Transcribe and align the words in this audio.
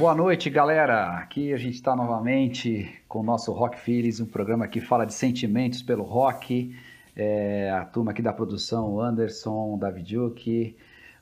Boa 0.00 0.14
noite, 0.14 0.48
galera. 0.48 1.18
Aqui 1.18 1.52
a 1.52 1.58
gente 1.58 1.74
está 1.74 1.94
novamente 1.94 2.90
com 3.06 3.20
o 3.20 3.22
nosso 3.22 3.52
Rock 3.52 3.78
Feelings, 3.78 4.18
um 4.18 4.24
programa 4.24 4.66
que 4.66 4.80
fala 4.80 5.04
de 5.04 5.12
sentimentos 5.12 5.82
pelo 5.82 6.02
rock. 6.04 6.74
É, 7.14 7.70
a 7.70 7.84
turma 7.84 8.12
aqui 8.12 8.22
da 8.22 8.32
produção, 8.32 8.94
o 8.94 9.00
Anderson, 9.02 9.74
o 9.74 9.78
David 9.78 10.16
Duque, 10.16 10.74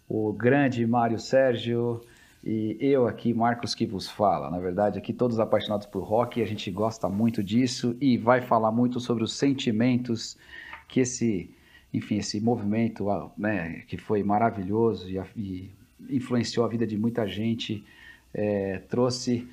o 0.09 0.33
grande 0.33 0.87
Mário 0.87 1.19
Sérgio 1.19 2.01
e 2.45 2.77
eu 2.81 3.09
aqui, 3.09 3.35
Marcos, 3.35 3.75
que 3.75 3.85
vos 3.85 4.09
fala. 4.09 4.49
Na 4.49 4.61
verdade, 4.61 4.97
aqui 4.97 5.13
todos 5.13 5.41
apaixonados 5.41 5.89
por 5.89 6.05
rock, 6.05 6.41
a 6.41 6.47
gente 6.47 6.71
gosta 6.71 7.09
muito 7.09 7.43
disso 7.43 7.97
e 8.01 8.17
vai 8.17 8.43
falar 8.43 8.71
muito 8.71 9.01
sobre 9.01 9.25
os 9.25 9.33
sentimentos 9.33 10.39
que 10.87 11.01
esse, 11.01 11.51
enfim, 11.93 12.19
esse 12.19 12.41
movimento, 12.41 13.09
né, 13.37 13.83
que 13.89 13.97
foi 13.97 14.23
maravilhoso 14.23 15.11
e, 15.11 15.21
e 15.37 15.71
influenciou 16.09 16.65
a 16.65 16.69
vida 16.69 16.87
de 16.87 16.97
muita 16.97 17.27
gente, 17.27 17.85
é, 18.33 18.79
trouxe 18.89 19.49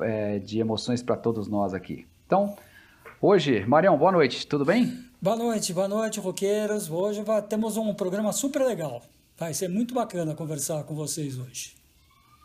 é, 0.00 0.38
de 0.38 0.58
emoções 0.58 1.02
para 1.02 1.16
todos 1.16 1.48
nós 1.48 1.74
aqui. 1.74 2.06
Então, 2.26 2.56
hoje, 3.20 3.64
Marião, 3.66 3.96
boa 3.96 4.12
noite, 4.12 4.46
tudo 4.46 4.64
bem? 4.64 5.04
Boa 5.20 5.36
noite, 5.36 5.72
boa 5.72 5.88
noite, 5.88 6.20
roqueiros. 6.20 6.90
Hoje 6.90 7.22
temos 7.48 7.76
um 7.76 7.92
programa 7.92 8.32
super 8.32 8.62
legal. 8.62 9.02
Vai 9.36 9.52
ser 9.54 9.68
muito 9.68 9.94
bacana 9.94 10.34
conversar 10.34 10.84
com 10.84 10.94
vocês 10.94 11.38
hoje. 11.38 11.74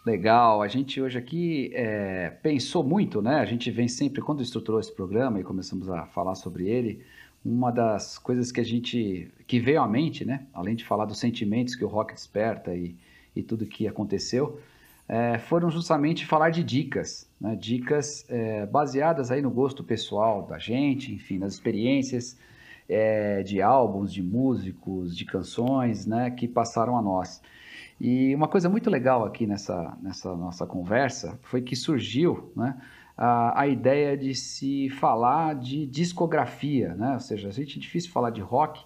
Legal, 0.05 0.62
a 0.62 0.67
gente 0.67 1.02
hoje 1.02 1.17
aqui 1.17 1.71
é, 1.73 2.29
pensou 2.29 2.84
muito, 2.84 3.21
né? 3.21 3.38
A 3.38 3.45
gente 3.45 3.71
vem 3.71 3.88
sempre, 3.88 4.21
quando 4.21 4.43
estruturou 4.43 4.79
esse 4.79 4.93
programa 4.93 5.40
e 5.40 5.43
começamos 5.43 5.90
a 5.90 6.05
falar 6.05 6.35
sobre 6.35 6.67
ele, 6.67 7.04
uma 7.43 7.71
das 7.71 8.18
coisas 8.20 8.52
que 8.52 8.62
a 8.62 8.63
gente, 8.63 9.31
que 9.48 9.59
veio 9.59 9.81
à 9.81 9.87
mente, 9.87 10.24
né? 10.24 10.46
Além 10.54 10.76
de 10.76 10.85
falar 10.85 11.05
dos 11.05 11.18
sentimentos 11.18 11.76
que 11.76 11.84
o 11.84 11.87
rock 11.87 12.13
desperta 12.13 12.76
e, 12.76 12.96
e 13.35 13.41
tudo 13.41 13.65
que 13.65 13.87
aconteceu, 13.87 14.59
é, 15.07 15.37
foram 15.37 15.70
justamente 15.70 16.25
falar 16.25 16.49
de 16.49 16.63
dicas, 16.63 17.29
né? 17.39 17.55
Dicas 17.55 18.25
é, 18.29 18.65
baseadas 18.65 19.31
aí 19.31 19.41
no 19.41 19.51
gosto 19.51 19.84
pessoal 19.84 20.43
da 20.43 20.57
gente, 20.57 21.13
enfim, 21.13 21.37
nas 21.37 21.53
experiências 21.53 22.37
é, 22.89 23.43
de 23.43 23.62
álbuns, 23.62 24.12
de 24.12 24.23
músicos, 24.23 25.15
de 25.15 25.25
canções, 25.25 26.05
né? 26.05 26.31
Que 26.31 26.47
passaram 26.47 26.97
a 26.97 27.01
nós. 27.01 27.41
E 27.99 28.35
uma 28.35 28.47
coisa 28.47 28.67
muito 28.67 28.89
legal 28.89 29.23
aqui 29.23 29.47
nessa, 29.47 29.97
nessa 30.01 30.35
nossa 30.35 30.65
conversa 30.65 31.40
foi 31.43 31.62
que 31.62 31.75
surgiu 31.75 32.51
né, 32.55 32.75
a, 33.17 33.62
a 33.62 33.67
ideia 33.67 34.17
de 34.17 34.35
se 34.35 34.90
falar 34.90 35.55
de 35.55 35.85
discografia, 35.85 36.93
né? 36.95 37.13
ou 37.13 37.19
seja, 37.19 37.47
a 37.47 37.51
gente 37.51 37.77
é 37.77 37.81
difícil 37.81 38.12
falar 38.12 38.31
de 38.31 38.41
rock 38.41 38.84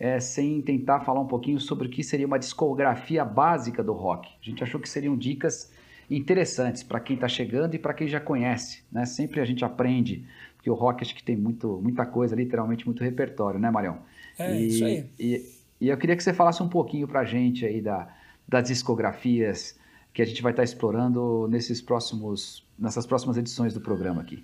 é, 0.00 0.18
sem 0.18 0.62
tentar 0.62 1.00
falar 1.00 1.20
um 1.20 1.26
pouquinho 1.26 1.60
sobre 1.60 1.86
o 1.86 1.90
que 1.90 2.02
seria 2.02 2.26
uma 2.26 2.38
discografia 2.38 3.22
básica 3.22 3.84
do 3.84 3.92
rock. 3.92 4.30
A 4.40 4.44
gente 4.44 4.64
achou 4.64 4.80
que 4.80 4.88
seriam 4.88 5.14
dicas 5.14 5.70
interessantes 6.08 6.82
para 6.82 6.98
quem 6.98 7.14
está 7.14 7.28
chegando 7.28 7.74
e 7.74 7.78
para 7.78 7.92
quem 7.92 8.08
já 8.08 8.18
conhece. 8.18 8.82
Né? 8.90 9.04
Sempre 9.04 9.40
a 9.40 9.44
gente 9.44 9.62
aprende, 9.62 10.26
porque 10.56 10.70
o 10.70 10.74
rock 10.74 11.04
acho 11.04 11.14
que 11.14 11.22
tem 11.22 11.36
muito, 11.36 11.78
muita 11.82 12.06
coisa, 12.06 12.34
literalmente 12.34 12.86
muito 12.86 13.04
repertório, 13.04 13.60
né, 13.60 13.70
Marião? 13.70 13.98
É, 14.38 14.58
e, 14.58 14.66
isso 14.66 14.84
aí. 14.86 15.06
E, 15.18 15.44
e 15.82 15.88
eu 15.90 15.98
queria 15.98 16.16
que 16.16 16.24
você 16.24 16.32
falasse 16.32 16.62
um 16.62 16.68
pouquinho 16.68 17.06
para 17.06 17.20
a 17.20 17.24
gente 17.24 17.66
aí 17.66 17.82
da, 17.82 18.08
das 18.48 18.68
discografias 18.68 19.78
que 20.14 20.22
a 20.22 20.24
gente 20.24 20.40
vai 20.40 20.52
estar 20.52 20.64
explorando 20.64 21.46
nesses 21.48 21.82
próximos, 21.82 22.66
nessas 22.78 23.04
próximas 23.04 23.36
edições 23.36 23.74
do 23.74 23.82
programa 23.82 24.22
aqui. 24.22 24.42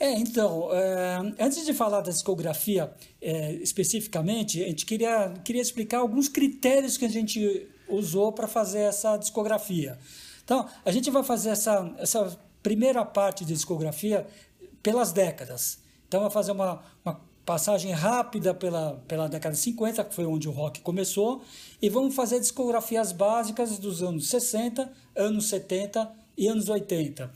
É, 0.00 0.12
então, 0.12 0.68
é, 0.72 1.18
antes 1.40 1.66
de 1.66 1.74
falar 1.74 2.00
da 2.00 2.10
discografia 2.10 2.92
é, 3.20 3.54
especificamente, 3.54 4.62
a 4.62 4.68
gente 4.68 4.86
queria, 4.86 5.34
queria 5.44 5.60
explicar 5.60 5.98
alguns 5.98 6.28
critérios 6.28 6.96
que 6.96 7.04
a 7.04 7.08
gente 7.08 7.68
usou 7.88 8.30
para 8.32 8.46
fazer 8.46 8.80
essa 8.80 9.16
discografia. 9.16 9.98
Então, 10.44 10.68
a 10.84 10.92
gente 10.92 11.10
vai 11.10 11.24
fazer 11.24 11.50
essa, 11.50 11.92
essa 11.98 12.38
primeira 12.62 13.04
parte 13.04 13.44
de 13.44 13.52
discografia 13.52 14.26
pelas 14.82 15.10
décadas. 15.12 15.80
Então, 16.06 16.20
vai 16.20 16.30
fazer 16.30 16.52
uma, 16.52 16.80
uma 17.04 17.20
passagem 17.44 17.90
rápida 17.90 18.54
pela, 18.54 19.02
pela 19.08 19.28
década 19.28 19.54
de 19.54 19.60
50, 19.60 20.04
que 20.04 20.14
foi 20.14 20.26
onde 20.26 20.48
o 20.48 20.52
rock 20.52 20.80
começou, 20.80 21.42
e 21.82 21.88
vamos 21.88 22.14
fazer 22.14 22.38
discografias 22.38 23.10
básicas 23.10 23.78
dos 23.78 24.00
anos 24.00 24.28
60, 24.28 24.92
anos 25.16 25.48
70 25.48 26.08
e 26.36 26.46
anos 26.46 26.68
80. 26.68 27.32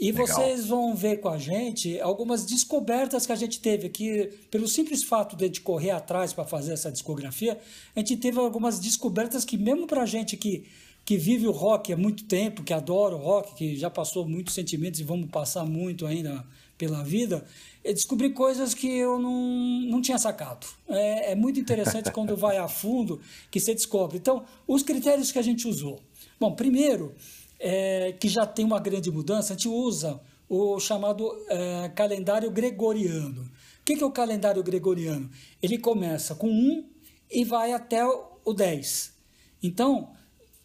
E 0.00 0.10
Legal. 0.10 0.26
vocês 0.26 0.66
vão 0.66 0.94
ver 0.94 1.20
com 1.20 1.28
a 1.28 1.36
gente 1.36 2.00
algumas 2.00 2.46
descobertas 2.46 3.26
que 3.26 3.32
a 3.32 3.36
gente 3.36 3.60
teve 3.60 3.86
aqui, 3.86 4.30
pelo 4.50 4.66
simples 4.66 5.04
fato 5.04 5.36
de 5.36 5.44
a 5.44 5.46
gente 5.46 5.60
correr 5.60 5.90
atrás 5.90 6.32
para 6.32 6.46
fazer 6.46 6.72
essa 6.72 6.90
discografia, 6.90 7.60
a 7.94 8.00
gente 8.00 8.16
teve 8.16 8.38
algumas 8.38 8.80
descobertas 8.80 9.44
que, 9.44 9.58
mesmo 9.58 9.86
para 9.86 10.00
a 10.00 10.06
gente 10.06 10.38
que, 10.38 10.64
que 11.04 11.18
vive 11.18 11.46
o 11.46 11.50
rock 11.50 11.92
há 11.92 11.98
muito 11.98 12.24
tempo, 12.24 12.62
que 12.62 12.72
adora 12.72 13.14
o 13.14 13.18
rock, 13.18 13.54
que 13.54 13.76
já 13.76 13.90
passou 13.90 14.26
muitos 14.26 14.54
sentimentos 14.54 15.00
e 15.00 15.04
vamos 15.04 15.28
passar 15.28 15.66
muito 15.66 16.06
ainda 16.06 16.46
pela 16.78 17.04
vida, 17.04 17.44
eu 17.84 17.92
descobri 17.92 18.30
coisas 18.30 18.72
que 18.72 18.88
eu 18.88 19.18
não, 19.18 19.82
não 19.82 20.00
tinha 20.00 20.16
sacado. 20.16 20.66
É, 20.88 21.32
é 21.32 21.34
muito 21.34 21.60
interessante 21.60 22.10
quando 22.10 22.34
vai 22.38 22.56
a 22.56 22.66
fundo 22.68 23.20
que 23.50 23.60
você 23.60 23.74
descobre. 23.74 24.16
Então, 24.16 24.46
os 24.66 24.82
critérios 24.82 25.30
que 25.30 25.38
a 25.38 25.42
gente 25.42 25.68
usou. 25.68 26.00
Bom, 26.40 26.54
primeiro, 26.54 27.14
é, 27.60 28.12
que 28.18 28.28
já 28.28 28.46
tem 28.46 28.64
uma 28.64 28.80
grande 28.80 29.10
mudança, 29.10 29.52
a 29.52 29.56
gente 29.56 29.68
usa 29.68 30.18
o 30.48 30.80
chamado 30.80 31.30
é, 31.48 31.90
calendário 31.90 32.50
gregoriano. 32.50 33.42
O 33.42 33.84
que 33.84 34.02
é 34.02 34.06
o 34.06 34.10
calendário 34.10 34.62
gregoriano? 34.62 35.30
Ele 35.62 35.78
começa 35.78 36.34
com 36.34 36.48
1 36.48 36.84
e 37.30 37.44
vai 37.44 37.72
até 37.72 38.04
o 38.04 38.52
10. 38.52 39.14
Então, 39.62 40.12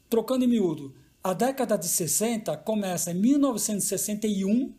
trocando 0.10 0.46
em 0.46 0.48
miúdo, 0.48 0.96
a 1.24 1.34
década 1.34 1.78
de 1.78 1.88
60 1.88 2.56
começa 2.58 3.12
em 3.12 3.16
1961 3.16 4.74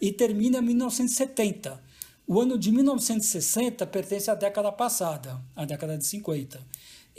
e 0.00 0.12
termina 0.12 0.58
em 0.58 0.62
1970. 0.62 1.82
O 2.26 2.40
ano 2.40 2.56
de 2.56 2.70
1960 2.70 3.86
pertence 3.86 4.30
à 4.30 4.34
década 4.34 4.70
passada, 4.70 5.40
à 5.56 5.64
década 5.64 5.98
de 5.98 6.06
50. 6.06 6.64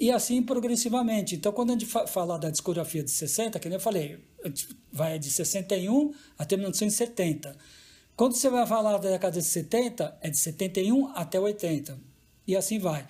E 0.02 0.10
assim 0.10 0.42
progressivamente. 0.42 1.36
Então, 1.36 1.52
quando 1.52 1.70
a 1.70 1.74
gente 1.74 1.86
fala 1.86 2.40
da 2.40 2.50
discografia 2.50 3.04
de 3.04 3.12
60, 3.12 3.60
que 3.60 3.68
eu 3.68 3.80
falei, 3.80 4.18
vai 4.92 5.20
de 5.20 5.30
61 5.30 6.12
até 6.40 6.58
1970. 6.58 7.56
Quando 8.16 8.34
você 8.34 8.50
vai 8.50 8.66
falar 8.66 8.98
da 8.98 9.12
década 9.12 9.40
de 9.40 9.46
70, 9.46 10.18
é 10.20 10.32
de 10.32 10.40
71 10.40 11.12
até 11.14 11.40
80. 11.40 12.00
E 12.48 12.56
assim 12.56 12.80
vai. 12.80 13.08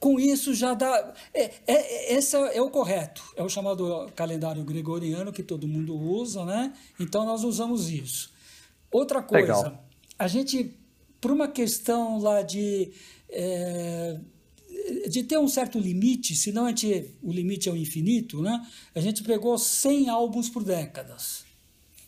Com 0.00 0.18
isso 0.18 0.52
já 0.54 0.74
dá. 0.74 1.14
É, 1.32 1.52
é, 1.68 2.14
esse 2.14 2.34
é, 2.36 2.56
é 2.56 2.60
o 2.60 2.68
correto. 2.68 3.22
É 3.36 3.42
o 3.44 3.48
chamado 3.48 4.10
calendário 4.16 4.64
gregoriano 4.64 5.32
que 5.32 5.42
todo 5.44 5.68
mundo 5.68 5.96
usa, 5.96 6.44
né? 6.44 6.72
Então 6.98 7.24
nós 7.24 7.44
usamos 7.44 7.88
isso. 7.88 8.32
Outra 8.90 9.22
coisa, 9.22 9.54
Legal. 9.54 9.84
a 10.18 10.26
gente, 10.26 10.76
por 11.20 11.30
uma 11.30 11.46
questão 11.46 12.18
lá 12.18 12.42
de, 12.42 12.90
é, 13.30 14.18
de 15.08 15.22
ter 15.22 15.38
um 15.38 15.48
certo 15.48 15.78
limite, 15.78 16.34
senão 16.34 16.66
a 16.66 16.68
gente, 16.68 17.10
o 17.22 17.32
limite 17.32 17.68
é 17.68 17.72
o 17.72 17.76
infinito, 17.76 18.42
né? 18.42 18.66
a 18.94 19.00
gente 19.00 19.22
pegou 19.22 19.56
100 19.56 20.08
álbuns 20.08 20.48
por 20.48 20.62
décadas. 20.62 21.44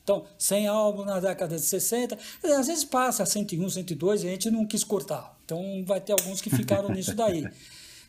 Então, 0.02 0.24
100 0.38 0.68
álbuns 0.68 1.06
na 1.06 1.18
década 1.18 1.56
de 1.56 1.62
60, 1.62 2.16
às 2.44 2.66
vezes 2.66 2.84
passa 2.84 3.26
101, 3.26 3.70
102, 3.70 4.22
e 4.22 4.28
a 4.28 4.30
gente 4.30 4.50
não 4.50 4.66
quis 4.66 4.84
cortar. 4.84 5.36
Então, 5.44 5.82
vai 5.84 6.00
ter 6.00 6.12
alguns 6.12 6.40
que 6.40 6.50
ficaram 6.50 6.90
nisso 6.90 7.14
daí. 7.14 7.44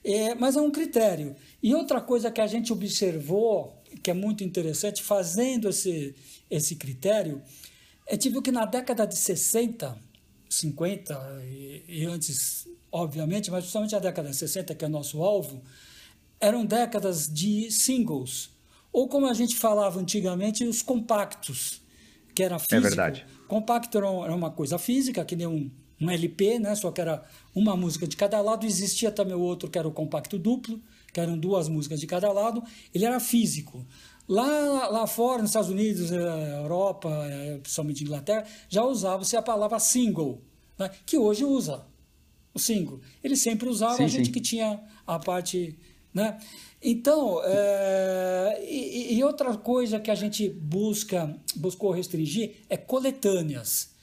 É, 0.04 0.34
mas 0.36 0.56
é 0.56 0.62
um 0.62 0.72
critério. 0.72 1.36
E 1.62 1.76
outra 1.76 2.00
coisa 2.00 2.32
que 2.32 2.40
a 2.40 2.48
gente 2.48 2.72
observou, 2.72 3.76
que 4.02 4.10
é 4.10 4.14
muito 4.14 4.42
interessante, 4.42 5.04
fazendo 5.04 5.68
esse, 5.68 6.16
esse 6.50 6.78
critério, 6.78 7.42
gente 8.14 8.30
viu 8.30 8.42
que 8.42 8.52
na 8.52 8.66
década 8.66 9.06
de 9.06 9.16
60, 9.16 9.98
50 10.50 11.42
e, 11.44 11.84
e 11.88 12.06
antes, 12.06 12.68
obviamente, 12.98 13.52
mas 13.52 13.62
principalmente 13.62 13.96
a 13.96 14.00
década 14.00 14.30
de 14.30 14.36
60, 14.36 14.76
que 14.76 14.86
é 14.86 14.88
nosso 14.88 15.24
alvo, 15.24 15.62
eram 16.40 16.66
décadas 16.66 17.32
de 17.32 17.72
singles. 17.72 18.50
Ou 18.92 19.08
como 19.08 19.28
a 19.28 19.34
gente 19.34 19.56
falava 19.56 20.00
antigamente, 20.00 20.64
os 20.64 20.82
compactos, 20.82 21.82
que 22.34 22.44
era 22.44 22.58
físico. 22.60 22.76
É 22.76 22.80
verdade. 22.80 23.26
Compacto 23.48 23.98
era 23.98 24.10
uma 24.10 24.52
coisa 24.52 24.78
física, 24.78 25.24
que 25.24 25.36
nem 25.36 25.48
um, 25.48 25.72
um 26.02 26.10
LP, 26.10 26.60
né? 26.60 26.76
só 26.76 26.92
que 26.92 27.02
era 27.02 27.24
uma 27.56 27.76
música 27.76 28.08
de 28.08 28.16
cada 28.16 28.42
lado. 28.42 28.66
Existia 28.66 29.12
também 29.12 29.36
o 29.36 29.42
outro 29.42 29.70
que 29.70 29.78
era 29.78 29.88
o 29.88 29.92
compacto 29.92 30.38
duplo, 30.38 30.82
que 31.14 31.20
eram 31.20 31.38
duas 31.38 31.68
músicas 31.68 32.00
de 32.00 32.08
cada 32.08 32.32
lado. 32.32 32.64
Ele 32.94 33.06
era 33.06 33.20
físico. 33.20 33.86
Lá, 34.28 34.90
lá 34.90 35.08
fora, 35.08 35.42
nos 35.42 35.52
Estados 35.52 35.70
Unidos, 35.70 36.12
eh, 36.12 36.60
Europa, 36.62 37.10
eh, 37.30 37.60
principalmente 37.62 38.04
Inglaterra, 38.04 38.46
já 38.68 38.84
usava-se 38.84 39.38
a 39.38 39.42
palavra 39.42 39.80
single, 39.80 40.42
né? 40.78 40.92
que 41.06 41.18
hoje 41.18 41.46
usa 41.46 41.86
o 42.58 42.60
single. 42.60 43.00
Ele 43.24 43.36
sempre 43.36 43.70
usava 43.70 43.98
sim, 43.98 44.04
a 44.04 44.08
gente 44.08 44.26
sim. 44.26 44.32
que 44.32 44.42
tinha 44.42 44.80
a 45.06 45.18
parte. 45.18 45.78
Né? 46.14 46.38
Então, 46.82 47.42
é, 47.44 48.66
e, 48.68 49.16
e, 49.16 49.24
outra 49.24 49.56
coisa 49.56 50.00
que 50.00 50.12
a 50.12 50.16
gente 50.16 50.50
busca, 50.50 51.36
buscou 51.56 51.92
restringir 51.92 52.56
é 52.70 52.78
coletâneas. 52.78 53.96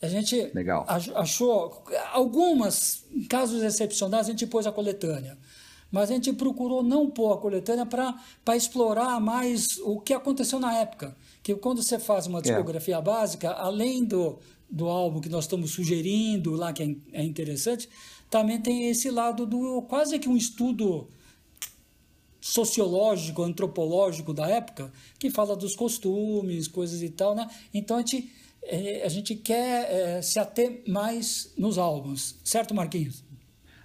A 0.00 0.06
gente 0.06 0.50
Legal. 0.54 0.84
achou 0.88 1.84
algumas, 2.12 3.04
em 3.12 3.24
casos 3.24 3.62
excepcionais, 3.62 4.28
a 4.28 4.30
gente 4.30 4.46
pôs 4.46 4.66
a 4.66 4.72
coletânea. 4.72 5.36
mas 5.90 6.10
a 6.10 6.14
gente 6.14 6.32
procurou 6.32 6.82
não 6.82 7.10
pôr 7.10 7.32
a 7.32 7.38
coletânea 7.38 7.86
para 7.86 8.56
explorar 8.56 9.18
mais 9.20 9.78
o 9.78 9.98
que 9.98 10.14
aconteceu 10.14 10.60
na 10.60 10.74
época. 10.76 11.16
Que 11.42 11.54
quando 11.56 11.82
você 11.82 11.98
faz 11.98 12.26
uma 12.26 12.38
é. 12.38 12.42
discografia 12.42 12.96
é. 12.96 13.02
básica, 13.02 13.50
além 13.50 14.04
do, 14.04 14.38
do 14.70 14.86
álbum 14.86 15.20
que 15.20 15.28
nós 15.28 15.44
estamos 15.44 15.70
sugerindo 15.70 16.52
lá, 16.52 16.72
que 16.72 16.82
é, 16.82 17.20
é 17.20 17.24
interessante, 17.24 17.88
também 18.30 18.60
tem 18.60 18.88
esse 18.90 19.10
lado 19.10 19.46
do 19.46 19.82
quase 19.82 20.18
que 20.18 20.28
um 20.28 20.36
estudo 20.36 21.08
sociológico, 22.40 23.42
antropológico 23.42 24.32
da 24.32 24.48
época, 24.48 24.92
que 25.18 25.30
fala 25.30 25.56
dos 25.56 25.74
costumes, 25.74 26.68
coisas 26.68 27.02
e 27.02 27.10
tal, 27.10 27.34
né? 27.34 27.48
Então 27.74 27.96
a 27.96 28.00
gente, 28.00 28.32
é, 28.62 29.04
a 29.04 29.08
gente 29.08 29.34
quer 29.34 29.90
é, 29.90 30.22
se 30.22 30.38
ater 30.38 30.82
mais 30.86 31.52
nos 31.56 31.78
álbuns, 31.78 32.38
certo, 32.44 32.74
Marquinhos? 32.74 33.24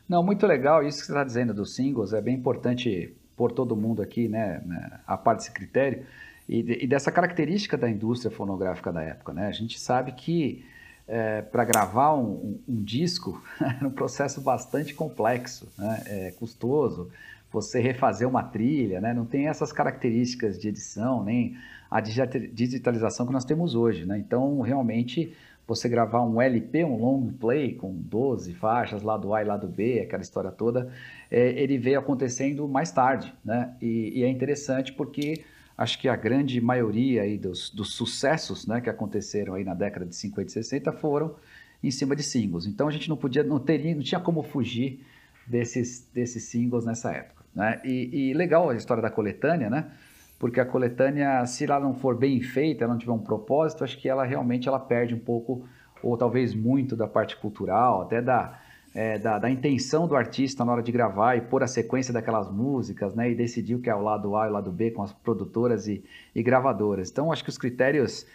Não, 0.07 0.21
muito 0.21 0.45
legal 0.45 0.86
isso 0.86 1.00
que 1.00 1.06
você 1.06 1.12
está 1.12 1.24
dizendo 1.24 1.53
dos 1.53 1.75
singles, 1.75 2.13
é 2.13 2.21
bem 2.21 2.36
importante 2.36 3.13
por 3.36 3.51
todo 3.51 3.75
mundo 3.75 4.01
aqui, 4.01 4.27
né, 4.27 4.62
né 4.65 5.00
a 5.07 5.18
parte 5.18 5.39
desse 5.39 5.51
critério 5.51 6.06
e, 6.47 6.83
e, 6.83 6.88
dessa 6.88 7.12
característica 7.12 7.77
da 7.77 7.89
indústria 7.89 8.29
fonográfica 8.29 8.91
da 8.91 9.01
época, 9.01 9.33
né? 9.33 9.47
A 9.47 9.51
gente 9.51 9.79
sabe 9.79 10.12
que 10.12 10.63
é, 11.07 11.41
para 11.41 11.65
gravar 11.65 12.13
um, 12.15 12.59
um, 12.67 12.83
disco 12.83 13.41
era 13.59 13.88
um 13.88 13.91
processo 13.91 14.41
bastante 14.41 14.94
complexo, 14.94 15.67
né? 15.77 16.03
É 16.05 16.31
custoso, 16.31 17.09
você 17.51 17.79
refazer 17.79 18.27
uma 18.27 18.44
trilha, 18.44 19.00
né? 19.00 19.13
Não 19.13 19.25
tem 19.25 19.47
essas 19.47 19.71
características 19.71 20.57
de 20.59 20.69
edição, 20.69 21.23
nem 21.23 21.55
a 21.89 22.00
digitalização 22.00 23.27
que 23.27 23.33
nós 23.33 23.45
temos 23.45 23.75
hoje, 23.75 24.05
né? 24.05 24.17
Então, 24.17 24.61
realmente, 24.61 25.35
você 25.67 25.88
gravar 25.88 26.23
um 26.23 26.41
LP, 26.41 26.83
um 26.83 26.97
long 26.97 27.31
play, 27.33 27.75
com 27.75 27.94
12 27.94 28.53
faixas, 28.55 29.03
lado 29.03 29.33
A 29.33 29.41
e 29.41 29.45
lado 29.45 29.67
B, 29.67 30.00
aquela 30.00 30.23
história 30.23 30.51
toda, 30.51 30.91
é, 31.29 31.50
ele 31.51 31.77
veio 31.77 32.00
acontecendo 32.00 32.67
mais 32.67 32.91
tarde, 32.91 33.33
né? 33.45 33.75
E, 33.81 34.19
e, 34.19 34.23
é 34.23 34.29
interessante 34.29 34.91
porque 34.91 35.44
acho 35.78 36.00
que 36.00 36.08
a 36.08 36.16
grande 36.16 36.60
maioria 36.62 37.24
aí 37.24 37.38
dos, 37.38 37.70
dos 37.70 37.94
sucessos 37.94 38.68
né, 38.68 38.81
que 38.81 38.90
aconteceram 38.90 39.56
aí 39.56 39.64
na 39.64 39.74
década 39.74 40.06
de 40.06 40.16
50 40.16 40.50
e 40.50 40.52
60 40.52 40.92
foram 40.94 41.36
em 41.84 41.92
cima 41.92 42.16
de 42.16 42.24
singles. 42.24 42.66
Então, 42.66 42.88
a 42.88 42.92
gente 42.92 43.10
não 43.10 43.18
podia, 43.18 43.44
não 43.44 43.60
teria, 43.60 43.94
não 43.94 44.02
tinha 44.02 44.22
como 44.22 44.42
fugir 44.42 45.06
desses, 45.46 46.08
desses 46.14 46.44
singles 46.44 46.86
nessa 46.86 47.12
época. 47.12 47.44
Né? 47.54 47.81
E, 47.84 48.30
e, 48.30 48.34
legal 48.34 48.70
a 48.70 48.75
história 48.75 49.04
da 49.04 49.10
coletânea, 49.10 49.70
né? 49.70 49.92
Porque 50.40 50.60
a 50.60 50.66
coletânea, 50.66 51.46
se 51.46 51.66
ela 51.66 51.80
não 51.80 51.94
for 51.94 52.18
bem 52.18 52.42
feita, 52.42 52.84
ela 52.84 52.94
não 52.94 53.00
tiver 53.00 53.12
um 53.12 53.20
propósito, 53.20 53.84
acho 53.84 53.98
que 53.98 54.10
ela 54.10 54.25
realmente 54.25 54.68
ela 54.68 54.80
perde 54.80 55.14
um 55.14 55.20
pouco, 55.20 55.66
ou 56.02 56.18
talvez 56.18 56.54
muito, 56.54 56.96
da 56.96 57.08
parte 57.08 57.38
cultural, 57.38 58.02
até 58.02 58.22
da, 58.22 58.60
é, 58.94 59.18
da, 59.18 59.40
da, 59.40 59.50
intenção 59.50 60.07
do 60.07 60.16
artista 60.16 60.63
na 60.63 60.72
hora 60.72 60.84
de 60.84 60.92
gravar 60.92 61.36
e 61.36 61.42
pôr 61.42 61.63
a 61.63 61.68
sequência 61.68 62.13
daquelas 62.13 62.51
músicas, 62.51 63.16
né? 63.16 63.31
E 63.31 63.36
decidir 63.36 63.75
o 63.75 63.80
que 63.80 63.90
é 63.90 63.95
o 63.95 64.01
lado 64.01 64.36
A 64.36 64.45
e 64.45 64.50
o 64.50 64.54
lado 64.54 64.72
B 64.72 64.92
com 64.92 65.01
as 65.01 65.12
produtoras 65.12 65.88
e, 65.88 66.04
e 66.36 66.44
gravadoras. 66.44 67.10
Então, 67.10 67.31
acho 67.31 67.44
que 67.44 67.50
os 67.50 67.57
critérios 67.57 68.25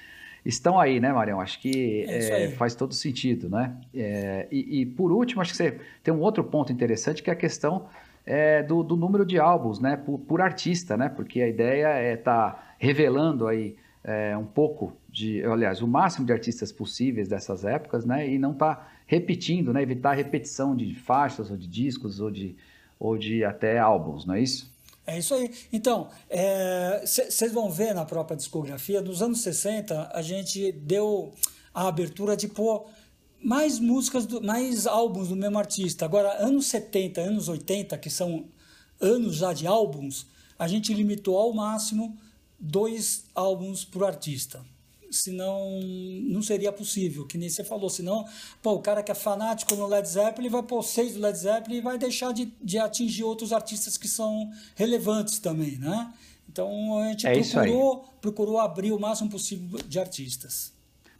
estão 0.44 0.78
aí, 0.78 0.98
né, 0.98 1.12
Marião? 1.12 1.40
Acho 1.40 1.60
que 1.60 2.04
é 2.08 2.44
é, 2.44 2.48
faz 2.50 2.74
todo 2.74 2.92
sentido, 2.92 3.48
né? 3.48 3.76
É, 3.94 4.48
e, 4.50 4.80
e, 4.80 4.86
por 4.86 5.12
último, 5.12 5.40
acho 5.40 5.52
que 5.52 5.56
você 5.56 5.78
tem 6.02 6.12
um 6.12 6.20
outro 6.20 6.42
ponto 6.42 6.72
interessante 6.72 7.22
que 7.22 7.30
é 7.30 7.32
a 7.32 7.36
questão 7.36 7.86
é, 8.26 8.62
do, 8.62 8.82
do, 8.82 8.96
número 8.96 9.24
de 9.24 9.38
álbuns, 9.38 9.80
né, 9.80 9.96
por, 9.96 10.18
por, 10.18 10.42
artista, 10.42 10.98
né, 10.98 11.08
porque 11.08 11.40
a 11.40 11.48
ideia 11.48 11.88
é 11.88 12.12
estar 12.12 12.50
tá 12.52 12.74
revelando 12.78 13.46
aí 13.46 13.74
é, 14.04 14.36
um 14.36 14.44
pouco 14.44 14.96
de, 15.08 15.42
aliás, 15.44 15.82
o 15.82 15.86
máximo 15.86 16.26
de 16.26 16.32
artistas 16.32 16.72
possíveis 16.72 17.28
dessas 17.28 17.64
épocas, 17.64 18.04
né, 18.04 18.28
e 18.28 18.38
não 18.38 18.54
tá 18.54 18.88
repetindo, 19.06 19.72
né, 19.72 19.82
evitar 19.82 20.14
repetição 20.14 20.76
de 20.76 20.94
faixas 20.94 21.50
ou 21.50 21.56
de 21.56 21.66
discos 21.66 22.20
ou 22.20 22.30
de, 22.30 22.56
ou 22.98 23.18
de 23.18 23.44
até 23.44 23.78
álbuns, 23.78 24.24
não 24.24 24.34
é 24.34 24.40
isso? 24.40 24.72
É 25.06 25.18
isso 25.18 25.32
aí. 25.34 25.50
Então, 25.72 26.08
vocês 27.00 27.42
é, 27.42 27.48
vão 27.48 27.70
ver 27.70 27.94
na 27.94 28.04
própria 28.04 28.36
discografia, 28.36 29.00
nos 29.00 29.22
anos 29.22 29.40
60, 29.40 30.10
a 30.12 30.20
gente 30.20 30.70
deu 30.70 31.32
a 31.72 31.88
abertura 31.88 32.36
de 32.36 32.46
pôr 32.46 32.86
mais 33.42 33.78
músicas, 33.78 34.26
do, 34.26 34.42
mais 34.42 34.86
álbuns 34.86 35.28
do 35.28 35.36
mesmo 35.36 35.58
artista. 35.58 36.04
Agora, 36.04 36.44
anos 36.44 36.66
70, 36.66 37.20
anos 37.22 37.48
80, 37.48 37.96
que 37.96 38.10
são 38.10 38.46
anos 39.00 39.36
já 39.36 39.52
de 39.52 39.66
álbuns, 39.66 40.26
a 40.58 40.68
gente 40.68 40.92
limitou 40.92 41.38
ao 41.38 41.54
máximo 41.54 42.18
dois 42.58 43.24
álbuns 43.34 43.84
por 43.84 44.04
artista. 44.04 44.64
Senão, 45.10 45.80
não 46.24 46.42
seria 46.42 46.70
possível, 46.70 47.26
que 47.26 47.38
nem 47.38 47.48
você 47.48 47.64
falou. 47.64 47.88
Senão, 47.88 48.26
pô, 48.62 48.72
o 48.72 48.80
cara 48.80 49.02
que 49.02 49.10
é 49.10 49.14
fanático 49.14 49.74
no 49.74 49.86
Led 49.86 50.06
Zeppelin 50.06 50.50
vai 50.50 50.62
pôr 50.62 50.82
seis 50.82 51.14
do 51.14 51.20
Led 51.20 51.38
Zeppelin 51.38 51.76
e 51.76 51.80
vai 51.80 51.96
deixar 51.96 52.32
de, 52.32 52.52
de 52.62 52.78
atingir 52.78 53.24
outros 53.24 53.52
artistas 53.52 53.96
que 53.96 54.06
são 54.06 54.50
relevantes 54.76 55.38
também, 55.38 55.78
né? 55.78 56.12
Então, 56.50 56.98
a 56.98 57.08
gente 57.08 57.26
é 57.26 57.32
procurou, 57.32 58.04
procurou 58.20 58.58
abrir 58.58 58.92
o 58.92 58.98
máximo 58.98 59.30
possível 59.30 59.78
de 59.86 59.98
artistas. 59.98 60.72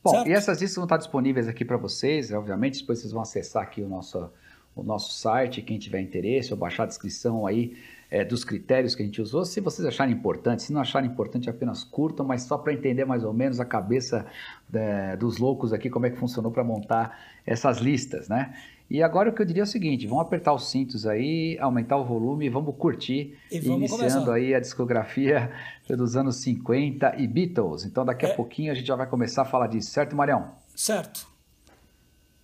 Bom, 0.02 0.10
certo? 0.10 0.28
e 0.28 0.32
essas 0.32 0.60
listas 0.60 0.76
vão 0.76 0.84
estar 0.84 0.96
disponíveis 0.96 1.48
aqui 1.48 1.64
para 1.64 1.76
vocês, 1.76 2.30
obviamente, 2.32 2.80
depois 2.80 3.00
vocês 3.00 3.12
vão 3.12 3.22
acessar 3.22 3.62
aqui 3.62 3.82
o 3.82 3.88
nosso, 3.88 4.30
o 4.74 4.82
nosso 4.82 5.12
site, 5.12 5.62
quem 5.62 5.78
tiver 5.78 6.00
interesse, 6.00 6.52
ou 6.52 6.58
baixar 6.58 6.84
a 6.84 6.86
descrição 6.86 7.46
aí 7.46 7.76
é, 8.10 8.24
dos 8.24 8.44
critérios 8.44 8.94
que 8.94 9.02
a 9.02 9.04
gente 9.04 9.20
usou. 9.20 9.44
Se 9.44 9.60
vocês 9.60 9.86
acharem 9.86 10.14
importante, 10.14 10.62
se 10.62 10.72
não 10.72 10.80
acharem 10.80 11.10
importante, 11.10 11.48
apenas 11.48 11.84
curtam, 11.84 12.24
mas 12.26 12.42
só 12.42 12.56
para 12.56 12.72
entender 12.72 13.04
mais 13.04 13.24
ou 13.24 13.32
menos 13.32 13.60
a 13.60 13.64
cabeça 13.64 14.26
é, 14.72 15.16
dos 15.16 15.38
loucos 15.38 15.72
aqui, 15.72 15.90
como 15.90 16.06
é 16.06 16.10
que 16.10 16.16
funcionou 16.16 16.50
para 16.50 16.64
montar 16.64 17.18
essas 17.46 17.78
listas, 17.78 18.28
né? 18.28 18.54
E 18.90 19.02
agora 19.02 19.28
o 19.28 19.34
que 19.34 19.42
eu 19.42 19.46
diria 19.46 19.62
é 19.62 19.64
o 19.64 19.66
seguinte: 19.66 20.06
vamos 20.06 20.24
apertar 20.24 20.54
os 20.54 20.70
cintos 20.70 21.06
aí, 21.06 21.58
aumentar 21.60 21.98
o 21.98 22.04
volume 22.04 22.46
e 22.46 22.48
vamos 22.48 22.74
curtir, 22.76 23.36
e 23.52 23.60
vamos 23.60 23.90
iniciando 23.90 24.24
começar. 24.24 24.32
aí 24.32 24.54
a 24.54 24.60
discografia 24.60 25.50
dos 25.86 26.16
anos 26.16 26.36
50 26.36 27.16
e 27.18 27.26
Beatles. 27.26 27.84
Então 27.84 28.04
daqui 28.04 28.24
a 28.24 28.30
é... 28.30 28.34
pouquinho 28.34 28.72
a 28.72 28.74
gente 28.74 28.86
já 28.86 28.96
vai 28.96 29.06
começar 29.06 29.42
a 29.42 29.44
falar 29.44 29.66
disso, 29.66 29.90
certo, 29.90 30.16
Marião? 30.16 30.52
Certo. 30.74 31.27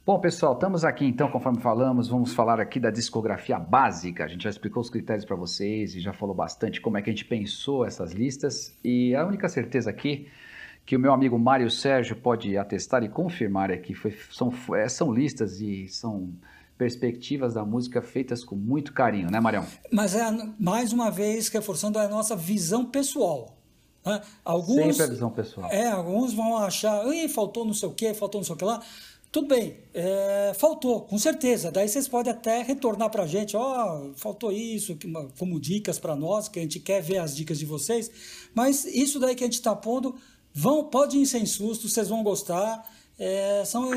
Bom, 0.07 0.21
pessoal, 0.21 0.53
estamos 0.53 0.85
aqui 0.85 1.07
então, 1.07 1.31
conforme 1.31 1.63
falamos, 1.63 2.09
vamos 2.09 2.35
falar 2.35 2.61
aqui 2.61 2.79
da 2.79 2.91
discografia 2.91 3.59
básica. 3.59 4.27
A 4.27 4.29
gente 4.29 4.45
já 4.45 4.51
explicou 4.51 4.83
os 4.83 4.91
critérios 4.91 5.25
para 5.25 5.35
vocês 5.35 5.95
e 5.95 6.01
já 6.01 6.13
falou 6.13 6.35
bastante 6.35 6.79
como 6.79 6.99
é 6.99 7.03
que 7.03 7.09
a 7.09 7.13
gente 7.13 7.25
pensou 7.25 7.87
essas 7.87 8.13
listas. 8.13 8.77
E 8.85 9.15
a 9.15 9.25
única 9.25 9.49
certeza 9.49 9.89
aqui 9.89 10.29
que 10.85 10.95
o 10.95 11.01
meu 11.01 11.11
amigo 11.11 11.39
Mário 11.39 11.71
Sérgio 11.71 12.17
pode 12.17 12.55
atestar 12.59 13.03
e 13.03 13.09
confirmar 13.09 13.71
é 13.71 13.79
que 13.79 13.95
foi, 13.95 14.15
são, 14.31 14.53
é, 14.75 14.87
são 14.91 15.11
listas 15.11 15.63
e 15.63 15.89
são 15.89 16.35
perspectivas 16.77 17.55
da 17.55 17.65
música 17.65 18.03
feitas 18.03 18.45
com 18.45 18.57
muito 18.57 18.93
carinho, 18.93 19.31
né, 19.31 19.41
Marião? 19.41 19.65
Mas 19.91 20.15
é, 20.15 20.21
mais 20.61 20.93
uma 20.93 21.11
vez, 21.11 21.49
reforçando 21.49 21.99
a 21.99 22.07
nossa 22.09 22.37
visão 22.37 22.85
pessoal. 22.85 23.57
Né? 24.05 24.21
Alguns, 24.45 24.97
Sempre 24.97 25.03
a 25.03 25.07
visão 25.07 25.31
pessoal. 25.31 25.71
É, 25.71 25.89
alguns 25.89 26.35
vão 26.35 26.59
achar, 26.59 27.03
faltou 27.33 27.65
não 27.65 27.73
sei 27.73 27.89
o 27.89 27.93
que, 27.93 28.13
faltou 28.13 28.41
não 28.41 28.45
sei 28.45 28.55
o 28.55 28.59
que 28.59 28.65
lá. 28.67 28.83
Tudo 29.35 29.49
bem, 29.49 29.77
é, 29.93 30.53
faltou, 30.55 31.01
com 31.01 31.19
certeza. 31.19 31.69
Daí 31.73 31.89
vocês 31.89 32.07
podem 32.07 32.33
até 32.33 32.63
retornar 32.63 33.11
para 33.11 33.25
a 33.25 33.27
gente, 33.27 33.57
ó, 33.57 33.99
oh, 33.99 34.15
faltou 34.15 34.53
isso, 34.53 34.97
como 35.37 35.59
dicas 35.59 35.99
para 35.99 36.15
nós, 36.15 36.47
que 36.49 36.61
a 36.61 36.63
gente 36.63 36.79
quer 36.79 37.03
ver 37.03 37.19
as 37.19 37.35
dicas 37.35 37.59
de 37.59 37.67
vocês. 37.67 38.09
Mas 38.55 38.85
isso 38.85 39.19
daí 39.19 39.35
que 39.35 39.43
a 39.43 39.47
gente 39.49 39.55
está 39.55 39.75
pondo 39.75 40.15
Vão, 40.57 40.85
pode 40.85 41.19
ir 41.19 41.27
sem 41.27 41.45
susto, 41.47 41.89
vocês 41.89 42.09
vão 42.09 42.23
gostar. 42.23 42.89
É, 43.19 43.65
são 43.65 43.91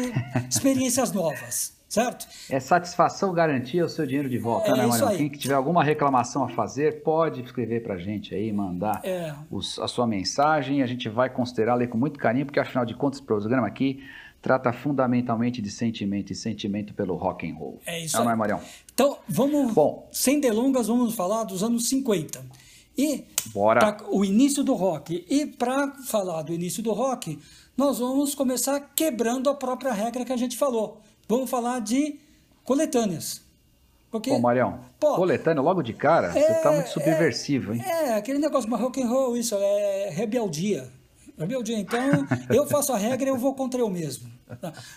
experiências 0.50 1.12
novas, 1.12 1.74
certo? 1.88 2.28
É 2.50 2.60
satisfação 2.60 3.34
garantir 3.34 3.82
o 3.82 3.90
seu 3.90 4.06
dinheiro 4.06 4.30
de 4.30 4.38
volta, 4.38 4.72
é, 4.72 4.76
né, 4.76 4.86
Marião? 4.86 5.16
Quem 5.16 5.30
que 5.30 5.38
tiver 5.38 5.56
alguma 5.56 5.84
reclamação 5.84 6.44
a 6.44 6.50
fazer, 6.50 7.02
pode 7.02 7.42
escrever 7.42 7.84
para 7.84 7.96
a 7.96 7.98
gente 7.98 8.36
aí, 8.36 8.52
mandar 8.52 9.02
é. 9.04 9.34
os, 9.50 9.80
a 9.80 9.88
sua 9.88 10.06
mensagem. 10.06 10.82
A 10.82 10.88
gente 10.88 11.08
vai 11.10 11.30
considerar, 11.30 11.76
ler 11.76 11.88
com 11.88 11.98
muito 11.98 12.20
carinho, 12.20 12.46
porque 12.46 12.60
afinal 12.60 12.86
de 12.86 12.94
contas, 12.94 13.20
o 13.20 13.24
programa 13.24 13.68
aqui 13.68 14.04
trata 14.42 14.72
fundamentalmente 14.72 15.62
de 15.62 15.70
sentimento 15.70 16.32
e 16.32 16.36
sentimento 16.36 16.94
pelo 16.94 17.16
rock 17.16 17.50
and 17.50 17.56
roll. 17.56 17.80
É 17.86 18.04
isso 18.04 18.18
não, 18.18 18.24
é, 18.24 18.28
aí. 18.28 18.34
É, 18.34 18.36
Marião? 18.36 18.62
Então, 18.94 19.18
vamos, 19.28 19.74
Bom, 19.74 20.08
sem 20.12 20.40
delongas, 20.40 20.88
vamos 20.88 21.16
falar 21.16 21.44
dos 21.44 21.64
anos 21.64 21.90
50. 21.90 22.46
E 22.98 23.26
Bora. 23.54 23.98
o 24.10 24.26
início 24.26 24.64
do 24.64 24.74
rock. 24.74 25.24
E 25.30 25.46
para 25.46 25.92
falar 26.08 26.42
do 26.42 26.54
início 26.54 26.82
do 26.82 26.94
rock, 26.94 27.38
nós 27.76 28.00
vamos 28.00 28.34
começar 28.34 28.80
quebrando 28.96 29.50
a 29.50 29.54
própria 29.54 29.94
regra 29.94 30.26
que 30.26 30.34
a 30.34 30.38
gente 30.38 30.58
falou. 30.58 31.02
Vamos 31.28 31.50
falar 31.50 31.80
de 31.80 32.20
coletâneas. 32.64 33.42
Porque, 34.10 34.30
Pô, 34.30 34.40
Marião, 34.40 34.80
pô, 35.00 35.16
coletânea 35.16 35.62
logo 35.62 35.84
de 35.84 35.94
cara, 35.94 36.28
é, 36.28 36.42
você 36.42 36.54
tá 36.62 36.72
muito 36.72 36.90
subversivo, 36.90 37.74
é, 37.74 37.76
hein? 37.76 37.82
É, 37.86 38.14
aquele 38.14 38.40
negócio 38.40 38.70
de 38.70 38.76
rock 38.76 39.02
and 39.02 39.08
roll, 39.08 39.36
isso, 39.36 39.54
é 39.56 40.10
rebeldia. 40.10 40.90
Rebeldia. 41.38 41.78
Então, 41.78 42.00
eu 42.50 42.66
faço 42.66 42.94
a 42.94 42.98
regra 42.98 43.28
e 43.28 43.32
eu 43.32 43.38
vou 43.38 43.54
contra 43.54 43.80
eu 43.80 43.90
mesmo. 43.90 44.32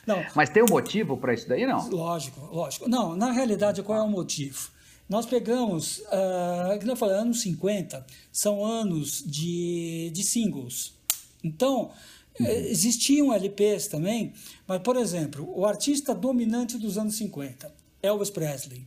Não. 0.07 0.25
Mas 0.35 0.49
tem 0.49 0.63
um 0.63 0.71
motivo 0.71 1.17
para 1.17 1.35
isso 1.35 1.49
daí, 1.49 1.67
não? 1.67 1.89
Lógico, 1.91 2.41
lógico. 2.55 2.89
Não, 2.89 3.17
na 3.17 3.33
realidade, 3.33 3.83
qual 3.83 3.99
é 3.99 4.03
o 4.03 4.09
motivo? 4.09 4.71
Nós 5.09 5.27
pegamos, 5.27 5.99
uh, 5.99 6.79
que 6.79 6.89
eu 6.89 6.97
falei, 6.97 7.17
anos 7.17 7.43
50 7.43 8.07
são 8.31 8.65
anos 8.65 9.25
de, 9.27 10.11
de 10.15 10.23
singles. 10.23 10.95
Então. 11.43 11.91
Existiam 12.39 13.33
LPs 13.33 13.89
também, 13.89 14.33
mas, 14.67 14.81
por 14.81 14.97
exemplo, 14.97 15.51
o 15.55 15.67
artista 15.67 16.15
dominante 16.15 16.79
dos 16.79 16.97
anos 16.97 17.17
50, 17.17 17.73
Elvis 18.03 18.31
Presley. 18.31 18.87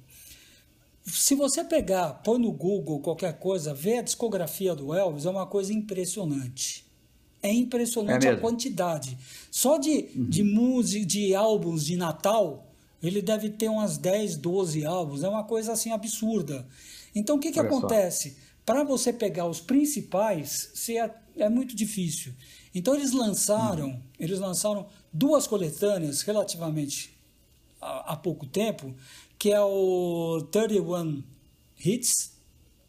Se 1.05 1.35
você 1.35 1.63
pegar, 1.63 2.13
põe 2.23 2.39
no 2.39 2.51
Google 2.51 2.99
qualquer 2.99 3.37
coisa, 3.37 3.73
ver 3.73 3.99
a 3.99 4.01
discografia 4.01 4.73
do 4.73 4.93
Elvis, 4.93 5.25
é 5.25 5.29
uma 5.29 5.45
coisa 5.45 5.73
impressionante. 5.73 6.85
É 7.41 7.51
impressionante 7.51 8.25
é 8.25 8.31
a 8.31 8.37
quantidade. 8.37 9.17
Só 9.51 9.77
de, 9.77 10.09
uhum. 10.15 10.29
de 10.29 10.43
música, 10.43 11.05
de 11.05 11.35
álbuns 11.35 11.85
de 11.85 11.97
Natal, 11.97 12.73
ele 13.01 13.21
deve 13.21 13.49
ter 13.49 13.67
umas 13.67 13.97
10, 13.97 14.37
12 14.37 14.85
álbuns. 14.85 15.23
É 15.23 15.27
uma 15.27 15.43
coisa 15.43 15.73
assim 15.73 15.91
absurda. 15.91 16.65
Então 17.13 17.35
o 17.35 17.39
que, 17.39 17.51
que 17.51 17.59
acontece? 17.59 18.37
Para 18.65 18.85
você 18.85 19.11
pegar 19.11 19.45
os 19.45 19.59
principais, 19.59 20.71
é, 20.89 21.43
é 21.43 21.49
muito 21.49 21.75
difícil. 21.75 22.33
Então 22.73 22.95
eles 22.95 23.11
lançaram, 23.11 23.87
uhum. 23.87 24.01
eles 24.19 24.39
lançaram 24.39 24.87
duas 25.11 25.45
coletâneas 25.45 26.21
relativamente 26.21 27.13
há, 27.79 28.15
pouco 28.15 28.45
tempo, 28.45 28.93
que 29.37 29.51
é 29.51 29.61
o 29.61 30.47
31 30.51 31.23
Hits, 31.83 32.33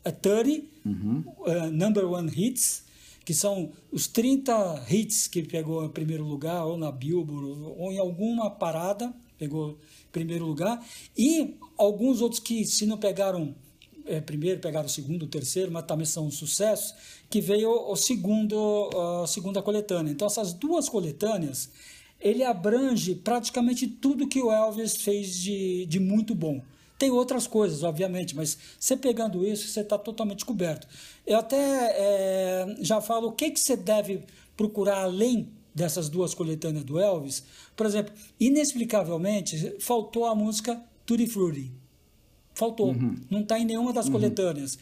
é 0.04 0.10
30 0.10 0.66
uhum. 0.84 1.24
uh, 1.38 1.70
Number 1.70 2.10
One 2.10 2.30
Hits, 2.30 2.84
que 3.24 3.34
são 3.34 3.72
os 3.90 4.06
30 4.06 4.84
hits 4.88 5.26
que 5.26 5.42
pegou 5.42 5.84
em 5.84 5.88
primeiro 5.88 6.24
lugar, 6.24 6.64
ou 6.66 6.76
na 6.76 6.92
Billboard, 6.92 7.74
ou 7.76 7.90
em 7.90 7.98
alguma 7.98 8.50
parada, 8.50 9.14
pegou 9.38 9.78
primeiro 10.12 10.44
lugar, 10.44 10.84
e 11.16 11.56
alguns 11.76 12.20
outros 12.20 12.40
que, 12.40 12.64
se 12.64 12.86
não 12.86 12.98
pegaram 12.98 13.54
é, 14.06 14.20
primeiro, 14.20 14.60
pegaram 14.60 14.86
o 14.86 14.90
segundo, 14.90 15.24
o 15.24 15.28
terceiro, 15.28 15.70
mas 15.70 15.84
também 15.84 16.06
são 16.06 16.26
um 16.26 16.30
sucesso, 16.30 16.94
que 17.30 17.40
veio 17.40 17.70
o 17.70 17.96
segundo, 17.96 18.90
a 19.22 19.26
segunda 19.26 19.62
coletânea. 19.62 20.10
Então, 20.10 20.26
essas 20.26 20.52
duas 20.52 20.88
coletâneas, 20.88 21.70
ele 22.20 22.44
abrange 22.44 23.14
praticamente 23.14 23.86
tudo 23.86 24.28
que 24.28 24.42
o 24.42 24.52
Elvis 24.52 24.96
fez 24.96 25.36
de, 25.36 25.86
de 25.86 25.98
muito 26.00 26.34
bom. 26.34 26.62
Tem 26.98 27.10
outras 27.10 27.46
coisas, 27.46 27.82
obviamente, 27.82 28.36
mas 28.36 28.56
você 28.78 28.96
pegando 28.96 29.46
isso, 29.46 29.68
você 29.68 29.80
está 29.80 29.98
totalmente 29.98 30.44
coberto. 30.44 30.86
Eu 31.26 31.38
até 31.38 31.56
é, 31.56 32.76
já 32.80 33.00
falo 33.00 33.28
o 33.28 33.32
que, 33.32 33.50
que 33.50 33.60
você 33.60 33.76
deve 33.76 34.22
procurar 34.56 35.02
além 35.02 35.48
dessas 35.74 36.08
duas 36.08 36.34
coletâneas 36.34 36.84
do 36.84 37.00
Elvis. 37.00 37.42
Por 37.74 37.84
exemplo, 37.84 38.14
inexplicavelmente, 38.38 39.76
faltou 39.80 40.24
a 40.24 40.34
música 40.34 40.80
Tutti 41.04 41.26
Frutti. 41.26 41.83
Faltou. 42.54 42.92
Uhum. 42.92 43.16
Não 43.28 43.40
está 43.40 43.58
em 43.58 43.64
nenhuma 43.64 43.92
das 43.92 44.06
uhum. 44.06 44.12
coletâneas. 44.12 44.78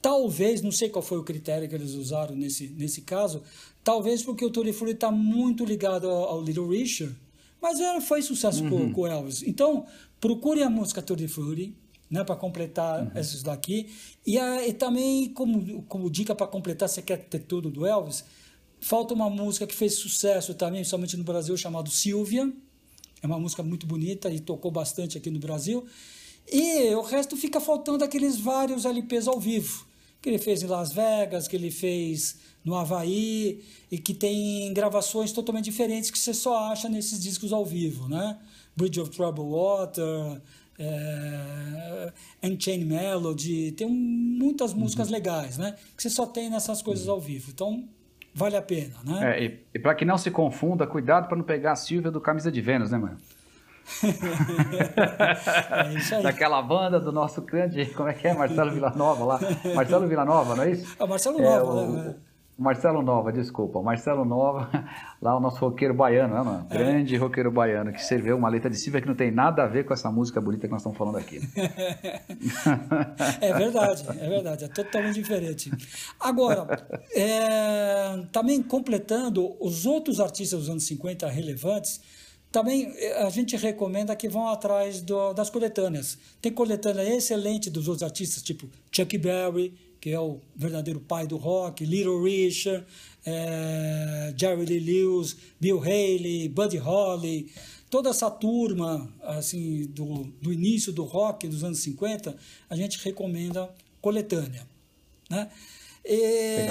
Talvez, 0.00 0.62
não 0.62 0.72
sei 0.72 0.88
qual 0.88 1.02
foi 1.02 1.18
o 1.18 1.24
critério 1.24 1.68
que 1.68 1.74
eles 1.74 1.92
usaram 1.92 2.34
nesse, 2.34 2.68
nesse 2.68 3.02
caso, 3.02 3.42
talvez 3.84 4.22
porque 4.22 4.44
o 4.44 4.72
Frutti 4.72 4.94
está 4.94 5.10
muito 5.10 5.62
ligado 5.64 6.08
ao, 6.08 6.24
ao, 6.24 6.42
Little 6.42 6.68
Richard, 6.68 7.14
mas 7.60 7.80
era, 7.80 8.00
foi 8.00 8.22
sucesso 8.22 8.64
uhum. 8.64 8.92
com, 8.92 9.02
o 9.02 9.06
Elvis. 9.06 9.42
Então, 9.42 9.84
procure 10.18 10.62
a 10.62 10.70
música 10.70 11.04
Frutti, 11.28 11.74
né, 12.10 12.24
para 12.24 12.34
completar 12.34 13.02
uhum. 13.02 13.10
esses 13.14 13.42
daqui. 13.42 13.90
E, 14.26 14.38
a, 14.38 14.66
e 14.66 14.72
também, 14.72 15.28
como, 15.34 15.82
como 15.82 16.10
dica 16.10 16.34
para 16.34 16.46
completar, 16.46 16.88
você 16.88 17.02
quer 17.02 17.18
ter 17.18 17.40
tudo 17.40 17.70
do 17.70 17.86
Elvis, 17.86 18.24
falta 18.80 19.12
uma 19.12 19.28
música 19.28 19.66
que 19.66 19.74
fez 19.74 19.96
sucesso 19.96 20.54
também, 20.54 20.82
somente 20.82 21.16
no 21.16 21.24
Brasil, 21.24 21.54
chamado 21.58 21.90
Silvia. 21.90 22.50
É 23.22 23.26
uma 23.26 23.38
música 23.38 23.62
muito 23.62 23.86
bonita 23.86 24.30
e 24.30 24.40
tocou 24.40 24.70
bastante 24.70 25.18
aqui 25.18 25.30
no 25.30 25.38
Brasil. 25.38 25.86
E 26.52 26.94
o 26.94 27.02
resto 27.02 27.36
fica 27.36 27.60
faltando 27.60 28.04
aqueles 28.04 28.38
vários 28.38 28.84
LPs 28.84 29.28
ao 29.28 29.38
vivo, 29.38 29.86
que 30.20 30.28
ele 30.28 30.38
fez 30.38 30.62
em 30.62 30.66
Las 30.66 30.92
Vegas, 30.92 31.48
que 31.48 31.56
ele 31.56 31.70
fez 31.70 32.38
no 32.64 32.74
Havaí, 32.74 33.62
e 33.90 33.98
que 33.98 34.12
tem 34.12 34.72
gravações 34.74 35.32
totalmente 35.32 35.64
diferentes 35.64 36.10
que 36.10 36.18
você 36.18 36.34
só 36.34 36.70
acha 36.70 36.88
nesses 36.88 37.20
discos 37.20 37.52
ao 37.52 37.64
vivo, 37.64 38.08
né? 38.08 38.38
Bridge 38.76 39.00
of 39.00 39.10
Troubled 39.10 39.50
Water, 39.50 40.40
é, 40.78 42.12
Unchained 42.42 42.84
Melody, 42.86 43.72
tem 43.72 43.86
muitas 43.86 44.72
músicas 44.72 45.08
uhum. 45.08 45.14
legais, 45.14 45.58
né? 45.58 45.74
Que 45.96 46.02
você 46.02 46.10
só 46.10 46.26
tem 46.26 46.48
nessas 46.48 46.80
coisas 46.80 47.06
uhum. 47.06 47.14
ao 47.14 47.20
vivo. 47.20 47.50
Então, 47.52 47.84
vale 48.34 48.56
a 48.56 48.62
pena, 48.62 48.96
né? 49.04 49.36
É, 49.36 49.44
e, 49.44 49.60
e 49.74 49.78
para 49.78 49.94
que 49.94 50.04
não 50.04 50.16
se 50.16 50.30
confunda, 50.30 50.86
cuidado 50.86 51.28
para 51.28 51.36
não 51.36 51.44
pegar 51.44 51.72
a 51.72 51.76
Silvia 51.76 52.10
do 52.10 52.20
Camisa 52.20 52.50
de 52.50 52.60
Vênus, 52.60 52.90
né, 52.90 52.98
mano? 52.98 53.18
É 55.80 55.94
isso 55.94 56.14
aí. 56.14 56.22
Daquela 56.22 56.62
banda 56.62 57.00
do 57.00 57.12
nosso 57.12 57.42
grande, 57.42 57.86
como 57.86 58.08
é 58.08 58.14
que 58.14 58.28
é? 58.28 58.34
Marcelo 58.34 58.70
Villanova 58.70 59.24
lá. 59.24 59.40
Marcelo 59.74 60.06
Villanova, 60.06 60.56
não 60.56 60.64
é 60.64 60.70
isso? 60.70 60.96
É 60.98 61.06
Marcelo 61.06 61.38
Nova, 61.38 61.56
é, 61.56 61.62
o, 61.62 61.92
né? 61.92 62.14
Marcelo 62.60 63.00
Nova, 63.00 63.32
desculpa. 63.32 63.80
Marcelo 63.80 64.22
Nova, 64.22 64.68
lá 65.20 65.34
o 65.34 65.40
nosso 65.40 65.58
roqueiro 65.60 65.94
baiano, 65.94 66.34
né, 66.34 66.42
mano? 66.42 66.66
É. 66.68 66.76
Grande 66.76 67.16
roqueiro 67.16 67.50
baiano, 67.50 67.90
que 67.90 67.98
escreveu 67.98 68.36
uma 68.36 68.50
letra 68.50 68.68
de 68.68 68.76
Silvia 68.76 69.00
que 69.00 69.08
não 69.08 69.14
tem 69.14 69.30
nada 69.30 69.62
a 69.64 69.66
ver 69.66 69.86
com 69.86 69.94
essa 69.94 70.12
música 70.12 70.42
bonita 70.42 70.66
que 70.66 70.70
nós 70.70 70.82
estamos 70.82 70.98
falando 70.98 71.16
aqui. 71.16 71.40
é 73.40 73.54
verdade, 73.54 74.04
é 74.10 74.28
verdade, 74.28 74.64
é 74.64 74.68
totalmente 74.68 75.14
diferente. 75.14 75.72
Agora, 76.20 76.66
é, 77.14 78.26
também 78.30 78.62
completando 78.62 79.56
os 79.58 79.86
outros 79.86 80.20
artistas 80.20 80.60
dos 80.60 80.68
anos 80.68 80.86
50 80.86 81.26
relevantes, 81.30 82.02
também 82.50 82.92
eh, 82.96 83.22
a 83.22 83.30
gente 83.30 83.56
recomenda 83.56 84.14
que 84.16 84.28
vão 84.28 84.48
atrás 84.48 85.00
do, 85.00 85.32
das 85.32 85.50
coletâneas. 85.50 86.18
Tem 86.40 86.52
coletânea 86.52 87.02
excelente 87.02 87.70
dos 87.70 87.88
outros 87.88 88.02
artistas, 88.02 88.42
tipo 88.42 88.68
Chuck 88.90 89.16
Berry, 89.18 89.72
que 90.00 90.10
é 90.10 90.18
o 90.18 90.40
verdadeiro 90.56 91.00
pai 91.00 91.26
do 91.26 91.36
rock, 91.36 91.84
Little 91.84 92.22
Richard, 92.22 92.84
é, 93.24 94.34
Jerry 94.36 94.64
Lee 94.64 94.80
Lewis, 94.80 95.36
Bill 95.60 95.78
Haley, 95.78 96.48
Buddy 96.48 96.78
Holly, 96.78 97.52
toda 97.88 98.10
essa 98.10 98.30
turma 98.30 99.12
assim 99.22 99.86
do, 99.86 100.24
do 100.40 100.52
início 100.52 100.92
do 100.92 101.04
rock 101.04 101.46
dos 101.46 101.62
anos 101.62 101.78
50, 101.80 102.36
a 102.68 102.76
gente 102.76 102.98
recomenda 103.04 103.72
coletânea. 104.00 104.66
Né? 105.28 105.48
E, 106.04 106.66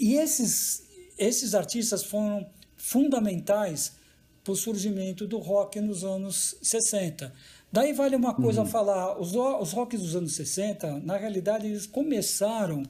e 0.00 0.14
esses, 0.16 0.82
esses 1.16 1.54
artistas 1.54 2.02
foram 2.02 2.46
fundamentais 2.76 3.92
para 4.42 4.52
o 4.52 4.56
surgimento 4.56 5.26
do 5.26 5.38
rock 5.38 5.80
nos 5.80 6.04
anos 6.04 6.56
60. 6.62 7.32
Daí 7.70 7.92
vale 7.92 8.16
uma 8.16 8.34
coisa 8.34 8.62
uhum. 8.62 8.66
falar, 8.66 9.18
os, 9.18 9.34
os 9.34 9.72
rocks 9.72 10.00
dos 10.00 10.14
anos 10.14 10.34
60, 10.34 11.00
na 11.00 11.16
realidade, 11.16 11.66
eles 11.66 11.86
começaram 11.86 12.82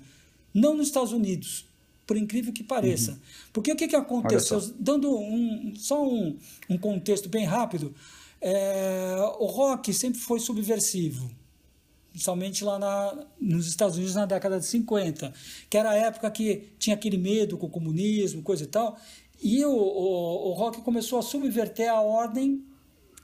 não 0.52 0.74
nos 0.74 0.88
Estados 0.88 1.12
Unidos, 1.12 1.66
por 2.06 2.16
incrível 2.16 2.52
que 2.52 2.64
pareça. 2.64 3.12
Uhum. 3.12 3.18
Porque 3.52 3.72
o 3.72 3.76
que, 3.76 3.86
que 3.86 3.96
aconteceu? 3.96 4.60
Dando 4.78 5.16
um, 5.16 5.72
só 5.76 6.04
um, 6.04 6.36
um 6.68 6.76
contexto 6.76 7.28
bem 7.28 7.44
rápido, 7.44 7.94
é, 8.40 9.14
o 9.38 9.46
rock 9.46 9.92
sempre 9.94 10.18
foi 10.18 10.40
subversivo, 10.40 11.30
principalmente 12.10 12.64
lá 12.64 12.78
na, 12.78 13.24
nos 13.40 13.68
Estados 13.68 13.96
Unidos 13.96 14.16
na 14.16 14.26
década 14.26 14.58
de 14.58 14.66
50, 14.66 15.32
que 15.70 15.78
era 15.78 15.90
a 15.90 15.94
época 15.94 16.28
que 16.28 16.70
tinha 16.78 16.96
aquele 16.96 17.16
medo 17.16 17.56
com 17.56 17.66
o 17.66 17.70
comunismo, 17.70 18.42
coisa 18.42 18.64
e 18.64 18.66
tal, 18.66 18.98
e 19.42 19.64
o, 19.64 19.72
o, 19.72 20.50
o 20.50 20.52
rock 20.52 20.80
começou 20.82 21.18
a 21.18 21.22
subverter 21.22 21.90
a 21.90 22.00
ordem 22.00 22.64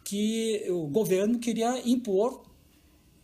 que 0.04 0.64
o 0.70 0.86
governo 0.86 1.38
queria 1.38 1.86
impor 1.88 2.42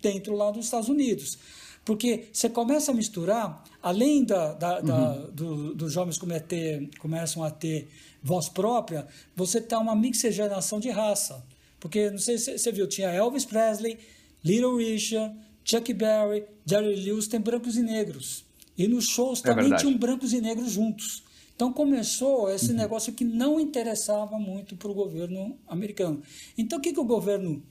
dentro 0.00 0.36
lá 0.36 0.50
dos 0.50 0.66
Estados 0.66 0.88
Unidos. 0.88 1.38
Porque 1.84 2.28
você 2.32 2.48
começa 2.48 2.92
a 2.92 2.94
misturar, 2.94 3.64
além 3.82 4.24
da, 4.24 4.54
da, 4.54 4.78
uhum. 4.78 4.84
da 4.84 5.12
do, 5.30 5.74
dos 5.74 5.92
jovens 5.92 6.18
cometer, 6.18 6.88
começam 6.98 7.42
a 7.42 7.50
ter 7.50 7.88
voz 8.22 8.48
própria, 8.48 9.06
você 9.34 9.60
tem 9.60 9.76
uma 9.76 9.96
mixigenação 9.96 10.78
de 10.78 10.88
raça. 10.90 11.44
Porque, 11.80 12.10
não 12.10 12.18
sei 12.18 12.38
se 12.38 12.56
você 12.58 12.70
viu, 12.70 12.86
tinha 12.86 13.08
Elvis 13.08 13.44
Presley, 13.44 13.98
Little 14.42 14.76
Richard, 14.76 15.34
Chuck 15.64 15.92
Berry, 15.92 16.44
Jerry 16.64 16.94
Lewis, 16.96 17.26
tem 17.26 17.40
brancos 17.40 17.76
e 17.76 17.82
negros. 17.82 18.44
E 18.76 18.86
nos 18.86 19.06
shows 19.06 19.40
é 19.40 19.42
também 19.42 19.74
tinham 19.76 19.96
brancos 19.96 20.32
e 20.32 20.40
negros 20.40 20.72
juntos. 20.72 21.23
Então 21.54 21.73
começou 21.73 22.50
esse 22.50 22.70
uhum. 22.70 22.76
negócio 22.76 23.12
que 23.12 23.25
não 23.25 23.61
interessava 23.61 24.38
muito 24.38 24.76
para 24.76 24.90
o 24.90 24.94
governo 24.94 25.56
americano. 25.68 26.23
Então 26.58 26.78
o 26.78 26.82
que, 26.82 26.92
que 26.92 27.00
o 27.00 27.04
governo 27.04 27.62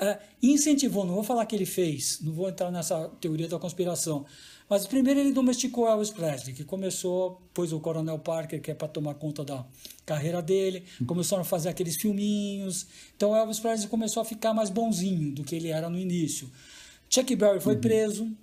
é, 0.00 0.18
incentivou? 0.42 1.04
Não 1.04 1.14
vou 1.14 1.22
falar 1.22 1.46
que 1.46 1.54
ele 1.54 1.66
fez, 1.66 2.20
não 2.20 2.32
vou 2.32 2.48
entrar 2.48 2.70
nessa 2.70 3.08
teoria 3.20 3.48
da 3.48 3.58
conspiração. 3.58 4.26
Mas 4.68 4.86
primeiro 4.86 5.20
ele 5.20 5.32
domesticou 5.32 5.88
Elvis 5.88 6.10
Presley, 6.10 6.54
que 6.54 6.62
começou, 6.62 7.40
pôs 7.54 7.72
o 7.72 7.80
Coronel 7.80 8.18
Parker, 8.18 8.60
que 8.60 8.70
é 8.70 8.74
para 8.74 8.86
tomar 8.86 9.14
conta 9.14 9.42
da 9.42 9.64
carreira 10.04 10.42
dele, 10.42 10.84
uhum. 11.00 11.06
começaram 11.06 11.42
a 11.42 11.44
fazer 11.44 11.70
aqueles 11.70 11.96
filminhos. 11.96 12.86
Então 13.16 13.34
Elvis 13.34 13.60
Presley 13.60 13.88
começou 13.88 14.20
a 14.20 14.24
ficar 14.24 14.52
mais 14.52 14.68
bonzinho 14.68 15.32
do 15.32 15.42
que 15.44 15.54
ele 15.54 15.68
era 15.68 15.88
no 15.88 15.98
início. 15.98 16.50
Chuck 17.08 17.34
Berry 17.34 17.60
foi 17.60 17.76
uhum. 17.76 17.80
preso, 17.80 18.36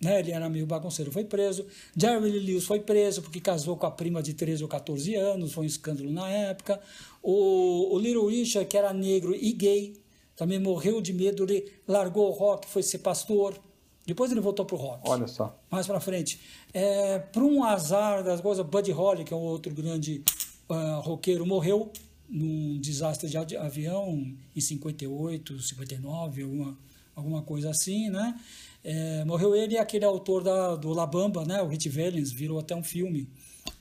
né? 0.00 0.20
Ele 0.20 0.30
era 0.30 0.48
meio 0.48 0.66
bagunceiro, 0.66 1.10
foi 1.10 1.24
preso. 1.24 1.66
Jerry 1.96 2.30
Lee 2.30 2.40
Lewis 2.40 2.64
foi 2.64 2.80
preso 2.80 3.22
porque 3.22 3.40
casou 3.40 3.76
com 3.76 3.86
a 3.86 3.90
prima 3.90 4.22
de 4.22 4.34
13 4.34 4.62
ou 4.62 4.68
14 4.68 5.14
anos, 5.14 5.52
foi 5.52 5.64
um 5.64 5.66
escândalo 5.66 6.10
na 6.10 6.28
época. 6.28 6.80
O, 7.22 7.94
o 7.94 7.98
Little 7.98 8.26
Richard, 8.26 8.68
que 8.68 8.76
era 8.76 8.92
negro 8.92 9.34
e 9.34 9.52
gay, 9.52 9.96
também 10.36 10.58
morreu 10.58 11.00
de 11.00 11.12
medo, 11.12 11.44
ele 11.44 11.70
largou 11.86 12.28
o 12.28 12.32
rock, 12.32 12.68
foi 12.68 12.82
ser 12.82 12.98
pastor. 12.98 13.58
Depois 14.06 14.30
ele 14.30 14.40
voltou 14.40 14.64
pro 14.64 14.76
rock. 14.76 15.02
Olha 15.04 15.26
só. 15.26 15.58
Mais 15.70 15.86
para 15.86 16.00
frente. 16.00 16.40
É, 16.72 17.18
por 17.18 17.42
um 17.42 17.64
azar 17.64 18.22
das 18.22 18.40
coisas, 18.40 18.64
Buddy 18.64 18.92
Holly, 18.92 19.24
que 19.24 19.34
é 19.34 19.36
um 19.36 19.40
outro 19.40 19.74
grande 19.74 20.22
uh, 20.68 21.00
roqueiro, 21.00 21.44
morreu 21.44 21.92
num 22.28 22.78
desastre 22.78 23.28
de 23.28 23.56
avião 23.56 24.34
em 24.54 24.60
58, 24.60 25.60
59, 25.60 26.42
alguma 26.42 26.78
alguma 27.18 27.42
coisa 27.42 27.70
assim, 27.70 28.08
né? 28.08 28.38
É, 28.84 29.24
morreu 29.24 29.54
ele 29.54 29.74
e 29.74 29.78
aquele 29.78 30.04
autor 30.04 30.42
da, 30.42 30.76
do 30.76 30.92
La 30.92 31.06
Bamba, 31.06 31.44
né? 31.44 31.60
O 31.62 31.68
Rich 31.68 31.88
Valens, 31.88 32.30
virou 32.30 32.58
até 32.58 32.74
um 32.74 32.82
filme 32.82 33.28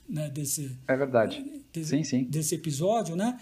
né? 0.08 0.30
desse... 0.30 0.78
É 0.88 0.96
verdade. 0.96 1.44
Desse, 1.72 1.90
sim, 1.90 2.04
sim. 2.04 2.24
Desse 2.24 2.56
episódio, 2.56 3.16
né? 3.16 3.40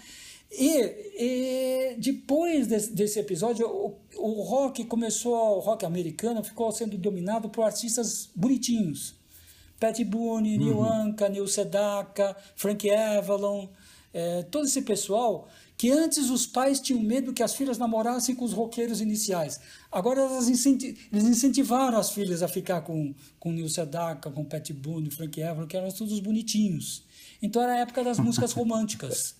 E, 0.50 0.80
e 1.18 1.96
depois 1.98 2.66
desse, 2.66 2.94
desse 2.94 3.18
episódio, 3.18 3.66
o, 3.66 3.98
o, 4.16 4.42
rock 4.42 4.84
começou, 4.84 5.34
o 5.56 5.60
rock 5.60 5.84
americano 5.84 6.42
ficou 6.42 6.70
sendo 6.70 6.96
dominado 6.96 7.48
por 7.48 7.62
artistas 7.64 8.30
bonitinhos. 8.34 9.14
Pat 9.78 9.98
Boone, 10.04 10.56
uhum. 10.56 10.64
Neil 10.64 10.82
Anka, 10.82 11.28
Neil 11.28 11.46
Sedaka, 11.46 12.36
Frank 12.54 12.90
Avalon, 12.90 13.68
é, 14.16 14.42
todo 14.44 14.64
esse 14.64 14.80
pessoal 14.80 15.46
que 15.76 15.90
antes 15.90 16.30
os 16.30 16.46
pais 16.46 16.80
tinham 16.80 17.02
medo 17.02 17.34
que 17.34 17.42
as 17.42 17.54
filhas 17.54 17.76
namorassem 17.76 18.34
com 18.34 18.46
os 18.46 18.52
roqueiros 18.54 19.02
iniciais. 19.02 19.60
Agora 19.92 20.22
elas 20.22 20.48
incenti 20.48 20.96
eles 21.12 21.24
incentivaram 21.24 21.98
as 21.98 22.10
filhas 22.10 22.42
a 22.42 22.48
ficar 22.48 22.80
com, 22.80 23.14
com 23.38 23.52
Neil 23.52 23.68
Sedaka, 23.68 24.30
com 24.30 24.42
Pat 24.42 24.70
Boone, 24.72 25.10
Frank 25.10 25.42
Avalon, 25.42 25.66
que 25.66 25.76
eram 25.76 25.90
todos 25.92 26.18
bonitinhos. 26.20 27.04
Então 27.42 27.60
era 27.60 27.74
a 27.74 27.78
época 27.80 28.02
das 28.02 28.18
músicas 28.18 28.52
românticas. 28.56 29.34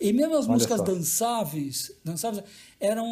E 0.00 0.10
mesmo 0.10 0.38
as 0.38 0.46
Olha 0.46 0.54
músicas 0.54 0.78
só. 0.78 0.84
dançáveis, 0.84 1.92
dançáveis 2.02 2.44
eram 2.80 3.06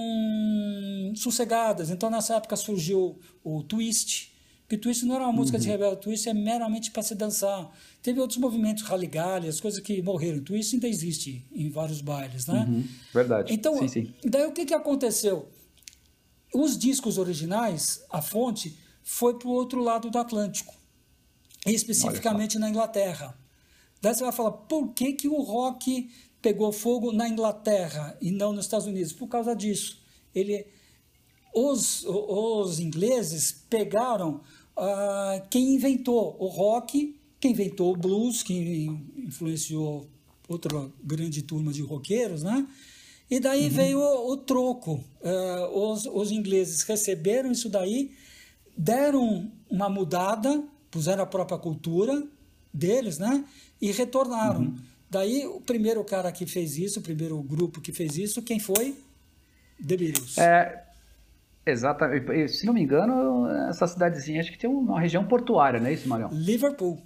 sossegadas. 1.14 1.90
Então 1.90 2.08
nessa 2.08 2.36
época 2.36 2.56
surgiu 2.56 3.20
o 3.44 3.62
twist, 3.62 4.31
que 4.72 4.78
twist 4.78 5.04
não 5.04 5.16
era 5.16 5.24
uma 5.24 5.32
música 5.34 5.58
uhum. 5.58 5.62
de 5.62 5.68
rebelde, 5.68 6.00
twist 6.00 6.26
é 6.26 6.32
meramente 6.32 6.90
para 6.90 7.02
se 7.02 7.14
dançar. 7.14 7.70
Teve 8.02 8.18
outros 8.20 8.38
movimentos, 8.38 8.82
raligalha, 8.84 9.46
as 9.50 9.60
coisas 9.60 9.78
que 9.80 10.00
morreram. 10.00 10.42
Twist 10.42 10.74
ainda 10.74 10.88
existe 10.88 11.46
em 11.52 11.68
vários 11.68 12.00
bailes, 12.00 12.46
né? 12.46 12.64
Uhum. 12.66 12.88
Verdade. 13.12 13.52
Então, 13.52 13.76
sim, 13.76 13.88
sim. 13.88 14.14
daí 14.24 14.46
o 14.46 14.52
que, 14.52 14.64
que 14.64 14.72
aconteceu? 14.72 15.46
Os 16.54 16.78
discos 16.78 17.18
originais, 17.18 18.02
a 18.08 18.22
fonte, 18.22 18.74
foi 19.02 19.38
para 19.38 19.46
o 19.46 19.50
outro 19.50 19.78
lado 19.78 20.08
do 20.08 20.16
Atlântico, 20.16 20.74
especificamente 21.66 22.58
na 22.58 22.70
Inglaterra. 22.70 23.38
Daí 24.00 24.14
você 24.14 24.22
vai 24.22 24.32
falar, 24.32 24.52
por 24.52 24.94
que, 24.94 25.12
que 25.12 25.28
o 25.28 25.42
rock 25.42 26.08
pegou 26.40 26.72
fogo 26.72 27.12
na 27.12 27.28
Inglaterra 27.28 28.16
e 28.22 28.30
não 28.30 28.54
nos 28.54 28.64
Estados 28.64 28.86
Unidos? 28.86 29.12
Por 29.12 29.28
causa 29.28 29.54
disso. 29.54 30.00
Ele, 30.34 30.64
os, 31.54 32.06
os 32.06 32.80
ingleses 32.80 33.52
pegaram 33.68 34.40
uh, 34.76 35.46
quem 35.50 35.74
inventou 35.74 36.36
o 36.38 36.46
rock, 36.46 37.18
quem 37.40 37.52
inventou 37.52 37.92
o 37.92 37.96
blues, 37.96 38.42
quem 38.42 39.00
influenciou 39.16 40.06
outra 40.48 40.90
grande 41.02 41.42
turma 41.42 41.72
de 41.72 41.82
roqueiros, 41.82 42.42
né? 42.42 42.66
E 43.30 43.40
daí 43.40 43.64
uhum. 43.64 43.70
veio 43.70 43.98
o, 43.98 44.32
o 44.32 44.36
troco. 44.36 45.02
Uh, 45.20 45.90
os, 45.90 46.06
os 46.06 46.30
ingleses 46.30 46.82
receberam 46.82 47.50
isso 47.50 47.68
daí, 47.68 48.12
deram 48.76 49.50
uma 49.70 49.88
mudada, 49.88 50.62
puseram 50.90 51.22
a 51.22 51.26
própria 51.26 51.58
cultura 51.58 52.22
deles, 52.72 53.18
né? 53.18 53.44
E 53.80 53.90
retornaram. 53.90 54.60
Uhum. 54.60 54.78
Daí, 55.10 55.46
o 55.46 55.60
primeiro 55.60 56.02
cara 56.04 56.32
que 56.32 56.46
fez 56.46 56.78
isso, 56.78 57.00
o 57.00 57.02
primeiro 57.02 57.40
grupo 57.42 57.80
que 57.80 57.92
fez 57.92 58.16
isso, 58.16 58.40
quem 58.40 58.58
foi? 58.58 58.96
The 59.86 59.96
Beatles. 59.96 60.38
É, 60.38 60.81
exatamente. 61.64 62.48
Se 62.48 62.66
não 62.66 62.74
me 62.74 62.82
engano, 62.82 63.48
essa 63.68 63.86
cidadezinha 63.86 64.40
acho 64.40 64.52
que 64.52 64.58
tem 64.58 64.68
uma 64.68 65.00
região 65.00 65.24
portuária, 65.24 65.80
não 65.80 65.86
é 65.86 65.92
isso, 65.92 66.08
Marião? 66.08 66.30
Liverpool. 66.32 67.00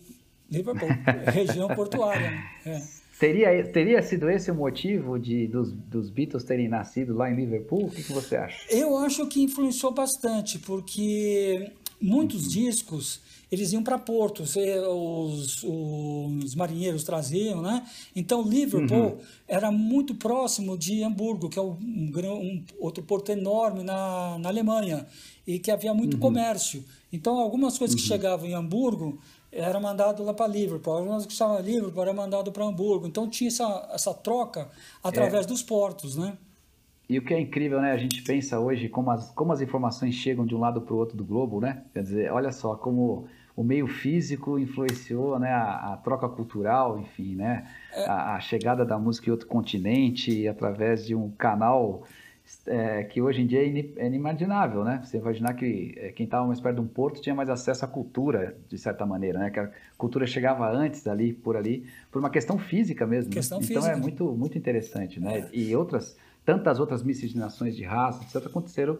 Liverpool, 0.50 0.88
região 1.32 1.68
portuária. 1.68 2.32
É. 2.64 2.80
Teria, 3.18 3.72
teria 3.72 4.02
sido 4.02 4.28
esse 4.28 4.50
o 4.50 4.54
motivo 4.54 5.18
de, 5.18 5.46
dos, 5.46 5.72
dos 5.72 6.10
Beatles 6.10 6.44
terem 6.44 6.68
nascido 6.68 7.14
lá 7.14 7.30
em 7.30 7.34
Liverpool? 7.34 7.86
O 7.86 7.90
que, 7.90 8.02
que 8.02 8.12
você 8.12 8.36
acha? 8.36 8.58
Eu 8.70 8.98
acho 8.98 9.26
que 9.26 9.42
influenciou 9.42 9.92
bastante, 9.92 10.58
porque 10.58 11.72
muitos 12.00 12.44
uhum. 12.44 12.50
discos 12.50 13.22
eles 13.50 13.72
iam 13.72 13.82
para 13.82 13.98
portos, 13.98 14.56
os, 14.56 15.62
os 15.62 16.54
marinheiros 16.54 17.04
traziam, 17.04 17.62
né? 17.62 17.86
Então 18.14 18.42
Liverpool 18.42 19.12
uhum. 19.12 19.18
era 19.46 19.70
muito 19.70 20.14
próximo 20.14 20.76
de 20.76 21.04
Hamburgo, 21.04 21.48
que 21.48 21.58
é 21.58 21.62
um, 21.62 21.76
um, 21.78 22.64
outro 22.78 23.04
porto 23.04 23.30
enorme 23.30 23.84
na, 23.84 24.38
na 24.38 24.48
Alemanha 24.48 25.06
e 25.46 25.58
que 25.58 25.70
havia 25.70 25.94
muito 25.94 26.14
uhum. 26.14 26.20
comércio. 26.20 26.84
Então 27.12 27.38
algumas 27.38 27.78
coisas 27.78 27.94
uhum. 27.94 28.02
que 28.02 28.08
chegavam 28.08 28.48
em 28.48 28.54
Hamburgo 28.54 29.18
era 29.52 29.78
mandado 29.78 30.24
lá 30.24 30.34
para 30.34 30.48
Liverpool, 30.48 30.92
algumas 30.92 31.24
que 31.24 31.32
estavam 31.32 31.60
em 31.60 31.62
Liverpool 31.62 32.02
era 32.02 32.12
mandado 32.12 32.50
para 32.50 32.64
Hamburgo. 32.64 33.06
Então 33.06 33.28
tinha 33.28 33.48
essa, 33.48 33.88
essa 33.92 34.12
troca 34.12 34.68
através 35.02 35.46
é. 35.46 35.48
dos 35.48 35.62
portos, 35.62 36.16
né? 36.16 36.36
E 37.08 37.18
o 37.18 37.24
que 37.24 37.32
é 37.32 37.40
incrível, 37.40 37.80
né? 37.80 37.92
A 37.92 37.96
gente 37.96 38.20
pensa 38.22 38.58
hoje 38.58 38.88
como 38.88 39.10
as, 39.12 39.30
como 39.30 39.52
as 39.52 39.60
informações 39.60 40.14
chegam 40.14 40.44
de 40.44 40.54
um 40.54 40.58
lado 40.58 40.80
para 40.80 40.92
o 40.92 40.96
outro 40.98 41.16
do 41.16 41.24
globo, 41.24 41.60
né? 41.60 41.84
Quer 41.94 42.02
dizer, 42.02 42.32
olha 42.32 42.50
só 42.50 42.74
como 42.74 43.28
o 43.56 43.64
meio 43.64 43.86
físico 43.86 44.58
influenciou 44.58 45.38
né, 45.38 45.50
a, 45.50 45.94
a 45.94 45.96
troca 45.96 46.28
cultural, 46.28 47.00
enfim, 47.00 47.34
né? 47.34 47.66
É. 47.94 48.04
A, 48.06 48.34
a, 48.34 48.40
chegada 48.40 48.84
da 48.84 48.98
música 48.98 49.28
em 49.28 49.32
outro 49.32 49.46
continente 49.46 50.46
através 50.46 51.06
de 51.06 51.14
um 51.14 51.30
canal 51.30 52.04
é, 52.66 53.02
que 53.04 53.20
hoje 53.22 53.40
em 53.40 53.46
dia 53.46 53.62
é, 53.62 54.06
inimaginável, 54.06 54.84
né? 54.84 55.00
Você 55.02 55.16
imaginar 55.16 55.54
que 55.54 55.94
é, 55.96 56.12
quem 56.12 56.24
estava 56.24 56.46
mais 56.46 56.60
perto 56.60 56.76
de 56.76 56.82
um 56.82 56.86
porto 56.86 57.20
tinha 57.22 57.34
mais 57.34 57.48
acesso 57.48 57.82
à 57.82 57.88
cultura, 57.88 58.54
de 58.68 58.76
certa 58.76 59.06
maneira, 59.06 59.38
né? 59.38 59.50
Que 59.50 59.58
a 59.58 59.70
cultura 59.96 60.26
chegava 60.26 60.70
antes 60.70 61.06
ali, 61.06 61.32
por 61.32 61.56
ali, 61.56 61.86
por 62.12 62.18
uma 62.18 62.30
questão 62.30 62.58
física 62.58 63.06
mesmo. 63.06 63.30
Né? 63.30 63.36
Questão? 63.36 63.58
Então 63.62 63.86
é 63.86 63.96
muito, 63.96 64.24
muito 64.32 64.58
interessante, 64.58 65.18
né? 65.18 65.38
É. 65.38 65.48
E 65.52 65.74
outras 65.74 66.14
tantas 66.44 66.78
outras 66.78 67.02
miscigenações 67.02 67.74
de 67.74 67.82
raça, 67.82 68.22
etc., 68.22 68.48
aconteceram 68.48 68.96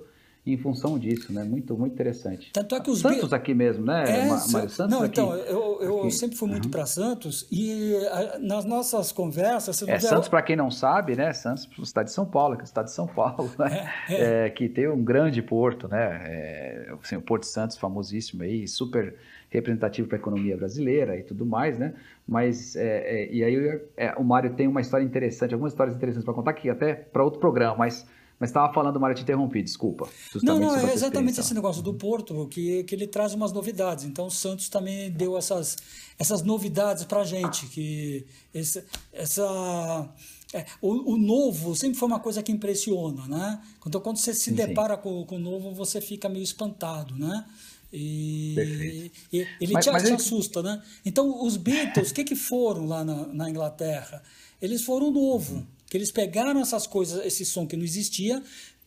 em 0.47 0.57
função 0.57 0.97
disso, 0.97 1.33
né? 1.33 1.43
Muito, 1.43 1.77
muito 1.77 1.93
interessante. 1.93 2.53
Tanto 2.53 2.77
é 2.77 2.81
que 2.81 2.89
os 2.89 3.01
Santos 3.01 3.33
aqui 3.33 3.53
mesmo, 3.53 3.85
né? 3.85 4.05
É, 4.07 4.27
Mário 4.29 4.71
Santos 4.71 4.89
não, 4.89 5.03
aqui. 5.03 5.21
então, 5.21 5.35
eu, 5.35 5.79
eu 5.83 6.11
sempre 6.11 6.37
fui 6.37 6.49
muito 6.49 6.67
uhum. 6.67 6.71
para 6.71 6.87
Santos 6.87 7.49
e 7.51 7.97
a, 8.13 8.39
nas 8.39 8.65
nossas 8.65 9.11
conversas... 9.11 9.83
É, 9.83 9.99
Santos, 9.99 10.29
para 10.29 10.43
quem 10.43 10.55
não 10.55 10.71
sabe, 10.71 11.17
né? 11.17 11.33
Santos, 11.33 11.69
cidade 11.85 12.11
de 12.11 12.15
São 12.15 12.25
Paulo, 12.25 12.55
que 12.55 12.63
é 12.63 12.65
o 12.65 12.65
estado 12.65 12.85
de 12.85 12.93
São 12.93 13.09
Paulo, 13.09 13.51
né? 13.59 13.93
É, 14.09 14.15
é. 14.15 14.47
é, 14.47 14.51
que 14.51 14.69
tem 14.69 14.89
um 14.89 15.03
grande 15.03 15.43
porto, 15.43 15.89
né? 15.89 16.21
É, 16.25 16.95
assim, 17.03 17.17
o 17.17 17.23
Porto 17.23 17.45
Santos, 17.45 17.77
famosíssimo 17.77 18.45
aí, 18.45 18.69
super 18.69 19.17
representativo 19.51 20.07
para 20.07 20.17
a 20.17 20.21
economia 20.21 20.57
brasileira 20.57 21.17
e 21.17 21.25
tudo 21.25 21.45
mais, 21.45 21.77
né? 21.77 21.95
Mas, 22.27 22.75
e 22.75 23.43
aí 23.43 23.81
o 24.17 24.25
Mário 24.25 24.55
tem 24.55 24.67
uma 24.67 24.81
história 24.81 25.05
interessante, 25.05 25.55
algumas 25.55 25.73
histórias 25.73 25.97
interessantes 25.97 26.25
para 26.25 26.35
contar 26.35 26.51
aqui, 26.51 26.69
até 26.69 26.95
para 26.95 27.23
outro 27.23 27.39
programa, 27.39 27.77
mas 27.77 28.07
mas 28.38 28.51
estava 28.51 28.72
falando, 28.72 29.01
Mário, 29.01 29.16
te 29.16 29.22
interrompi, 29.22 29.62
desculpa. 29.62 30.09
Não, 30.42 30.59
não, 30.59 30.77
é 30.77 30.92
exatamente 30.92 31.40
esse 31.40 31.55
negócio 31.55 31.83
do 31.83 31.94
Porto, 31.94 32.46
que, 32.49 32.85
que 32.85 32.94
ele 32.94 33.07
traz 33.07 33.33
umas 33.33 33.51
novidades. 33.51 34.05
Então, 34.05 34.27
o 34.27 34.31
Santos 34.31 34.68
também 34.68 35.11
deu 35.11 35.38
essas, 35.38 35.79
essas 36.18 36.42
novidades 36.42 37.05
para 37.05 37.20
a 37.20 37.25
gente, 37.25 37.66
que 37.66 38.27
esse, 38.53 38.85
essa... 39.12 40.09
É, 40.53 40.64
o, 40.81 41.14
o, 41.14 41.16
novo 41.16 41.75
sempre 41.75 41.99
foi 41.99 42.07
uma 42.07 42.20
coisa 42.20 42.42
que 42.42 42.53
impressiona, 42.53 43.27
né? 43.27 43.61
Então, 43.85 44.01
quando 44.01 44.18
você 44.18 44.33
se 44.33 44.51
sim, 44.51 44.55
depara 44.55 44.94
sim. 44.96 45.03
Com, 45.03 45.25
com 45.25 45.37
o 45.37 45.40
novo, 45.40 45.72
você 45.72 46.01
fica 46.01 46.29
meio 46.29 46.44
espantado, 46.44 47.16
né? 47.16 47.44
E, 47.92 49.11
e 49.33 49.46
ele 49.61 49.72
mas, 49.72 49.85
te, 49.85 49.90
mas 49.90 50.03
te 50.03 50.09
ele... 50.09 50.16
assusta, 50.16 50.62
né? 50.62 50.83
Então, 51.05 51.42
os 51.42 51.57
Beatles, 51.57 52.11
o 52.11 52.14
que, 52.14 52.22
que 52.22 52.37
foram 52.37 52.87
lá 52.87 53.05
na, 53.05 53.27
na 53.27 53.51
Inglaterra? 53.51 54.22
Eles 54.61 54.83
foram 54.83 55.11
novo. 55.11 55.57
Uhum. 55.57 55.66
Que 55.88 55.96
eles 55.96 56.11
pegaram 56.11 56.61
essas 56.61 56.87
coisas, 56.87 57.25
esse 57.25 57.44
som 57.44 57.66
que 57.66 57.77
não 57.77 57.85
existia, 57.85 58.42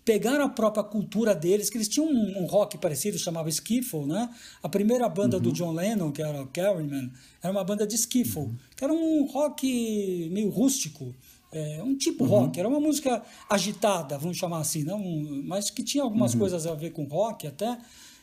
pegaram 0.09 0.45
a 0.45 0.49
própria 0.49 0.83
cultura 0.83 1.35
deles, 1.35 1.69
que 1.69 1.77
eles 1.77 1.87
tinham 1.87 2.07
um, 2.07 2.39
um 2.39 2.45
rock 2.45 2.77
parecido, 2.79 3.17
chamava 3.19 3.47
Skiffle, 3.49 4.07
né? 4.07 4.27
A 4.63 4.67
primeira 4.67 5.07
banda 5.07 5.37
uhum. 5.37 5.43
do 5.43 5.51
John 5.51 5.71
Lennon, 5.71 6.11
que 6.11 6.21
era 6.21 6.41
o 6.41 6.47
Carryman, 6.47 7.11
era 7.43 7.51
uma 7.51 7.63
banda 7.63 7.85
de 7.85 7.93
Skiffle, 7.95 8.41
uhum. 8.41 8.55
que 8.75 8.83
era 8.83 8.91
um 8.91 9.25
rock 9.25 10.29
meio 10.31 10.49
rústico, 10.49 11.13
é, 11.51 11.83
um 11.83 11.95
tipo 11.95 12.23
uhum. 12.23 12.29
rock, 12.29 12.59
era 12.59 12.67
uma 12.67 12.79
música 12.79 13.23
agitada, 13.49 14.17
vamos 14.17 14.37
chamar 14.37 14.61
assim, 14.61 14.83
não, 14.83 14.99
mas 15.43 15.69
que 15.69 15.83
tinha 15.83 16.03
algumas 16.03 16.33
uhum. 16.33 16.39
coisas 16.39 16.65
a 16.65 16.73
ver 16.73 16.91
com 16.91 17.03
rock 17.03 17.45
até. 17.45 17.77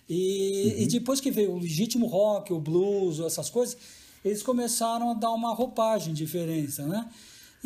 E, 0.09 0.75
e 0.79 0.83
uhum. 0.83 0.89
depois 0.89 1.21
que 1.21 1.31
veio 1.31 1.53
o 1.53 1.59
legítimo 1.59 2.07
rock, 2.07 2.53
o 2.53 2.59
blues, 2.59 3.21
essas 3.21 3.49
coisas, 3.49 3.77
eles 4.25 4.43
começaram 4.43 5.11
a 5.11 5.15
dar 5.15 5.31
uma 5.31 5.55
roupagem 5.55 6.13
diferente, 6.13 6.83
né? 6.83 7.09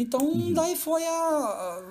Então, 0.01 0.21
uhum. 0.21 0.55
daí 0.55 0.77
foi 0.77 1.07
a. 1.07 1.83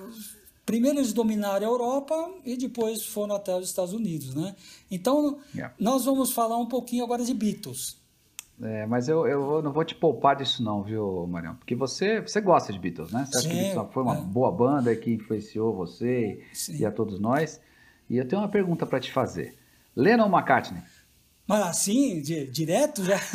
Primeiro 0.66 0.98
eles 0.98 1.12
dominaram 1.12 1.66
a 1.66 1.70
Europa 1.70 2.30
e 2.44 2.56
depois 2.56 3.04
foram 3.06 3.36
até 3.36 3.54
os 3.56 3.66
Estados 3.66 3.92
Unidos, 3.92 4.34
né? 4.34 4.54
Então, 4.90 5.38
yeah. 5.54 5.74
nós 5.78 6.04
vamos 6.04 6.32
falar 6.32 6.56
um 6.58 6.66
pouquinho 6.66 7.04
agora 7.04 7.24
de 7.24 7.32
Beatles. 7.32 8.00
É, 8.62 8.84
mas 8.86 9.08
eu, 9.08 9.26
eu 9.26 9.62
não 9.62 9.72
vou 9.72 9.84
te 9.84 9.94
poupar 9.94 10.36
disso 10.36 10.62
não, 10.62 10.82
viu, 10.82 11.26
Marião? 11.26 11.54
Porque 11.54 11.74
você, 11.74 12.20
você 12.20 12.40
gosta 12.40 12.72
de 12.72 12.78
Beatles, 12.78 13.10
né? 13.10 13.24
Você 13.24 13.38
acha 13.38 13.48
Sim, 13.48 13.54
que 13.54 13.62
Beatles 13.62 13.92
foi 13.92 14.02
uma 14.02 14.16
é. 14.16 14.20
boa 14.20 14.52
banda 14.52 14.94
que 14.94 15.12
influenciou 15.12 15.74
você 15.74 16.44
Sim. 16.52 16.78
e 16.78 16.84
a 16.84 16.90
todos 16.90 17.18
nós. 17.18 17.60
E 18.08 18.18
eu 18.18 18.26
tenho 18.26 18.42
uma 18.42 18.48
pergunta 18.48 18.84
para 18.84 19.00
te 19.00 19.10
fazer. 19.10 19.56
Lennon 19.96 20.26
McCartney? 20.26 20.82
Mas 21.50 21.66
assim, 21.66 22.22
de, 22.22 22.46
direto 22.46 23.04
já. 23.04 23.20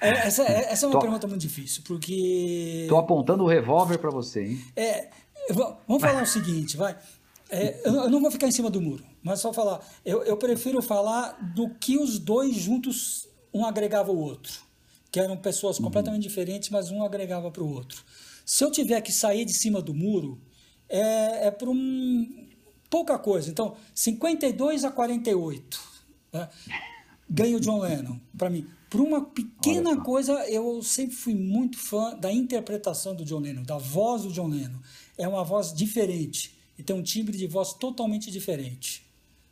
É, 0.00 0.08
essa, 0.26 0.42
é, 0.42 0.72
essa 0.72 0.86
é 0.86 0.88
uma 0.88 0.94
tô, 0.94 1.00
pergunta 1.00 1.26
muito 1.26 1.40
difícil, 1.40 1.82
porque. 1.84 2.86
Tô 2.88 2.96
apontando 2.96 3.42
o 3.42 3.46
revólver 3.46 3.98
para 3.98 4.10
você, 4.10 4.44
hein? 4.44 4.64
É, 4.76 5.08
vamos 5.50 6.00
falar 6.00 6.22
o 6.22 6.26
seguinte, 6.26 6.76
vai. 6.76 6.96
É, 7.50 7.80
eu 7.84 8.08
não 8.10 8.20
vou 8.20 8.30
ficar 8.30 8.46
em 8.46 8.52
cima 8.52 8.70
do 8.70 8.80
muro, 8.80 9.04
mas 9.22 9.40
só 9.40 9.52
falar. 9.52 9.80
Eu, 10.04 10.22
eu 10.22 10.36
prefiro 10.36 10.80
falar 10.80 11.32
do 11.54 11.70
que 11.70 11.98
os 11.98 12.18
dois 12.18 12.54
juntos, 12.54 13.28
um 13.52 13.64
agregava 13.64 14.12
o 14.12 14.18
outro. 14.18 14.52
Que 15.10 15.20
eram 15.20 15.36
pessoas 15.36 15.78
uhum. 15.78 15.84
completamente 15.84 16.22
diferentes, 16.22 16.70
mas 16.70 16.90
um 16.90 17.04
agregava 17.04 17.50
para 17.50 17.62
o 17.62 17.72
outro. 17.72 18.02
Se 18.44 18.64
eu 18.64 18.70
tiver 18.70 19.00
que 19.00 19.12
sair 19.12 19.44
de 19.44 19.52
cima 19.52 19.82
do 19.82 19.94
muro, 19.94 20.40
é, 20.88 21.48
é 21.48 21.50
por 21.50 21.68
um, 21.68 22.48
pouca 22.88 23.18
coisa. 23.18 23.50
Então, 23.50 23.76
52 23.94 24.84
a 24.84 24.90
48. 24.90 25.91
Né? 26.32 26.48
Ganha 27.28 27.56
o 27.56 27.60
John 27.60 27.80
Lennon, 27.80 28.18
para 28.36 28.50
mim. 28.50 28.66
Por 28.90 29.00
uma 29.00 29.22
pequena 29.22 29.96
coisa, 30.02 30.32
eu 30.50 30.82
sempre 30.82 31.16
fui 31.16 31.34
muito 31.34 31.78
fã 31.78 32.14
da 32.14 32.30
interpretação 32.30 33.14
do 33.14 33.24
John 33.24 33.38
Lennon, 33.38 33.62
da 33.62 33.78
voz 33.78 34.22
do 34.22 34.32
John 34.32 34.48
Lennon. 34.48 34.78
É 35.16 35.26
uma 35.26 35.44
voz 35.44 35.72
diferente 35.72 36.54
e 36.78 36.82
tem 36.82 36.94
um 36.94 37.02
timbre 37.02 37.36
de 37.36 37.46
voz 37.46 37.72
totalmente 37.72 38.30
diferente. 38.30 39.02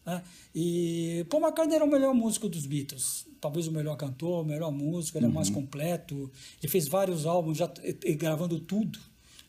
Né? 0.05 0.23
E 0.55 1.25
Paul 1.31 1.43
McCartney 1.43 1.77
era 1.77 1.85
o 1.85 1.90
melhor 1.90 2.14
músico 2.14 2.49
dos 2.49 2.66
Beatles, 2.66 3.27
talvez 3.40 3.66
o 3.66 3.73
melhor 3.73 3.97
cantor, 3.97 4.43
o 4.43 4.45
melhor 4.45 4.71
músico, 4.71 5.16
ele 5.16 5.27
é 5.27 5.29
mais 5.29 5.49
uhum. 5.49 5.55
completo. 5.55 6.31
Ele 6.62 6.71
fez 6.71 6.87
vários 6.87 7.25
álbuns 7.25 7.57
já 7.57 7.71
gravando 8.19 8.61
tudo. 8.61 8.99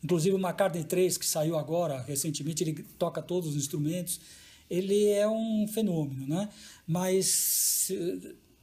Inclusive 0.02 0.34
o 0.34 0.38
McCartney 0.38 0.84
3, 0.84 1.18
que 1.18 1.26
saiu 1.26 1.56
agora, 1.56 2.00
recentemente, 2.00 2.64
ele 2.64 2.82
toca 2.98 3.22
todos 3.22 3.50
os 3.50 3.56
instrumentos. 3.56 4.20
Ele 4.72 5.10
é 5.10 5.28
um 5.28 5.68
fenômeno, 5.68 6.26
né? 6.26 6.48
Mas 6.86 7.92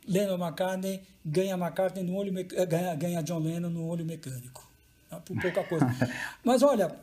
Lennon 0.07 0.43
McCartney 0.43 1.01
ganha 1.23 1.53
McCartney 1.53 2.03
no 2.03 2.15
olho 2.15 2.33
ganha, 2.67 2.95
ganha 2.95 3.21
John 3.21 3.37
Lennon 3.37 3.69
no 3.69 3.85
olho 3.85 4.03
mecânico. 4.03 4.67
Tá? 5.07 5.19
Por 5.19 5.39
pouca 5.39 5.63
coisa. 5.63 5.85
Mas 6.43 6.63
olha, 6.63 6.95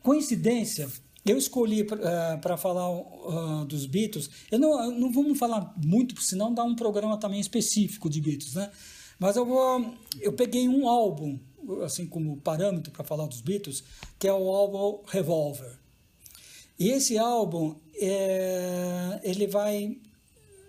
coincidência, 0.00 0.88
eu 1.26 1.36
escolhi 1.36 1.82
uh, 1.82 1.94
eh, 1.94 2.36
para 2.36 2.56
falar 2.56 2.88
uh, 2.88 3.64
dos 3.64 3.84
Beatles. 3.84 4.30
Eu 4.48 4.60
não, 4.60 4.92
não 4.92 5.12
vamos 5.12 5.38
falar 5.38 5.74
muito, 5.76 6.20
senão 6.22 6.54
dá 6.54 6.62
um 6.62 6.76
programa 6.76 7.16
também 7.18 7.40
específico 7.40 8.08
de 8.08 8.20
Beatles, 8.20 8.54
né? 8.54 8.70
Mas 9.18 9.34
eu 9.34 9.44
vou, 9.44 9.92
eu 10.20 10.32
peguei 10.32 10.68
um 10.68 10.88
álbum 10.88 11.36
assim 11.84 12.06
como 12.06 12.36
parâmetro 12.36 12.92
para 12.92 13.04
falar 13.04 13.26
dos 13.26 13.40
Beatles, 13.40 13.82
que 14.20 14.28
é 14.28 14.32
o 14.32 14.50
álbum 14.50 15.00
Revolver. 15.08 15.81
E 16.78 16.90
esse 16.90 17.18
álbum 17.18 17.76
é, 17.94 19.20
ele 19.22 19.46
vai 19.46 19.96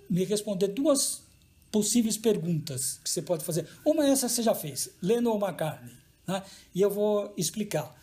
me 0.09 0.23
responder 0.23 0.67
duas 0.67 1.23
possíveis 1.71 2.17
perguntas 2.17 2.99
que 3.03 3.09
você 3.09 3.21
pode 3.21 3.43
fazer. 3.43 3.67
Uma 3.83 4.05
essa 4.07 4.29
você 4.29 4.43
já 4.43 4.53
fez, 4.53 4.89
Lennon 5.01 5.31
ou 5.31 5.39
McCartney, 5.39 5.95
né? 6.27 6.43
E 6.73 6.81
eu 6.81 6.89
vou 6.89 7.33
explicar. 7.35 7.99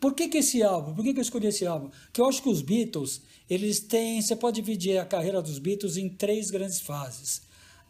Por 0.00 0.14
que, 0.14 0.28
que 0.28 0.38
esse 0.38 0.62
álbum? 0.62 0.94
Por 0.94 1.04
que, 1.04 1.12
que 1.12 1.20
eu 1.20 1.22
escolhi 1.22 1.46
esse 1.46 1.66
álbum? 1.66 1.90
Porque 2.06 2.20
eu 2.20 2.26
acho 2.26 2.42
que 2.42 2.48
os 2.48 2.62
Beatles, 2.62 3.20
eles 3.48 3.80
têm. 3.80 4.20
Você 4.20 4.34
pode 4.34 4.56
dividir 4.56 4.98
a 4.98 5.04
carreira 5.04 5.42
dos 5.42 5.58
Beatles 5.58 5.96
em 5.96 6.08
três 6.08 6.50
grandes 6.50 6.80
fases. 6.80 7.42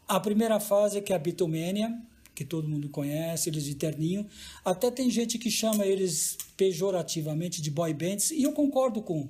A 0.09 0.19
primeira 0.19 0.59
fase, 0.59 1.01
que 1.01 1.13
é 1.13 1.17
a 1.17 1.19
Beatlemania, 1.19 1.97
que 2.41 2.45
todo 2.47 2.67
mundo 2.67 2.89
conhece, 2.89 3.51
eles 3.51 3.65
de 3.65 3.75
terninho. 3.75 4.27
Até 4.65 4.91
tem 4.91 5.11
gente 5.11 5.37
que 5.37 5.51
chama 5.51 5.85
eles 5.85 6.39
pejorativamente 6.57 7.61
de 7.61 7.71
boy 7.71 7.93
bands, 7.93 8.31
e 8.31 8.43
eu 8.43 8.53
concordo 8.53 9.03
com, 9.03 9.29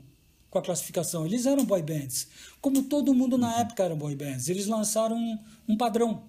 com 0.48 0.58
a 0.60 0.62
classificação. 0.62 1.26
Eles 1.26 1.44
eram 1.44 1.64
boy 1.64 1.82
bands. 1.82 2.28
Como 2.60 2.84
todo 2.84 3.12
mundo 3.12 3.36
na 3.36 3.52
uhum. 3.52 3.60
época 3.62 3.82
era 3.82 3.96
boy 3.96 4.14
bands. 4.14 4.48
Eles 4.48 4.68
lançaram 4.68 5.16
um, 5.16 5.36
um 5.68 5.76
padrão. 5.76 6.22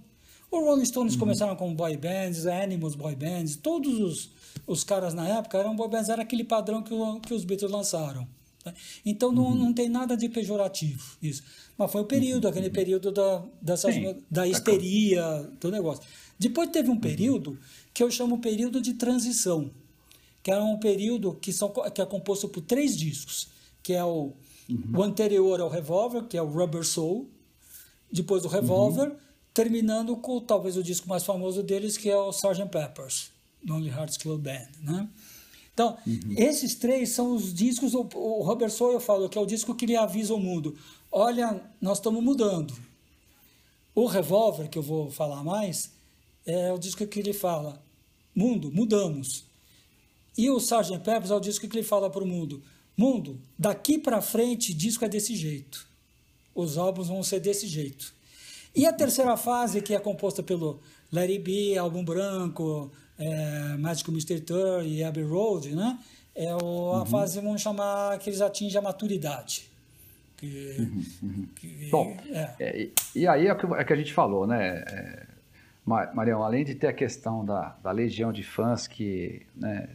Os 0.49 0.59
Rolling 0.59 0.85
Stones 0.85 1.13
uhum. 1.13 1.19
começaram 1.19 1.55
com 1.55 1.71
boy 1.75 1.95
bands, 1.95 2.47
Animals 2.47 2.95
boy 2.95 3.15
bands, 3.15 3.55
todos 3.55 3.99
os, 3.99 4.31
os 4.65 4.83
caras 4.83 5.13
na 5.13 5.27
época 5.37 5.59
eram 5.59 5.75
boy 5.75 5.87
bands, 5.87 6.09
era 6.09 6.23
aquele 6.23 6.43
padrão 6.43 6.81
que, 6.81 6.95
o, 6.95 7.19
que 7.19 7.31
os 7.35 7.45
Beatles 7.45 7.71
lançaram. 7.71 8.27
Né? 8.65 8.73
Então 9.05 9.31
não, 9.31 9.49
uhum. 9.49 9.55
não 9.55 9.71
tem 9.71 9.87
nada 9.87 10.17
de 10.17 10.27
pejorativo 10.27 11.15
isso. 11.21 11.43
Mas 11.77 11.91
foi 11.91 12.01
o 12.01 12.05
período, 12.05 12.45
uhum. 12.45 12.49
aquele 12.49 12.71
período 12.71 13.11
da, 13.11 13.43
dessas, 13.61 13.93
da 14.31 14.47
histeria 14.47 15.47
do 15.59 15.69
negócio. 15.69 16.03
Depois 16.41 16.69
teve 16.69 16.89
um 16.89 16.93
uhum. 16.93 16.99
período 16.99 17.59
que 17.93 18.01
eu 18.01 18.09
chamo 18.09 18.39
período 18.39 18.81
de 18.81 18.95
transição, 18.95 19.71
que 20.41 20.49
é 20.51 20.59
um 20.59 20.79
período 20.79 21.33
que, 21.35 21.53
são, 21.53 21.71
que 21.93 22.01
é 22.01 22.05
composto 22.05 22.49
por 22.49 22.61
três 22.61 22.97
discos 22.97 23.47
que 23.83 23.93
é 23.93 24.03
o, 24.03 24.33
uhum. 24.69 24.91
o 24.95 25.03
anterior 25.03 25.59
ao 25.59 25.69
Revolver, 25.69 26.23
que 26.23 26.37
é 26.37 26.41
o 26.41 26.47
Rubber 26.47 26.83
Soul, 26.83 27.29
depois 28.11 28.43
do 28.43 28.47
Revolver, 28.47 29.09
uhum. 29.09 29.17
terminando 29.53 30.15
com 30.17 30.39
talvez 30.39 30.77
o 30.77 30.83
disco 30.83 31.07
mais 31.07 31.23
famoso 31.23 31.63
deles, 31.63 31.97
que 31.97 32.09
é 32.09 32.17
o 32.17 32.29
Sgt. 32.29 32.67
Pepper's 32.69 33.31
Lonely 33.65 33.89
Hearts 33.89 34.17
Club 34.17 34.41
Band, 34.41 34.67
né? 34.81 35.09
Então, 35.73 35.97
uhum. 36.05 36.35
esses 36.37 36.75
três 36.75 37.09
são 37.09 37.33
os 37.33 37.53
discos, 37.53 37.93
o, 37.93 38.07
o 38.15 38.43
Rubber 38.43 38.69
Soul 38.69 38.93
eu 38.93 38.99
falo 38.99 39.29
que 39.29 39.37
é 39.37 39.41
o 39.41 39.45
disco 39.45 39.73
que 39.73 39.85
lhe 39.85 39.95
avisa 39.95 40.33
o 40.33 40.39
mundo, 40.39 40.75
olha, 41.11 41.61
nós 41.79 41.97
estamos 41.97 42.23
mudando. 42.23 42.73
O 43.95 44.05
Revolver, 44.05 44.69
que 44.69 44.77
eu 44.77 44.83
vou 44.83 45.09
falar 45.09 45.43
mais, 45.43 45.91
é 46.45 46.71
o 46.71 46.77
disco 46.77 47.05
que 47.07 47.19
ele 47.19 47.33
fala, 47.33 47.81
mundo, 48.35 48.71
mudamos. 48.71 49.45
E 50.37 50.49
o 50.49 50.57
Sgt. 50.57 50.99
Pepper's 50.99 51.31
é 51.31 51.35
o 51.35 51.39
disco 51.39 51.67
que 51.67 51.77
ele 51.77 51.85
fala 51.85 52.09
para 52.09 52.23
o 52.23 52.27
mundo, 52.27 52.63
Mundo, 53.01 53.39
daqui 53.57 53.97
para 53.97 54.21
frente, 54.21 54.73
disco 54.73 55.03
é 55.05 55.09
desse 55.09 55.35
jeito. 55.35 55.87
Os 56.53 56.77
álbuns 56.77 57.07
vão 57.07 57.23
ser 57.23 57.39
desse 57.39 57.65
jeito. 57.65 58.13
E 58.75 58.85
a 58.85 58.93
terceira 58.93 59.35
fase, 59.37 59.81
que 59.81 59.95
é 59.95 59.99
composta 59.99 60.43
pelo 60.43 60.79
Larry 61.11 61.39
B, 61.39 61.77
Álbum 61.77 62.03
Branco, 62.03 62.91
é, 63.17 63.75
Magical 63.77 64.13
Mystery 64.13 64.41
Tour 64.41 64.83
e 64.85 65.03
Abbey 65.03 65.23
Road, 65.23 65.73
né? 65.75 65.97
É 66.35 66.53
o, 66.55 66.91
a 66.93 66.99
uhum. 66.99 67.05
fase, 67.05 67.41
vamos 67.41 67.61
chamar, 67.61 68.17
que 68.19 68.29
eles 68.29 68.39
atingem 68.39 68.77
a 68.77 68.81
maturidade. 68.81 69.69
Que, 70.37 70.75
uhum, 70.79 71.05
uhum. 71.23 71.47
Que, 71.55 71.89
Bom, 71.89 72.17
é. 72.29 72.55
É, 72.59 72.89
e, 73.15 73.27
aí 73.27 73.47
é 73.47 73.53
o 73.53 73.57
que, 73.57 73.65
é 73.65 73.83
que 73.83 73.93
a 73.93 73.95
gente 73.95 74.13
falou, 74.13 74.45
né? 74.45 74.83
Marião, 75.85 76.43
além 76.43 76.63
de 76.63 76.75
ter 76.75 76.87
a 76.87 76.93
questão 76.93 77.43
da, 77.43 77.75
da 77.83 77.91
legião 77.91 78.31
de 78.31 78.43
fãs 78.43 78.87
que 78.87 79.45
né, 79.55 79.89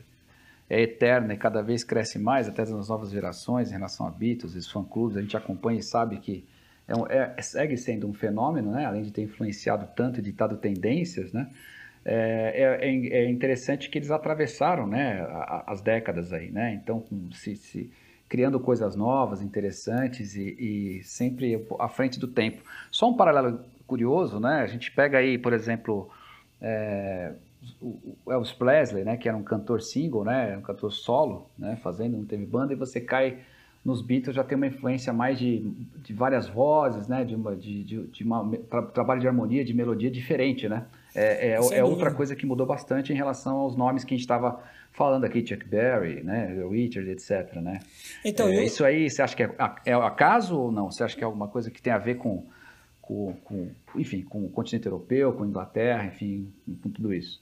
é 0.68 0.82
eterna 0.82 1.34
e 1.34 1.36
cada 1.36 1.62
vez 1.62 1.84
cresce 1.84 2.18
mais, 2.18 2.48
até 2.48 2.64
nas 2.64 2.88
novas 2.88 3.10
gerações, 3.10 3.70
em 3.70 3.72
relação 3.72 4.06
a 4.06 4.10
Beatles, 4.10 4.54
os 4.54 4.70
fã-clubes, 4.70 5.16
a 5.16 5.22
gente 5.22 5.36
acompanha 5.36 5.78
e 5.78 5.82
sabe 5.82 6.18
que 6.18 6.44
é, 6.88 6.94
um, 6.94 7.06
é, 7.06 7.40
segue 7.40 7.76
sendo 7.76 8.08
um 8.08 8.12
fenômeno, 8.12 8.72
né? 8.72 8.84
além 8.84 9.02
de 9.02 9.12
ter 9.12 9.22
influenciado 9.22 9.88
tanto 9.94 10.18
e 10.18 10.22
ditado 10.22 10.56
tendências, 10.56 11.32
né? 11.32 11.50
É, 12.08 12.78
é, 12.80 12.88
é, 12.88 13.24
é 13.24 13.30
interessante 13.30 13.90
que 13.90 13.98
eles 13.98 14.12
atravessaram 14.12 14.86
né, 14.86 15.26
as 15.66 15.80
décadas 15.80 16.32
aí, 16.32 16.52
né? 16.52 16.72
Então, 16.74 17.04
se, 17.32 17.56
se 17.56 17.90
criando 18.28 18.60
coisas 18.60 18.94
novas, 18.94 19.42
interessantes 19.42 20.36
e, 20.36 21.00
e, 21.00 21.02
sempre 21.02 21.66
à 21.80 21.88
frente 21.88 22.20
do 22.20 22.28
tempo. 22.28 22.62
Só 22.92 23.10
um 23.10 23.16
paralelo 23.16 23.60
curioso, 23.86 24.40
né? 24.40 24.60
A 24.62 24.66
gente 24.66 24.90
pega 24.92 25.18
aí, 25.18 25.38
por 25.38 25.52
exemplo, 25.52 26.10
é, 26.60 27.32
o 27.80 28.32
Elvis 28.32 28.52
Presley, 28.52 29.04
né, 29.04 29.16
que 29.16 29.28
era 29.28 29.36
um 29.36 29.42
cantor 29.42 29.80
single, 29.80 30.24
né, 30.24 30.56
um 30.56 30.62
cantor 30.62 30.92
solo, 30.92 31.48
né, 31.58 31.78
fazendo, 31.82 32.16
não 32.16 32.24
teve 32.24 32.46
banda, 32.46 32.72
e 32.72 32.76
você 32.76 33.00
cai 33.00 33.38
nos 33.84 34.02
Beatles 34.02 34.34
já 34.34 34.42
tem 34.42 34.56
uma 34.56 34.66
influência 34.66 35.12
mais 35.12 35.38
de, 35.38 35.60
de 36.02 36.12
várias 36.12 36.48
vozes, 36.48 37.06
né, 37.06 37.24
de, 37.24 37.36
uma, 37.36 37.54
de, 37.54 37.84
de, 37.84 38.06
de 38.08 38.24
uma, 38.24 38.44
tra, 38.68 38.82
trabalho 38.82 39.20
de 39.20 39.28
harmonia, 39.28 39.64
de 39.64 39.72
melodia 39.72 40.10
diferente, 40.10 40.68
né, 40.68 40.84
é, 41.14 41.50
é, 41.50 41.78
é 41.78 41.84
outra 41.84 42.12
coisa 42.12 42.34
que 42.34 42.44
mudou 42.46 42.66
bastante 42.66 43.12
em 43.12 43.16
relação 43.16 43.58
aos 43.58 43.76
nomes 43.76 44.04
que 44.04 44.14
a 44.14 44.16
gente 44.16 44.24
estava 44.24 44.60
falando 44.92 45.24
aqui, 45.24 45.46
Chuck 45.46 45.66
Berry, 45.66 46.22
né, 46.22 46.56
Richard, 46.70 47.08
etc, 47.10 47.56
né. 47.56 47.80
Então, 48.24 48.48
é, 48.48 48.58
eu... 48.58 48.62
Isso 48.62 48.84
aí, 48.84 49.08
você 49.08 49.22
acha 49.22 49.36
que 49.36 49.42
é, 49.42 49.50
é 49.84 49.92
acaso 49.92 50.58
ou 50.58 50.72
não? 50.72 50.90
Você 50.90 51.04
acha 51.04 51.16
que 51.16 51.22
é 51.22 51.26
alguma 51.26 51.48
coisa 51.48 51.70
que 51.70 51.80
tem 51.82 51.92
a 51.92 51.98
ver 51.98 52.16
com 52.16 52.44
com, 53.06 53.32
com, 53.44 53.68
enfim, 53.94 54.22
com 54.22 54.44
o 54.44 54.48
continente 54.50 54.86
europeu, 54.86 55.32
com 55.32 55.44
a 55.44 55.46
Inglaterra, 55.46 56.06
enfim, 56.06 56.52
com 56.82 56.90
tudo 56.90 57.14
isso? 57.14 57.40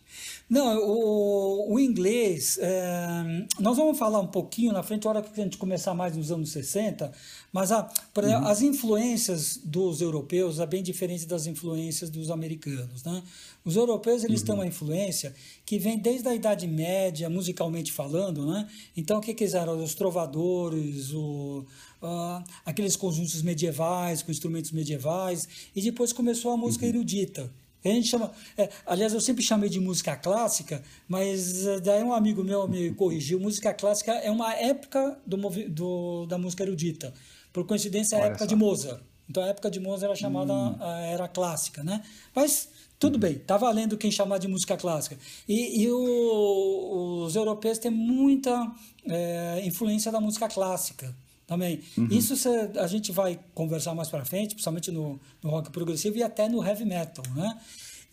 Não, 0.48 0.78
o, 0.78 1.72
o 1.72 1.80
inglês, 1.80 2.58
é, 2.60 3.46
nós 3.58 3.78
vamos 3.78 3.98
falar 3.98 4.20
um 4.20 4.26
pouquinho 4.26 4.74
na 4.74 4.82
frente, 4.82 5.06
a 5.06 5.10
hora 5.10 5.22
que 5.22 5.40
a 5.40 5.42
gente 5.42 5.56
começar 5.56 5.94
mais 5.94 6.14
nos 6.14 6.30
anos 6.30 6.50
60, 6.50 7.10
mas 7.50 7.72
a, 7.72 7.90
uhum. 8.14 8.46
as 8.46 8.60
influências 8.60 9.56
dos 9.64 10.02
europeus 10.02 10.60
é 10.60 10.66
bem 10.66 10.82
diferente 10.82 11.24
das 11.24 11.46
influências 11.46 12.10
dos 12.10 12.30
americanos, 12.30 13.02
né? 13.02 13.22
Os 13.64 13.76
europeus, 13.76 14.22
eles 14.22 14.40
uhum. 14.40 14.46
têm 14.46 14.54
uma 14.56 14.66
influência 14.66 15.34
que 15.64 15.78
vem 15.78 15.96
desde 15.96 16.28
a 16.28 16.34
Idade 16.34 16.66
Média, 16.66 17.30
musicalmente 17.30 17.90
falando, 17.90 18.44
né? 18.44 18.68
Então, 18.94 19.16
o 19.16 19.20
que 19.22 19.32
que 19.32 19.44
eram? 19.56 19.82
Os 19.82 19.94
trovadores, 19.94 21.14
o 21.14 21.64
uh, 22.04 22.44
aqueles 22.64 22.96
conjuntos 22.96 23.42
medievais, 23.42 24.22
com 24.22 24.30
instrumentos 24.30 24.70
medievais, 24.70 25.48
e 25.74 25.80
depois 25.80 26.12
começou 26.12 26.52
a 26.52 26.56
música 26.56 26.84
uhum. 26.84 26.90
erudita. 26.90 27.50
A 27.84 27.88
gente 27.88 28.08
chama, 28.08 28.32
é, 28.56 28.70
aliás, 28.86 29.12
eu 29.12 29.20
sempre 29.20 29.42
chamei 29.42 29.68
de 29.68 29.78
música 29.78 30.16
clássica, 30.16 30.82
mas 31.08 31.66
uh, 31.66 31.80
daí 31.80 32.02
um 32.02 32.12
amigo 32.12 32.42
meu 32.42 32.66
me 32.68 32.92
corrigiu. 32.94 33.40
Música 33.40 33.74
clássica 33.74 34.12
é 34.12 34.30
uma 34.30 34.54
época 34.54 35.18
do, 35.26 35.36
do 35.68 36.26
da 36.26 36.38
música 36.38 36.62
erudita. 36.62 37.12
Por 37.52 37.66
coincidência, 37.66 38.16
é 38.16 38.22
a 38.22 38.26
época 38.26 38.40
só. 38.40 38.46
de 38.46 38.56
Mozart. 38.56 39.02
Então, 39.28 39.42
a 39.42 39.48
época 39.48 39.70
de 39.70 39.80
Mozart 39.80 40.04
era 40.04 40.16
chamada 40.16 40.52
hum. 40.52 40.76
era 41.10 41.26
clássica, 41.28 41.82
né? 41.82 42.02
Mas 42.34 42.68
tudo 42.98 43.18
bem, 43.18 43.38
tá 43.38 43.56
valendo 43.56 43.96
quem 43.96 44.10
chamar 44.10 44.38
de 44.38 44.48
música 44.48 44.76
clássica. 44.76 45.16
E, 45.48 45.82
e 45.82 45.90
o, 45.90 47.24
os 47.24 47.36
europeus 47.36 47.78
têm 47.78 47.90
muita 47.90 48.70
é, 49.06 49.62
influência 49.64 50.12
da 50.12 50.20
música 50.20 50.48
clássica 50.48 51.14
também. 51.46 51.80
Uhum. 51.96 52.08
Isso 52.10 52.36
cê, 52.36 52.70
a 52.76 52.86
gente 52.86 53.12
vai 53.12 53.38
conversar 53.54 53.94
mais 53.94 54.08
para 54.08 54.24
frente, 54.24 54.54
principalmente 54.54 54.90
no, 54.90 55.20
no, 55.42 55.50
rock 55.50 55.70
progressivo 55.70 56.16
e 56.16 56.22
até 56.22 56.48
no 56.48 56.64
heavy 56.64 56.84
metal, 56.84 57.24
né? 57.34 57.58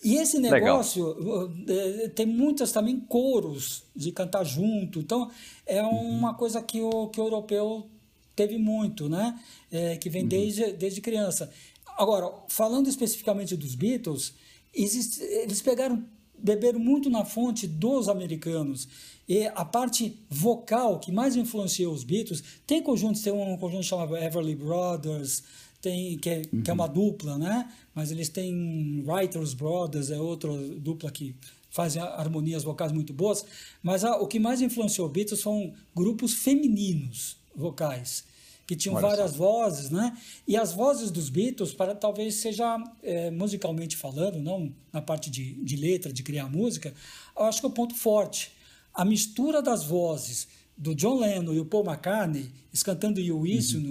E 0.03 0.15
esse 0.15 0.39
negócio 0.39 1.13
Legal. 1.13 1.51
Eh, 1.67 2.09
tem 2.09 2.25
muitas 2.25 2.71
também 2.71 2.99
coros 2.99 3.83
de 3.95 4.11
cantar 4.11 4.43
junto. 4.43 4.99
Então, 4.99 5.29
é 5.65 5.81
uhum. 5.83 6.09
uma 6.09 6.31
uhum. 6.31 6.37
coisa 6.37 6.61
que 6.61 6.81
o, 6.81 7.07
que 7.07 7.21
o 7.21 7.25
europeu 7.25 7.87
teve 8.35 8.57
muito, 8.57 9.07
né? 9.07 9.39
É, 9.71 9.97
que 9.97 10.09
vem 10.09 10.23
uhum. 10.23 10.27
desde, 10.27 10.73
desde 10.73 11.01
criança. 11.01 11.51
Agora, 11.97 12.33
falando 12.47 12.87
especificamente 12.87 13.55
dos 13.55 13.75
Beatles, 13.75 14.33
existe, 14.73 15.21
eles 15.21 15.61
pegaram, 15.61 16.03
beberam 16.43 16.79
muito 16.79 17.09
na 17.09 17.25
fonte 17.25 17.67
dos 17.67 18.09
americanos. 18.09 18.87
E 19.27 19.45
a 19.47 19.63
parte 19.63 20.17
vocal 20.29 20.99
que 20.99 21.11
mais 21.11 21.35
influenciou 21.35 21.93
os 21.93 22.03
Beatles, 22.03 22.43
tem 22.67 22.81
conjuntos, 22.81 23.21
tem 23.21 23.31
um 23.31 23.57
conjunto 23.57 23.83
chamado 23.83 24.17
Everly 24.17 24.55
Brothers, 24.55 25.43
tem, 25.81 26.17
que, 26.17 26.29
é, 26.29 26.41
uhum. 26.51 26.61
que 26.61 26.69
é 26.69 26.73
uma 26.73 26.87
dupla, 26.87 27.37
né? 27.37 27.71
Mas 27.95 28.11
eles 28.11 28.29
têm 28.29 29.03
Writers 29.05 29.53
Brothers, 29.53 30.11
é 30.11 30.19
outra 30.19 30.51
dupla 30.77 31.09
que 31.11 31.35
fazem 31.69 32.01
harmonias 32.01 32.63
vocais 32.63 32.91
muito 32.91 33.13
boas. 33.13 33.45
Mas 33.81 34.03
a, 34.03 34.17
o 34.17 34.27
que 34.27 34.39
mais 34.39 34.61
influenciou 34.61 35.07
os 35.07 35.13
Beatles 35.13 35.39
são 35.39 35.73
grupos 35.95 36.33
femininos 36.33 37.37
vocais 37.55 38.30
que 38.71 38.75
tinham 38.77 38.95
Olha 38.95 39.07
várias 39.09 39.31
só. 39.31 39.37
vozes, 39.37 39.89
né? 39.89 40.17
E 40.47 40.55
as 40.55 40.71
vozes 40.71 41.11
dos 41.11 41.29
Beatles, 41.29 41.73
para 41.73 41.93
talvez 41.93 42.35
seja 42.35 42.81
é, 43.03 43.29
musicalmente 43.29 43.97
falando, 43.97 44.39
não 44.39 44.71
na 44.93 45.01
parte 45.01 45.29
de, 45.29 45.55
de 45.55 45.75
letra, 45.75 46.13
de 46.13 46.23
criar 46.23 46.49
música, 46.49 46.93
eu 47.37 47.43
acho 47.43 47.59
que 47.59 47.65
é 47.65 47.69
o 47.69 47.73
ponto 47.73 47.93
forte 47.93 48.53
a 48.93 49.03
mistura 49.03 49.61
das 49.61 49.83
vozes 49.83 50.47
do 50.77 50.95
John 50.95 51.19
Lennon 51.19 51.53
e 51.53 51.59
o 51.59 51.65
Paul 51.65 51.83
McCartney, 51.83 52.49
eles 52.69 52.81
cantando 52.81 53.19
o 53.19 53.39
uníssono, 53.39 53.89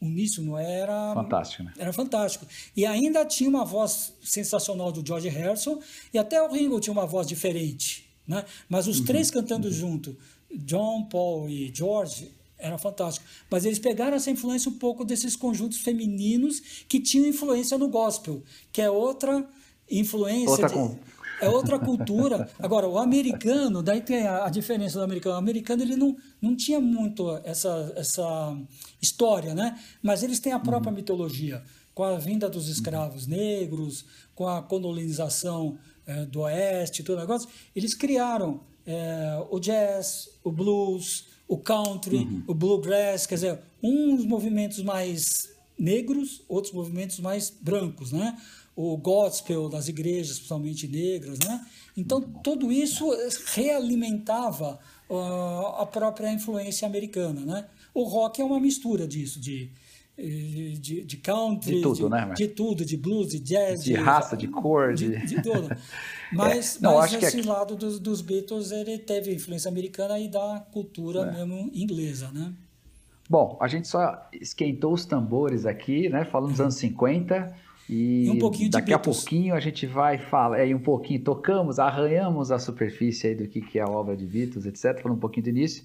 uhum. 0.00 0.08
uníssono 0.08 0.58
era 0.58 1.14
fantástico, 1.14 1.62
né? 1.62 1.72
Era 1.78 1.92
fantástico. 1.92 2.46
E 2.76 2.84
ainda 2.84 3.24
tinha 3.24 3.48
uma 3.48 3.64
voz 3.64 4.12
sensacional 4.24 4.90
do 4.90 5.06
George 5.06 5.28
Harrison 5.28 5.80
e 6.12 6.18
até 6.18 6.42
o 6.42 6.50
Ringo 6.50 6.80
tinha 6.80 6.92
uma 6.92 7.06
voz 7.06 7.28
diferente, 7.28 8.10
né? 8.26 8.44
Mas 8.68 8.88
os 8.88 8.98
uhum. 8.98 9.04
três 9.04 9.30
cantando 9.30 9.68
uhum. 9.68 9.72
junto, 9.72 10.16
John, 10.52 11.04
Paul 11.04 11.48
e 11.48 11.72
George, 11.72 12.39
era 12.60 12.78
fantástico. 12.78 13.26
Mas 13.50 13.64
eles 13.64 13.78
pegaram 13.78 14.16
essa 14.16 14.30
influência 14.30 14.70
um 14.70 14.78
pouco 14.78 15.04
desses 15.04 15.34
conjuntos 15.36 15.78
femininos 15.78 16.60
que 16.88 17.00
tinham 17.00 17.26
influência 17.26 17.76
no 17.76 17.88
gospel, 17.88 18.42
que 18.72 18.80
é 18.80 18.90
outra 18.90 19.48
influência 19.90 20.50
outra 20.50 20.68
de, 20.68 20.74
com 20.74 20.98
é 21.40 21.48
outra 21.48 21.78
cultura. 21.78 22.48
Agora, 22.58 22.86
o 22.86 22.98
americano, 22.98 23.82
daí 23.82 24.02
tem 24.02 24.26
a, 24.26 24.44
a, 24.44 24.50
diferença 24.50 24.98
do 24.98 25.04
americano. 25.04 25.34
O 25.34 25.38
americano 25.38 25.82
ele 25.82 25.96
não, 25.96 26.16
não 26.40 26.54
tinha 26.54 26.78
muito 26.80 27.30
essa, 27.44 27.92
essa 27.96 28.56
história, 29.00 29.54
né? 29.54 29.78
Mas 30.02 30.22
eles 30.22 30.38
têm 30.38 30.52
a 30.52 30.58
própria 30.58 30.90
uhum. 30.90 30.96
mitologia, 30.96 31.62
com 31.94 32.04
a 32.04 32.18
vinda 32.18 32.48
dos 32.48 32.68
escravos 32.68 33.24
uhum. 33.24 33.30
negros, 33.30 34.04
com 34.34 34.46
a 34.46 34.62
colonização 34.62 35.78
é, 36.06 36.26
do 36.26 36.40
oeste, 36.40 37.02
todo 37.02 37.18
negócio. 37.18 37.48
Eles 37.74 37.94
criaram 37.94 38.60
é, 38.86 39.42
o 39.50 39.58
jazz, 39.58 40.28
o 40.44 40.52
blues, 40.52 41.26
o 41.50 41.58
country, 41.58 42.18
uhum. 42.18 42.44
o 42.46 42.54
bluegrass, 42.54 43.26
quer 43.26 43.34
dizer, 43.34 43.58
uns 43.82 44.24
movimentos 44.24 44.84
mais 44.84 45.50
negros, 45.76 46.44
outros 46.48 46.72
movimentos 46.72 47.18
mais 47.18 47.50
brancos, 47.50 48.12
né? 48.12 48.36
o 48.76 48.96
gospel 48.96 49.68
das 49.68 49.88
igrejas, 49.88 50.36
principalmente 50.36 50.86
negras, 50.86 51.38
né? 51.40 51.66
Então 51.96 52.20
tudo 52.20 52.70
isso 52.70 53.04
realimentava 53.54 54.78
uh, 55.08 55.76
a 55.76 55.86
própria 55.86 56.32
influência 56.32 56.86
americana, 56.86 57.40
né? 57.40 57.66
O 57.92 58.04
rock 58.04 58.40
é 58.40 58.44
uma 58.44 58.60
mistura 58.60 59.06
disso, 59.08 59.40
de 59.40 59.70
de, 60.20 61.04
de 61.04 61.16
country, 61.16 61.76
de 61.76 61.82
tudo, 61.82 62.04
de, 62.04 62.08
né? 62.08 62.34
De 62.36 62.48
tudo, 62.48 62.84
de 62.84 62.96
blues, 62.96 63.30
de 63.30 63.40
jazz, 63.40 63.82
de, 63.82 63.94
de 63.94 63.98
raça, 63.98 64.36
de 64.36 64.48
cor, 64.48 64.94
de, 64.94 65.16
de, 65.26 65.42
tudo. 65.42 65.68
Mas, 66.32 66.76
é, 66.76 66.80
não, 66.82 66.94
mas 66.94 67.12
esse 67.12 67.42
lado 67.42 67.74
dos, 67.74 67.98
dos, 67.98 68.20
Beatles 68.20 68.70
ele 68.70 68.98
teve 68.98 69.34
influência 69.34 69.68
americana 69.68 70.16
e 70.16 70.28
da 70.28 70.64
cultura 70.70 71.22
é. 71.22 71.32
mesmo 71.32 71.68
inglesa, 71.74 72.30
né? 72.32 72.52
Bom, 73.28 73.58
a 73.60 73.66
gente 73.66 73.88
só 73.88 74.28
esquentou 74.32 74.92
os 74.92 75.04
tambores 75.04 75.66
aqui, 75.66 76.08
né? 76.08 76.24
Falando 76.24 76.50
dos 76.50 76.60
anos 76.60 76.76
50 76.76 77.52
e, 77.88 78.26
e 78.26 78.30
um 78.30 78.38
pouquinho 78.38 78.70
daqui 78.70 78.92
a 78.92 78.98
pouquinho 79.00 79.52
a 79.52 79.58
gente 79.58 79.84
vai 79.84 80.16
falar, 80.16 80.60
é, 80.60 80.72
um 80.72 80.78
pouquinho, 80.78 81.20
tocamos, 81.24 81.80
arranhamos 81.80 82.52
a 82.52 82.58
superfície 82.60 83.26
aí 83.26 83.34
do 83.34 83.48
que, 83.48 83.60
que 83.60 83.80
é 83.80 83.82
a 83.82 83.88
obra 83.88 84.16
de 84.16 84.24
Beatles, 84.24 84.64
etc., 84.64 85.02
falando 85.02 85.16
um 85.16 85.20
pouquinho 85.20 85.42
do 85.42 85.50
início, 85.50 85.84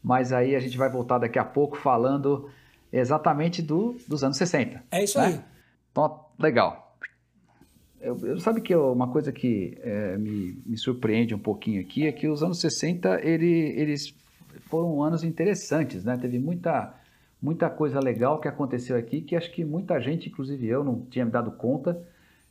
mas 0.00 0.32
aí 0.32 0.54
a 0.54 0.60
gente 0.60 0.78
vai 0.78 0.88
voltar 0.88 1.18
daqui 1.18 1.40
a 1.40 1.44
pouco 1.44 1.76
falando 1.76 2.48
exatamente 2.92 3.62
do, 3.62 3.96
dos 4.08 4.24
anos 4.24 4.36
60. 4.36 4.82
É 4.90 5.04
isso 5.04 5.18
né? 5.18 5.26
aí. 5.26 5.40
Então, 5.90 6.26
legal. 6.38 6.96
Eu, 8.00 8.18
eu, 8.24 8.40
sabe 8.40 8.60
que 8.60 8.74
uma 8.74 9.08
coisa 9.08 9.30
que 9.30 9.76
é, 9.82 10.16
me, 10.16 10.62
me 10.64 10.78
surpreende 10.78 11.34
um 11.34 11.38
pouquinho 11.38 11.80
aqui 11.80 12.06
é 12.06 12.12
que 12.12 12.26
os 12.26 12.42
anos 12.42 12.60
60 12.60 13.20
ele, 13.22 13.74
eles 13.76 14.14
foram 14.70 15.02
anos 15.02 15.22
interessantes, 15.22 16.04
né? 16.04 16.16
Teve 16.16 16.38
muita 16.38 16.94
muita 17.42 17.70
coisa 17.70 17.98
legal 18.00 18.38
que 18.38 18.48
aconteceu 18.48 18.96
aqui, 18.96 19.22
que 19.22 19.34
acho 19.34 19.50
que 19.50 19.64
muita 19.64 19.98
gente, 19.98 20.28
inclusive 20.28 20.66
eu, 20.66 20.84
não 20.84 21.00
tinha 21.06 21.24
me 21.24 21.30
dado 21.30 21.50
conta 21.52 21.98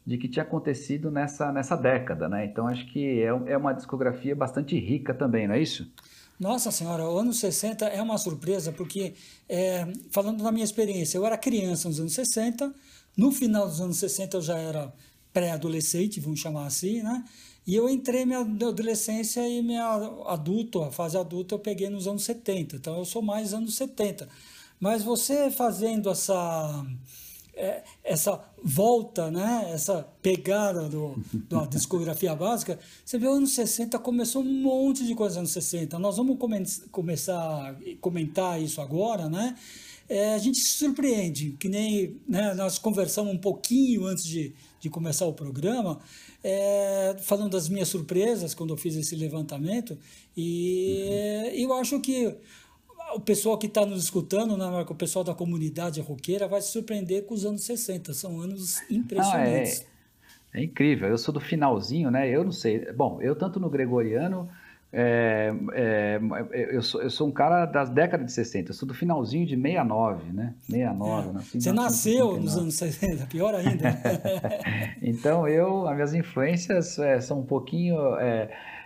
de 0.06 0.17
que 0.17 0.28
tinha 0.28 0.43
acontecido 0.43 1.12
nessa, 1.12 1.52
nessa 1.52 1.75
década, 1.75 2.28
né? 2.28 2.45
Então 2.45 2.67
acho 2.67 2.86
que 2.88 3.21
é, 3.21 3.28
é 3.28 3.58
uma 3.58 3.73
discografia 3.73 4.36
bastante 4.36 4.78
rica 4.80 5.13
também, 5.13 5.47
não 5.47 5.54
é 5.54 5.62
isso? 5.62 5.91
Nossa 6.39 6.71
Senhora, 6.71 7.04
o 7.10 7.17
ano 7.17 7.34
60 7.34 7.86
é 7.88 8.02
uma 8.02 8.17
surpresa, 8.17 8.71
porque, 8.71 9.13
é, 9.47 9.86
falando 10.10 10.41
da 10.41 10.52
minha 10.54 10.63
experiência, 10.63 11.17
eu 11.17 11.25
era 11.25 11.38
criança 11.38 11.89
nos 11.89 11.99
anos 11.99 12.13
60, 12.13 12.73
no 13.17 13.30
final 13.30 13.67
dos 13.67 13.82
anos 13.82 13.97
60 13.97 14.38
eu 14.38 14.41
já 14.41 14.58
era 14.58 14.93
pré-adolescente, 15.34 16.21
vamos 16.21 16.39
chamar 16.39 16.65
assim, 16.65 17.04
né? 17.04 17.25
E 17.67 17.75
eu 17.75 17.89
entrei 17.89 18.25
minha 18.25 18.39
adolescência 18.39 19.45
e 19.47 19.62
minha 19.62 19.86
adulto, 20.28 20.82
a 20.82 20.91
fase 20.91 21.17
adulta, 21.17 21.56
eu 21.56 21.60
peguei 21.60 21.89
nos 21.89 22.08
anos 22.08 22.23
70, 22.23 22.78
então 22.78 22.97
eu 22.97 23.06
sou 23.06 23.21
mais 23.21 23.54
anos 23.54 23.75
70. 23.75 24.28
Mas 24.80 25.04
você 25.04 25.52
fazendo 25.52 26.10
essa 26.10 26.86
é, 27.59 27.83
essa 28.05 28.41
volta, 28.63 29.29
né? 29.29 29.69
essa 29.73 30.07
pegada 30.21 30.87
do, 30.87 31.21
da 31.49 31.65
discografia 31.67 32.33
básica, 32.33 32.79
você 33.03 33.19
vê 33.19 33.27
anos 33.27 33.53
60 33.53 33.99
começou 33.99 34.41
um 34.41 34.61
monte 34.61 35.05
de 35.05 35.13
coisa 35.13 35.41
nos 35.41 35.51
anos 35.57 35.65
60. 35.65 35.99
Nós 35.99 36.15
vamos 36.15 36.37
come 36.37 36.63
começar 36.89 37.35
a 37.35 37.75
comentar 37.99 38.61
isso 38.61 38.79
agora, 38.79 39.27
né? 39.27 39.55
É, 40.07 40.33
a 40.33 40.37
gente 40.39 40.57
se 40.57 40.71
surpreende, 40.71 41.51
que 41.59 41.69
nem 41.69 42.15
né, 42.27 42.55
nós 42.55 42.79
conversamos 42.79 43.31
um 43.31 43.37
pouquinho 43.37 44.07
antes 44.07 44.23
de, 44.23 44.55
de 44.79 44.89
começar 44.89 45.27
o 45.27 45.33
programa, 45.33 45.99
é, 46.43 47.15
falando 47.19 47.51
das 47.51 47.69
minhas 47.69 47.89
surpresas 47.89 48.55
quando 48.55 48.73
eu 48.73 48.77
fiz 48.77 48.95
esse 48.95 49.15
levantamento, 49.15 49.95
e 50.35 51.51
uhum. 51.53 51.59
eu 51.59 51.73
acho 51.73 51.99
que 51.99 52.35
o 53.13 53.19
pessoal 53.19 53.57
que 53.57 53.67
está 53.67 53.85
nos 53.85 54.03
escutando, 54.03 54.57
né, 54.57 54.85
o 54.87 54.95
pessoal 54.95 55.23
da 55.23 55.33
comunidade 55.33 56.01
roqueira, 56.01 56.47
vai 56.47 56.61
se 56.61 56.71
surpreender 56.71 57.25
com 57.25 57.33
os 57.33 57.45
anos 57.45 57.63
60. 57.63 58.13
São 58.13 58.39
anos 58.39 58.81
impressionantes. 58.89 59.85
Ah, 60.53 60.57
é, 60.57 60.61
é, 60.61 60.63
incrível. 60.63 61.09
Eu 61.09 61.17
sou 61.17 61.33
do 61.33 61.39
finalzinho, 61.39 62.09
né? 62.11 62.29
Eu 62.29 62.43
não 62.43 62.51
sei. 62.51 62.91
Bom, 62.93 63.19
eu 63.21 63.35
tanto 63.35 63.59
no 63.59 63.69
gregoriano. 63.69 64.49
É, 64.91 65.53
é, 65.73 66.19
eu, 66.71 66.81
sou, 66.81 67.01
eu 67.03 67.11
sou 67.11 67.27
um 67.27 67.31
cara 67.31 67.67
das 67.67 67.91
décadas 67.91 68.25
de 68.25 68.31
60, 68.31 68.71
eu 68.71 68.73
sou 68.73 68.87
do 68.87 68.93
finalzinho 68.95 69.45
de 69.45 69.55
69, 69.55 70.33
né? 70.33 70.55
69, 70.65 71.29
é. 71.29 71.33
né? 71.33 71.41
Você 71.53 71.71
nasceu 71.71 72.39
nos 72.39 72.57
anos 72.57 72.73
60, 72.75 73.27
pior 73.27 73.53
ainda. 73.53 73.95
então 74.99 75.47
eu, 75.47 75.87
as 75.87 75.93
minhas 75.93 76.13
influências 76.15 76.97
é, 76.97 77.21
são 77.21 77.41
um 77.41 77.45
pouquinho 77.45 77.99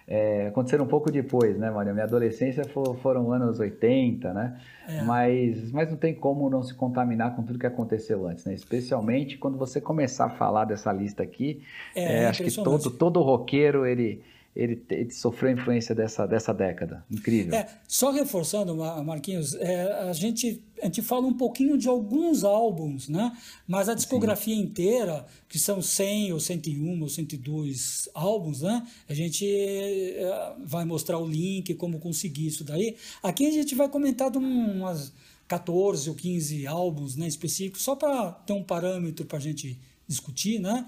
é, 0.08 0.48
aconteceram 0.48 0.84
um 0.84 0.88
pouco 0.88 1.10
depois, 1.12 1.58
né, 1.58 1.72
Maria? 1.72 1.94
Minha 1.94 2.06
adolescência 2.06 2.66
for, 2.66 2.96
foram 2.98 3.32
anos 3.32 3.60
80, 3.60 4.34
né? 4.34 4.60
É. 4.88 5.02
Mas, 5.04 5.72
mas 5.72 5.90
não 5.90 5.98
tem 5.98 6.14
como 6.14 6.50
não 6.50 6.62
se 6.62 6.74
contaminar 6.74 7.36
com 7.36 7.44
tudo 7.44 7.58
que 7.58 7.66
aconteceu 7.66 8.28
antes, 8.28 8.46
né? 8.46 8.54
Especialmente 8.54 9.38
quando 9.38 9.58
você 9.58 9.80
começar 9.80 10.26
a 10.26 10.30
falar 10.30 10.66
dessa 10.66 10.92
lista 10.92 11.24
aqui. 11.24 11.62
É, 11.96 12.24
é 12.24 12.28
acho 12.28 12.44
que 12.44 12.52
todo, 12.52 12.92
todo 12.92 13.22
roqueiro, 13.22 13.86
ele 13.86 14.22
ele, 14.56 14.84
ele 14.90 15.12
sofreu 15.12 15.52
influência 15.52 15.96
dessa, 15.96 16.28
dessa 16.28 16.54
década. 16.54 17.04
Incrível. 17.10 17.56
É, 17.56 17.68
só 17.88 18.12
reforçando, 18.12 18.76
Marquinhos, 19.04 19.56
é, 19.56 19.92
a, 20.10 20.14
gente, 20.14 20.64
a 20.82 20.86
gente 20.86 21.02
fala 21.02 21.26
um 21.26 21.34
pouquinho 21.34 21.76
de 21.78 21.88
alguns 21.88 22.44
álbuns, 22.44 23.10
né? 23.10 23.36
mas 23.68 23.90
a 23.90 23.96
discografia 23.96 24.56
Sim. 24.56 24.62
inteira, 24.62 25.26
que 25.50 25.58
são 25.58 25.82
100 25.82 26.34
ou 26.34 26.40
101 26.40 27.02
ou 27.02 27.10
102 27.10 28.10
álbuns, 28.14 28.62
né? 28.62 28.86
a 29.10 29.14
gente 29.14 29.46
é, 29.46 30.54
vai 30.64 30.86
mostrar 30.86 31.18
o 31.18 31.28
link, 31.28 31.74
como 31.74 32.00
conseguir 32.00 32.48
isso 32.48 32.64
daí. 32.64 32.96
Aqui 33.24 33.48
a 33.48 33.52
gente 33.52 33.74
vai 33.74 33.90
comentar 33.90 34.30
de 34.30 34.38
umas 34.38 35.12
14 35.48 36.10
ou 36.10 36.16
15 36.16 36.68
álbuns 36.68 37.16
né, 37.16 37.28
específicos, 37.28 37.82
só 37.82 37.96
para 37.96 38.32
ter 38.32 38.54
um 38.54 38.64
parâmetro 38.64 39.26
para 39.26 39.40
a 39.40 39.42
gente 39.42 39.80
discutir, 40.08 40.60
né? 40.60 40.86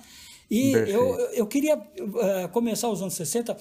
E 0.49 0.71
eu, 0.71 1.19
eu 1.31 1.47
queria 1.47 1.75
uh, 1.75 2.49
começar 2.51 2.89
os 2.89 3.01
anos 3.01 3.13
60 3.15 3.58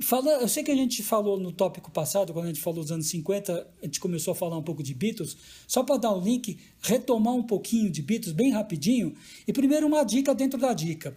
Fala, 0.00 0.32
eu 0.32 0.48
sei 0.48 0.62
que 0.62 0.70
a 0.70 0.74
gente 0.74 1.02
falou 1.02 1.38
no 1.38 1.52
tópico 1.52 1.90
passado, 1.90 2.32
quando 2.32 2.46
a 2.46 2.48
gente 2.48 2.60
falou 2.60 2.82
dos 2.82 2.90
anos 2.90 3.06
50, 3.08 3.68
a 3.80 3.84
gente 3.84 4.00
começou 4.00 4.32
a 4.32 4.34
falar 4.34 4.56
um 4.56 4.62
pouco 4.62 4.82
de 4.82 4.94
Beatles. 4.94 5.36
Só 5.66 5.82
para 5.82 5.96
dar 5.96 6.14
um 6.14 6.20
link, 6.20 6.58
retomar 6.80 7.34
um 7.34 7.42
pouquinho 7.42 7.90
de 7.90 8.02
Beatles 8.02 8.32
bem 8.32 8.50
rapidinho. 8.50 9.14
E 9.46 9.52
primeiro 9.52 9.86
uma 9.86 10.02
dica 10.02 10.34
dentro 10.34 10.58
da 10.58 10.72
dica. 10.72 11.16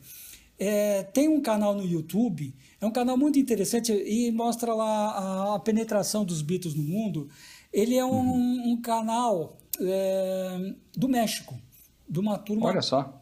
É, 0.58 1.04
tem 1.04 1.28
um 1.28 1.42
canal 1.42 1.74
no 1.74 1.86
YouTube, 1.86 2.54
é 2.80 2.86
um 2.86 2.92
canal 2.92 3.18
muito 3.18 3.38
interessante 3.40 3.92
e 3.92 4.32
mostra 4.32 4.74
lá 4.74 5.12
a, 5.12 5.56
a 5.56 5.60
penetração 5.60 6.24
dos 6.24 6.42
Beatles 6.42 6.76
no 6.76 6.84
mundo. 6.84 7.28
Ele 7.74 7.96
é 7.96 8.06
um, 8.06 8.12
uhum. 8.12 8.74
um 8.74 8.82
canal 8.82 9.58
é, 9.82 10.74
do 10.96 11.10
México, 11.10 11.60
de 12.08 12.20
uma 12.20 12.38
turma 12.38 12.72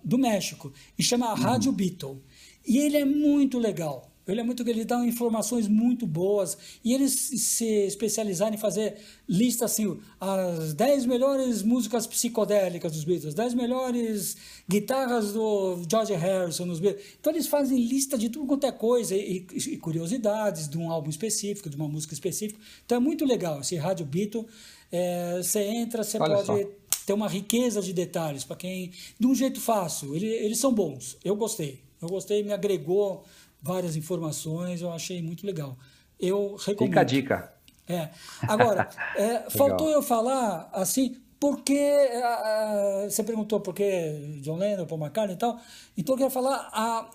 do 0.03 0.17
México, 0.17 0.71
e 0.97 1.03
chama 1.03 1.29
uhum. 1.29 1.35
Rádio 1.35 1.71
Beatle. 1.71 2.21
E 2.65 2.77
ele 2.77 2.97
é 2.97 3.05
muito 3.05 3.59
legal. 3.59 4.13
Ele 4.25 4.39
é 4.39 4.43
muito 4.43 4.67
ele 4.67 4.85
dá 4.85 5.05
informações 5.05 5.67
muito 5.67 6.07
boas 6.07 6.57
e 6.83 6.93
eles 6.93 7.11
se 7.11 7.65
especializaram 7.85 8.55
em 8.55 8.57
fazer 8.57 8.95
lista 9.27 9.65
assim, 9.65 9.99
as 10.19 10.73
10 10.73 11.05
melhores 11.05 11.61
músicas 11.61 12.07
psicodélicas 12.07 12.93
dos 12.93 13.03
Beatles, 13.03 13.33
10 13.33 13.53
melhores 13.53 14.37
guitarras 14.67 15.33
do 15.33 15.81
George 15.89 16.13
Harrison 16.13 16.65
nos 16.65 16.79
Beatles. 16.79 17.05
Então 17.19 17.33
eles 17.33 17.47
fazem 17.47 17.77
lista 17.77 18.17
de 18.17 18.29
tudo 18.29 18.47
quanto 18.47 18.65
é 18.65 18.71
coisa 18.71 19.13
e, 19.13 19.45
e, 19.51 19.77
curiosidades 19.77 20.69
de 20.69 20.77
um 20.77 20.89
álbum 20.89 21.09
específico, 21.09 21.69
de 21.69 21.75
uma 21.75 21.89
música 21.89 22.13
específica. 22.13 22.59
Então 22.85 22.97
é 22.97 23.01
muito 23.01 23.25
legal 23.25 23.59
esse 23.59 23.75
Rádio 23.75 24.05
Beatle. 24.05 24.47
É, 24.89 25.41
você 25.41 25.63
entra, 25.63 26.01
você 26.01 26.17
Olha 26.17 26.35
pode 26.35 26.45
só. 26.45 26.57
Ter 27.05 27.13
uma 27.13 27.27
riqueza 27.27 27.81
de 27.81 27.93
detalhes 27.93 28.43
para 28.43 28.55
quem 28.55 28.91
de 29.19 29.27
um 29.27 29.35
jeito 29.35 29.59
fácil. 29.59 30.15
Ele, 30.15 30.27
eles 30.27 30.59
são 30.59 30.73
bons. 30.73 31.17
Eu 31.23 31.35
gostei. 31.35 31.83
Eu 32.01 32.09
gostei, 32.09 32.43
me 32.43 32.51
agregou 32.51 33.23
várias 33.61 33.95
informações, 33.95 34.81
eu 34.81 34.91
achei 34.91 35.21
muito 35.21 35.45
legal. 35.45 35.77
Eu 36.19 36.55
recomendo. 36.55 36.91
Fica 36.91 37.01
a 37.01 37.03
dica. 37.03 37.53
É. 37.87 38.09
Agora, 38.41 38.89
é, 39.15 39.49
faltou 39.49 39.89
eu 39.89 40.01
falar 40.01 40.69
assim, 40.73 41.17
porque 41.39 41.73
uh, 41.73 43.09
você 43.09 43.23
perguntou 43.23 43.59
por 43.59 43.73
que 43.73 44.39
John 44.41 44.57
Lennon, 44.57 44.85
Paul 44.85 45.01
McCartney 45.01 45.35
e 45.35 45.39
tal, 45.39 45.59
então 45.97 46.15
eu 46.15 46.19
quero 46.19 46.31
falar 46.31 46.69
a, 46.71 47.09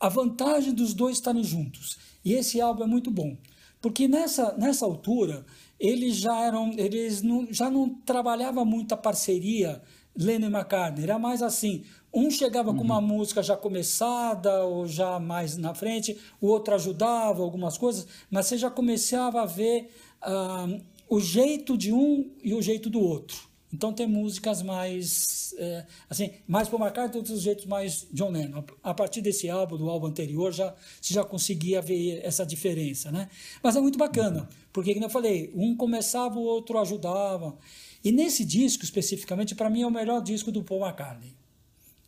a 0.00 0.08
vantagem 0.08 0.72
dos 0.72 0.94
dois 0.94 1.16
estarem 1.16 1.44
juntos. 1.44 1.98
E 2.24 2.34
esse 2.34 2.60
álbum 2.60 2.84
é 2.84 2.86
muito 2.86 3.10
bom, 3.10 3.36
porque 3.80 4.06
nessa, 4.08 4.54
nessa 4.56 4.84
altura 4.84 5.44
eles 5.82 6.14
já 6.14 6.40
eram, 6.44 6.70
eles 6.76 7.22
não, 7.22 7.52
já 7.52 7.68
não 7.68 7.88
trabalhava 7.88 8.64
muito 8.64 8.92
a 8.94 8.96
parceria 8.96 9.82
Lennon 10.16 10.46
e 10.46 10.52
McCartney, 10.52 11.02
era 11.02 11.18
mais 11.18 11.42
assim, 11.42 11.82
um 12.14 12.30
chegava 12.30 12.70
uhum. 12.70 12.76
com 12.76 12.84
uma 12.84 12.98
uhum. 12.98 13.06
música 13.06 13.42
já 13.42 13.56
começada 13.56 14.64
ou 14.64 14.86
já 14.86 15.18
mais 15.18 15.56
na 15.56 15.74
frente, 15.74 16.16
o 16.40 16.46
outro 16.46 16.74
ajudava 16.76 17.42
algumas 17.42 17.76
coisas, 17.76 18.06
mas 18.30 18.46
você 18.46 18.56
já 18.56 18.70
começava 18.70 19.42
a 19.42 19.46
ver 19.46 19.90
uh, 20.22 20.80
o 21.08 21.18
jeito 21.18 21.76
de 21.76 21.92
um 21.92 22.30
e 22.44 22.54
o 22.54 22.62
jeito 22.62 22.88
do 22.88 23.00
outro. 23.00 23.51
Então 23.72 23.92
tem 23.92 24.06
músicas 24.06 24.62
mais 24.62 25.54
é, 25.58 25.86
assim, 26.08 26.30
mais 26.46 26.68
para 26.68 26.78
marcar 26.78 27.12
e 27.12 27.16
outros 27.16 27.40
jeitos 27.40 27.66
mais 27.66 28.06
John 28.12 28.30
Lennon. 28.30 28.62
A 28.82 28.92
partir 28.92 29.20
desse 29.20 29.48
álbum, 29.48 29.76
do 29.76 29.88
álbum 29.88 30.06
anterior, 30.06 30.52
já 30.52 30.74
se 31.00 31.14
já 31.14 31.24
conseguia 31.24 31.80
ver 31.80 32.20
essa 32.22 32.44
diferença, 32.44 33.10
né? 33.10 33.28
Mas 33.62 33.76
é 33.76 33.80
muito 33.80 33.98
bacana, 33.98 34.48
porque 34.72 34.92
como 34.92 35.06
eu 35.06 35.10
falei, 35.10 35.52
um 35.54 35.76
começava, 35.76 36.38
o 36.38 36.42
outro 36.42 36.78
ajudava. 36.78 37.56
E 38.04 38.10
nesse 38.10 38.44
disco 38.44 38.84
especificamente, 38.84 39.54
para 39.54 39.70
mim 39.70 39.82
é 39.82 39.86
o 39.86 39.90
melhor 39.90 40.22
disco 40.22 40.50
do 40.50 40.62
Paul 40.62 40.84
McCartney. 40.84 41.34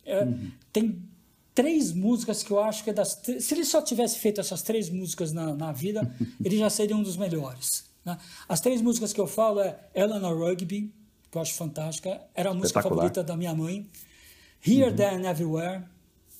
É, 0.05 0.23
uhum. 0.23 0.51
Tem 0.71 1.01
três 1.53 1.93
músicas 1.93 2.43
que 2.43 2.51
eu 2.51 2.59
acho 2.59 2.83
que 2.83 2.89
é 2.89 2.93
das. 2.93 3.21
Se 3.39 3.53
ele 3.53 3.63
só 3.63 3.81
tivesse 3.81 4.19
feito 4.19 4.41
essas 4.41 4.61
três 4.61 4.89
músicas 4.89 5.31
na, 5.31 5.55
na 5.55 5.71
vida, 5.71 6.13
ele 6.43 6.57
já 6.57 6.69
seria 6.69 6.95
um 6.95 7.01
dos 7.01 7.17
melhores. 7.17 7.85
Né? 8.03 8.17
As 8.47 8.59
três 8.59 8.81
músicas 8.81 9.13
que 9.13 9.19
eu 9.19 9.25
falo 9.25 9.61
é 9.61 9.79
Eleanor 9.95 10.37
Rugby, 10.37 10.93
que 11.35 11.37
eu 11.37 11.41
acho 11.41 11.53
fantástica, 11.55 12.21
era 12.33 12.51
a 12.51 12.53
música 12.53 12.81
favorita 12.81 13.21
da 13.21 13.35
minha 13.35 13.53
mãe. 13.53 13.89
Here, 14.65 14.89
uhum. 14.89 14.95
There 14.95 15.15
and 15.15 15.29
Everywhere, 15.29 15.83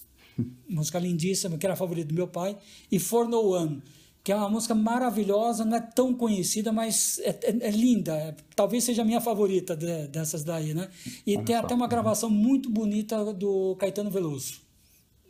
música 0.70 1.00
lindíssima, 1.00 1.58
que 1.58 1.66
era 1.66 1.74
a 1.74 1.78
favorita 1.78 2.08
do 2.08 2.14
meu 2.14 2.28
pai. 2.28 2.58
E 2.90 2.98
For 2.98 3.28
No 3.28 3.52
One, 3.52 3.84
que 4.24 4.32
é 4.32 4.36
uma 4.36 4.50
música 4.50 4.74
maravilhosa, 4.74 5.66
não 5.66 5.76
é 5.76 5.82
tão 5.82 6.14
conhecida, 6.14 6.72
mas 6.72 7.20
é, 7.20 7.30
é, 7.44 7.68
é 7.68 7.72
linda. 7.72 8.16
É, 8.16 8.36
talvez 8.56 8.86
seja 8.86 9.02
a 9.02 9.06
minha 9.06 9.20
favorita 9.20 9.76
de, 9.76 10.08
dessas 10.08 10.46
daí, 10.46 10.74
né? 10.74 10.90
E 11.28 11.36
Olha 11.36 11.46
tem 11.46 11.56
só. 11.58 11.62
até 11.62 11.76
uma 11.76 11.88
gravação 11.88 12.30
muito 12.30 12.70
bonita 12.70 13.34
do 13.34 13.76
Caetano 13.76 14.10
Veloso, 14.10 14.62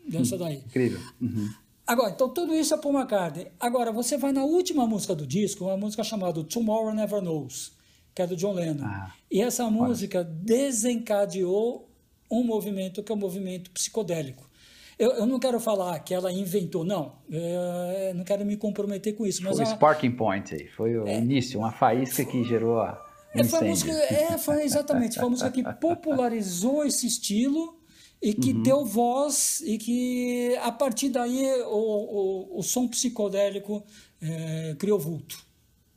dessa 0.07 0.37
daí. 0.37 0.57
Incrível. 0.57 0.99
Uhum. 1.19 1.49
Agora, 1.87 2.11
então 2.11 2.29
tudo 2.29 2.53
isso 2.53 2.73
é 2.73 2.77
Paul 2.77 2.93
McCartney. 2.95 3.47
Agora, 3.59 3.91
você 3.91 4.15
vai 4.15 4.31
na 4.31 4.43
última 4.43 4.85
música 4.85 5.15
do 5.15 5.25
disco, 5.25 5.65
uma 5.65 5.77
música 5.77 6.03
chamada 6.03 6.43
Tomorrow 6.43 6.93
Never 6.93 7.21
Knows, 7.21 7.74
que 8.15 8.21
é 8.21 8.27
do 8.27 8.35
John 8.35 8.53
Lennon. 8.53 8.85
Ah, 8.85 9.11
e 9.29 9.41
essa 9.41 9.69
música 9.69 10.19
olha. 10.19 10.27
desencadeou 10.41 11.89
um 12.31 12.43
movimento 12.43 13.03
que 13.03 13.11
é 13.11 13.15
o 13.15 13.17
um 13.17 13.21
movimento 13.21 13.69
psicodélico. 13.71 14.49
Eu, 14.97 15.11
eu 15.11 15.25
não 15.25 15.37
quero 15.37 15.59
falar 15.59 15.99
que 15.99 16.13
ela 16.13 16.31
inventou, 16.31 16.85
não. 16.85 17.17
Eu 17.29 18.15
não 18.15 18.23
quero 18.23 18.45
me 18.45 18.55
comprometer 18.55 19.13
com 19.13 19.25
isso. 19.25 19.43
Mas 19.43 19.57
foi 19.57 19.65
o 19.65 19.67
sparking 19.67 20.11
point 20.11 20.55
aí, 20.55 20.67
foi 20.69 20.97
o 20.97 21.05
é, 21.05 21.17
início, 21.17 21.59
uma 21.59 21.73
faísca 21.73 22.23
que 22.23 22.43
gerou 22.45 22.79
a. 22.79 23.03
Um 23.35 23.41
é, 23.41 23.43
foi, 23.43 23.67
música, 23.67 23.91
é, 23.91 24.37
foi 24.37 24.63
exatamente, 24.63 25.15
foi 25.15 25.25
a 25.25 25.29
música 25.29 25.51
que 25.51 25.61
popularizou 25.81 26.85
esse 26.85 27.05
estilo 27.05 27.77
e 28.21 28.33
que 28.33 28.53
uhum. 28.53 28.63
deu 28.63 28.85
voz 28.85 29.61
e 29.65 29.77
que 29.77 30.55
a 30.61 30.71
partir 30.71 31.09
daí 31.09 31.45
o, 31.63 32.55
o, 32.55 32.59
o 32.59 32.63
som 32.63 32.87
psicodélico 32.87 33.83
é, 34.21 34.75
criou 34.79 34.97
vulto. 34.97 35.44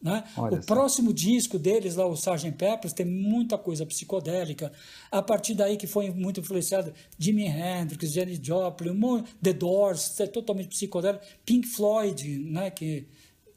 Né? 0.00 0.22
o 0.36 0.64
próximo 0.64 1.12
disco 1.12 1.58
deles, 1.58 1.96
lá, 1.96 2.06
o 2.06 2.14
Sgt. 2.14 2.52
Peppers, 2.52 2.92
tem 2.92 3.04
muita 3.04 3.58
coisa 3.58 3.84
psicodélica. 3.84 4.72
A 5.10 5.20
partir 5.20 5.54
daí 5.54 5.76
que 5.76 5.88
foi 5.88 6.10
muito 6.10 6.38
influenciado 6.38 6.94
Jimi 7.18 7.46
Hendrix, 7.46 8.12
Janis 8.12 8.38
Joplin, 8.40 8.96
The 9.42 9.52
Doors, 9.52 10.20
é 10.20 10.28
totalmente 10.28 10.68
psicodélico. 10.68 11.24
Pink 11.44 11.66
Floyd, 11.66 12.38
né, 12.38 12.70
que 12.70 13.08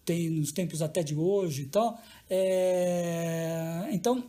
tem 0.04 0.32
nos 0.32 0.52
tempos 0.52 0.82
até 0.82 1.04
de 1.04 1.16
hoje 1.16 1.64
e 1.64 1.68
tal. 1.68 2.00
É... 2.28 3.88
Então, 3.92 4.24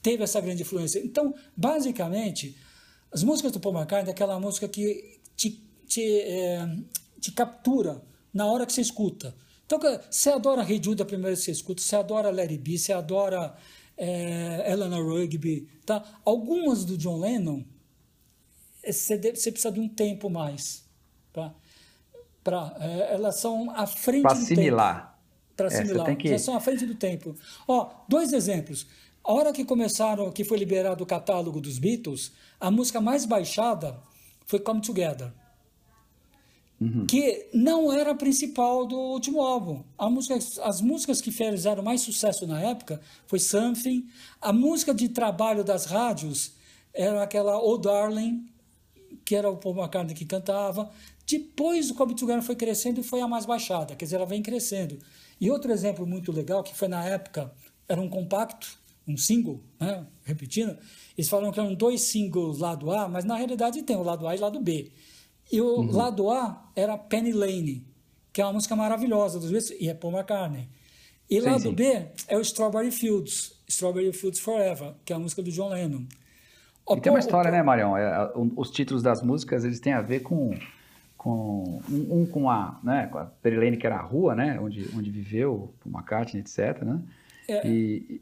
teve 0.00 0.22
essa 0.22 0.40
grande 0.40 0.62
influência. 0.62 1.00
Então, 1.00 1.34
basicamente, 1.56 2.56
as 3.10 3.22
músicas 3.24 3.52
do 3.52 3.58
Paul 3.58 3.74
McCartney 3.74 4.10
é 4.10 4.12
aquela 4.12 4.38
música 4.38 4.68
que 4.68 5.18
te, 5.36 5.60
te, 5.86 6.20
é, 6.20 6.68
te 7.20 7.32
captura 7.32 8.00
na 8.32 8.46
hora 8.46 8.64
que 8.64 8.72
você 8.72 8.80
escuta. 8.80 9.34
Então, 9.68 9.78
você 10.10 10.30
adora 10.30 10.62
Hey 10.62 10.80
Jude 10.82 11.02
a 11.02 11.04
primeira 11.04 11.28
vez 11.28 11.40
que 11.40 11.44
você 11.44 11.50
escuta, 11.50 11.82
você 11.82 11.94
adora 11.94 12.30
Larry 12.30 12.56
B, 12.56 12.78
você 12.78 12.90
adora 12.90 13.54
é, 13.98 14.72
Eleanor 14.72 15.04
Rugby, 15.06 15.68
tá? 15.84 16.02
Algumas 16.24 16.86
do 16.86 16.96
John 16.96 17.18
Lennon, 17.18 17.62
é, 18.82 18.90
você, 18.90 19.18
deve, 19.18 19.36
você 19.36 19.52
precisa 19.52 19.70
de 19.70 19.78
um 19.78 19.86
tempo 19.86 20.30
mais, 20.30 20.86
tá? 21.34 21.54
Pra, 22.42 22.74
é, 22.80 23.12
elas 23.12 23.36
são 23.36 23.70
à 23.72 23.86
frente 23.86 24.22
pra 24.22 24.32
do 24.32 24.38
assimilar. 24.38 25.02
tempo. 25.02 25.18
Para 25.54 25.66
é, 25.66 25.68
assimilar. 25.68 26.08
É, 26.08 26.16
que... 26.16 26.28
Elas 26.28 26.40
são 26.40 26.56
à 26.56 26.60
frente 26.60 26.86
do 26.86 26.94
tempo. 26.94 27.36
Ó, 27.66 27.90
dois 28.08 28.32
exemplos. 28.32 28.86
A 29.22 29.30
hora 29.34 29.52
que 29.52 29.66
começaram, 29.66 30.32
que 30.32 30.44
foi 30.44 30.56
liberado 30.56 31.04
o 31.04 31.06
catálogo 31.06 31.60
dos 31.60 31.78
Beatles, 31.78 32.32
a 32.58 32.70
música 32.70 33.02
mais 33.02 33.26
baixada 33.26 34.00
foi 34.46 34.60
Come 34.60 34.80
Together. 34.80 35.30
Uhum. 36.80 37.06
que 37.06 37.48
não 37.52 37.92
era 37.92 38.12
a 38.12 38.14
principal 38.14 38.86
do 38.86 38.96
último 38.96 39.40
álbum. 39.40 39.82
Música, 40.00 40.38
as 40.62 40.80
músicas 40.80 41.20
que 41.20 41.32
fizeram 41.32 41.82
mais 41.82 42.02
sucesso 42.02 42.46
na 42.46 42.60
época 42.60 43.00
foi 43.26 43.40
Something. 43.40 44.06
A 44.40 44.52
música 44.52 44.94
de 44.94 45.08
trabalho 45.08 45.64
das 45.64 45.86
rádios 45.86 46.52
era 46.94 47.22
aquela 47.22 47.60
Oh 47.60 47.76
Darling, 47.76 48.46
que 49.24 49.34
era 49.34 49.50
o 49.50 49.56
Paul 49.56 49.76
McCartney 49.76 50.14
que 50.14 50.24
cantava. 50.24 50.88
Depois 51.26 51.90
o 51.90 51.94
Come 51.94 52.14
Together 52.14 52.42
foi 52.42 52.56
crescendo 52.56 53.00
e 53.00 53.02
foi 53.02 53.20
a 53.20 53.28
mais 53.28 53.44
baixada, 53.44 53.94
quer 53.94 54.04
dizer, 54.04 54.16
ela 54.16 54.24
vem 54.24 54.42
crescendo. 54.42 54.98
E 55.40 55.50
outro 55.50 55.70
exemplo 55.70 56.06
muito 56.06 56.32
legal, 56.32 56.62
que 56.62 56.74
foi 56.74 56.88
na 56.88 57.04
época, 57.04 57.52
era 57.88 58.00
um 58.00 58.08
compacto, 58.08 58.78
um 59.06 59.16
single, 59.16 59.60
né? 59.78 60.06
repetindo, 60.24 60.76
eles 61.16 61.28
falam 61.28 61.50
que 61.52 61.60
eram 61.60 61.74
dois 61.74 62.02
singles 62.02 62.58
lado 62.58 62.90
A, 62.90 63.08
mas 63.08 63.24
na 63.24 63.36
realidade 63.36 63.82
tem 63.82 63.96
o 63.96 64.02
lado 64.02 64.26
A 64.26 64.34
e 64.34 64.38
o 64.38 64.42
lado 64.42 64.60
B. 64.60 64.90
E 65.50 65.60
o 65.60 65.80
uhum. 65.80 65.90
lado 65.90 66.30
A 66.30 66.70
era 66.76 66.96
Penny 66.96 67.32
Lane, 67.32 67.86
que 68.32 68.40
é 68.40 68.44
uma 68.44 68.52
música 68.52 68.76
maravilhosa 68.76 69.38
dos 69.38 69.50
Beatles, 69.50 69.80
e 69.80 69.88
é 69.88 69.94
Paul 69.94 70.12
McCartney. 70.12 70.68
E 71.28 71.40
sim, 71.40 71.46
lado 71.46 71.60
sim. 71.62 71.74
B 71.74 72.06
é 72.26 72.36
o 72.36 72.40
Strawberry 72.40 72.90
Fields, 72.90 73.52
Strawberry 73.68 74.12
Fields 74.12 74.40
Forever, 74.40 74.94
que 75.04 75.12
é 75.12 75.16
a 75.16 75.18
música 75.18 75.42
do 75.42 75.50
John 75.50 75.68
Lennon. 75.68 76.04
O 76.86 76.96
e 76.96 77.00
tem 77.00 77.12
uma 77.12 77.18
história, 77.18 77.50
o... 77.50 77.52
né, 77.52 77.62
Marião? 77.62 77.96
É, 77.96 78.30
os 78.56 78.70
títulos 78.70 79.02
das 79.02 79.22
músicas, 79.22 79.64
eles 79.64 79.78
têm 79.78 79.92
a 79.92 80.00
ver 80.00 80.20
com, 80.20 80.54
com 81.16 81.82
um, 81.90 82.22
um 82.22 82.26
com 82.26 82.48
a, 82.50 82.80
né, 82.82 83.08
com 83.12 83.18
a 83.18 83.26
Penny 83.26 83.56
Lane, 83.56 83.76
que 83.76 83.86
era 83.86 83.96
a 83.96 84.02
rua, 84.02 84.34
né, 84.34 84.58
onde, 84.60 84.88
onde 84.96 85.10
viveu 85.10 85.74
Paul 85.80 85.94
McCartney, 85.94 86.40
etc, 86.40 86.82
né? 86.82 87.02
É, 87.46 87.66
e, 87.66 88.20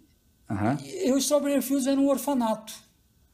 uh 0.48 0.54
-huh. 0.54 1.06
e 1.06 1.12
o 1.12 1.18
Strawberry 1.18 1.62
Fields 1.62 1.86
era 1.86 2.00
um 2.00 2.08
orfanato. 2.08 2.72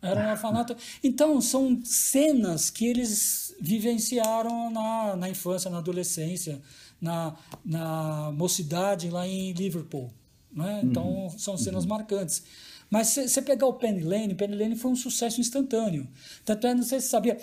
Era 0.02 0.20
um 0.20 0.30
orfanato. 0.32 0.76
Então, 1.02 1.40
são 1.40 1.80
cenas 1.84 2.70
que 2.70 2.86
eles 2.86 3.51
vivenciaram 3.62 4.70
na, 4.70 5.14
na 5.14 5.30
infância, 5.30 5.70
na 5.70 5.78
adolescência, 5.78 6.60
na, 7.00 7.36
na 7.64 8.32
mocidade 8.32 9.08
lá 9.08 9.26
em 9.26 9.52
Liverpool. 9.52 10.10
Né? 10.52 10.80
Então, 10.82 11.04
uhum. 11.04 11.38
são 11.38 11.56
cenas 11.56 11.84
uhum. 11.84 11.90
marcantes. 11.90 12.42
Mas 12.90 13.08
se 13.08 13.28
você 13.28 13.40
pegar 13.40 13.66
o 13.66 13.74
Penny 13.74 14.02
Lane, 14.02 14.34
Penny 14.34 14.56
Lane 14.56 14.76
foi 14.76 14.90
um 14.90 14.96
sucesso 14.96 15.40
instantâneo. 15.40 16.08
Tanto 16.44 16.66
é, 16.66 16.74
não 16.74 16.82
sei 16.82 17.00
se 17.00 17.06
você 17.06 17.10
sabia, 17.10 17.38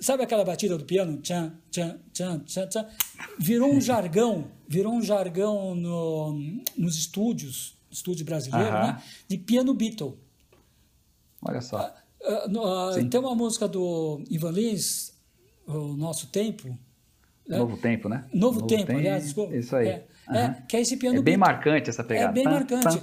sabe 0.00 0.24
aquela 0.24 0.44
batida 0.44 0.76
do 0.76 0.84
piano? 0.84 1.18
Tchan, 1.18 1.54
tchan, 1.70 1.98
tchan, 2.12 2.40
tchan, 2.40 2.66
tchan. 2.66 2.86
Virou 3.38 3.72
um 3.72 3.80
jargão, 3.80 4.48
virou 4.68 4.92
um 4.92 5.00
jargão 5.00 5.74
no, 5.74 6.60
nos 6.76 6.98
estúdios, 6.98 7.76
estúdio 7.90 8.26
brasileiro, 8.26 8.70
uh 8.70 8.80
-huh. 8.80 8.94
né? 8.94 9.02
De 9.28 9.38
piano 9.38 9.72
Beatle. 9.72 10.18
Olha 11.40 11.60
só. 11.60 11.94
Uh, 12.20 12.98
uh, 12.98 13.08
tem 13.08 13.20
uma 13.20 13.34
música 13.34 13.68
do 13.68 14.22
Ivan 14.28 14.50
Lins, 14.50 15.13
O 15.66 15.96
Nosso 15.96 16.28
Tempo. 16.28 16.68
Né? 17.46 17.58
Novo 17.58 17.76
Tempo, 17.76 18.08
né? 18.08 18.24
Novo, 18.32 18.60
Novo 18.60 18.66
tempo, 18.66 18.86
tempo, 18.86 18.98
aliás, 18.98 19.24
desculpa. 19.24 19.54
Isso 19.54 19.76
aí. 19.76 19.88
É, 19.88 20.06
Uhum. 20.28 20.36
É, 20.36 20.62
que 20.66 20.76
é 20.76 20.80
esse 20.80 20.96
piano 20.96 21.18
é 21.18 21.22
bem 21.22 21.36
marcante 21.36 21.90
essa 21.90 22.02
pegada. 22.02 22.30
É 22.30 22.32
bem 22.32 22.44
marcante. 22.44 23.00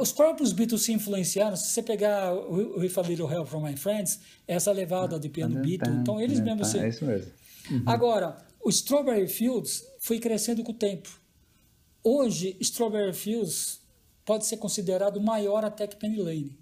Os 0.00 0.12
próprios 0.12 0.52
Beatles 0.52 0.82
se 0.82 0.92
influenciaram. 0.92 1.56
Se 1.56 1.68
você 1.68 1.82
pegar 1.82 2.34
o 2.34 2.80
With 2.80 2.92
a 2.96 3.02
Little 3.02 3.30
Help 3.30 3.48
from 3.48 3.62
My 3.62 3.76
Friends, 3.76 4.20
essa 4.46 4.72
levada 4.72 5.18
de 5.18 5.28
piano 5.28 5.60
Beatle. 5.60 5.94
Então 5.94 6.20
eles 6.20 6.40
mesmos... 6.40 6.68
Se... 6.68 6.78
É 6.78 6.88
isso 6.88 7.04
mesmo. 7.04 7.30
Uhum. 7.70 7.82
Agora, 7.86 8.36
o 8.60 8.68
Strawberry 8.68 9.28
Fields 9.28 9.84
foi 10.00 10.18
crescendo 10.18 10.64
com 10.64 10.72
o 10.72 10.74
tempo. 10.74 11.08
Hoje, 12.02 12.56
Strawberry 12.60 13.12
Fields 13.12 13.80
pode 14.24 14.46
ser 14.46 14.56
considerado 14.56 15.20
maior 15.20 15.64
até 15.64 15.86
que 15.86 15.96
Penny 15.96 16.16
Lane. 16.16 16.58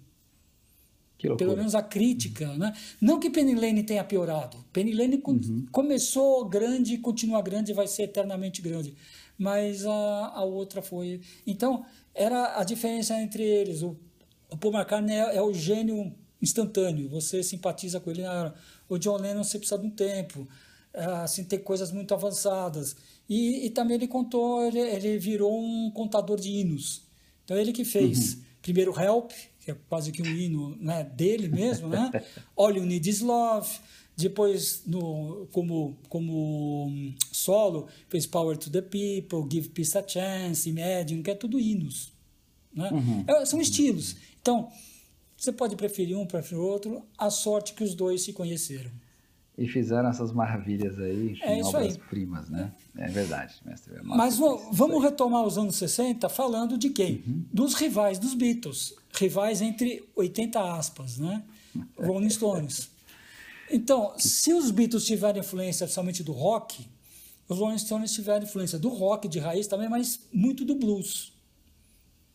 Pelo 1.37 1.57
menos 1.57 1.75
a 1.75 1.81
crítica, 1.81 2.47
né? 2.57 2.73
Não 3.01 3.19
que 3.19 3.29
Penny 3.29 3.53
Lane 3.53 3.83
tenha 3.83 4.03
piorado. 4.03 4.57
Penny 4.71 4.93
Lane 4.93 5.21
uhum. 5.25 5.65
começou 5.71 6.47
grande, 6.47 6.97
continua 6.97 7.41
grande 7.41 7.71
e 7.71 7.75
vai 7.75 7.87
ser 7.87 8.03
eternamente 8.03 8.61
grande 8.61 8.95
mas 9.39 9.85
a, 9.85 10.33
a 10.35 10.43
outra 10.43 10.81
foi. 10.81 11.21
Então, 11.47 11.85
era 12.13 12.59
a 12.59 12.63
diferença 12.65 13.19
entre 13.19 13.41
eles. 13.41 13.81
O, 13.81 13.95
o 14.51 14.57
Paul 14.57 14.73
McCartney 14.73 15.15
é, 15.15 15.37
é, 15.37 15.41
o 15.41 15.53
gênio 15.53 16.13
instantâneo, 16.41 17.09
você 17.09 17.41
simpatiza 17.41 18.01
com 18.01 18.11
ele 18.11 18.21
na 18.21 18.33
hora. 18.33 18.55
O 18.89 18.97
John 18.97 19.17
Lennon 19.17 19.43
você 19.43 19.57
precisa 19.57 19.79
de 19.79 19.87
um 19.87 19.89
tempo, 19.89 20.45
é, 20.93 21.05
assim, 21.05 21.45
tem 21.45 21.59
coisas 21.59 21.91
muito 21.91 22.13
avançadas. 22.13 22.97
E, 23.29 23.65
e 23.65 23.69
também 23.69 23.95
ele 23.95 24.07
contou, 24.07 24.61
ele, 24.65 24.79
ele, 24.79 25.17
virou 25.17 25.57
um 25.57 25.89
contador 25.91 26.37
de 26.37 26.49
hinos. 26.49 27.03
Então, 27.45 27.57
ele 27.57 27.71
que 27.71 27.85
fez 27.85 28.33
uhum. 28.33 28.41
primeiro 28.61 28.99
Help, 28.99 29.31
que 29.59 29.71
é 29.71 29.75
quase 29.87 30.11
que 30.11 30.21
um 30.21 30.25
hino 30.25 30.75
né, 30.79 31.03
dele 31.03 31.47
mesmo, 31.47 31.87
né? 31.87 32.11
All 32.55 32.75
You 32.75 32.85
Need 32.85 33.09
Is 33.09 33.21
Love. 33.21 33.69
Depois, 34.15 34.83
no, 34.85 35.47
como, 35.51 35.97
como 36.09 37.13
solo, 37.31 37.87
fez 38.09 38.25
Power 38.25 38.57
to 38.57 38.69
the 38.69 38.81
People, 38.81 39.47
Give 39.49 39.69
Peace 39.69 39.97
a 39.97 40.05
Chance, 40.05 40.69
Imagine, 40.69 41.23
que 41.23 41.31
é 41.31 41.35
tudo 41.35 41.57
hinos. 41.57 42.11
Né? 42.73 42.89
Uhum. 42.91 43.23
É, 43.27 43.45
são 43.45 43.61
estilos. 43.61 44.17
Então, 44.41 44.69
você 45.37 45.53
pode 45.53 45.77
preferir 45.77 46.17
um, 46.17 46.25
preferir 46.25 46.61
outro. 46.61 47.01
A 47.17 47.29
sorte 47.29 47.73
que 47.73 47.83
os 47.83 47.95
dois 47.95 48.21
se 48.21 48.33
conheceram. 48.33 48.91
E 49.59 49.67
fizeram 49.67 50.07
essas 50.09 50.31
maravilhas 50.31 50.97
aí, 50.97 51.31
enfim, 51.31 51.43
é 51.43 51.63
obras 51.63 51.95
aí. 51.95 52.01
primas, 52.09 52.49
né? 52.49 52.71
É 52.97 53.07
verdade, 53.09 53.55
mestre. 53.65 53.93
É 53.95 54.01
Mas 54.01 54.37
vamos 54.37 55.03
retomar 55.03 55.43
os 55.43 55.57
anos 55.57 55.75
60 55.75 56.29
falando 56.29 56.77
de 56.77 56.89
quem? 56.89 57.23
Uhum. 57.27 57.45
Dos 57.51 57.73
rivais 57.73 58.17
dos 58.17 58.33
Beatles. 58.33 58.95
Rivais 59.13 59.61
entre 59.61 60.07
80 60.15 60.73
aspas, 60.75 61.17
né? 61.17 61.43
Rolling 61.99 62.29
Stones. 62.29 62.89
Então, 63.69 64.13
se 64.17 64.53
os 64.53 64.71
Beatles 64.71 65.05
tiveram 65.05 65.39
influência 65.39 65.87
somente 65.87 66.23
do 66.23 66.31
rock, 66.31 66.87
os 67.47 67.57
Rolling 67.57 67.77
Stones 67.77 68.13
tiveram 68.13 68.45
influência 68.45 68.79
do 68.79 68.89
rock 68.89 69.27
de 69.27 69.39
raiz 69.39 69.67
também, 69.67 69.89
mas 69.89 70.21
muito 70.31 70.63
do 70.63 70.75
blues. 70.75 71.33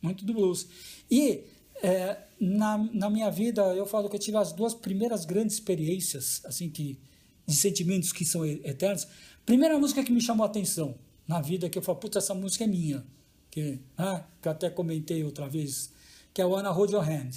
Muito 0.03 0.25
do 0.25 0.35
blues. 0.35 0.69
E 1.11 1.45
é, 1.83 2.19
na, 2.41 2.79
na 2.93 3.11
minha 3.11 3.31
vida, 3.31 3.63
eu 3.75 3.87
falo 3.87 4.09
que 4.09 4.17
eu 4.17 4.21
tive 4.21 4.37
as 4.37 4.53
duas 4.53 4.75
primeiras 4.75 5.25
grandes 5.25 5.55
experiências, 5.55 6.43
assim, 6.45 6.69
que, 6.69 6.99
de 7.47 7.55
sentimentos 7.55 8.13
que 8.13 8.25
são 8.25 8.45
eternos. 8.45 9.07
Primeira 9.45 9.79
música 9.79 10.03
que 10.03 10.13
me 10.13 10.21
chamou 10.21 10.45
a 10.45 10.49
atenção 10.49 10.95
na 11.27 11.41
vida, 11.41 11.69
que 11.69 11.79
eu 11.79 11.83
falo, 11.83 11.99
puta, 11.99 12.19
essa 12.19 12.35
música 12.35 12.65
é 12.65 12.67
minha. 12.67 13.05
Que, 13.51 13.81
ah, 13.97 14.25
que 14.41 14.49
eu 14.49 14.53
até 14.53 14.69
comentei 14.71 15.23
outra 15.23 15.49
vez, 15.49 15.93
que 16.33 16.43
é 16.43 16.47
o 16.47 16.57
Anna 16.57 16.71
Hold 16.71 16.93
Your 16.93 17.09
Hand. 17.09 17.31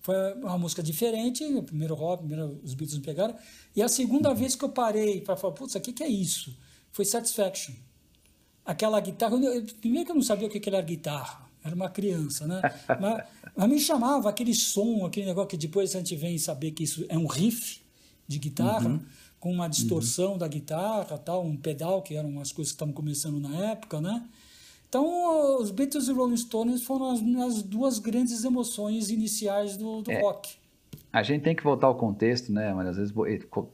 Foi 0.00 0.34
uma 0.34 0.56
música 0.56 0.82
diferente, 0.82 1.44
o 1.44 1.62
primeiro 1.62 1.94
rock, 1.94 2.24
primeiro 2.24 2.60
os 2.62 2.74
Beatles 2.74 2.98
me 2.98 3.04
pegaram. 3.04 3.34
E 3.74 3.82
a 3.82 3.88
segunda 3.88 4.32
vez 4.32 4.54
que 4.54 4.64
eu 4.64 4.68
parei 4.68 5.20
para 5.20 5.36
falar, 5.36 5.52
putz, 5.52 5.74
o 5.74 5.80
que, 5.80 5.92
que 5.92 6.02
é 6.02 6.08
isso? 6.08 6.56
Foi 6.92 7.04
Satisfaction. 7.04 7.74
Aquela 8.64 9.00
guitarra, 9.00 9.36
eu, 9.36 9.64
primeiro 9.80 10.06
que 10.06 10.12
eu 10.12 10.14
não 10.14 10.22
sabia 10.22 10.46
o 10.46 10.50
que, 10.50 10.60
que 10.60 10.68
era 10.68 10.80
guitarra, 10.80 11.50
era 11.62 11.74
uma 11.74 11.90
criança, 11.90 12.46
né? 12.46 12.62
mas, 13.00 13.24
mas, 13.56 13.68
me 13.68 13.80
chamava 13.80 14.30
aquele 14.30 14.54
som, 14.54 15.04
aquele 15.04 15.26
negócio 15.26 15.50
que 15.50 15.56
depois 15.56 15.94
a 15.94 15.98
gente 15.98 16.16
vem 16.16 16.38
saber 16.38 16.70
que 16.70 16.84
isso 16.84 17.04
é 17.08 17.18
um 17.18 17.26
riff 17.26 17.80
de 18.26 18.38
guitarra, 18.38 18.88
uhum. 18.88 19.00
com 19.38 19.52
uma 19.52 19.68
distorção 19.68 20.32
uhum. 20.32 20.38
da 20.38 20.48
guitarra, 20.48 21.18
tal, 21.18 21.44
um 21.44 21.56
pedal, 21.56 22.02
que 22.02 22.14
eram 22.14 22.40
as 22.40 22.52
coisas 22.52 22.72
que 22.72 22.76
estavam 22.76 22.94
começando 22.94 23.40
na 23.40 23.72
época, 23.72 24.00
né? 24.00 24.24
Então, 24.88 25.60
os 25.60 25.70
Beatles 25.70 26.08
e 26.08 26.12
Rolling 26.12 26.36
Stones 26.36 26.82
foram 26.82 27.10
as, 27.10 27.20
as 27.20 27.62
duas 27.62 27.98
grandes 27.98 28.44
emoções 28.44 29.10
iniciais 29.10 29.76
do, 29.76 30.00
do 30.00 30.10
é, 30.10 30.20
rock. 30.20 30.56
A 31.12 31.22
gente 31.22 31.42
tem 31.42 31.54
que 31.54 31.62
voltar 31.62 31.86
ao 31.86 31.96
contexto, 31.96 32.52
né, 32.52 32.72
mas 32.72 32.88
às 32.88 32.96
vezes 32.96 33.14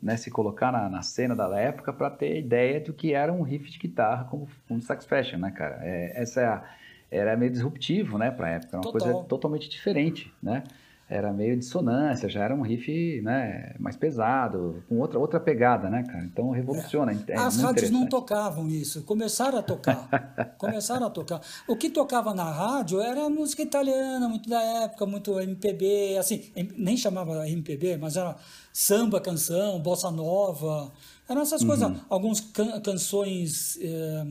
né, 0.01 0.17
se 0.17 0.31
colocar 0.31 0.73
na, 0.73 0.89
na 0.89 1.03
cena 1.03 1.35
da 1.35 1.55
época 1.59 1.93
para 1.93 2.09
ter 2.11 2.39
ideia 2.39 2.81
do 2.81 2.93
que 2.93 3.13
era 3.13 3.33
um 3.33 3.43
riff 3.43 3.71
de 3.71 3.79
guitarra 3.79 4.25
como 4.25 4.49
um 4.71 4.81
Satisfaction, 4.81 5.39
né, 5.39 5.51
cara? 5.51 5.79
É, 5.83 6.23
essa 6.23 6.41
é 6.41 6.47
a, 6.47 6.65
era 7.11 7.37
meio 7.37 7.51
disruptivo, 7.51 8.17
né, 8.17 8.31
para 8.31 8.47
a 8.47 8.51
época, 8.51 8.69
era 8.71 8.79
uma 8.79 8.93
Total. 8.93 9.13
coisa 9.13 9.29
totalmente 9.29 9.69
diferente, 9.69 10.33
né? 10.43 10.65
Era 11.13 11.31
meio 11.33 11.59
dissonância, 11.59 12.29
já 12.29 12.43
era 12.43 12.55
um 12.55 12.63
riff 12.63 13.21
né, 13.21 13.75
mais 13.79 13.97
pesado, 13.97 14.83
com 14.89 14.99
outra, 14.99 15.19
outra 15.19 15.39
pegada, 15.39 15.91
né, 15.91 16.03
cara? 16.05 16.25
Então 16.25 16.51
revoluciona. 16.51 17.13
É. 17.13 17.33
É 17.33 17.37
As 17.37 17.61
rádios 17.61 17.91
não 17.91 18.07
tocavam 18.07 18.69
isso, 18.69 19.03
começaram 19.03 19.59
a 19.59 19.63
tocar. 19.63 20.09
começaram 20.57 21.07
a 21.07 21.11
tocar. 21.11 21.41
O 21.69 21.77
que 21.77 21.91
tocava 21.91 22.35
na 22.35 22.51
rádio 22.51 23.01
era 23.01 23.29
música 23.29 23.63
italiana, 23.63 24.27
muito 24.27 24.49
da 24.49 24.63
época, 24.63 25.05
muito 25.05 25.39
MPB, 25.39 26.17
assim, 26.19 26.51
nem 26.77 26.97
chamava 26.97 27.47
MPB, 27.47 27.99
mas 27.99 28.17
era 28.17 28.35
samba, 28.73 29.21
canção, 29.21 29.81
bossa 29.81 30.11
nova. 30.11 30.91
Eram 31.29 31.43
essas 31.43 31.61
uhum. 31.61 31.69
coisas, 31.69 31.93
algumas 32.09 32.41
can 32.41 32.81
canções 32.81 33.79
eh, 33.83 34.27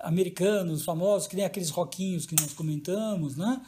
americanos 0.00 0.84
famosos, 0.84 1.26
que 1.26 1.36
nem 1.36 1.44
aqueles 1.44 1.70
rockinhos 1.70 2.26
que 2.26 2.34
nós 2.38 2.52
comentamos, 2.52 3.36
né? 3.36 3.60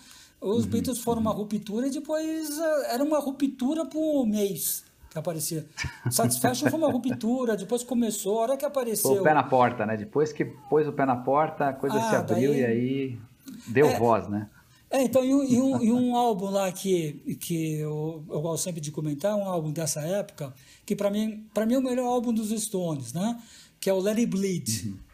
Os 0.43 0.65
uhum, 0.65 0.71
Beatles 0.71 0.99
foram 0.99 1.21
uma 1.21 1.31
ruptura 1.31 1.87
e 1.87 1.91
depois 1.91 2.59
eh, 2.59 2.95
era 2.95 3.05
uma 3.05 3.21
ruptura 3.21 3.87
por 3.87 4.27
mês 4.27 4.83
que 5.09 5.17
aparecia. 5.17 5.65
Satisfaction 6.11 6.69
foi 6.69 6.79
uma 6.79 6.91
ruptura, 6.91 7.57
depois 7.57 7.85
começou, 7.85 8.39
a 8.39 8.43
hora 8.43 8.57
que 8.57 8.65
apareceu. 8.65 9.13
O 9.13 9.23
pé 9.23 9.35
na 9.35 9.45
porta, 9.45 9.87
né? 9.87 9.97
Depois 9.97 10.33
que 10.33 10.45
pôs 10.45 10.89
o 10.89 10.93
pé 10.93 11.07
na 11.07 11.17
porta, 11.17 11.69
a 11.69 11.73
coisa 11.73 11.97
ah, 11.97 12.11
se 12.11 12.17
abriu 12.17 12.51
daí... 12.51 12.61
e 12.61 12.65
aí 12.65 13.19
deu 13.69 13.87
é, 13.87 13.99
voz, 13.99 14.27
né? 14.29 14.49
É, 14.91 15.03
então, 15.03 15.25
e 15.25 15.33
um, 15.33 15.45
e 15.45 15.61
um, 15.61 15.83
e 15.83 15.93
um 15.93 16.17
álbum 16.17 16.51
lá 16.51 16.73
que, 16.73 17.37
que 17.39 17.75
eu, 17.75 18.25
eu 18.29 18.41
gosto 18.41 18.65
sempre 18.65 18.81
de 18.81 18.91
comentar, 18.91 19.37
um 19.37 19.45
álbum 19.45 19.71
dessa 19.71 20.01
época, 20.01 20.53
que 20.85 20.97
para 20.97 21.11
mim, 21.11 21.47
mim 21.67 21.75
é 21.75 21.79
o 21.79 21.83
melhor 21.83 22.07
álbum 22.07 22.33
dos 22.33 22.51
Stones, 22.51 23.13
né? 23.13 23.41
Que 23.79 23.91
é 23.91 23.93
o 23.93 24.01
Let 24.01 24.19
It 24.19 24.27
Bleed. 24.27 24.87
Uhum. 24.87 25.12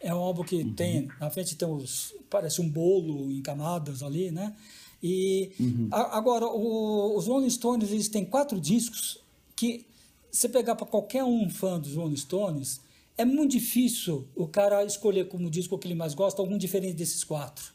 É 0.00 0.14
um 0.14 0.18
álbum 0.18 0.44
que 0.44 0.56
uhum. 0.56 0.74
tem, 0.74 1.08
na 1.20 1.30
frente 1.30 1.56
tem 1.56 1.68
os, 1.68 2.14
parece 2.30 2.60
um 2.60 2.68
bolo 2.68 3.30
em 3.30 3.42
camadas 3.42 4.02
ali, 4.02 4.30
né? 4.30 4.54
E 5.02 5.52
uhum. 5.58 5.88
a, 5.90 6.16
agora, 6.16 6.46
o, 6.46 7.16
os 7.16 7.26
Rolling 7.26 7.50
Stones, 7.50 7.90
eles 7.90 8.08
têm 8.08 8.24
quatro 8.24 8.60
discos 8.60 9.20
que, 9.56 9.84
se 10.30 10.48
pegar 10.48 10.76
para 10.76 10.86
qualquer 10.86 11.24
um 11.24 11.48
fã 11.50 11.78
dos 11.78 11.94
Rolling 11.94 12.16
Stones, 12.16 12.80
é 13.16 13.24
muito 13.24 13.52
difícil 13.52 14.28
o 14.36 14.46
cara 14.46 14.84
escolher 14.84 15.26
como 15.28 15.50
disco 15.50 15.76
que 15.76 15.88
ele 15.88 15.94
mais 15.94 16.14
gosta 16.14 16.40
algum 16.40 16.56
diferente 16.56 16.94
desses 16.94 17.24
quatro. 17.24 17.72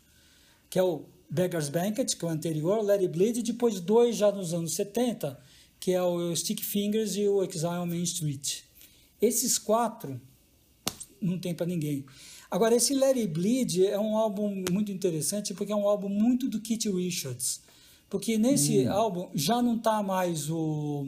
Que 0.69 0.79
é 0.79 0.83
o 0.83 1.03
Beggar's 1.29 1.67
Banquet, 1.67 2.05
que 2.05 2.23
é 2.23 2.27
o 2.27 2.31
anterior, 2.31 2.81
Let 2.81 3.01
It 3.01 3.09
Bleed, 3.09 3.39
e 3.39 3.43
depois 3.43 3.79
dois 3.81 4.15
já 4.15 4.31
nos 4.31 4.53
anos 4.53 4.73
70, 4.75 5.37
que 5.79 5.91
é 5.91 6.01
o 6.01 6.33
Stick 6.33 6.63
Fingers 6.63 7.17
e 7.17 7.27
o 7.27 7.43
Exile 7.43 7.79
on 7.79 7.85
Main 7.87 8.03
Street. 8.03 8.61
Esses 9.21 9.57
quatro 9.57 10.19
não 11.23 11.39
tem 11.39 11.53
para 11.53 11.65
ninguém. 11.65 12.05
Agora, 12.51 12.75
esse 12.75 12.93
Let 12.93 13.17
It 13.17 13.27
Bleed 13.27 13.85
é 13.85 13.99
um 13.99 14.15
álbum 14.15 14.63
muito 14.71 14.91
interessante 14.91 15.53
porque 15.53 15.71
é 15.71 15.75
um 15.75 15.87
álbum 15.87 16.09
muito 16.09 16.47
do 16.47 16.61
Keith 16.61 16.85
Richards. 16.85 17.61
Porque 18.09 18.37
nesse 18.37 18.87
hum. 18.87 18.91
álbum 18.91 19.29
já 19.33 19.59
não 19.59 19.77
está 19.77 20.03
mais 20.03 20.49
o, 20.51 21.07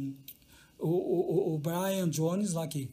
o, 0.80 0.88
o, 0.88 1.54
o, 1.54 1.60
Brian 1.60 2.10
Jones, 2.10 2.54
lá 2.54 2.68
que 2.68 2.90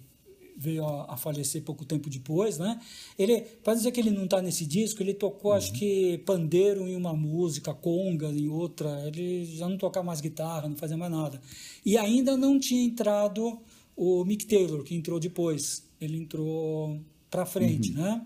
veio 0.55 0.85
a, 0.85 1.15
a, 1.15 1.17
falecer 1.17 1.63
pouco 1.63 1.85
tempo 1.85 2.11
depois, 2.11 2.59
né? 2.59 2.79
Ele, 3.19 3.41
para 3.41 3.73
dizer 3.73 3.91
que 3.91 4.01
ele 4.01 4.11
não 4.11 4.25
está 4.25 4.43
nesse 4.43 4.67
disco, 4.67 5.03
ele 5.03 5.15
tocou, 5.15 5.53
uhum. 5.53 5.57
acho 5.57 5.73
que, 5.73 6.19
pandeiro 6.27 6.87
em 6.87 6.95
uma 6.95 7.15
música, 7.15 7.73
conga 7.73 8.29
em 8.29 8.49
outra. 8.49 9.03
Ele 9.07 9.47
já 9.47 9.67
não 9.67 9.79
tocava 9.79 10.05
mais 10.05 10.21
guitarra, 10.21 10.69
não 10.69 10.77
fazia 10.77 10.97
mais 10.99 11.11
nada. 11.11 11.41
E 11.87 11.97
ainda 11.97 12.37
não 12.37 12.59
tinha 12.59 12.85
entrado 12.85 13.59
o 13.97 14.25
Mick 14.27 14.45
Taylor, 14.45 14.85
que 14.85 14.95
entrou 14.95 15.19
depois. 15.19 15.89
Ele 15.99 16.19
entrou 16.19 17.01
para 17.33 17.47
frente, 17.47 17.91
uhum. 17.93 18.03
né? 18.03 18.23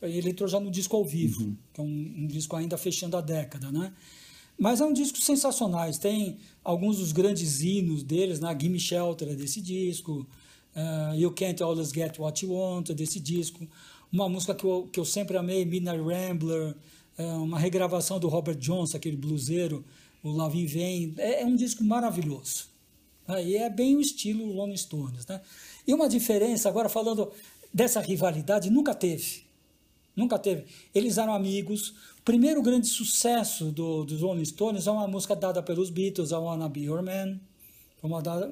Ele 0.00 0.30
entrou 0.30 0.48
já 0.48 0.58
no 0.58 0.70
disco 0.70 0.96
ao 0.96 1.04
vivo, 1.04 1.42
uhum. 1.42 1.56
que 1.74 1.80
é 1.80 1.84
um, 1.84 2.14
um, 2.18 2.26
disco 2.26 2.56
ainda 2.56 2.76
fechando 2.78 3.16
a 3.16 3.20
década, 3.20 3.70
né? 3.70 3.92
Mas 4.58 4.80
é 4.80 4.84
um 4.86 4.92
disco 4.92 5.20
sensacional. 5.20 5.90
Tem 5.92 6.38
alguns 6.64 6.96
dos 6.96 7.12
grandes 7.12 7.60
hinos 7.60 8.02
deles, 8.02 8.40
né? 8.40 8.56
Gimme 8.58 8.80
Shelter 8.80 9.28
é 9.28 9.34
desse 9.34 9.60
disco, 9.60 10.26
uh, 10.74 11.14
You 11.14 11.30
Can't 11.32 11.62
Always 11.62 11.90
Get 11.90 12.18
What 12.18 12.44
You 12.44 12.52
Want 12.52 12.88
é 12.88 12.94
desse 12.94 13.20
disco. 13.20 13.68
Uma 14.10 14.28
música 14.28 14.54
que 14.54 14.64
eu, 14.64 14.88
que 14.90 14.98
eu 14.98 15.04
sempre 15.04 15.36
amei, 15.36 15.66
Midnight 15.66 16.00
Rambler, 16.00 16.74
uh, 17.18 17.42
uma 17.42 17.58
regravação 17.58 18.18
do 18.18 18.28
Robert 18.28 18.56
Johnson, 18.56 18.96
aquele 18.96 19.16
bluseiro, 19.16 19.84
o 20.22 20.30
Love 20.30 20.58
in 20.58 20.66
Vain. 20.66 21.14
É, 21.18 21.42
é 21.42 21.46
um 21.46 21.54
disco 21.56 21.84
maravilhoso. 21.84 22.68
Né? 23.28 23.44
E 23.44 23.56
é 23.56 23.68
bem 23.68 23.96
o 23.96 24.00
estilo 24.00 24.54
Rolling 24.54 24.76
Stones. 24.78 25.26
Né? 25.26 25.40
E 25.86 25.92
uma 25.92 26.08
diferença, 26.08 26.68
agora 26.68 26.88
falando 26.88 27.30
dessa 27.72 28.00
rivalidade, 28.00 28.70
nunca 28.70 28.94
teve. 28.94 29.46
Nunca 30.16 30.38
teve. 30.38 30.64
Eles 30.94 31.18
eram 31.18 31.34
amigos. 31.34 31.90
O 32.18 32.22
primeiro 32.24 32.62
grande 32.62 32.86
sucesso 32.86 33.70
do, 33.70 34.04
dos 34.04 34.22
Rolling 34.22 34.44
Stones 34.44 34.86
é 34.86 34.90
uma 34.90 35.06
música 35.06 35.36
dada 35.36 35.62
pelos 35.62 35.90
Beatles, 35.90 36.30
I 36.30 36.34
Wanna 36.34 36.68
Be 36.68 36.80
Your 36.84 37.02
Man. 37.02 37.38
Uma 38.02 38.22
dada, 38.22 38.48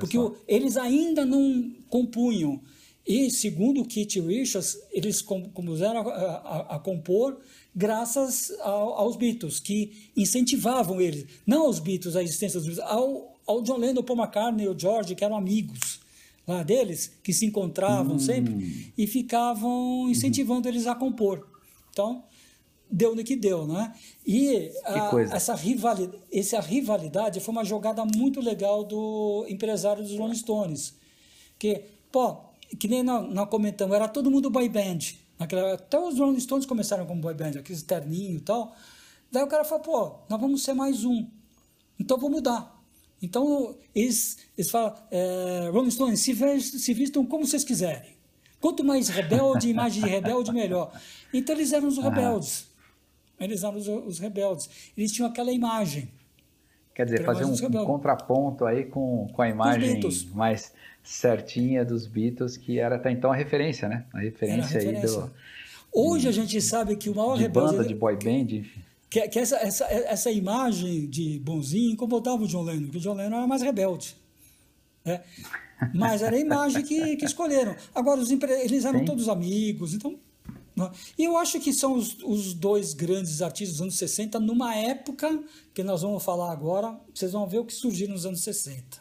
porque 0.00 0.18
o, 0.18 0.36
eles 0.48 0.76
ainda 0.76 1.24
não 1.24 1.72
compunham. 1.88 2.60
E, 3.06 3.30
segundo 3.30 3.82
o 3.82 3.84
Keith 3.84 4.14
Richards, 4.14 4.78
eles 4.90 5.20
começaram 5.20 6.08
a, 6.08 6.14
a, 6.14 6.76
a 6.76 6.78
compor 6.78 7.38
graças 7.74 8.50
ao, 8.60 8.94
aos 8.94 9.16
Beatles, 9.16 9.60
que 9.60 10.10
incentivavam 10.16 11.00
eles. 11.00 11.26
Não 11.46 11.66
aos 11.66 11.78
Beatles, 11.78 12.16
a 12.16 12.22
existência 12.22 12.58
dos 12.58 12.68
Beatles, 12.68 12.90
ao, 12.90 13.36
ao 13.46 13.62
John 13.62 13.76
Lennon, 13.76 14.02
Paul 14.02 14.18
McCartney 14.20 14.64
e 14.64 14.68
o 14.68 14.78
George, 14.78 15.14
que 15.14 15.24
eram 15.24 15.36
amigos 15.36 16.00
lá 16.46 16.62
deles, 16.62 17.12
que 17.22 17.32
se 17.32 17.46
encontravam 17.46 18.16
hum. 18.16 18.18
sempre 18.18 18.92
e 18.96 19.06
ficavam 19.06 20.08
incentivando 20.08 20.68
uhum. 20.68 20.74
eles 20.74 20.86
a 20.86 20.94
compor. 20.94 21.46
Então, 21.90 22.24
deu 22.90 23.14
no 23.14 23.24
que 23.24 23.34
deu, 23.34 23.66
né? 23.66 23.92
E 24.26 24.70
a, 24.84 25.10
essa, 25.34 25.54
rivalidade, 25.54 26.22
essa 26.32 26.60
rivalidade 26.60 27.40
foi 27.40 27.52
uma 27.52 27.64
jogada 27.64 28.04
muito 28.04 28.40
legal 28.40 28.84
do 28.84 29.46
empresário 29.48 30.02
dos 30.02 30.16
Rolling 30.16 30.34
Stones. 30.34 30.94
Que, 31.58 31.82
pô, 32.12 32.36
que 32.78 32.88
nem 32.88 33.02
nós, 33.02 33.32
nós 33.32 33.48
comentamos, 33.48 33.94
era 33.94 34.08
todo 34.08 34.30
mundo 34.30 34.50
boy 34.50 34.68
band. 34.68 34.98
Naquela, 35.38 35.74
até 35.74 35.98
os 35.98 36.18
Rolling 36.18 36.40
Stones 36.40 36.66
começaram 36.66 37.06
como 37.06 37.20
boy 37.20 37.34
band, 37.34 37.58
aqueles 37.58 37.82
terninhos 37.82 38.42
e 38.42 38.44
tal. 38.44 38.74
Daí 39.30 39.42
o 39.42 39.48
cara 39.48 39.64
falou, 39.64 39.82
pô, 39.82 40.18
nós 40.28 40.40
vamos 40.40 40.62
ser 40.62 40.74
mais 40.74 41.04
um. 41.04 41.26
Então 41.98 42.18
vou 42.18 42.30
mudar. 42.30 42.73
Então, 43.24 43.74
eles, 43.94 44.36
eles 44.56 44.70
falam, 44.70 44.94
é, 45.10 45.70
Rolling 45.72 45.90
Stones, 45.90 46.20
se, 46.20 46.60
se 46.60 46.92
vistam 46.92 47.24
como 47.24 47.46
vocês 47.46 47.64
quiserem. 47.64 48.12
Quanto 48.60 48.84
mais 48.84 49.08
rebelde, 49.08 49.68
imagem 49.70 50.02
de 50.02 50.08
rebelde, 50.08 50.52
melhor. 50.52 50.92
Então, 51.32 51.54
eles 51.54 51.72
eram 51.72 51.88
os 51.88 51.96
rebeldes. 51.96 52.68
Eles 53.40 53.64
eram 53.64 53.78
os, 53.78 53.88
os 53.88 54.18
rebeldes. 54.18 54.68
Eles 54.96 55.10
tinham 55.10 55.28
aquela 55.28 55.50
imagem. 55.50 56.10
Quer 56.94 57.06
dizer, 57.06 57.24
fazer 57.24 57.44
um, 57.46 57.52
um, 57.52 57.84
contraponto 57.86 58.66
aí 58.66 58.84
com, 58.84 59.28
com 59.32 59.42
a 59.42 59.48
imagem 59.48 60.00
mais 60.32 60.72
certinha 61.02 61.84
dos 61.84 62.06
Beatles, 62.06 62.56
que 62.56 62.78
era 62.78 62.96
até 62.96 63.10
então 63.10 63.32
a 63.32 63.34
referência, 63.34 63.88
né? 63.88 64.04
A 64.12 64.20
referência, 64.20 64.78
a 64.78 64.82
referência. 64.82 65.22
aí 65.22 65.28
do... 65.28 65.32
Hoje 65.92 66.28
a 66.28 66.32
gente 66.32 66.60
sabe 66.60 66.94
que 66.94 67.10
o 67.10 67.14
maior 67.14 67.36
de 67.36 67.42
rebelde... 67.42 67.72
banda, 67.72 67.88
de 67.88 67.94
boy 67.94 68.16
band, 68.16 68.54
enfim 68.54 68.83
que, 69.14 69.28
que 69.28 69.38
essa, 69.38 69.56
essa, 69.58 69.84
essa 69.84 70.30
imagem 70.32 71.06
de 71.08 71.38
bonzinho 71.38 71.92
incomodava 71.92 72.42
o 72.42 72.48
John 72.48 72.62
Lennon, 72.62 72.90
que 72.90 72.96
o 72.96 73.00
John 73.00 73.14
Lennon 73.14 73.36
era 73.36 73.46
mais 73.46 73.62
rebelde. 73.62 74.16
Né? 75.04 75.22
Mas 75.94 76.20
era 76.20 76.34
a 76.34 76.40
imagem 76.40 76.82
que, 76.82 77.14
que 77.14 77.24
escolheram. 77.24 77.76
Agora, 77.94 78.20
os 78.20 78.28
eles 78.28 78.84
eram 78.84 78.98
Sim. 78.98 79.04
todos 79.04 79.28
amigos, 79.28 79.94
então. 79.94 80.18
Né? 80.74 80.90
E 81.16 81.22
eu 81.22 81.36
acho 81.38 81.60
que 81.60 81.72
são 81.72 81.92
os, 81.94 82.18
os 82.24 82.54
dois 82.54 82.92
grandes 82.92 83.40
artistas 83.40 83.76
dos 83.76 83.82
anos 83.82 83.98
60, 83.98 84.40
numa 84.40 84.74
época 84.74 85.44
que 85.72 85.84
nós 85.84 86.02
vamos 86.02 86.24
falar 86.24 86.50
agora, 86.50 86.98
vocês 87.14 87.30
vão 87.30 87.46
ver 87.46 87.60
o 87.60 87.64
que 87.64 87.72
surgiu 87.72 88.08
nos 88.08 88.26
anos 88.26 88.42
60. 88.42 88.98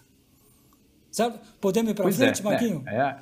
Certo? 1.11 1.39
Podemos 1.59 1.89
ir 1.89 1.95
para 1.95 2.11
frente, 2.11 2.39
é, 2.39 2.43
Marquinho? 2.43 2.83
É, 2.85 2.95
é. 2.97 3.19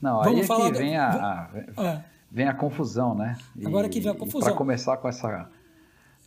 Não, 0.00 0.22
vamos 0.22 0.38
aí 0.38 0.44
é 0.44 0.46
falar 0.46 0.70
que 0.70 0.78
vem 0.78 0.96
a, 0.96 1.10
a 1.10 1.84
é. 1.84 2.04
vem 2.30 2.46
a 2.46 2.54
confusão, 2.54 3.12
né? 3.12 3.36
E, 3.56 3.66
agora 3.66 3.88
que 3.88 3.98
vem 3.98 4.12
a 4.12 4.14
confusão. 4.14 4.48
Para 4.48 4.56
começar 4.56 4.96
com 4.98 5.08
essa 5.08 5.50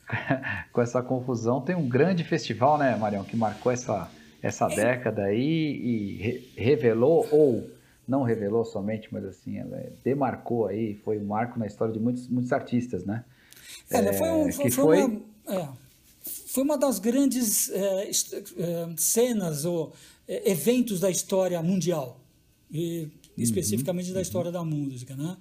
com 0.72 0.82
essa 0.82 1.02
confusão. 1.02 1.62
Tem 1.62 1.76
um 1.76 1.88
grande 1.88 2.24
festival, 2.24 2.78
né, 2.78 2.96
Marião, 2.96 3.24
que 3.24 3.36
marcou 3.36 3.72
essa, 3.72 4.10
essa 4.42 4.68
década 4.68 5.24
aí 5.24 5.40
e 5.40 6.18
re 6.18 6.50
revelou, 6.56 7.28
ou 7.32 7.70
não 8.08 8.24
revelou 8.24 8.64
somente, 8.64 9.08
mas 9.12 9.26
assim, 9.26 9.58
demarcou 10.04 10.68
aí, 10.68 10.96
foi 11.04 11.18
um 11.18 11.26
marco 11.26 11.58
na 11.58 11.66
história 11.66 11.94
de 11.94 12.00
muitos, 12.00 12.28
muitos 12.28 12.52
artistas, 12.52 13.04
né? 13.04 13.24
É, 13.90 13.98
é 13.98 14.14
foi, 14.14 14.30
um, 14.30 14.52
foi, 14.52 14.72
foi, 14.72 15.04
uma, 15.04 15.22
é, 15.48 15.70
foi 16.48 16.64
uma 16.64 16.78
das 16.78 17.00
grandes 17.00 17.70
é, 17.70 18.10
é, 18.10 18.90
cenas 18.98 19.66
ou 19.66 19.94
é, 20.28 20.52
eventos 20.52 21.00
da 21.00 21.10
história 21.10 21.62
mundial, 21.62 22.20
e 22.72 23.02
uhum, 23.04 23.10
especificamente 23.38 24.10
uhum, 24.10 24.16
da 24.16 24.22
história 24.22 24.48
uhum. 24.48 24.54
da 24.54 24.64
música, 24.64 25.16
né? 25.16 25.36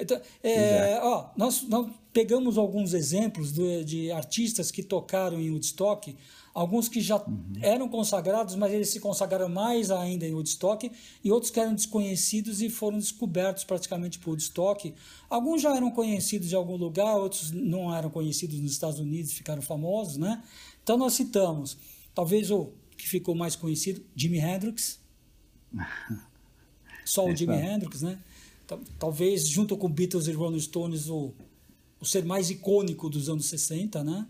Então, 0.00 0.20
é, 0.42 1.00
ó, 1.02 1.30
nós, 1.36 1.62
nós, 1.68 1.90
pegamos 2.12 2.58
alguns 2.58 2.94
exemplos 2.94 3.52
de, 3.52 3.84
de, 3.84 4.10
artistas 4.10 4.70
que 4.70 4.82
tocaram 4.82 5.40
em 5.40 5.50
Woodstock, 5.50 6.16
alguns 6.52 6.88
que 6.88 7.00
já 7.00 7.16
uhum. 7.16 7.52
eram 7.60 7.88
consagrados, 7.88 8.56
mas 8.56 8.72
eles 8.72 8.88
se 8.88 8.98
consagraram 8.98 9.48
mais 9.48 9.90
ainda 9.90 10.26
em 10.26 10.34
Woodstock, 10.34 10.90
e 11.22 11.30
outros 11.30 11.52
que 11.52 11.60
eram 11.60 11.74
desconhecidos 11.74 12.60
e 12.60 12.68
foram 12.68 12.98
descobertos 12.98 13.62
praticamente 13.64 14.18
por 14.18 14.30
Woodstock. 14.30 14.92
Alguns 15.30 15.62
já 15.62 15.76
eram 15.76 15.90
conhecidos 15.90 16.48
de 16.48 16.56
algum 16.56 16.76
lugar, 16.76 17.16
outros 17.16 17.50
não 17.52 17.94
eram 17.94 18.10
conhecidos 18.10 18.58
nos 18.58 18.72
Estados 18.72 18.98
Unidos 18.98 19.30
e 19.30 19.34
ficaram 19.34 19.62
famosos, 19.62 20.16
né? 20.16 20.42
Então 20.82 20.96
nós 20.96 21.12
citamos, 21.12 21.76
talvez 22.14 22.50
o 22.50 22.72
que 22.96 23.08
ficou 23.08 23.34
mais 23.34 23.54
conhecido, 23.54 24.04
Jimi 24.16 24.38
Hendrix. 24.38 24.98
Só 27.04 27.24
o 27.26 27.34
Jimi 27.34 27.56
Hendrix, 27.56 28.02
né? 28.02 28.18
Talvez 28.98 29.48
junto 29.48 29.76
com 29.76 29.88
Beatles 29.88 30.26
e 30.26 30.32
Rolling 30.32 30.60
Stones 30.60 31.08
o, 31.08 31.32
o 32.00 32.04
ser 32.04 32.24
mais 32.24 32.50
icônico 32.50 33.08
dos 33.08 33.28
anos 33.28 33.48
60, 33.48 34.04
né? 34.04 34.26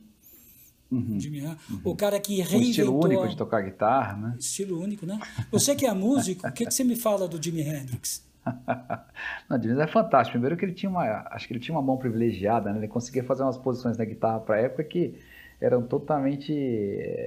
Uhum, 0.90 1.20
Jimmy 1.20 1.44
uhum. 1.44 1.56
O 1.84 1.94
cara 1.94 2.18
que 2.18 2.36
reinventou... 2.36 2.58
Um 2.58 2.70
estilo 2.70 3.00
único 3.04 3.28
de 3.28 3.36
tocar 3.36 3.60
guitarra, 3.62 4.16
né? 4.16 4.36
Estilo 4.38 4.80
único, 4.80 5.04
né? 5.04 5.18
Você 5.50 5.74
que 5.74 5.86
é 5.86 5.92
músico, 5.92 6.46
o 6.46 6.52
que, 6.52 6.64
que 6.64 6.72
você 6.72 6.82
me 6.82 6.96
fala 6.96 7.28
do 7.28 7.42
Jimi 7.42 7.60
Hendrix? 7.60 8.26
Não, 9.48 9.60
Jimi 9.60 9.78
é 9.80 9.86
fantástico. 9.86 10.32
Primeiro 10.32 10.56
que 10.56 10.64
ele 10.64 10.72
tinha 10.72 10.88
uma... 10.88 11.28
Acho 11.30 11.46
que 11.46 11.52
ele 11.52 11.60
tinha 11.60 11.76
uma 11.76 11.82
mão 11.82 11.98
privilegiada, 11.98 12.72
né? 12.72 12.78
Ele 12.78 12.88
conseguia 12.88 13.22
fazer 13.22 13.42
umas 13.42 13.58
posições 13.58 13.98
na 13.98 14.04
guitarra 14.04 14.40
para 14.40 14.58
época 14.58 14.82
que 14.84 15.14
eram 15.60 15.82
totalmente, 15.82 16.52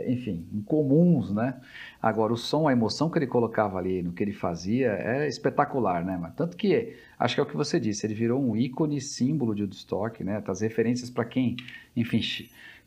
enfim, 0.08 0.48
incomuns, 0.54 1.34
né? 1.34 1.60
Agora, 2.02 2.32
o 2.32 2.38
som, 2.38 2.68
a 2.68 2.72
emoção 2.72 3.10
que 3.10 3.20
ele 3.20 3.28
colocava 3.28 3.78
ali 3.78 4.02
no 4.02 4.14
que 4.14 4.24
ele 4.24 4.32
fazia 4.32 4.92
era 4.92 5.28
espetacular, 5.28 6.06
né? 6.06 6.18
Mas, 6.20 6.34
tanto 6.36 6.56
que, 6.56 6.96
acho 7.20 7.36
que 7.36 7.42
é 7.42 7.44
o 7.44 7.46
que 7.46 7.58
você 7.58 7.80
disse, 7.80 8.06
ele 8.06 8.14
virou 8.14 8.42
um 8.42 8.56
ícone, 8.56 9.02
símbolo 9.02 9.54
de 9.54 9.64
Woodstock, 9.64 10.24
né? 10.24 10.42
As 10.48 10.62
referências 10.62 11.10
para 11.10 11.26
quem, 11.26 11.58
enfim, 11.96 12.22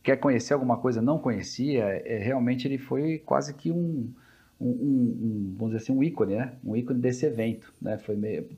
quer 0.02 0.16
conhecer 0.16 0.54
alguma 0.54 0.78
coisa, 0.78 1.02
não 1.02 1.18
conhecia, 1.18 1.84
é, 1.84 2.18
realmente 2.18 2.66
ele 2.66 2.78
foi 2.78 3.18
quase 3.18 3.52
que 3.52 3.70
um, 3.70 4.10
um, 4.58 4.68
um, 4.68 5.54
vamos 5.58 5.74
dizer 5.74 5.84
assim, 5.84 5.92
um 5.92 6.02
ícone, 6.02 6.36
né? 6.36 6.52
Um 6.64 6.74
ícone 6.74 7.00
desse 7.00 7.26
evento, 7.26 7.72
né? 7.80 7.98
Foi 7.98 8.16
meio, 8.16 8.48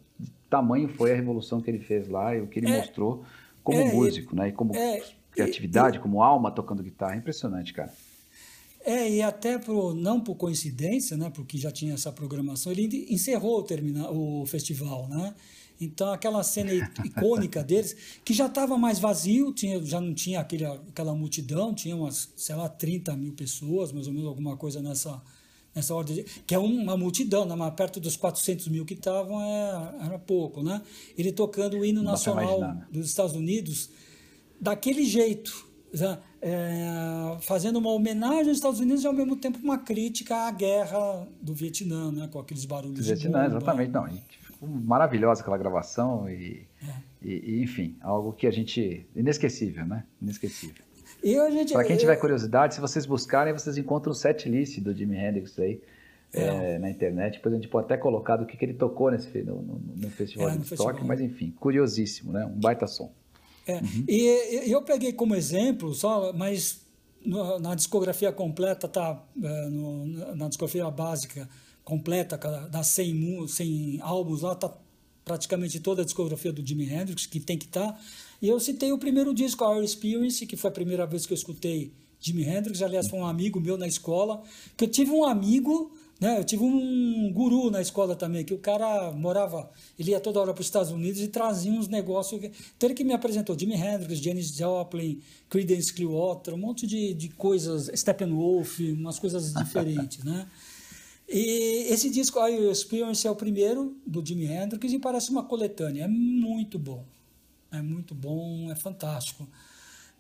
tamanho 0.49 0.89
foi 0.89 1.13
a 1.13 1.17
revolução 1.17 1.61
que 1.61 1.69
ele 1.69 1.81
fez 1.81 2.09
lá 2.09 2.35
e 2.37 2.41
o 2.41 2.47
que 2.47 2.61
ele 2.61 2.71
é, 2.71 2.77
mostrou 2.77 3.25
como 3.65 3.81
é, 3.81 3.93
músico, 3.93 4.37
né? 4.37 4.49
E 4.49 4.53
como 4.53 4.75
é, 4.77 5.03
criatividade, 5.37 5.99
e, 5.99 6.01
como 6.01 6.23
alma 6.23 6.51
tocando 6.51 6.83
guitarra. 6.83 7.17
Impressionante, 7.17 7.73
cara. 7.73 7.93
É, 8.85 9.11
e 9.11 9.21
até 9.21 9.59
por, 9.59 9.95
não 9.95 10.21
por 10.21 10.37
coincidência, 10.37 11.17
né, 11.17 11.29
porque 11.29 11.59
já 11.59 11.73
tinha 11.73 11.95
essa 11.95 12.13
programação, 12.13 12.71
ele 12.71 13.07
encerrou 13.11 13.59
o, 13.59 13.63
termina, 13.63 14.09
o 14.11 14.47
festival, 14.47 15.09
né? 15.09 15.35
Então, 15.81 16.13
aquela 16.13 16.43
cena 16.43 16.73
icônica 17.05 17.63
deles, 17.63 17.97
que 18.25 18.33
já 18.33 18.47
estava 18.47 18.79
mais 18.79 18.99
vazio, 18.99 19.53
tinha, 19.53 19.85
já 19.85 20.01
não 20.01 20.15
tinha 20.15 20.41
aquele, 20.41 20.65
aquela 20.65 21.15
multidão, 21.15 21.75
tinha 21.75 21.97
umas, 21.97 22.31
sei 22.37 22.55
lá, 22.55 22.69
30 22.69 23.15
mil 23.17 23.33
pessoas, 23.33 23.93
mais 23.93 24.07
ou 24.07 24.13
menos, 24.13 24.29
alguma 24.29 24.57
coisa 24.57 24.81
nessa, 24.81 25.21
nessa 25.75 25.93
ordem, 25.93 26.25
que 26.47 26.55
é 26.55 26.59
uma 26.59 26.97
multidão, 26.97 27.45
né? 27.45 27.55
mas 27.55 27.75
perto 27.75 28.01
dos 28.01 28.17
400 28.17 28.69
mil 28.69 28.87
que 28.87 28.95
estavam 28.95 29.43
era, 29.43 29.97
é, 30.01 30.07
era 30.07 30.19
pouco, 30.19 30.63
né? 30.63 30.81
Ele 31.19 31.33
tocando 31.33 31.79
o 31.79 31.85
hino 31.85 32.03
nacional 32.03 32.79
dos 32.91 33.07
Estados 33.07 33.35
Unidos, 33.35 33.91
daquele 34.61 35.05
jeito, 35.05 35.67
né? 35.93 36.19
é, 36.41 37.39
fazendo 37.41 37.79
uma 37.79 37.91
homenagem 37.91 38.49
aos 38.49 38.59
Estados 38.59 38.81
Unidos 38.81 39.03
e 39.03 39.07
ao 39.07 39.13
mesmo 39.13 39.37
tempo 39.37 39.59
uma 39.59 39.79
crítica 39.79 40.47
à 40.47 40.51
guerra 40.51 41.27
do 41.41 41.55
Vietnã, 41.55 42.13
né? 42.13 42.29
com 42.31 42.39
aqueles 42.39 42.65
barulhos 42.65 42.99
do 42.99 43.03
Vietnã, 43.03 43.45
bomba. 43.45 43.57
exatamente. 43.57 43.91
Não, 43.91 44.09
maravilhosa 44.85 45.43
aquela 45.43 45.59
gravação 45.59 46.29
e, 46.31 46.67
é. 46.83 46.93
e, 47.23 47.33
e, 47.33 47.63
enfim, 47.63 47.97
algo 48.01 48.33
que 48.33 48.47
a 48.47 48.51
gente 48.51 49.07
inesquecível, 49.15 49.87
né? 49.87 50.05
Inesquecível. 50.21 50.85
Para 51.73 51.85
quem 51.85 51.97
tiver 51.97 52.17
curiosidade, 52.17 52.75
se 52.75 52.81
vocês 52.81 53.07
buscarem, 53.07 53.53
vocês 53.53 53.77
encontram 53.77 54.13
o 54.13 54.15
set 54.15 54.49
list 54.49 54.81
do 54.81 54.95
Jimi 54.95 55.17
Hendrix 55.17 55.59
aí 55.59 55.81
é. 56.33 56.75
É, 56.75 56.79
na 56.79 56.91
internet. 56.91 57.35
Depois 57.35 57.55
a 57.55 57.57
gente 57.57 57.69
pode 57.69 57.87
até 57.87 57.97
colocar 57.97 58.37
do 58.37 58.47
que, 58.47 58.57
que 58.57 58.65
ele 58.65 58.75
tocou 58.75 59.11
nesse, 59.11 59.43
no, 59.43 59.63
no, 59.63 59.81
no 59.97 60.11
Festival 60.11 60.51
de 60.57 60.75
Stock, 60.75 61.05
mas 61.05 61.21
enfim, 61.21 61.53
curiosíssimo, 61.59 62.33
né? 62.33 62.45
Um 62.45 62.61
baita 62.61 62.87
som. 62.87 63.13
É. 63.67 63.75
Uhum. 63.75 64.05
E, 64.09 64.71
eu 64.71 64.83
peguei 64.83 65.13
como 65.13 65.35
exemplo, 65.35 65.95
só, 65.95 66.33
mas 66.33 66.81
na 67.61 67.75
discografia 67.75 68.31
completa, 68.31 68.87
tá, 68.87 69.21
é, 69.43 69.69
na 70.37 70.49
discografia 70.49 70.89
básica 70.91 71.49
completa, 71.83 72.37
das 72.71 72.87
100, 72.89 73.49
100 73.49 74.01
álbuns 74.01 74.43
lá, 74.43 74.55
tá 74.55 74.73
praticamente 75.25 75.81
toda 75.81 76.03
a 76.03 76.05
discografia 76.05 76.53
do 76.53 76.65
Jimi 76.65 76.89
Hendrix, 76.89 77.27
que 77.27 77.41
tem 77.41 77.59
que 77.59 77.67
estar. 77.67 77.93
Tá. 77.93 78.01
E 78.41 78.49
eu 78.49 78.61
citei 78.61 78.93
o 78.93 78.99
primeiro 78.99 79.35
disco, 79.35 79.65
Our 79.65 79.83
Experience, 79.83 80.47
que 80.47 80.57
foi 80.57 80.71
a 80.71 80.73
primeira 80.73 81.07
vez 81.07 81.27
que 81.27 81.33
eu 81.33 81.37
escutei 81.37 81.93
Jimi 82.21 82.45
Hendrix, 82.45 82.83
aliás, 82.83 83.09
foi 83.09 83.19
um 83.19 83.27
amigo 83.27 83.61
meu 83.61 83.77
na 83.77 83.87
escola, 83.87 84.43
que 84.77 84.85
eu 84.85 84.89
tive 84.89 85.11
um 85.11 85.25
amigo 85.25 85.93
né? 86.21 86.39
Eu 86.39 86.45
tive 86.45 86.65
um 86.65 87.31
guru 87.33 87.71
na 87.71 87.81
escola 87.81 88.17
também, 88.17 88.45
que 88.45 88.55
o 88.55 88.59
cara 88.59 89.13
morava, 89.13 89.71
ele 89.99 90.13
ia 90.13 90.21
toda 90.21 90.41
hora 90.41 90.55
para 90.55 90.61
os 90.61 90.67
Estados 90.67 90.91
Unidos 90.91 91.21
e 91.21 91.29
trazia 91.29 91.71
uns 91.73 91.89
negócios. 91.89 92.43
Então 92.43 92.89
ele 92.89 92.95
que 92.95 93.05
me 93.05 93.13
apresentou 93.13 93.59
Jimi 93.59 93.75
Hendrix, 93.75 94.21
Janis 94.21 94.49
Joplin, 94.49 95.21
Creedence 95.49 95.93
Clearwater, 95.93 96.55
um 96.55 96.59
monte 96.59 96.87
de, 96.87 97.13
de 97.15 97.29
coisas, 97.31 97.91
Steppenwolf, 97.95 98.79
umas 98.81 99.19
coisas 99.19 99.53
diferentes, 99.53 100.25
né? 100.25 100.47
E 101.29 101.89
esse 101.91 102.09
disco, 102.09 102.39
I 102.39 102.71
Experience, 102.71 103.27
é 103.27 103.31
o 103.31 103.35
primeiro 103.35 103.97
do 104.07 104.25
Jimi 104.25 104.47
Hendrix 104.47 104.93
e 104.93 104.99
parece 104.99 105.31
uma 105.31 105.43
coletânea. 105.43 106.05
É 106.05 106.09
muito 106.09 106.79
bom. 106.79 107.05
É 107.71 107.83
muito 107.83 108.15
bom, 108.15 108.71
é 108.71 108.77
fantástico. 108.77 109.47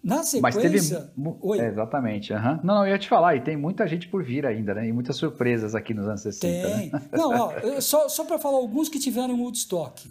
Na 0.07 0.23
sequência. 0.23 1.11
Mas 1.17 1.35
teve. 1.37 1.61
É, 1.61 1.67
exatamente. 1.67 2.33
Uhum. 2.33 2.61
Não, 2.63 2.75
não, 2.77 2.87
eu 2.87 2.93
ia 2.93 2.99
te 2.99 3.09
falar, 3.09 3.35
e 3.35 3.41
tem 3.41 3.57
muita 3.57 3.89
gente 3.89 4.07
por 4.07 4.23
vir 4.23 4.47
ainda, 4.47 4.73
né? 4.73 4.87
E 4.87 4.93
muitas 4.93 5.17
surpresas 5.17 5.75
aqui 5.75 5.93
nos 5.93 6.07
anos 6.07 6.21
60. 6.21 6.69
Tem. 6.69 6.91
Né? 6.91 7.03
Não, 7.13 7.31
ó, 7.31 7.81
só, 7.81 8.09
só 8.09 8.25
para 8.25 8.39
falar 8.39 8.59
alguns 8.59 8.89
que 8.89 9.01
tiveram 9.01 9.35
Woodstock. 9.41 10.09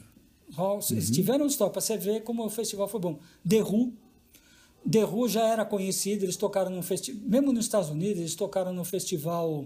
Uhum. 0.58 0.80
Tiveram 1.14 1.44
Woodstock, 1.44 1.72
para 1.72 1.80
você 1.80 1.98
ver 1.98 2.24
como 2.24 2.46
o 2.46 2.50
festival 2.50 2.90
foi 2.90 3.00
bom. 3.00 3.20
The 3.48 3.64
Who. 3.64 3.94
The 4.92 5.06
Who 5.06 5.30
já 5.30 5.48
era 5.48 5.64
conhecido, 5.64 6.26
eles 6.26 6.36
tocaram 6.36 6.72
no 6.72 6.84
festival. 6.84 7.22
Mesmo 7.26 7.54
nos 7.54 7.64
Estados 7.64 7.90
Unidos, 7.90 8.20
eles 8.20 8.36
tocaram 8.36 8.74
no 8.74 8.84
festival 8.84 9.64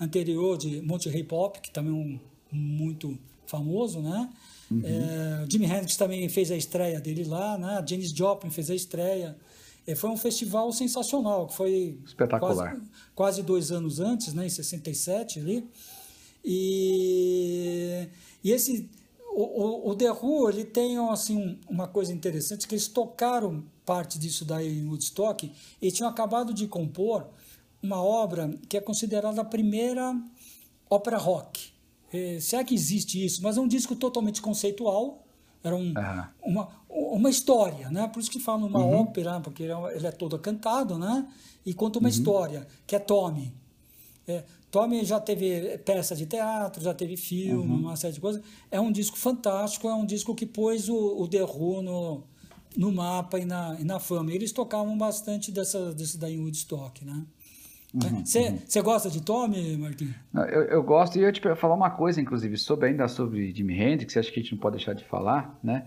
anterior 0.00 0.58
de 0.58 0.82
Monterey 0.82 1.22
Pop, 1.22 1.60
que 1.60 1.70
também 1.70 1.92
é 1.92 1.94
um 1.94 2.18
muito 2.50 3.16
famoso, 3.46 4.00
né? 4.00 4.28
Uhum. 4.72 4.82
É, 4.84 5.46
Jimi 5.48 5.66
Hendrix 5.66 5.96
também 5.96 6.28
fez 6.28 6.50
a 6.50 6.56
estreia 6.56 7.00
dele 7.00 7.22
lá, 7.22 7.56
né? 7.56 7.84
Janis 7.88 8.10
Joplin 8.10 8.50
fez 8.50 8.70
a 8.70 8.74
estreia. 8.74 9.36
É, 9.88 9.94
foi 9.94 10.10
um 10.10 10.18
festival 10.18 10.70
sensacional, 10.70 11.46
que 11.46 11.54
foi 11.56 11.98
espetacular. 12.04 12.72
Quase, 12.74 12.82
quase, 13.14 13.42
dois 13.42 13.72
anos 13.72 14.00
antes, 14.00 14.34
né, 14.34 14.44
em 14.44 14.50
67 14.50 15.40
ali. 15.40 15.66
E, 16.44 18.06
e 18.44 18.52
esse 18.52 18.86
o, 19.30 19.88
o, 19.88 19.90
o 19.90 19.94
The 19.94 20.12
Who, 20.12 20.50
ele 20.50 20.64
tem 20.64 20.98
assim, 20.98 21.58
uma 21.66 21.88
coisa 21.88 22.12
interessante, 22.12 22.68
que 22.68 22.74
eles 22.74 22.86
tocaram 22.86 23.64
parte 23.86 24.18
disso 24.18 24.44
daí 24.44 24.80
em 24.80 24.88
Woodstock 24.88 25.50
e 25.80 25.90
tinham 25.90 26.10
acabado 26.10 26.52
de 26.52 26.66
compor 26.66 27.26
uma 27.82 28.02
obra 28.02 28.50
que 28.68 28.76
é 28.76 28.82
considerada 28.82 29.40
a 29.40 29.44
primeira 29.44 30.14
ópera 30.90 31.16
rock. 31.16 31.70
É, 32.12 32.38
será 32.40 32.62
que 32.62 32.74
existe 32.74 33.24
isso? 33.24 33.42
Mas 33.42 33.56
é 33.56 33.60
um 33.62 33.68
disco 33.68 33.96
totalmente 33.96 34.42
conceitual, 34.42 35.24
era 35.62 35.74
um, 35.74 35.88
uhum. 35.88 36.24
uma, 36.42 36.68
uma 36.88 37.30
história, 37.30 37.90
né? 37.90 38.06
Por 38.08 38.20
isso 38.20 38.30
que 38.30 38.38
fala 38.38 38.64
uma 38.64 38.78
uhum. 38.78 39.00
ópera, 39.00 39.40
porque 39.40 39.64
ele 39.64 39.72
é, 39.72 39.96
ele 39.96 40.06
é 40.06 40.12
todo 40.12 40.38
cantado, 40.38 40.98
né? 40.98 41.26
E 41.66 41.74
conta 41.74 41.98
uma 41.98 42.06
uhum. 42.06 42.10
história, 42.10 42.66
que 42.86 42.94
é 42.94 42.98
Tommy. 42.98 43.52
É, 44.26 44.44
Tommy 44.70 45.04
já 45.04 45.18
teve 45.18 45.78
peça 45.78 46.14
de 46.14 46.26
teatro, 46.26 46.82
já 46.82 46.94
teve 46.94 47.16
filme, 47.16 47.72
uhum. 47.72 47.80
uma 47.80 47.96
série 47.96 48.14
de 48.14 48.20
coisas. 48.20 48.42
É 48.70 48.80
um 48.80 48.92
disco 48.92 49.16
fantástico, 49.16 49.88
é 49.88 49.94
um 49.94 50.06
disco 50.06 50.34
que 50.34 50.46
pôs 50.46 50.88
o, 50.88 51.22
o 51.22 51.26
The 51.26 51.42
Who 51.42 51.82
no, 51.82 52.24
no 52.76 52.92
mapa 52.92 53.38
e 53.38 53.44
na, 53.44 53.76
e 53.80 53.84
na 53.84 53.98
fama. 53.98 54.32
Eles 54.32 54.52
tocavam 54.52 54.96
bastante 54.96 55.50
dessa, 55.50 55.92
desse 55.92 56.18
daí 56.18 56.38
Woodstock, 56.38 57.04
né? 57.04 57.24
Você 57.92 58.38
uhum, 58.40 58.58
uhum. 58.76 58.82
gosta 58.82 59.08
de 59.08 59.22
Tommy, 59.22 59.76
Marquinhos? 59.78 60.14
Eu, 60.34 60.62
eu 60.64 60.82
gosto 60.82 61.18
e 61.18 61.22
eu 61.22 61.32
te 61.32 61.40
falar 61.56 61.74
uma 61.74 61.90
coisa, 61.90 62.20
inclusive, 62.20 62.56
sobre 62.58 62.88
ainda 62.88 63.08
sobre 63.08 63.50
Jimi 63.52 63.74
Hendrix, 63.80 64.16
acho 64.16 64.30
que 64.30 64.40
a 64.40 64.42
gente 64.42 64.52
não 64.52 64.58
pode 64.58 64.76
deixar 64.76 64.92
de 64.92 65.04
falar, 65.04 65.58
né? 65.62 65.86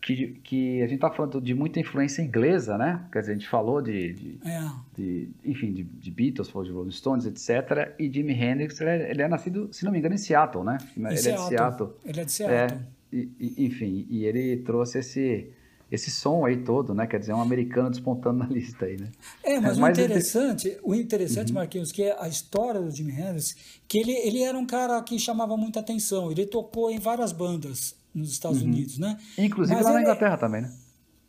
Que, 0.00 0.28
que 0.42 0.82
a 0.82 0.86
gente 0.86 0.96
está 0.96 1.10
falando 1.10 1.40
de 1.40 1.54
muita 1.54 1.78
influência 1.78 2.22
inglesa, 2.22 2.76
né? 2.76 3.04
Quer 3.12 3.20
dizer, 3.20 3.32
a 3.32 3.34
gente 3.34 3.48
falou 3.48 3.80
de, 3.82 4.14
de, 4.14 4.38
é. 4.44 4.70
de 4.96 5.28
enfim, 5.44 5.72
de, 5.72 5.84
de, 5.84 6.10
Beatles, 6.10 6.48
falou 6.48 6.66
de 6.66 6.72
Rolling 6.72 6.90
Stones, 6.90 7.26
etc. 7.26 7.94
E 7.98 8.10
Jimi 8.10 8.32
Hendrix, 8.32 8.80
ele 8.80 8.90
é, 8.90 9.10
ele 9.10 9.22
é, 9.22 9.28
nascido, 9.28 9.68
se 9.70 9.84
não 9.84 9.92
me 9.92 9.98
engano, 9.98 10.14
em 10.14 10.18
Seattle, 10.18 10.64
né? 10.64 10.78
Em 10.96 11.06
ele 11.06 11.16
Seattle. 11.18 11.44
é 11.44 11.50
de 11.50 11.56
Seattle. 11.56 11.90
Ele 12.04 12.20
é 12.20 12.24
de 12.24 12.32
Seattle. 12.32 12.80
É, 12.80 13.16
e, 13.16 13.30
e, 13.38 13.66
enfim, 13.66 14.06
e 14.08 14.24
ele 14.24 14.56
trouxe 14.56 14.98
esse 14.98 15.52
esse 15.92 16.10
som 16.10 16.46
aí 16.46 16.56
todo, 16.56 16.94
né? 16.94 17.06
Quer 17.06 17.20
dizer, 17.20 17.34
um 17.34 17.42
americano 17.42 17.90
despontando 17.90 18.38
na 18.38 18.46
lista 18.46 18.86
aí, 18.86 18.96
né? 18.98 19.08
É, 19.44 19.60
mas, 19.60 19.78
é, 19.78 19.82
o 19.82 19.88
interessante, 19.90 20.68
inter... 20.68 20.80
o 20.82 20.94
interessante, 20.94 21.48
uhum. 21.48 21.54
Marquinhos, 21.56 21.92
que 21.92 22.02
é 22.02 22.16
a 22.18 22.26
história 22.26 22.80
do 22.80 22.90
Jimi 22.90 23.12
Hendrix, 23.12 23.54
que 23.86 23.98
ele, 23.98 24.12
ele 24.12 24.42
era 24.42 24.56
um 24.56 24.64
cara 24.64 25.00
que 25.02 25.18
chamava 25.18 25.54
muita 25.54 25.80
atenção. 25.80 26.32
Ele 26.32 26.46
tocou 26.46 26.90
em 26.90 26.98
várias 26.98 27.30
bandas 27.30 27.94
nos 28.14 28.32
Estados 28.32 28.62
uhum. 28.62 28.68
Unidos, 28.68 28.98
né? 28.98 29.18
Inclusive 29.36 29.76
mas 29.76 29.84
lá 29.84 29.90
ele... 29.90 29.98
na 29.98 30.00
é 30.00 30.02
Inglaterra 30.04 30.36
também, 30.38 30.62
né? 30.62 30.72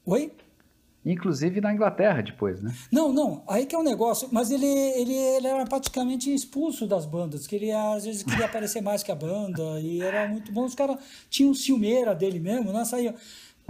Oi? 0.06 0.32
Inclusive 1.06 1.60
na 1.60 1.74
Inglaterra 1.74 2.22
depois, 2.22 2.62
né? 2.62 2.74
Não, 2.90 3.12
não, 3.12 3.44
aí 3.46 3.66
que 3.66 3.76
é 3.76 3.78
um 3.78 3.84
negócio, 3.84 4.30
mas 4.32 4.50
ele, 4.50 4.66
ele, 4.66 5.14
ele 5.14 5.48
era 5.48 5.66
praticamente 5.66 6.34
expulso 6.34 6.88
das 6.88 7.06
bandas, 7.06 7.46
que 7.46 7.58
ele 7.58 7.70
às 7.74 8.06
vezes 8.06 8.24
queria 8.24 8.46
aparecer 8.48 8.82
mais 8.82 9.04
que 9.04 9.12
a 9.12 9.16
banda, 9.16 9.62
e 9.82 10.02
era 10.02 10.26
muito 10.30 10.54
bom. 10.54 10.64
Os 10.64 10.74
caras 10.74 10.98
tinham 11.30 11.54
ciumeira 11.54 12.16
dele 12.16 12.40
mesmo, 12.40 12.72
né? 12.72 12.86
Saía, 12.86 13.14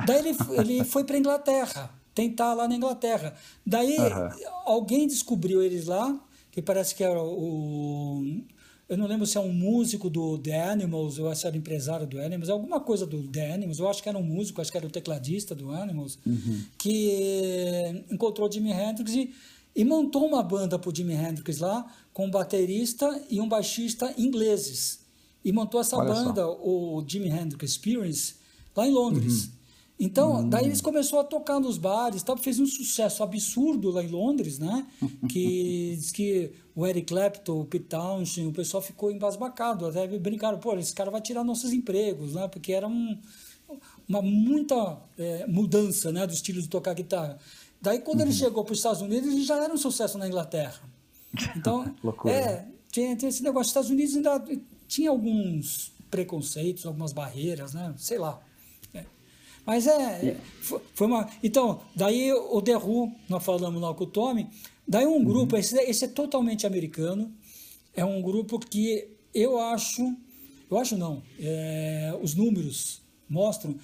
Daí 0.05 0.19
ele, 0.19 0.37
ele 0.51 0.83
foi 0.83 1.03
para 1.03 1.17
Inglaterra, 1.17 1.93
tentar 2.13 2.53
lá 2.53 2.67
na 2.67 2.75
Inglaterra. 2.75 3.35
Daí 3.65 3.97
uhum. 3.97 4.47
alguém 4.65 5.07
descobriu 5.07 5.61
eles 5.61 5.85
lá, 5.85 6.19
que 6.51 6.61
parece 6.61 6.95
que 6.95 7.03
era 7.03 7.21
o. 7.21 8.41
Eu 8.89 8.97
não 8.97 9.07
lembro 9.07 9.25
se 9.25 9.37
é 9.37 9.41
um 9.41 9.51
músico 9.51 10.09
do 10.09 10.37
The 10.37 10.69
Animals 10.69 11.17
ou 11.17 11.33
se 11.33 11.47
era 11.47 11.55
empresário 11.55 12.05
do 12.05 12.19
Animals, 12.19 12.49
alguma 12.49 12.79
coisa 12.79 13.07
do 13.07 13.23
The 13.27 13.53
Animals. 13.53 13.79
Eu 13.79 13.89
acho 13.89 14.03
que 14.03 14.09
era 14.09 14.17
um 14.17 14.23
músico, 14.23 14.61
acho 14.61 14.71
que 14.71 14.77
era 14.77 14.85
o 14.85 14.91
tecladista 14.91 15.55
do 15.55 15.71
Animals, 15.71 16.19
uhum. 16.25 16.63
que 16.77 18.03
encontrou 18.11 18.51
Jimi 18.51 18.71
Hendrix 18.71 19.13
e, 19.13 19.33
e 19.75 19.85
montou 19.85 20.27
uma 20.27 20.43
banda 20.43 20.77
para 20.77 20.89
o 20.89 20.95
Jimi 20.95 21.13
Hendrix 21.13 21.59
lá, 21.59 21.85
com 22.11 22.27
um 22.27 22.31
baterista 22.31 23.23
e 23.29 23.39
um 23.39 23.47
baixista 23.47 24.13
ingleses. 24.17 24.99
E 25.43 25.51
montou 25.51 25.81
essa 25.81 25.97
Olha 25.97 26.13
banda, 26.13 26.41
só. 26.41 26.59
o 26.61 27.03
Jimi 27.07 27.29
Hendrix 27.29 27.71
Experience, 27.71 28.35
lá 28.75 28.87
em 28.87 28.91
Londres. 28.91 29.45
Uhum. 29.45 29.62
Então, 30.03 30.41
hum. 30.41 30.49
daí 30.49 30.65
eles 30.65 30.81
começaram 30.81 31.21
a 31.21 31.23
tocar 31.23 31.59
nos 31.59 31.77
bares, 31.77 32.21
tal, 32.23 32.35
fez 32.35 32.59
um 32.59 32.65
sucesso 32.65 33.23
absurdo 33.23 33.89
lá 33.89 34.03
em 34.03 34.09
Londres, 34.09 34.59
né? 34.59 34.85
Que 35.29 35.95
diz 35.95 36.11
que 36.11 36.51
o 36.75 36.85
Eric 36.85 37.07
Clapton, 37.07 37.61
o 37.61 37.65
Pete 37.65 37.85
Townshend, 37.85 38.49
o 38.49 38.51
pessoal 38.51 38.83
ficou 38.83 39.09
embasbacado, 39.11 39.85
até 39.85 40.05
brincaram, 40.19 40.59
pô, 40.59 40.75
esse 40.75 40.93
cara 40.93 41.09
vai 41.09 41.21
tirar 41.21 41.43
nossos 41.43 41.71
empregos, 41.71 42.33
né? 42.33 42.47
Porque 42.49 42.73
era 42.73 42.85
um, 42.87 43.17
uma 44.07 44.21
muita 44.21 44.97
é, 45.17 45.47
mudança, 45.47 46.11
né, 46.11 46.27
do 46.27 46.33
estilo 46.33 46.61
de 46.61 46.67
tocar 46.67 46.93
guitarra. 46.93 47.39
Daí, 47.81 47.99
quando 47.99 48.19
uhum. 48.19 48.25
ele 48.25 48.33
chegou 48.33 48.63
para 48.63 48.73
os 48.73 48.79
Estados 48.79 49.01
Unidos, 49.01 49.31
ele 49.31 49.43
já 49.43 49.55
era 49.63 49.73
um 49.73 49.77
sucesso 49.77 50.17
na 50.17 50.27
Inglaterra. 50.27 50.81
Então, 51.57 51.95
é, 52.27 52.65
tinha, 52.91 53.15
tinha 53.15 53.29
esse 53.29 53.41
negócio. 53.41 53.63
Os 53.63 53.67
Estados 53.69 53.89
Unidos 53.89 54.15
ainda 54.15 54.43
tinha 54.87 55.09
alguns 55.09 55.91
preconceitos, 56.11 56.85
algumas 56.85 57.11
barreiras, 57.11 57.73
né? 57.73 57.91
Sei 57.97 58.19
lá. 58.19 58.39
Mas 59.65 59.87
é, 59.87 60.37
foi 60.93 61.07
uma. 61.07 61.29
Então, 61.41 61.81
daí 61.95 62.31
o 62.33 62.61
The 62.61 62.77
Who, 62.77 63.13
nós 63.29 63.43
falamos 63.43 63.81
lá 63.81 63.93
com 63.93 64.03
o 64.03 64.07
Tommy, 64.07 64.47
daí 64.87 65.05
um 65.05 65.23
grupo, 65.23 65.55
uhum. 65.55 65.59
esse, 65.59 65.77
esse 65.79 66.05
é 66.05 66.07
totalmente 66.07 66.67
americano, 66.67 67.33
é 67.93 68.03
um 68.03 68.21
grupo 68.21 68.59
que 68.59 69.07
eu 69.33 69.59
acho, 69.59 70.15
eu 70.69 70.77
acho 70.77 70.97
não, 70.97 71.23
é, 71.39 72.17
os 72.21 72.35
números 72.35 73.01
mostram 73.29 73.75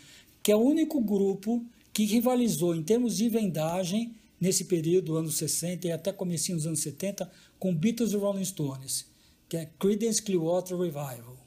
que 0.43 0.51
é 0.51 0.55
o 0.55 0.59
único 0.59 0.99
grupo 1.01 1.63
que 1.93 2.05
rivalizou 2.05 2.75
em 2.75 2.83
termos 2.83 3.17
de 3.17 3.29
vendagem 3.29 4.15
nesse 4.39 4.65
período, 4.65 5.17
anos 5.17 5.37
60 5.37 5.87
e 5.87 5.91
até 5.91 6.11
comecinho 6.11 6.57
dos 6.57 6.65
anos 6.65 6.79
70, 6.79 7.29
com 7.57 7.75
Beatles 7.75 8.13
e 8.13 8.15
Rolling 8.15 8.45
Stones, 8.45 9.05
que 9.49 9.57
é 9.57 9.69
Creedence 9.79 10.21
Clearwater 10.21 10.77
Revival. 10.77 11.37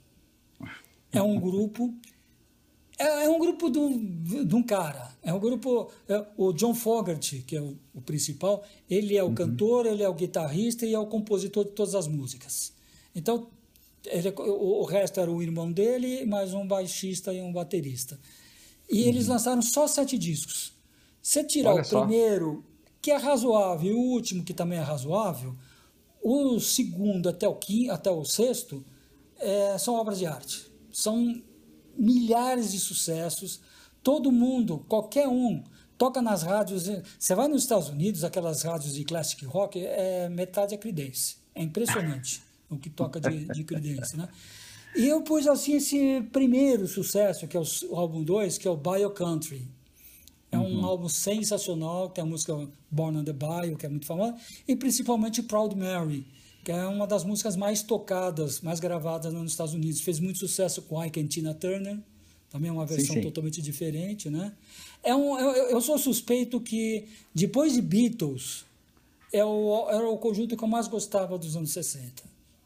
É 1.10 1.22
um 1.22 1.40
grupo 1.40 1.94
é, 3.02 3.24
é 3.24 3.28
um 3.28 3.38
grupo 3.38 3.68
de 3.68 3.78
um, 3.78 4.44
de 4.44 4.54
um, 4.54 4.62
cara. 4.62 5.10
É 5.22 5.32
um 5.32 5.40
grupo. 5.40 5.90
É, 6.08 6.24
o 6.36 6.52
John 6.52 6.74
Fogerty, 6.74 7.42
que 7.42 7.56
é 7.56 7.60
o, 7.60 7.76
o, 7.94 8.00
principal, 8.00 8.62
ele 8.88 9.16
é 9.16 9.22
o 9.22 9.26
uhum. 9.26 9.34
cantor, 9.34 9.86
ele 9.86 10.02
é 10.02 10.08
o 10.08 10.14
guitarrista 10.14 10.86
e 10.86 10.94
é 10.94 10.98
o 10.98 11.06
compositor 11.06 11.64
de 11.64 11.72
todas 11.72 11.94
as 11.94 12.06
músicas. 12.06 12.72
Então, 13.14 13.48
ele, 14.06 14.28
é, 14.28 14.34
o, 14.36 14.80
o, 14.80 14.84
resto 14.84 15.20
era 15.20 15.30
o 15.30 15.42
irmão 15.42 15.70
dele, 15.70 16.24
mais 16.24 16.54
um 16.54 16.66
baixista 16.66 17.32
e 17.32 17.40
um 17.40 17.52
baterista. 17.52 18.18
E 18.88 19.02
uhum. 19.02 19.08
eles 19.08 19.26
lançaram 19.26 19.62
só 19.62 19.86
sete 19.86 20.16
discos. 20.16 20.72
Se 21.20 21.42
tirar 21.44 21.74
Olha 21.74 21.82
o 21.82 21.84
só. 21.84 22.00
primeiro, 22.00 22.64
que 23.00 23.10
é 23.10 23.16
razoável, 23.16 23.90
e 23.90 23.94
o 23.94 23.98
último, 23.98 24.44
que 24.44 24.54
também 24.54 24.78
é 24.78 24.82
razoável, 24.82 25.54
o 26.22 26.60
segundo 26.60 27.28
até 27.28 27.48
o, 27.48 27.54
quinto, 27.56 27.90
até 27.90 28.10
o 28.10 28.24
sexto 28.24 28.84
é, 29.38 29.76
são 29.76 29.94
obras 29.94 30.18
de 30.18 30.26
arte. 30.26 30.70
São 30.92 31.42
milhares 31.96 32.72
de 32.72 32.78
sucessos. 32.78 33.60
Todo 34.02 34.32
mundo, 34.32 34.84
qualquer 34.88 35.28
um, 35.28 35.62
toca 35.96 36.20
nas 36.20 36.42
rádios. 36.42 36.88
Você 37.18 37.34
vai 37.34 37.48
nos 37.48 37.62
Estados 37.62 37.88
Unidos, 37.88 38.24
aquelas 38.24 38.62
rádios 38.62 38.94
de 38.94 39.04
classic 39.04 39.44
rock, 39.44 39.84
é 39.84 40.28
metade 40.28 40.74
é 40.74 40.78
Creedence. 40.78 41.36
É 41.54 41.62
impressionante 41.62 42.42
o 42.68 42.76
que 42.76 42.90
toca 42.90 43.20
de, 43.20 43.46
de 43.46 43.64
Creedence, 43.64 44.16
né? 44.16 44.28
E 44.94 45.06
eu 45.06 45.22
pus 45.22 45.46
assim 45.46 45.74
esse 45.76 46.20
primeiro 46.32 46.86
sucesso, 46.86 47.46
que 47.48 47.56
é 47.56 47.60
o, 47.60 47.64
o 47.90 47.96
álbum 47.96 48.22
2, 48.22 48.58
que 48.58 48.68
é 48.68 48.70
o 48.70 48.76
Bio 48.76 49.10
Country. 49.10 49.66
É 50.50 50.58
um 50.58 50.80
uhum. 50.80 50.84
álbum 50.84 51.08
sensacional, 51.08 52.10
tem 52.10 52.22
a 52.22 52.26
música 52.26 52.68
Born 52.90 53.18
on 53.18 53.24
the 53.24 53.32
Bio, 53.32 53.76
que 53.76 53.86
é 53.86 53.88
muito 53.88 54.04
famosa, 54.04 54.36
e 54.68 54.76
principalmente 54.76 55.42
Proud 55.42 55.74
Mary, 55.74 56.26
que 56.64 56.70
é 56.70 56.86
uma 56.86 57.06
das 57.06 57.24
músicas 57.24 57.56
mais 57.56 57.82
tocadas, 57.82 58.60
mais 58.60 58.78
gravadas 58.78 59.32
nos 59.32 59.52
Estados 59.52 59.74
Unidos. 59.74 60.00
Fez 60.00 60.20
muito 60.20 60.38
sucesso 60.38 60.82
com 60.82 61.04
Ike 61.04 61.20
and 61.20 61.26
Tina 61.26 61.54
Turner, 61.54 61.98
também 62.50 62.68
é 62.68 62.72
uma 62.72 62.86
versão 62.86 63.14
sim, 63.14 63.22
sim. 63.22 63.22
totalmente 63.22 63.62
diferente, 63.62 64.28
né? 64.28 64.52
É 65.02 65.14
um, 65.14 65.38
eu, 65.38 65.70
eu, 65.70 65.80
sou 65.80 65.98
suspeito 65.98 66.60
que, 66.60 67.08
depois 67.34 67.72
de 67.72 67.80
Beatles, 67.80 68.66
é 69.32 69.44
o, 69.44 69.88
era 69.88 70.06
o 70.06 70.18
conjunto 70.18 70.56
que 70.56 70.62
eu 70.62 70.68
mais 70.68 70.86
gostava 70.86 71.38
dos 71.38 71.56
anos 71.56 71.72
60. 71.72 72.22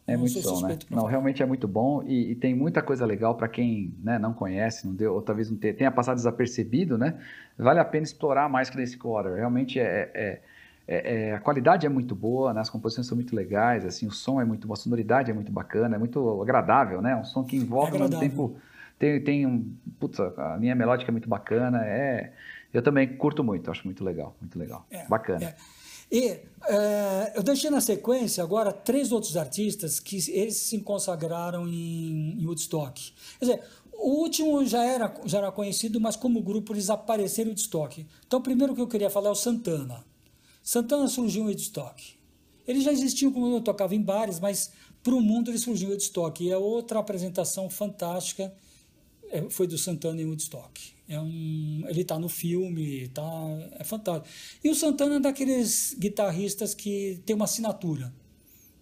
É 0.08 0.12
não 0.12 0.20
muito 0.20 0.40
bom, 0.42 0.60
né? 0.60 0.78
Não, 0.90 1.04
realmente 1.04 1.42
é 1.42 1.46
muito 1.46 1.66
bom 1.66 2.02
e, 2.04 2.32
e 2.32 2.34
tem 2.34 2.54
muita 2.54 2.82
coisa 2.82 3.04
legal 3.04 3.34
para 3.34 3.48
quem 3.48 3.92
né, 4.02 4.18
não 4.18 4.32
conhece, 4.32 4.86
não 4.86 4.94
deu, 4.94 5.14
ou 5.14 5.22
talvez 5.22 5.50
não 5.50 5.56
tenha 5.56 5.90
passado 5.90 6.16
desapercebido, 6.16 6.98
né? 6.98 7.18
Vale 7.58 7.80
a 7.80 7.84
pena 7.84 8.04
explorar 8.04 8.48
mais 8.48 8.68
que 8.68 8.76
nesse 8.76 8.96
Quarter. 8.96 9.34
Realmente 9.34 9.80
é, 9.80 10.10
é, 10.14 10.42
é, 10.88 11.28
é, 11.28 11.34
a 11.34 11.40
qualidade 11.40 11.84
é 11.84 11.88
muito 11.88 12.14
boa, 12.14 12.54
né? 12.54 12.60
as 12.60 12.70
composições 12.70 13.06
são 13.06 13.16
muito 13.16 13.34
legais, 13.34 13.84
assim, 13.84 14.06
o 14.06 14.10
som 14.12 14.40
é 14.40 14.44
muito 14.44 14.68
bom, 14.68 14.74
a 14.74 14.76
sonoridade 14.76 15.30
é 15.30 15.34
muito 15.34 15.50
bacana, 15.50 15.96
é 15.96 15.98
muito 15.98 16.40
agradável, 16.40 17.02
né? 17.02 17.16
Um 17.16 17.24
som 17.24 17.42
que 17.42 17.56
envolve 17.56 17.92
ao 17.92 18.08
mesmo 18.08 18.20
tempo. 18.20 18.56
Tem, 18.98 19.20
tem 19.22 19.46
um. 19.46 19.74
Putz, 19.98 20.20
a 20.20 20.56
linha 20.56 20.74
melódica 20.74 21.10
é 21.10 21.12
muito 21.12 21.28
bacana. 21.28 21.84
É, 21.84 22.32
eu 22.72 22.82
também 22.82 23.16
curto 23.16 23.42
muito, 23.42 23.70
acho 23.70 23.84
muito 23.84 24.04
legal, 24.04 24.36
muito 24.40 24.58
legal. 24.58 24.86
É, 24.90 25.06
bacana. 25.06 25.44
É. 25.44 25.56
E 26.10 26.38
é, 26.68 27.32
eu 27.34 27.42
deixei 27.42 27.68
na 27.68 27.80
sequência 27.80 28.42
agora 28.42 28.72
três 28.72 29.10
outros 29.10 29.36
artistas 29.36 29.98
que 29.98 30.16
eles 30.30 30.56
se 30.56 30.78
consagraram 30.80 31.66
em, 31.66 32.40
em 32.40 32.46
Woodstock. 32.46 33.12
Quer 33.40 33.44
dizer, 33.44 33.62
o 33.92 34.22
último 34.22 34.64
já 34.64 34.84
era, 34.84 35.12
já 35.24 35.38
era 35.38 35.50
conhecido, 35.50 36.00
mas 36.00 36.14
como 36.14 36.40
grupo 36.40 36.72
eles 36.72 36.90
apareceram 36.90 37.48
em 37.48 37.50
Woodstock. 37.50 38.06
Então, 38.24 38.38
o 38.38 38.42
primeiro 38.42 38.72
que 38.72 38.80
eu 38.80 38.86
queria 38.86 39.10
falar 39.10 39.30
é 39.30 39.32
o 39.32 39.34
Santana. 39.34 40.04
Santana 40.66 41.06
surgiu 41.06 41.44
em 41.44 41.46
Woodstock. 41.46 42.18
Ele 42.66 42.80
já 42.80 42.90
existia 42.90 43.30
quando 43.30 43.54
eu 43.54 43.60
tocava 43.60 43.94
em 43.94 44.02
bares, 44.02 44.40
mas 44.40 44.72
para 45.00 45.14
o 45.14 45.20
mundo 45.20 45.48
ele 45.48 45.58
surgiu 45.58 45.86
em 45.86 45.92
Woodstock. 45.92 46.42
E 46.42 46.50
é 46.50 46.56
outra 46.56 46.98
apresentação 46.98 47.70
fantástica 47.70 48.52
é, 49.30 49.48
foi 49.48 49.68
do 49.68 49.78
Santana 49.78 50.20
em 50.20 50.24
Woodstock. 50.26 50.92
É 51.08 51.20
um, 51.20 51.84
ele 51.86 52.00
está 52.00 52.18
no 52.18 52.28
filme, 52.28 53.06
tá, 53.10 53.22
é 53.78 53.84
fantástico. 53.84 54.26
E 54.64 54.68
o 54.68 54.74
Santana 54.74 55.14
é 55.14 55.20
daqueles 55.20 55.94
guitarristas 55.96 56.74
que 56.74 57.22
tem 57.24 57.36
uma 57.36 57.44
assinatura. 57.44 58.12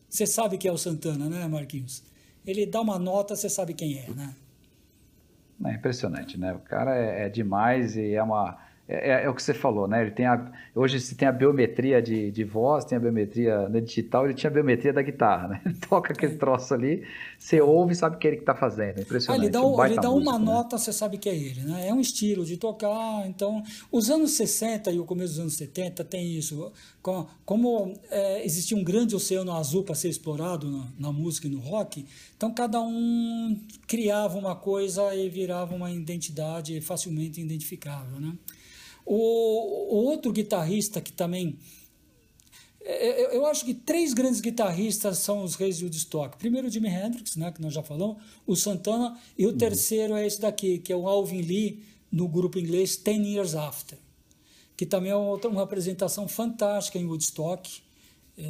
Você 0.09 0.27
sabe 0.27 0.57
que 0.57 0.67
é 0.67 0.73
o 0.73 0.79
Santana, 0.79 1.29
né, 1.29 1.47
Marquinhos? 1.47 2.03
Ele 2.47 2.65
dá 2.65 2.81
uma 2.81 2.99
nota, 2.99 3.37
você 3.37 3.51
sabe 3.51 3.75
quem 3.75 3.99
é, 3.99 4.09
né? 4.09 4.35
É 5.67 5.75
impressionante, 5.75 6.39
né? 6.39 6.55
O 6.55 6.61
cara 6.61 6.97
é, 6.97 7.27
é 7.27 7.29
demais 7.29 7.95
e 7.95 8.15
é 8.15 8.23
uma 8.23 8.59
é, 8.87 9.11
é, 9.11 9.25
é, 9.25 9.31
o 9.31 9.35
que 9.35 9.43
você 9.43 9.55
falou, 9.55 9.89
né? 9.89 10.03
Ele 10.03 10.11
tem 10.11 10.27
a, 10.27 10.53
hoje 10.75 11.01
se 11.01 11.15
tem 11.15 11.27
a 11.27 11.33
biometria 11.33 12.03
de, 12.03 12.31
de 12.31 12.45
voz, 12.45 12.85
tem 12.85 12.99
a 12.99 13.01
biometria 13.01 13.67
né, 13.71 13.81
digital, 13.81 14.27
ele 14.27 14.35
tinha 14.35 14.51
a 14.51 14.53
biometria 14.53 14.93
da 14.93 15.01
guitarra, 15.01 15.49
né? 15.49 15.63
Ele 15.65 15.75
toca 15.89 16.13
aquele 16.13 16.37
troço 16.37 16.75
ali, 16.75 17.03
você 17.39 17.63
ouve 17.63 17.95
e 17.95 17.97
sabe 17.97 18.17
o 18.17 18.19
que 18.19 18.27
é 18.27 18.31
ele 18.31 18.37
que 18.37 18.43
está 18.43 18.55
fazendo. 18.55 18.99
É 18.99 19.01
impressionante. 19.01 19.41
Ah, 19.41 19.45
ele 19.45 19.51
dá, 19.51 19.65
um 19.65 19.85
ele 19.85 19.95
dá 19.95 20.11
músico, 20.11 20.31
uma 20.31 20.39
né? 20.39 20.45
nota, 20.45 20.77
você 20.77 20.93
sabe 20.93 21.17
que 21.17 21.31
é 21.31 21.35
ele, 21.35 21.63
né? 21.63 21.89
É 21.89 21.95
um 21.95 22.01
estilo 22.01 22.45
de 22.45 22.59
tocar. 22.59 23.27
Então, 23.27 23.63
os 23.91 24.11
anos 24.11 24.33
60 24.33 24.93
e 24.93 24.99
o 24.99 25.07
começo 25.07 25.33
dos 25.33 25.41
anos 25.41 25.55
70 25.55 26.05
tem 26.05 26.37
isso. 26.37 26.71
Como, 27.01 27.27
como 27.47 27.95
é, 28.11 28.45
existia 28.45 28.77
um 28.77 28.85
grande 28.85 29.17
oceano 29.17 29.53
azul 29.53 29.83
para 29.83 29.95
ser 29.95 30.11
explorado 30.11 30.71
na, 30.71 30.89
na 30.99 31.13
música 31.13 31.47
e 31.47 31.51
no 31.51 31.59
rock, 31.59 32.05
então 32.37 32.53
cada 32.53 32.81
um 32.83 33.59
criava 33.87 34.37
uma 34.37 34.55
coisa 34.55 35.15
e 35.15 35.29
virava 35.31 35.75
uma 35.75 35.91
identidade 35.91 36.79
facilmente 36.83 37.41
identificável, 37.41 38.21
né? 38.21 38.35
O, 39.05 39.97
o 39.97 40.05
outro 40.07 40.33
guitarrista 40.33 41.01
que 41.01 41.13
também. 41.13 41.59
É, 42.81 43.23
é, 43.23 43.37
eu 43.37 43.47
acho 43.47 43.65
que 43.65 43.75
três 43.75 44.13
grandes 44.13 44.41
guitarristas 44.41 45.19
são 45.19 45.43
os 45.43 45.55
reis 45.55 45.79
de 45.79 45.85
Woodstock. 45.85 46.37
Primeiro 46.37 46.69
o 46.69 46.71
Jimi 46.71 46.89
Hendrix, 46.89 47.37
né, 47.37 47.51
que 47.51 47.61
nós 47.61 47.73
já 47.73 47.83
falamos, 47.83 48.23
o 48.47 48.55
Santana, 48.55 49.19
e 49.39 49.47
o 49.47 49.51
uhum. 49.51 49.57
terceiro 49.57 50.15
é 50.15 50.27
esse 50.27 50.41
daqui, 50.41 50.79
que 50.79 50.93
é 50.93 50.97
o 50.97 51.09
Alvin 51.09 51.41
Lee, 51.41 51.83
no 52.13 52.29
grupo 52.29 52.59
inglês 52.59 52.97
Ten 52.97 53.27
Years 53.27 53.55
After, 53.55 53.99
que 54.77 54.87
também 54.87 55.11
é 55.11 55.17
outra, 55.17 55.51
uma 55.51 55.63
apresentação 55.63 56.29
fantástica 56.29 56.99
em 56.99 57.07
Woodstock, 57.07 57.83
é, 58.37 58.43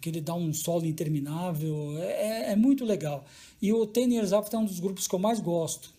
que 0.00 0.08
ele 0.08 0.20
dá 0.20 0.34
um 0.34 0.52
solo 0.54 0.86
interminável, 0.86 1.98
é, 1.98 2.48
é, 2.48 2.52
é 2.52 2.56
muito 2.56 2.84
legal. 2.84 3.26
E 3.60 3.72
o 3.72 3.86
Ten 3.86 4.12
Years 4.14 4.32
After 4.32 4.58
é 4.58 4.62
um 4.62 4.66
dos 4.66 4.80
grupos 4.80 5.06
que 5.06 5.14
eu 5.14 5.18
mais 5.18 5.38
gosto 5.38 5.92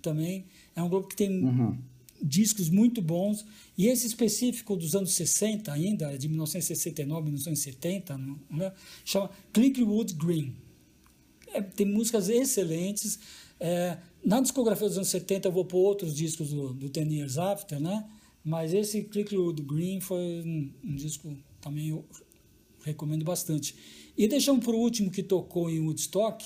também. 0.00 0.46
É 0.76 0.82
um 0.82 0.88
grupo 0.88 1.08
que 1.08 1.16
tem 1.16 1.44
uhum 1.44 1.78
discos 2.22 2.68
muito 2.68 3.02
bons. 3.02 3.44
E 3.76 3.88
esse 3.88 4.06
específico 4.06 4.76
dos 4.76 4.94
anos 4.94 5.12
60 5.14 5.72
ainda, 5.72 6.16
de 6.16 6.28
1969, 6.28 7.22
1970, 7.24 8.18
né, 8.50 8.72
chama 9.04 9.30
Clickwood 9.52 10.14
Green. 10.14 10.54
É, 11.48 11.60
tem 11.60 11.86
músicas 11.86 12.28
excelentes. 12.28 13.18
É, 13.58 13.98
na 14.24 14.40
discografia 14.40 14.88
dos 14.88 14.96
anos 14.96 15.08
70 15.08 15.48
eu 15.48 15.52
vou 15.52 15.64
pôr 15.64 15.78
outros 15.78 16.14
discos 16.14 16.50
do, 16.50 16.72
do 16.72 16.88
Ten 16.88 17.12
Years 17.12 17.38
After, 17.38 17.80
né? 17.80 18.08
Mas 18.44 18.72
esse 18.72 19.02
Clickwood 19.04 19.62
Green 19.62 20.00
foi 20.00 20.42
um, 20.44 20.72
um 20.84 20.94
disco 20.94 21.36
também 21.60 21.90
eu 21.90 22.04
recomendo 22.84 23.24
bastante. 23.24 23.74
E 24.16 24.26
deixamos 24.26 24.66
o 24.66 24.72
último 24.72 25.10
que 25.10 25.22
tocou 25.22 25.70
em 25.70 25.80
Woodstock, 25.80 26.44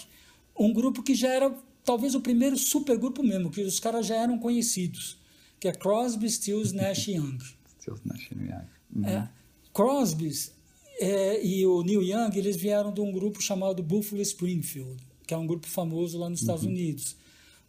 um 0.59 0.73
grupo 0.73 1.03
que 1.03 1.15
já 1.15 1.29
era 1.29 1.51
talvez 1.85 2.15
o 2.15 2.21
primeiro 2.21 2.59
supergrupo 2.59 3.23
mesmo, 3.23 3.51
que 3.51 3.63
os 3.63 3.81
caras 3.81 4.07
já 4.07 4.17
eram 4.17 4.39
conhecidos 4.39 5.17
que 5.59 5.69
é 5.69 5.73
Crosby, 5.73 6.31
Stills, 6.31 6.75
Nash 6.75 7.09
Young. 7.09 7.39
Stills, 7.79 8.03
Nash 8.05 8.31
Young. 8.31 8.65
Uhum. 8.95 9.07
É, 9.07 9.29
Crosby 9.73 10.33
é, 10.99 11.45
e 11.45 11.67
o 11.67 11.83
Neil 11.83 12.03
Young, 12.03 12.31
eles 12.37 12.57
vieram 12.57 12.93
de 12.93 13.01
um 13.01 13.13
grupo 13.13 13.43
chamado 13.43 13.83
Buffalo 13.83 14.23
Springfield, 14.23 14.97
que 15.27 15.35
é 15.35 15.37
um 15.37 15.47
grupo 15.47 15.67
famoso 15.67 16.19
lá 16.19 16.29
nos 16.29 16.41
Estados 16.41 16.65
uhum. 16.65 16.71
Unidos. 16.71 17.17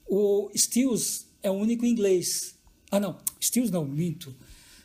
O 0.07 0.49
Stills 0.55 1.27
é 1.43 1.51
o 1.51 1.53
único 1.53 1.85
inglês. 1.85 2.55
Ah, 2.89 2.99
não, 2.99 3.17
Stills 3.41 3.71
não, 3.71 3.85
minto. 3.85 4.35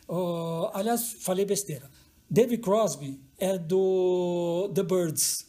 Uh, 0.09 0.69
aliás, 0.75 1.17
falei 1.21 1.45
besteira. 1.45 1.89
David 2.29 2.63
Crosby 2.63 3.21
é 3.39 3.57
do 3.57 4.71
The 4.75 4.83
Birds, 4.83 5.47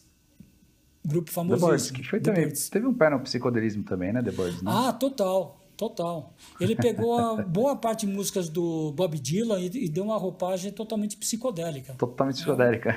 grupo 1.04 1.30
famoso. 1.30 1.60
The 1.64 1.72
Birds, 1.72 1.90
que 1.90 2.04
foi 2.04 2.20
The 2.20 2.30
também. 2.30 2.46
Birds. 2.46 2.68
Teve 2.68 2.86
um 2.86 2.94
pé 2.94 3.10
no 3.10 3.20
psicodelismo 3.20 3.82
também, 3.82 4.12
né? 4.12 4.22
The 4.22 4.30
Birds, 4.30 4.62
né? 4.62 4.70
Ah, 4.72 4.92
total. 4.92 5.63
Total. 5.76 6.32
Ele 6.60 6.76
pegou 6.76 7.18
a 7.18 7.42
boa 7.42 7.76
parte 7.76 8.06
de 8.06 8.12
músicas 8.12 8.48
do 8.48 8.92
Bob 8.92 9.18
Dylan 9.18 9.60
e, 9.60 9.66
e 9.66 9.88
deu 9.88 10.04
uma 10.04 10.16
roupagem 10.16 10.70
totalmente 10.72 11.16
psicodélica. 11.16 11.94
Totalmente 11.94 12.36
psicodélica. 12.36 12.96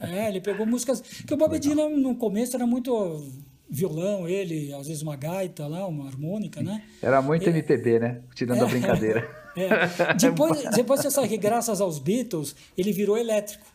É, 0.00 0.28
ele 0.28 0.40
pegou 0.40 0.66
músicas. 0.66 1.00
Que 1.00 1.32
o 1.32 1.36
Bob 1.36 1.58
Dylan 1.58 1.88
no 1.90 2.14
começo 2.14 2.54
era 2.56 2.66
muito 2.66 3.24
violão, 3.72 4.28
ele, 4.28 4.72
às 4.74 4.86
vezes 4.86 5.02
uma 5.02 5.16
gaita 5.16 5.66
lá, 5.66 5.86
uma 5.86 6.06
harmônica, 6.06 6.62
né? 6.62 6.82
Era 7.00 7.22
muito 7.22 7.48
ele, 7.48 7.60
MPB, 7.60 7.98
né? 7.98 8.20
Tirando 8.34 8.58
é, 8.58 8.62
a 8.62 8.66
brincadeira. 8.66 9.42
É. 9.54 9.68
Depois, 10.16 10.64
depois 10.70 11.00
você 11.00 11.10
sabe 11.10 11.28
que 11.28 11.36
graças 11.36 11.78
aos 11.82 11.98
Beatles, 11.98 12.56
ele 12.74 12.90
virou 12.90 13.18
elétrico. 13.18 13.66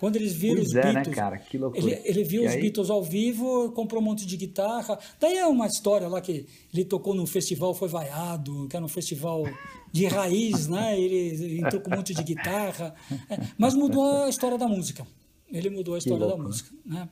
Quando 0.00 0.16
eles 0.16 0.32
viram 0.32 0.56
pois 0.56 0.68
os 0.68 0.74
é, 0.74 0.78
né, 0.78 0.92
Beatles. 0.92 1.08
Né, 1.08 1.14
cara? 1.14 1.38
Que 1.38 1.58
loucura. 1.58 1.84
Ele, 1.84 2.00
ele 2.06 2.24
viu 2.24 2.42
e 2.42 2.46
os 2.46 2.52
aí? 2.52 2.62
Beatles 2.62 2.88
ao 2.88 3.02
vivo, 3.02 3.70
comprou 3.72 4.00
um 4.00 4.04
monte 4.04 4.24
de 4.24 4.34
guitarra. 4.34 4.98
Daí 5.20 5.36
é 5.36 5.46
uma 5.46 5.66
história 5.66 6.08
lá 6.08 6.22
que 6.22 6.46
ele 6.72 6.86
tocou 6.86 7.14
num 7.14 7.26
festival, 7.26 7.74
foi 7.74 7.86
vaiado, 7.86 8.66
que 8.68 8.74
era 8.74 8.84
um 8.84 8.88
festival 8.88 9.44
de 9.92 10.06
raiz, 10.06 10.66
né? 10.68 10.98
Ele 10.98 11.60
entrou 11.60 11.82
com 11.82 11.92
um 11.92 11.96
monte 11.96 12.14
de 12.14 12.22
guitarra. 12.22 12.94
É, 13.28 13.38
mas 13.58 13.74
mudou 13.74 14.24
a 14.24 14.30
história 14.30 14.56
da 14.56 14.66
música. 14.66 15.06
Ele 15.52 15.68
mudou 15.68 15.94
a 15.94 15.98
história 15.98 16.26
da 16.26 16.36
música. 16.36 16.74
Né? 16.86 17.06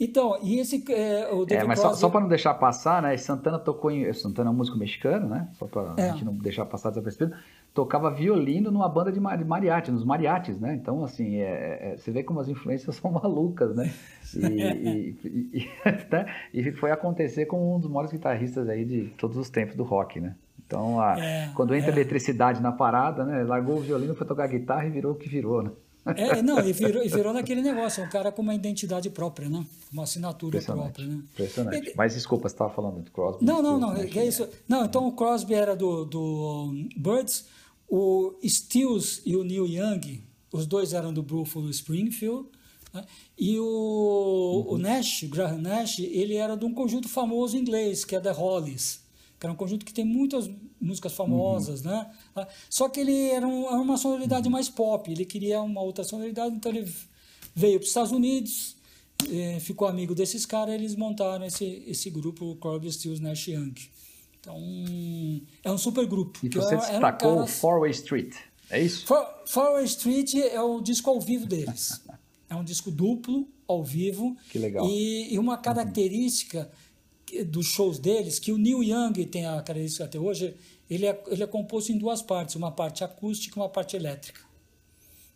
Então, 0.00 0.38
e 0.42 0.58
esse. 0.58 0.82
É, 0.90 1.30
o 1.30 1.44
David 1.44 1.64
é, 1.64 1.68
mas 1.68 1.80
Crosby... 1.80 1.96
só, 1.96 2.00
só 2.06 2.08
para 2.08 2.22
não 2.22 2.28
deixar 2.28 2.54
passar, 2.54 3.02
né? 3.02 3.14
Santana 3.18 3.58
tocou 3.58 3.90
em. 3.90 4.10
Santana 4.14 4.48
é 4.48 4.52
um 4.52 4.56
músico 4.56 4.78
mexicano, 4.78 5.28
né? 5.28 5.48
Só 5.58 5.66
para 5.66 5.94
é. 5.98 6.08
a 6.08 6.12
gente 6.12 6.24
não 6.24 6.32
deixar 6.32 6.64
passar 6.64 6.88
desapercebido 6.88 7.36
tocava 7.74 8.10
violino 8.10 8.70
numa 8.70 8.88
banda 8.88 9.10
de 9.10 9.18
mariachi, 9.18 9.90
nos 9.90 10.04
mariachis, 10.04 10.60
né? 10.60 10.74
Então, 10.74 11.02
assim, 11.04 11.36
é, 11.36 11.42
é, 11.42 11.92
é, 11.92 11.96
você 11.96 12.10
vê 12.10 12.22
como 12.22 12.40
as 12.40 12.48
influências 12.48 12.96
são 12.96 13.10
malucas, 13.10 13.74
né? 13.74 13.92
E, 14.34 14.46
e, 14.46 15.16
e, 15.52 15.70
né? 16.10 16.26
e, 16.52 16.72
foi 16.72 16.90
acontecer 16.90 17.46
com 17.46 17.76
um 17.76 17.80
dos 17.80 17.90
maiores 17.90 18.12
guitarristas 18.12 18.68
aí 18.68 18.84
de 18.84 19.04
todos 19.16 19.36
os 19.36 19.48
tempos 19.48 19.76
do 19.76 19.82
rock, 19.82 20.20
né? 20.20 20.34
Então, 20.66 21.00
a, 21.00 21.18
é, 21.18 21.50
quando 21.54 21.74
entra 21.74 21.90
é. 21.90 21.94
eletricidade 21.94 22.60
na 22.60 22.72
parada, 22.72 23.24
né? 23.24 23.42
Largou 23.42 23.78
o 23.78 23.80
violino, 23.80 24.14
foi 24.14 24.26
tocar 24.26 24.46
guitarra 24.46 24.86
e 24.86 24.90
virou 24.90 25.12
o 25.12 25.16
que 25.16 25.28
virou, 25.28 25.62
né? 25.62 25.70
É, 26.04 26.42
não, 26.42 26.58
e 26.58 26.72
virou, 26.72 27.04
e 27.04 27.08
virou 27.08 27.32
naquele 27.32 27.62
negócio, 27.62 28.02
um 28.02 28.08
cara 28.08 28.32
com 28.32 28.42
uma 28.42 28.54
identidade 28.54 29.08
própria, 29.08 29.48
né? 29.48 29.64
Uma 29.92 30.02
assinatura 30.02 30.60
própria, 30.60 31.06
né? 31.06 31.22
Impressionante. 31.32 31.76
Ele... 31.76 31.92
Mas 31.96 32.14
desculpa, 32.14 32.48
você 32.48 32.54
estava 32.54 32.70
falando 32.70 33.02
do 33.02 33.10
Crosby. 33.12 33.44
Não, 33.44 33.62
não, 33.62 33.78
não, 33.78 33.96
é, 33.96 34.04
é 34.04 34.26
isso. 34.26 34.48
Não, 34.68 34.84
então 34.84 35.06
o 35.06 35.12
Crosby 35.12 35.54
era 35.54 35.76
do, 35.76 36.04
do 36.04 36.74
Birds, 36.96 37.46
o 37.94 38.34
Stills 38.42 39.20
e 39.26 39.36
o 39.36 39.44
Neil 39.44 39.66
Young, 39.66 40.22
os 40.50 40.66
dois 40.66 40.94
eram 40.94 41.12
do 41.12 41.22
Buffalo 41.22 41.68
Springfield, 41.68 42.48
né? 42.90 43.04
e 43.38 43.58
o, 43.58 44.64
uhum. 44.66 44.74
o 44.74 44.78
Nash, 44.78 45.24
Graham 45.24 45.58
Nash, 45.58 45.98
ele 45.98 46.36
era 46.36 46.56
de 46.56 46.64
um 46.64 46.72
conjunto 46.72 47.06
famoso 47.06 47.54
inglês, 47.54 48.02
que 48.02 48.16
é 48.16 48.20
The 48.20 48.30
Hollies 48.30 49.02
que 49.38 49.46
era 49.46 49.52
um 49.52 49.56
conjunto 49.56 49.84
que 49.84 49.92
tem 49.92 50.04
muitas 50.04 50.48
músicas 50.80 51.14
famosas, 51.14 51.84
uhum. 51.84 51.90
né? 51.90 52.10
Ah, 52.36 52.46
só 52.70 52.88
que 52.88 53.00
ele 53.00 53.28
era, 53.28 53.44
um, 53.44 53.66
era 53.66 53.80
uma 53.80 53.96
sonoridade 53.96 54.46
uhum. 54.46 54.52
mais 54.52 54.68
pop, 54.68 55.10
ele 55.10 55.24
queria 55.24 55.60
uma 55.60 55.82
outra 55.82 56.04
sonoridade, 56.04 56.54
então 56.54 56.70
ele 56.70 56.88
veio 57.52 57.80
para 57.80 57.82
os 57.82 57.88
Estados 57.88 58.12
Unidos, 58.12 58.76
eh, 59.28 59.58
ficou 59.58 59.88
amigo 59.88 60.14
desses 60.14 60.46
caras, 60.46 60.76
eles 60.76 60.94
montaram 60.94 61.44
esse, 61.44 61.82
esse 61.88 62.08
grupo, 62.08 62.54
Crosby, 62.60 62.92
Stills, 62.92 63.20
Nash 63.20 63.48
Young. 63.48 63.74
Então, 64.42 64.60
é 65.62 65.70
um 65.70 65.78
super 65.78 66.04
grupo. 66.04 66.40
E 66.42 66.48
você 66.48 66.76
destacou 66.76 67.36
caras... 67.36 67.60
Four 67.60 67.80
Way 67.80 67.90
Street, 67.92 68.34
é 68.68 68.82
isso? 68.82 69.06
Four, 69.06 69.24
Four 69.46 69.72
Way 69.74 69.84
Street 69.84 70.34
é 70.34 70.60
o 70.60 70.80
disco 70.80 71.08
ao 71.08 71.20
vivo 71.20 71.46
deles. 71.46 72.02
é 72.50 72.54
um 72.54 72.64
disco 72.64 72.90
duplo, 72.90 73.48
ao 73.66 73.82
vivo. 73.82 74.36
Que 74.50 74.58
legal. 74.58 74.86
E, 74.86 75.32
e 75.32 75.38
uma 75.38 75.56
característica... 75.56 76.58
Uhum 76.58 76.92
dos 77.46 77.66
shows 77.66 77.98
deles, 77.98 78.38
que 78.38 78.52
o 78.52 78.58
Neil 78.58 78.82
Young 78.82 79.24
tem 79.24 79.46
a 79.46 79.52
característica 79.52 80.04
até 80.04 80.18
hoje, 80.18 80.54
ele 80.90 81.06
é, 81.06 81.22
ele 81.28 81.42
é 81.42 81.46
composto 81.46 81.90
em 81.90 81.96
duas 81.96 82.20
partes, 82.20 82.56
uma 82.56 82.70
parte 82.70 83.02
acústica 83.02 83.58
e 83.58 83.62
uma 83.62 83.68
parte 83.68 83.96
elétrica. 83.96 84.40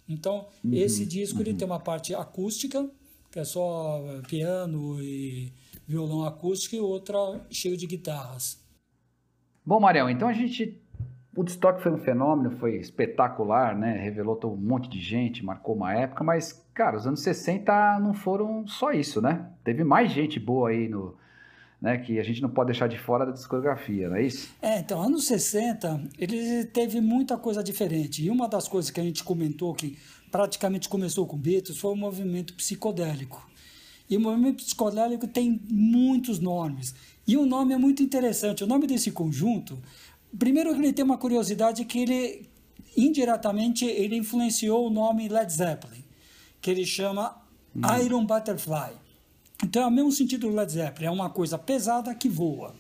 Então, 0.09 0.47
uhum, 0.63 0.75
esse 0.75 1.07
disco 1.07 1.37
uhum. 1.37 1.43
ele 1.43 1.55
tem 1.55 1.67
uma 1.67 1.81
parte 1.81 2.15
acústica, 2.15 2.89
que 3.31 3.39
é 3.39 3.45
só 3.45 4.03
piano 4.29 5.03
e 5.03 5.53
violão 5.87 6.25
acústico, 6.25 6.77
e 6.77 6.81
outra 6.81 7.17
cheio 7.51 7.77
de 7.77 7.87
guitarras. 7.87 8.59
Bom, 9.67 9.81
Mariel, 9.81 10.09
então 10.09 10.29
a 10.29 10.33
gente. 10.33 10.81
O 11.35 11.41
Woodstock 11.41 11.83
foi 11.83 11.93
um 11.93 11.99
fenômeno, 11.99 12.53
foi 12.53 12.77
espetacular, 12.77 13.77
né? 13.77 13.99
Revelou 13.99 14.39
um 14.45 14.57
monte 14.57 14.89
de 14.89 15.01
gente, 15.01 15.45
marcou 15.45 15.75
uma 15.75 15.93
época, 15.93 16.25
mas, 16.25 16.65
cara, 16.73 16.97
os 16.97 17.07
anos 17.07 17.21
60 17.21 17.99
não 18.01 18.15
foram 18.15 18.67
só 18.67 18.93
isso, 18.93 19.21
né? 19.21 19.45
Teve 19.63 19.85
mais 19.85 20.13
gente 20.13 20.41
boa 20.41 20.71
aí 20.71 20.89
no, 20.89 21.15
né, 21.81 21.99
que 21.99 22.19
a 22.19 22.23
gente 22.23 22.41
não 22.41 22.49
pode 22.49 22.69
deixar 22.69 22.87
de 22.87 22.97
fora 22.97 23.27
da 23.27 23.33
discografia, 23.33 24.09
não 24.09 24.17
é 24.17 24.23
isso? 24.23 24.55
É, 24.63 24.79
então, 24.79 25.03
anos 25.03 25.27
60, 25.27 26.09
ele 26.19 26.65
teve 26.67 27.01
muita 27.01 27.37
coisa 27.37 27.63
diferente. 27.63 28.25
E 28.25 28.31
uma 28.31 28.49
das 28.49 28.67
coisas 28.67 28.91
que 28.91 29.01
a 29.01 29.03
gente 29.05 29.23
comentou 29.23 29.75
que 29.75 29.99
praticamente 30.31 30.89
começou 30.89 31.27
com 31.27 31.37
Beatles 31.37 31.79
foi 31.79 31.93
o 31.93 31.97
movimento 31.97 32.55
psicodélico. 32.55 33.47
E 34.09 34.17
o 34.17 34.21
movimento 34.21 34.65
psicodélico 34.65 35.27
tem 35.27 35.61
muitos 35.69 36.39
nomes. 36.39 36.95
E 37.27 37.37
o 37.37 37.45
nome 37.45 37.75
é 37.75 37.79
muito 37.79 38.03
interessante. 38.03 38.63
O 38.63 38.67
nome 38.67 38.87
desse 38.87 39.11
conjunto, 39.11 39.79
primeiro 40.39 40.71
ele 40.75 40.93
tem 40.93 41.05
uma 41.05 41.19
curiosidade 41.19 41.85
que 41.85 41.99
ele 41.99 42.49
indiretamente 42.97 43.85
ele 43.85 44.17
influenciou 44.17 44.87
o 44.87 44.91
nome 44.91 45.29
Led 45.29 45.53
Zeppelin, 45.53 46.03
que 46.61 46.71
ele 46.71 46.87
chama 46.87 47.37
hum. 47.75 47.81
Iron 48.03 48.25
Butterfly. 48.25 48.93
Então 49.63 49.83
é 49.83 49.87
o 49.87 49.91
mesmo 49.91 50.13
sentido 50.13 50.49
do 50.49 50.55
Led 50.55 50.73
Zeppelin, 50.73 51.07
é 51.07 51.11
uma 51.11 51.31
coisa 51.31 51.59
pesada 51.59 52.15
que 52.15 52.29
voa. 52.29 52.75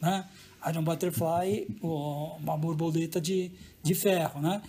Né? 0.00 0.24
Iron 0.68 0.82
Butterfly, 0.82 1.68
uma 1.80 2.56
borboleta 2.56 3.20
de, 3.20 3.50
de 3.82 3.94
ferro, 3.94 4.40
né? 4.40 4.62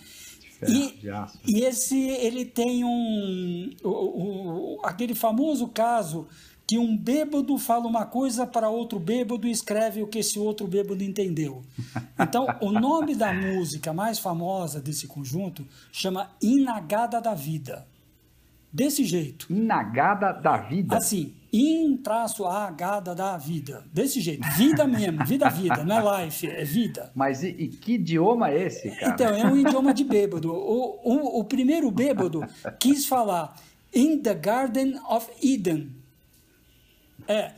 Ferro, 0.58 0.72
e, 0.72 0.92
de 0.92 1.10
aço. 1.10 1.38
e 1.46 1.60
esse, 1.62 1.96
ele 1.96 2.44
tem 2.44 2.84
um... 2.84 3.70
O, 3.82 4.78
o, 4.78 4.80
aquele 4.84 5.14
famoso 5.14 5.68
caso 5.68 6.26
que 6.68 6.78
um 6.78 6.94
bêbado 6.94 7.56
fala 7.56 7.86
uma 7.86 8.04
coisa 8.04 8.46
para 8.46 8.68
outro 8.68 9.00
bêbado 9.00 9.48
e 9.48 9.50
escreve 9.50 10.02
o 10.02 10.06
que 10.06 10.18
esse 10.18 10.38
outro 10.38 10.66
bêbado 10.68 11.02
entendeu. 11.02 11.64
Então, 12.20 12.46
o 12.60 12.72
nome 12.72 13.14
da 13.14 13.32
música 13.32 13.92
mais 13.92 14.18
famosa 14.18 14.80
desse 14.80 15.06
conjunto 15.06 15.64
chama 15.92 16.30
Inagada 16.42 17.20
da 17.20 17.32
Vida. 17.32 17.86
Desse 18.72 19.04
jeito. 19.04 19.46
Inagada 19.48 20.32
da 20.32 20.58
Vida? 20.58 20.96
Assim, 20.96 21.32
in 21.52 21.96
traço 21.96 22.44
a 22.44 22.68
gada 22.70 23.14
da 23.14 23.38
vida. 23.38 23.84
Desse 23.92 24.20
jeito. 24.20 24.46
Vida 24.56 24.84
mesmo, 24.84 25.24
vida, 25.24 25.48
vida, 25.48 25.84
não 25.84 25.96
é 25.96 26.24
life, 26.24 26.46
é 26.46 26.64
vida. 26.64 27.10
Mas 27.14 27.44
e, 27.44 27.48
e 27.50 27.68
que 27.68 27.92
idioma 27.92 28.50
é 28.50 28.64
esse, 28.64 28.90
cara? 28.90 29.12
Então, 29.12 29.28
é 29.28 29.46
um 29.46 29.56
idioma 29.56 29.94
de 29.94 30.04
bêbado. 30.04 30.52
O, 30.52 31.00
o, 31.04 31.40
o 31.40 31.44
primeiro 31.44 31.90
bêbado 31.90 32.44
quis 32.78 33.06
falar 33.06 33.56
In 33.94 34.18
the 34.18 34.34
Garden 34.34 34.98
of 35.08 35.30
Eden. 35.40 35.97
É. 37.28 37.52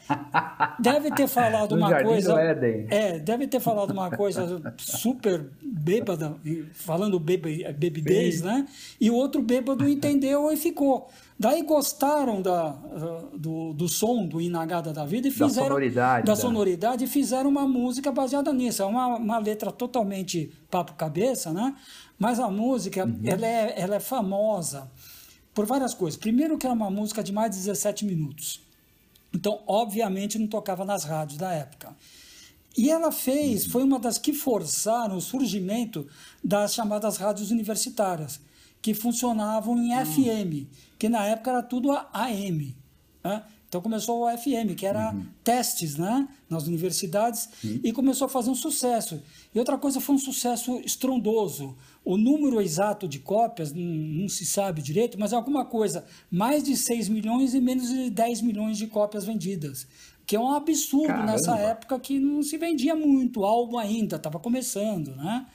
Deve 0.81 1.13
ter 1.13 1.29
falado 1.29 1.73
uma 1.77 2.03
coisa. 2.03 2.33
Do 2.33 2.39
Éden. 2.39 2.87
É, 2.91 3.19
deve 3.21 3.47
ter 3.47 3.61
falado 3.61 3.93
uma 3.93 4.11
coisa 4.11 4.61
super 4.77 5.49
bêbada, 5.63 6.37
falando 6.75 7.21
bebidez, 7.21 8.43
né? 8.43 8.67
E 9.01 9.09
o 9.11 9.15
outro 9.15 9.41
bêbado 9.41 9.89
entendeu 9.89 10.51
e 10.51 10.57
ficou. 10.57 11.09
Daí 11.39 11.63
gostaram 11.63 12.43
da, 12.43 12.77
do, 13.35 13.73
do 13.73 13.89
som 13.89 14.27
do 14.27 14.41
Inagada 14.41 14.93
da 14.93 15.07
Vida 15.07 15.29
e 15.29 15.31
fizeram. 15.31 15.55
Da 15.55 15.63
sonoridade. 15.63 16.27
Da, 16.27 16.33
da 16.33 16.37
sonoridade 16.37 17.05
e 17.05 17.07
fizeram 17.07 17.49
uma 17.49 17.67
música 17.67 18.13
baseada 18.13 18.53
nisso. 18.53 18.83
É 18.83 18.85
uma, 18.85 19.17
uma 19.17 19.39
letra 19.39 19.71
totalmente 19.71 20.53
papo-cabeça, 20.71 21.53
né? 21.53 21.75
Mas 22.19 22.39
a 22.39 22.51
música, 22.51 23.07
uhum. 23.07 23.21
ela, 23.25 23.47
é, 23.47 23.75
ela 23.81 23.95
é 23.95 24.01
famosa 24.01 24.91
por 25.55 25.65
várias 25.65 25.95
coisas. 25.95 26.19
Primeiro, 26.19 26.59
que 26.59 26.67
é 26.67 26.71
uma 26.71 26.91
música 26.91 27.23
de 27.23 27.33
mais 27.33 27.53
de 27.53 27.57
17 27.59 28.05
minutos. 28.05 28.61
Então, 29.35 29.63
obviamente, 29.67 30.39
não 30.39 30.47
tocava 30.47 30.85
nas 30.85 31.05
rádios 31.05 31.39
da 31.39 31.53
época. 31.53 31.97
E 32.77 32.91
ela 32.91 33.11
fez, 33.11 33.67
foi 33.67 33.83
uma 33.83 33.99
das 33.99 34.19
que 34.19 34.33
forçaram 34.33 35.17
o 35.17 35.21
surgimento 35.21 36.07
das 36.43 36.75
chamadas 36.75 37.17
rádios 37.17 37.51
universitárias, 37.51 38.41
que 38.81 38.95
funcionavam 38.95 39.77
em 39.77 39.91
FM, 40.05 40.69
que 40.99 41.09
na 41.09 41.27
época 41.27 41.51
era 41.51 41.63
tudo 41.63 41.91
AM. 42.13 42.77
Né? 43.23 43.43
Então 43.69 43.81
começou 43.81 44.25
o 44.25 44.39
FM, 44.39 44.75
que 44.77 44.85
era 44.85 45.13
uhum. 45.13 45.27
testes 45.45 45.97
né, 45.97 46.29
nas 46.49 46.67
universidades, 46.67 47.49
uhum. 47.63 47.81
e 47.85 47.93
começou 47.93 48.27
a 48.27 48.29
fazer 48.29 48.51
um 48.51 48.55
sucesso. 48.55 49.23
E 49.55 49.59
outra 49.59 49.79
coisa 49.79 50.01
foi 50.01 50.17
um 50.17 50.19
sucesso 50.19 50.81
estrondoso. 50.85 51.77
O 52.05 52.17
número 52.17 52.61
exato 52.61 53.07
de 53.07 53.19
cópias 53.19 53.73
não, 53.73 53.83
não, 53.83 54.29
se 54.29 54.47
sabe 54.47 54.81
direito, 54.81 55.19
mas 55.19 55.33
é 55.33 55.37
alguma 55.37 55.65
coisa, 55.65 56.05
mais 56.31 56.63
de 56.63 56.77
6 56.77 57.09
milhões 57.09 57.55
e 57.55 57.61
menos 57.61 57.89
de 57.89 58.11
10 58.11 58.43
milhões 58.43 58.79
de 58.79 58.87
cópias 58.87 59.25
vendidas. 59.25 59.87
Que 60.27 60.37
é 60.37 60.41
um 60.41 60.51
absurdo 60.51 61.09
Caramba. 61.09 61.33
nessa 61.33 61.59
época 61.59 61.99
que 61.99 62.19
não 62.19 62.43
se 62.43 62.57
vendia 62.57 62.95
muito, 62.95 63.45
álbum 63.45 63.77
ainda 63.79 64.17
estava 64.17 64.39
começando, 64.39 65.15
né? 65.17 65.47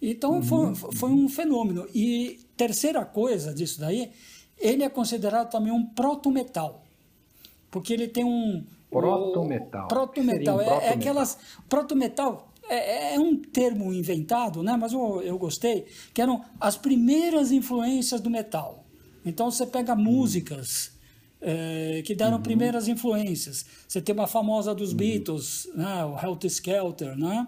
Então 0.00 0.34
uhum. 0.34 0.42
foi, 0.74 0.74
foi 0.92 1.10
um 1.10 1.28
fenômeno. 1.28 1.86
E 1.94 2.38
terceira 2.56 3.04
coisa 3.04 3.54
disso 3.54 3.80
daí, 3.80 4.10
ele 4.58 4.82
é 4.82 4.88
considerado 4.88 5.50
também 5.50 5.72
um 5.72 5.84
proto-metal. 5.84 6.84
Porque 7.70 7.92
ele 7.92 8.08
tem 8.08 8.24
um. 8.24 8.64
Proto-metal. 8.90 9.88
Proto-metal. 9.88 10.56
Um 10.56 10.60
é, 10.60 10.64
proto 10.64 10.82
é 10.82 10.88
aquelas. 10.90 11.38
Proto-metal 11.68 12.48
é, 12.68 13.14
é, 13.14 13.20
um 13.20 13.36
termo 13.36 13.92
inventado, 13.92 14.62
né? 14.62 14.76
mas 14.76 14.92
eu, 14.92 15.22
eu 15.22 15.38
gostei, 15.38 15.86
que 16.12 16.20
eram 16.20 16.44
as 16.60 16.76
primeiras 16.76 17.50
influências 17.50 18.20
do 18.20 18.30
metal. 18.30 18.84
Então 19.24 19.50
você 19.50 19.66
pega 19.66 19.94
uhum. 19.94 20.02
músicas 20.02 20.92
é, 21.40 22.02
que 22.04 22.14
deram 22.14 22.36
uhum. 22.36 22.42
primeiras 22.42 22.88
influências. 22.88 23.64
Você 23.86 24.00
tem 24.00 24.14
uma 24.14 24.26
famosa 24.26 24.74
dos 24.74 24.90
uhum. 24.90 24.96
Beatles, 24.96 25.68
né? 25.74 26.04
o 26.04 26.18
Helter 26.18 26.50
Skelter, 26.50 27.16
né? 27.16 27.46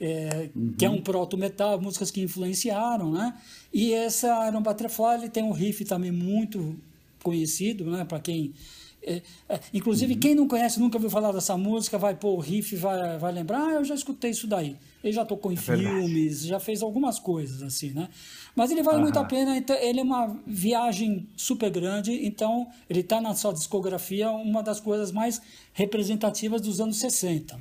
É, 0.00 0.50
uhum. 0.54 0.72
que 0.78 0.84
é 0.84 0.90
um 0.90 1.00
proto-metal, 1.00 1.80
músicas 1.80 2.10
que 2.10 2.22
influenciaram, 2.22 3.12
né? 3.12 3.34
E 3.72 3.92
essa 3.92 4.48
Iron 4.48 4.62
Butterfly 4.62 5.14
ele 5.18 5.28
tem 5.28 5.42
um 5.42 5.52
riff 5.52 5.84
também 5.84 6.10
muito 6.10 6.78
conhecido, 7.22 7.84
né? 7.90 8.04
Para 8.04 8.18
quem 8.18 8.54
é, 9.02 9.22
é, 9.48 9.60
inclusive, 9.72 10.14
uhum. 10.14 10.20
quem 10.20 10.34
não 10.34 10.46
conhece, 10.46 10.78
nunca 10.78 10.96
ouviu 10.96 11.10
falar 11.10 11.32
dessa 11.32 11.56
música, 11.56 11.96
vai 11.96 12.14
pôr 12.14 12.36
o 12.36 12.40
riff, 12.40 12.76
vai, 12.76 13.18
vai 13.18 13.32
lembrar, 13.32 13.62
ah, 13.62 13.72
eu 13.74 13.84
já 13.84 13.94
escutei 13.94 14.30
isso 14.30 14.46
daí. 14.46 14.76
Ele 15.02 15.12
já 15.12 15.24
tocou 15.24 15.50
em 15.50 15.54
é 15.54 15.58
filmes, 15.58 16.06
verdade. 16.06 16.48
já 16.48 16.60
fez 16.60 16.82
algumas 16.82 17.18
coisas 17.18 17.62
assim, 17.62 17.90
né? 17.90 18.08
Mas 18.54 18.70
ele 18.70 18.82
vale 18.82 18.98
uhum. 18.98 19.04
muito 19.04 19.18
a 19.18 19.24
pena, 19.24 19.56
então, 19.56 19.76
ele 19.76 20.00
é 20.00 20.02
uma 20.02 20.36
viagem 20.46 21.26
super 21.36 21.70
grande, 21.70 22.26
então 22.26 22.68
ele 22.88 23.00
está 23.00 23.20
na 23.20 23.34
sua 23.34 23.52
discografia 23.52 24.30
uma 24.30 24.62
das 24.62 24.80
coisas 24.80 25.10
mais 25.10 25.40
representativas 25.72 26.60
dos 26.60 26.80
anos 26.80 26.98
60. 26.98 27.58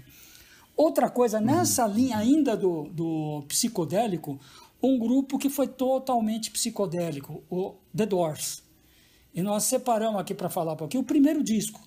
Outra 0.75 1.09
coisa, 1.09 1.39
uhum. 1.39 1.45
nessa 1.45 1.87
linha 1.87 2.17
ainda 2.17 2.57
do, 2.57 2.89
do 2.89 3.43
psicodélico, 3.47 4.39
um 4.81 4.97
grupo 4.97 5.37
que 5.37 5.49
foi 5.49 5.67
totalmente 5.67 6.51
psicodélico, 6.51 7.43
o 7.49 7.75
The 7.95 8.05
Doors. 8.05 8.68
E 9.33 9.41
nós 9.41 9.63
separamos 9.63 10.19
aqui 10.19 10.33
para 10.33 10.49
falar 10.49 10.73
um 10.73 10.77
pouquinho 10.77 11.03
o 11.03 11.05
primeiro 11.05 11.43
disco. 11.43 11.81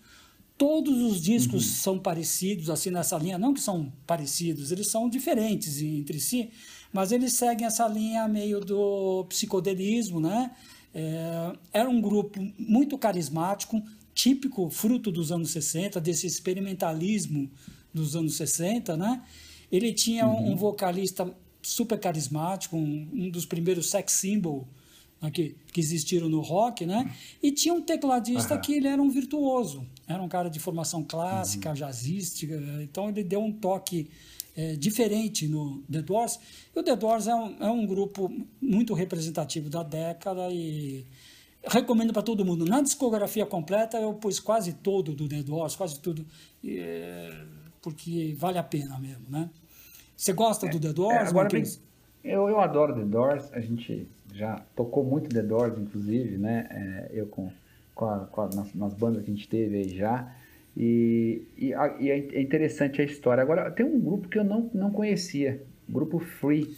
Todos 0.56 0.96
os 1.02 1.20
discos 1.20 1.64
uhum. 1.64 1.74
são 1.74 1.98
parecidos, 1.98 2.70
assim, 2.70 2.90
nessa 2.90 3.18
linha. 3.18 3.38
Não 3.38 3.52
que 3.52 3.60
são 3.60 3.92
parecidos, 4.06 4.70
eles 4.70 4.86
são 4.86 5.08
diferentes 5.08 5.82
entre 5.82 6.20
si, 6.20 6.50
mas 6.92 7.10
eles 7.10 7.32
seguem 7.32 7.66
essa 7.66 7.88
linha 7.88 8.28
meio 8.28 8.60
do 8.60 9.24
psicodelismo, 9.28 10.20
né? 10.20 10.52
É, 10.94 11.52
era 11.72 11.88
um 11.88 12.00
grupo 12.00 12.38
muito 12.58 12.96
carismático, 12.98 13.82
típico, 14.14 14.68
fruto 14.70 15.10
dos 15.10 15.32
anos 15.32 15.50
60, 15.50 16.00
desse 16.00 16.26
experimentalismo 16.26 17.50
dos 17.92 18.14
anos 18.14 18.36
60, 18.36 18.96
né? 18.96 19.22
Ele 19.70 19.92
tinha 19.92 20.26
uhum. 20.28 20.52
um 20.52 20.56
vocalista 20.56 21.34
super 21.62 21.98
carismático, 21.98 22.76
um, 22.76 23.08
um 23.12 23.30
dos 23.30 23.46
primeiros 23.46 23.90
sex 23.90 24.12
symbol 24.12 24.68
que, 25.30 25.56
que 25.72 25.80
existiram 25.80 26.28
no 26.28 26.40
rock, 26.40 26.84
né? 26.84 27.14
E 27.42 27.52
tinha 27.52 27.72
um 27.72 27.80
tecladista 27.80 28.54
uhum. 28.54 28.60
que 28.60 28.74
ele 28.74 28.88
era 28.88 29.00
um 29.00 29.10
virtuoso, 29.10 29.86
era 30.06 30.22
um 30.22 30.28
cara 30.28 30.48
de 30.48 30.58
formação 30.58 31.04
clássica, 31.04 31.68
uhum. 31.68 31.74
jazzística, 31.74 32.60
então 32.82 33.08
ele 33.08 33.22
deu 33.22 33.40
um 33.40 33.52
toque 33.52 34.08
é, 34.56 34.74
diferente 34.76 35.46
no 35.46 35.82
The 35.90 36.02
Doors. 36.02 36.38
E 36.74 36.78
o 36.78 36.82
The 36.82 36.96
Doors 36.96 37.26
é 37.26 37.34
um, 37.34 37.56
é 37.60 37.70
um 37.70 37.86
grupo 37.86 38.30
muito 38.60 38.94
representativo 38.94 39.70
da 39.70 39.82
década 39.82 40.48
e 40.50 41.06
recomendo 41.64 42.12
para 42.12 42.22
todo 42.22 42.44
mundo. 42.44 42.64
Na 42.64 42.82
discografia 42.82 43.46
completa 43.46 43.98
eu 43.98 44.14
pus 44.14 44.40
quase 44.40 44.74
todo 44.74 45.14
do 45.14 45.28
The 45.28 45.42
Doors, 45.42 45.76
quase 45.76 46.00
tudo, 46.00 46.26
é, 46.64 47.44
porque 47.80 48.34
vale 48.38 48.58
a 48.58 48.62
pena 48.62 48.98
mesmo, 48.98 49.26
né? 49.28 49.48
Você 50.16 50.32
gosta 50.32 50.66
é, 50.66 50.70
do 50.70 50.80
The 50.80 50.92
Doors? 50.92 51.14
É, 51.14 51.28
agora 51.28 51.48
bem, 51.48 51.64
eu, 52.22 52.48
eu 52.48 52.60
adoro 52.60 52.94
The 52.94 53.04
Doors, 53.04 53.52
a 53.52 53.60
gente 53.60 54.06
já 54.34 54.62
tocou 54.74 55.04
muito 55.04 55.28
The 55.28 55.42
Doors, 55.42 55.78
inclusive, 55.78 56.38
né? 56.38 56.66
É, 56.70 57.10
eu 57.12 57.26
com, 57.26 57.50
com, 57.94 58.04
a, 58.06 58.18
com 58.20 58.40
a, 58.42 58.48
nas, 58.48 58.74
nas 58.74 58.94
bandas 58.94 59.24
que 59.24 59.30
a 59.30 59.34
gente 59.34 59.48
teve 59.48 59.76
aí 59.76 59.88
já. 59.88 60.32
E, 60.76 61.42
e, 61.56 61.74
a, 61.74 61.96
e, 62.00 62.10
é 62.10 62.40
interessante 62.40 63.00
a 63.00 63.04
história. 63.04 63.42
Agora, 63.42 63.70
tem 63.70 63.84
um 63.84 64.00
grupo 64.00 64.28
que 64.28 64.38
eu 64.38 64.44
não, 64.44 64.70
não 64.72 64.90
conhecia, 64.90 65.62
grupo 65.88 66.18
Free. 66.18 66.74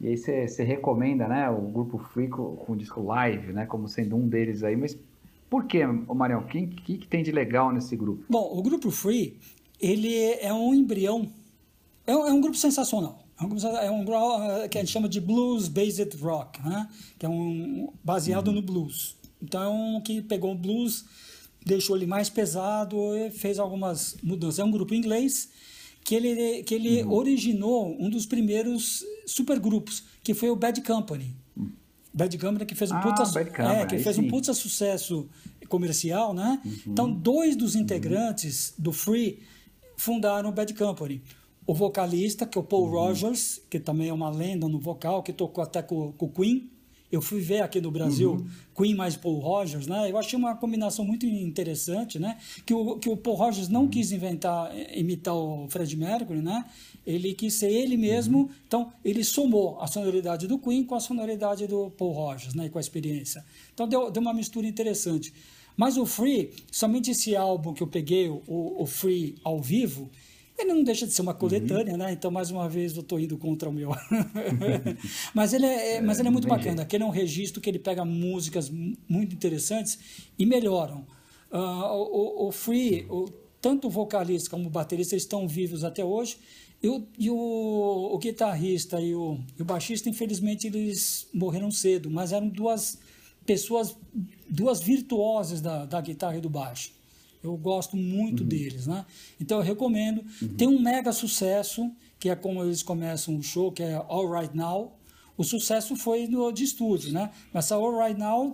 E 0.00 0.08
aí 0.08 0.16
você 0.16 0.64
recomenda, 0.64 1.28
né, 1.28 1.48
o 1.48 1.60
grupo 1.60 1.98
Free 1.98 2.28
com, 2.28 2.56
com 2.56 2.72
o 2.72 2.76
disco 2.76 3.00
live, 3.02 3.52
né, 3.52 3.66
como 3.66 3.88
sendo 3.88 4.16
um 4.16 4.26
deles 4.26 4.64
aí. 4.64 4.74
Mas 4.74 4.98
por 5.48 5.66
que, 5.66 5.84
Marião? 5.86 6.40
O 6.40 6.46
que, 6.46 6.66
que, 6.66 6.98
que, 6.98 7.06
tem 7.06 7.22
de 7.22 7.30
legal 7.30 7.72
nesse 7.72 7.94
grupo? 7.94 8.24
Bom, 8.28 8.58
o 8.58 8.62
grupo 8.62 8.90
Free, 8.90 9.38
ele 9.80 10.14
é 10.40 10.52
um 10.52 10.74
embrião, 10.74 11.28
é 12.06 12.12
é 12.12 12.32
um 12.32 12.40
grupo 12.40 12.56
sensacional. 12.56 13.21
É 13.42 13.68
um, 13.68 13.76
é 13.76 13.90
um 13.90 14.04
grupo 14.04 14.68
que 14.70 14.78
a 14.78 14.80
gente 14.80 14.92
chama 14.92 15.08
de 15.08 15.20
blues 15.20 15.68
based 15.68 16.16
rock, 16.18 16.60
né, 16.62 16.88
que 17.18 17.26
é 17.26 17.28
um 17.28 17.92
baseado 18.04 18.48
uhum. 18.48 18.54
no 18.54 18.62
blues. 18.62 19.16
Então, 19.40 20.00
que 20.04 20.22
pegou 20.22 20.52
o 20.52 20.54
blues 20.54 21.04
deixou 21.64 21.96
ele 21.96 22.06
mais 22.06 22.28
pesado 22.28 22.96
e 23.16 23.30
fez 23.30 23.58
algumas 23.58 24.16
mudanças. 24.22 24.58
É 24.58 24.64
um 24.64 24.70
grupo 24.70 24.94
inglês 24.94 25.48
que 26.04 26.14
ele, 26.14 26.62
que 26.64 26.74
ele 26.74 27.02
uhum. 27.02 27.12
originou 27.12 27.96
um 28.00 28.10
dos 28.10 28.26
primeiros 28.26 29.04
supergrupos, 29.26 30.04
que 30.22 30.34
foi 30.34 30.50
o 30.50 30.56
Bad 30.56 30.80
Company. 30.82 31.34
Uhum. 31.56 31.72
Bad 32.12 32.36
Company 32.38 32.66
que 32.66 32.74
fez 32.74 32.90
um 32.90 32.96
ah, 32.96 33.00
puta, 33.00 33.22
é, 33.62 33.86
que 33.86 33.98
fez 33.98 34.18
um 34.18 34.28
puta 34.28 34.52
sucesso 34.52 35.28
comercial, 35.68 36.34
né? 36.34 36.60
Uhum. 36.64 36.72
Então, 36.88 37.10
dois 37.10 37.56
dos 37.56 37.74
integrantes 37.74 38.74
do 38.76 38.92
Free 38.92 39.38
fundaram 39.96 40.50
o 40.50 40.52
Bad 40.52 40.74
Company. 40.74 41.22
O 41.66 41.74
vocalista, 41.74 42.46
que 42.46 42.58
é 42.58 42.60
o 42.60 42.64
Paul 42.64 42.84
uhum. 42.84 42.90
Rogers, 42.90 43.60
que 43.70 43.78
também 43.78 44.08
é 44.08 44.12
uma 44.12 44.30
lenda 44.30 44.68
no 44.68 44.78
vocal, 44.78 45.22
que 45.22 45.32
tocou 45.32 45.62
até 45.62 45.82
com 45.82 46.12
o 46.18 46.28
Queen, 46.28 46.70
eu 47.12 47.20
fui 47.20 47.40
ver 47.40 47.60
aqui 47.60 47.78
no 47.78 47.90
Brasil 47.90 48.32
uhum. 48.32 48.46
Queen 48.74 48.94
mais 48.94 49.16
Paul 49.16 49.38
Rogers, 49.38 49.86
né? 49.86 50.10
Eu 50.10 50.16
achei 50.16 50.38
uma 50.38 50.56
combinação 50.56 51.04
muito 51.04 51.26
interessante, 51.26 52.18
né? 52.18 52.38
Que 52.64 52.72
o, 52.72 52.98
que 52.98 53.10
o 53.10 53.16
Paul 53.18 53.36
Rogers 53.36 53.68
não 53.68 53.82
uhum. 53.82 53.88
quis 53.88 54.12
inventar, 54.12 54.72
imitar 54.96 55.34
o 55.34 55.68
Fred 55.68 55.94
Mercury, 55.94 56.40
né? 56.40 56.64
Ele 57.06 57.34
quis 57.34 57.54
ser 57.54 57.70
ele 57.70 57.98
mesmo, 57.98 58.38
uhum. 58.38 58.48
então 58.66 58.92
ele 59.04 59.22
somou 59.22 59.78
a 59.78 59.86
sonoridade 59.86 60.46
do 60.46 60.58
Queen 60.58 60.84
com 60.84 60.94
a 60.94 61.00
sonoridade 61.00 61.66
do 61.66 61.90
Paul 61.90 62.12
Rogers, 62.12 62.54
né? 62.54 62.66
E 62.66 62.70
com 62.70 62.78
a 62.78 62.80
experiência. 62.80 63.44
Então 63.74 63.86
deu, 63.86 64.10
deu 64.10 64.22
uma 64.22 64.32
mistura 64.32 64.66
interessante. 64.66 65.34
Mas 65.76 65.98
o 65.98 66.06
Free, 66.06 66.50
somente 66.70 67.10
esse 67.10 67.36
álbum 67.36 67.74
que 67.74 67.82
eu 67.82 67.86
peguei, 67.86 68.30
o, 68.30 68.42
o 68.46 68.86
Free 68.86 69.34
ao 69.44 69.60
vivo, 69.60 70.10
ele 70.62 70.72
não 70.72 70.82
deixa 70.82 71.06
de 71.06 71.12
ser 71.12 71.22
uma 71.22 71.34
coletânea, 71.34 71.92
uhum. 71.92 71.98
né? 71.98 72.12
Então, 72.12 72.30
mais 72.30 72.50
uma 72.50 72.68
vez, 72.68 72.94
eu 72.94 73.02
estou 73.02 73.18
indo 73.18 73.36
contra 73.36 73.68
o 73.68 73.72
meu. 73.72 73.90
mas, 75.34 75.52
ele 75.52 75.66
é, 75.66 75.96
é, 75.96 76.00
mas 76.00 76.18
ele 76.18 76.28
é 76.28 76.30
muito 76.30 76.48
bacana. 76.48 76.82
Aquele 76.82 77.02
é 77.04 77.06
um 77.06 77.10
registro 77.10 77.60
que 77.60 77.68
ele 77.68 77.78
pega 77.78 78.04
músicas 78.04 78.70
muito 79.08 79.34
interessantes 79.34 79.98
e 80.38 80.46
melhoram. 80.46 81.06
Uh, 81.50 81.56
o, 81.58 82.48
o, 82.48 82.52
Free, 82.52 83.06
o, 83.10 83.26
tanto 83.60 83.88
o 83.88 83.90
vocalista 83.90 84.50
como 84.50 84.66
o 84.66 84.70
baterista 84.70 85.14
estão 85.14 85.46
vivos 85.46 85.84
até 85.84 86.04
hoje. 86.04 86.38
E 86.82 86.88
o, 86.88 87.06
e 87.16 87.30
o, 87.30 88.18
guitarrista 88.18 89.00
e 89.00 89.14
o, 89.14 89.38
e 89.56 89.62
o 89.62 89.64
baixista, 89.64 90.08
infelizmente, 90.08 90.66
eles 90.66 91.28
morreram 91.32 91.70
cedo, 91.70 92.10
mas 92.10 92.32
eram 92.32 92.48
duas 92.48 92.98
pessoas, 93.46 93.96
duas 94.50 94.80
virtuosas 94.80 95.60
da, 95.60 95.84
da 95.84 96.00
guitarra 96.00 96.38
e 96.38 96.40
do 96.40 96.50
baixo. 96.50 96.90
Eu 97.42 97.56
gosto 97.56 97.96
muito 97.96 98.42
uhum. 98.42 98.48
deles, 98.48 98.86
né? 98.86 99.04
Então 99.40 99.58
eu 99.58 99.64
recomendo. 99.64 100.24
Uhum. 100.40 100.48
Tem 100.54 100.68
um 100.68 100.80
mega 100.80 101.12
sucesso, 101.12 101.90
que 102.18 102.28
é 102.28 102.36
como 102.36 102.62
eles 102.62 102.82
começam 102.82 103.36
o 103.36 103.42
show, 103.42 103.72
que 103.72 103.82
é 103.82 103.94
All 103.94 104.30
Right 104.30 104.56
Now. 104.56 104.96
O 105.36 105.44
sucesso 105.44 105.96
foi 105.96 106.26
no, 106.26 106.52
de 106.52 106.64
estúdio, 106.64 107.12
né? 107.12 107.30
Mas 107.52 107.72
a 107.72 107.76
All 107.76 107.98
Right 107.98 108.18
Now, 108.18 108.50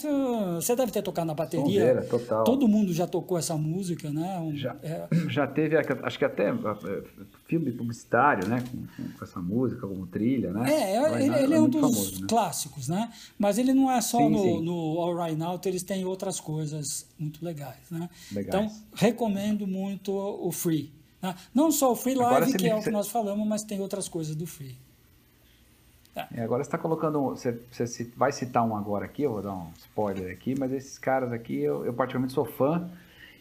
você 0.54 0.76
deve 0.76 0.92
ter 0.92 1.02
tocado 1.02 1.26
na 1.26 1.34
bateria. 1.34 1.64
Sonzeira, 1.64 2.02
total. 2.04 2.44
Todo 2.44 2.68
mundo 2.68 2.92
já 2.92 3.06
tocou 3.06 3.36
essa 3.36 3.56
música, 3.56 4.10
né? 4.10 4.38
Um, 4.38 4.56
já, 4.56 4.76
é... 4.82 5.08
já 5.28 5.46
teve, 5.46 5.76
acho 5.76 6.18
que 6.18 6.24
até 6.24 6.50
é, 6.50 7.02
filme 7.46 7.72
publicitário, 7.72 8.48
né? 8.48 8.62
Com, 8.70 9.08
com 9.12 9.24
essa 9.24 9.40
música 9.40 9.86
como 9.86 10.06
trilha, 10.06 10.52
né? 10.52 10.72
É, 10.72 11.22
ele, 11.22 11.36
ele 11.36 11.54
é, 11.54 11.56
é 11.56 11.60
um 11.60 11.68
dos 11.68 11.80
famoso, 11.80 12.20
né? 12.20 12.26
clássicos, 12.28 12.88
né? 12.88 13.12
Mas 13.38 13.58
ele 13.58 13.74
não 13.74 13.90
é 13.90 14.00
só 14.00 14.18
sim, 14.18 14.30
no, 14.30 14.42
sim. 14.42 14.62
no 14.62 15.00
All 15.00 15.16
Right 15.16 15.36
Now, 15.36 15.60
eles 15.64 15.82
têm 15.82 16.04
outras 16.04 16.38
coisas 16.38 17.06
muito 17.18 17.44
legais, 17.44 17.90
né? 17.90 18.08
Legais. 18.32 18.48
Então, 18.48 18.72
recomendo 18.94 19.66
muito 19.66 20.12
o 20.12 20.50
Free. 20.52 20.92
Né? 21.20 21.34
Não 21.52 21.70
só 21.72 21.92
o 21.92 21.96
Free 21.96 22.14
Live, 22.14 22.56
que 22.56 22.68
é 22.68 22.74
o 22.74 22.82
que 22.82 22.90
nós 22.90 23.08
falamos, 23.08 23.46
mas 23.46 23.62
tem 23.64 23.80
outras 23.80 24.08
coisas 24.08 24.36
do 24.36 24.46
Free. 24.46 24.76
É, 26.34 26.42
agora 26.42 26.62
você 26.62 26.68
está 26.68 26.78
colocando. 26.78 27.30
Você, 27.30 27.58
você, 27.70 28.10
vai 28.16 28.32
citar 28.32 28.66
um 28.66 28.76
agora 28.76 29.04
aqui, 29.04 29.22
eu 29.22 29.32
vou 29.32 29.42
dar 29.42 29.54
um 29.54 29.70
spoiler 29.76 30.32
aqui, 30.32 30.54
mas 30.58 30.72
esses 30.72 30.98
caras 30.98 31.32
aqui 31.32 31.60
eu, 31.60 31.84
eu 31.84 31.92
particularmente 31.92 32.32
sou 32.32 32.44
fã. 32.44 32.88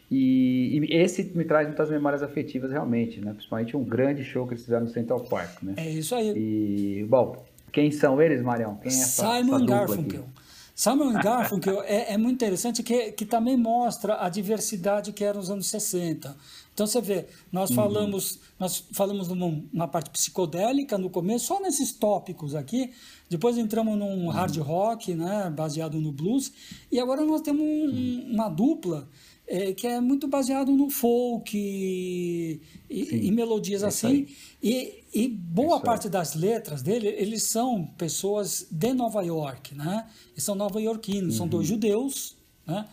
E, 0.10 0.80
e, 0.80 0.96
esse 0.96 1.24
me 1.36 1.44
traz 1.44 1.68
muitas 1.68 1.90
memórias 1.90 2.24
afetivas 2.24 2.72
realmente, 2.72 3.20
né? 3.20 3.34
Principalmente 3.34 3.76
um 3.76 3.84
grande 3.84 4.24
show 4.24 4.48
que 4.48 4.54
eles 4.54 4.64
fizeram 4.64 4.86
no 4.86 4.92
Central 4.92 5.20
Park, 5.22 5.62
né? 5.62 5.74
É 5.78 5.90
isso 5.90 6.16
aí. 6.16 6.34
E, 6.36 7.04
bom, 7.10 7.44
quem 7.72 7.92
são 7.92 8.22
eles, 8.22 8.42
Marião? 8.42 8.76
Quem 8.76 8.92
é 8.92 8.96
essa, 8.96 9.38
Simon 9.38 9.58
essa 9.58 9.66
Garfunkel. 9.66 10.22
Aqui? 10.22 10.48
Simon 10.74 11.14
Garfunkel 11.14 11.82
é, 11.84 12.14
é, 12.14 12.18
muito 12.18 12.36
interessante 12.36 12.84
que, 12.84 13.12
que 13.12 13.26
também 13.26 13.58
mostra 13.58 14.24
a 14.24 14.30
diversidade 14.30 15.12
que 15.12 15.24
era 15.24 15.38
nos 15.38 15.50
anos 15.50 15.68
60. 15.68 16.36
Então 16.78 16.86
você 16.86 17.02
vê, 17.02 17.26
nós 17.52 17.72
uhum. 17.72 17.76
falamos, 17.76 18.40
nós 18.60 18.84
falamos 18.92 19.28
numa, 19.30 19.64
numa, 19.74 19.88
parte 19.88 20.12
psicodélica 20.12 20.96
no 20.96 21.10
começo, 21.10 21.48
só 21.48 21.60
nesses 21.60 21.92
tópicos 21.92 22.54
aqui. 22.54 22.92
Depois 23.28 23.58
entramos 23.58 23.98
num 23.98 24.26
uhum. 24.26 24.30
hard 24.30 24.56
rock, 24.58 25.16
né, 25.16 25.50
baseado 25.50 26.00
no 26.00 26.12
blues, 26.12 26.52
e 26.92 27.00
agora 27.00 27.26
nós 27.26 27.42
temos 27.42 27.64
um, 27.64 27.66
uhum. 27.66 28.30
uma 28.32 28.48
dupla 28.48 29.10
é, 29.48 29.74
que 29.74 29.88
é 29.88 30.00
muito 30.00 30.28
baseado 30.28 30.72
no 30.72 30.88
folk 30.92 31.58
e, 31.58 32.62
e, 32.88 33.26
e 33.26 33.32
melodias 33.32 33.82
é 33.82 33.88
assim. 33.88 34.28
E, 34.62 35.04
e, 35.12 35.28
boa 35.28 35.78
é 35.78 35.82
parte 35.82 36.08
das 36.08 36.36
letras 36.36 36.84
dele, 36.84 37.08
eles 37.08 37.50
são 37.50 37.88
pessoas 37.98 38.68
de 38.70 38.94
Nova 38.94 39.24
York, 39.24 39.74
né? 39.74 40.08
Eles 40.32 40.44
são 40.44 40.54
nova-iorquinos, 40.54 41.34
uhum. 41.34 41.38
são 41.38 41.48
dois 41.48 41.66
judeus, 41.66 42.38
né? 42.68 42.86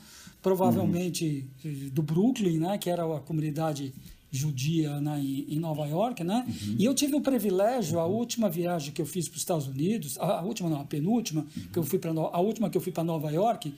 Provavelmente 0.45 1.49
uhum. 1.64 1.88
do 1.90 2.03
Brooklyn, 2.03 2.59
né? 2.59 2.76
Que 2.76 2.90
era 2.90 3.03
a 3.03 3.20
comunidade 3.20 3.95
judia 4.30 5.01
né, 5.01 5.18
em, 5.20 5.59
Nova 5.59 5.86
York, 5.86 6.22
né? 6.22 6.45
Uhum. 6.47 6.76
E 6.78 6.84
eu 6.84 6.92
tive 6.92 7.14
o 7.14 7.20
privilégio, 7.20 7.99
a 7.99 8.05
última 8.05 8.51
viagem 8.51 8.92
que 8.92 9.01
eu 9.01 9.07
fiz 9.07 9.26
para 9.26 9.36
os 9.36 9.40
Estados 9.40 9.66
Unidos, 9.68 10.18
a, 10.18 10.42
última 10.42 10.68
não, 10.68 10.80
a 10.80 10.84
penúltima, 10.84 11.47
uhum. 11.57 11.62
que 11.72 11.78
eu 11.78 11.82
fui 11.82 11.99
para 11.99 12.11
a 12.11 12.40
última 12.40 12.68
que 12.68 12.76
eu 12.76 12.82
fui 12.82 12.92
para 12.92 13.05
Nova 13.05 13.30
York, 13.30 13.72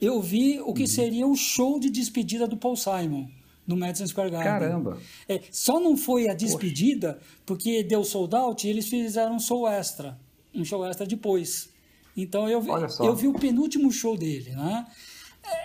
eu 0.00 0.22
vi 0.22 0.58
o 0.60 0.72
que 0.72 0.82
uhum. 0.82 0.86
seria 0.86 1.26
o 1.26 1.34
show 1.34 1.78
de 1.78 1.90
despedida 1.90 2.46
do 2.46 2.56
Paul 2.56 2.76
Simon 2.76 3.28
no 3.66 3.76
Madison 3.76 4.06
Square 4.06 4.30
Garden. 4.30 4.52
Caramba! 4.52 4.98
É, 5.28 5.42
só 5.50 5.78
não 5.80 5.96
foi 5.96 6.28
a 6.30 6.34
despedida 6.34 7.14
Poxa. 7.14 7.26
porque 7.44 7.82
deu 7.82 8.04
sold 8.04 8.34
out 8.34 8.66
e 8.66 8.70
eles 8.70 8.88
fizeram 8.88 9.36
um 9.36 9.40
show 9.40 9.68
extra, 9.68 10.18
um 10.54 10.64
show 10.64 10.86
extra 10.86 11.04
depois. 11.04 11.68
Então 12.16 12.48
eu 12.48 12.62
vi, 12.62 12.70
eu 13.00 13.14
vi 13.14 13.26
o 13.26 13.34
penúltimo 13.34 13.90
show 13.90 14.16
dele, 14.16 14.52
né? 14.52 14.86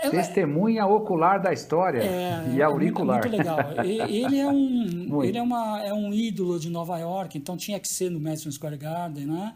É, 0.04 0.10
Testemunha 0.10 0.86
ocular 0.86 1.42
da 1.42 1.54
história 1.54 2.00
é, 2.00 2.54
e 2.56 2.62
auricular. 2.62 3.26
É 3.26 3.30
muito, 3.30 3.46
muito 3.46 3.50
legal. 3.50 3.86
Ele 3.86 4.40
é 4.40 4.48
um, 4.48 5.24
ele 5.24 5.38
é, 5.38 5.42
uma, 5.42 5.82
é 5.84 5.94
um 5.94 6.14
ídolo 6.14 6.60
de 6.60 6.70
Nova 6.70 6.98
York, 6.98 7.38
então 7.38 7.56
tinha 7.56 7.80
que 7.80 7.88
ser 7.88 8.10
no 8.10 8.20
Madison 8.20 8.52
Square 8.52 8.78
Garden, 8.78 9.26
né? 9.26 9.54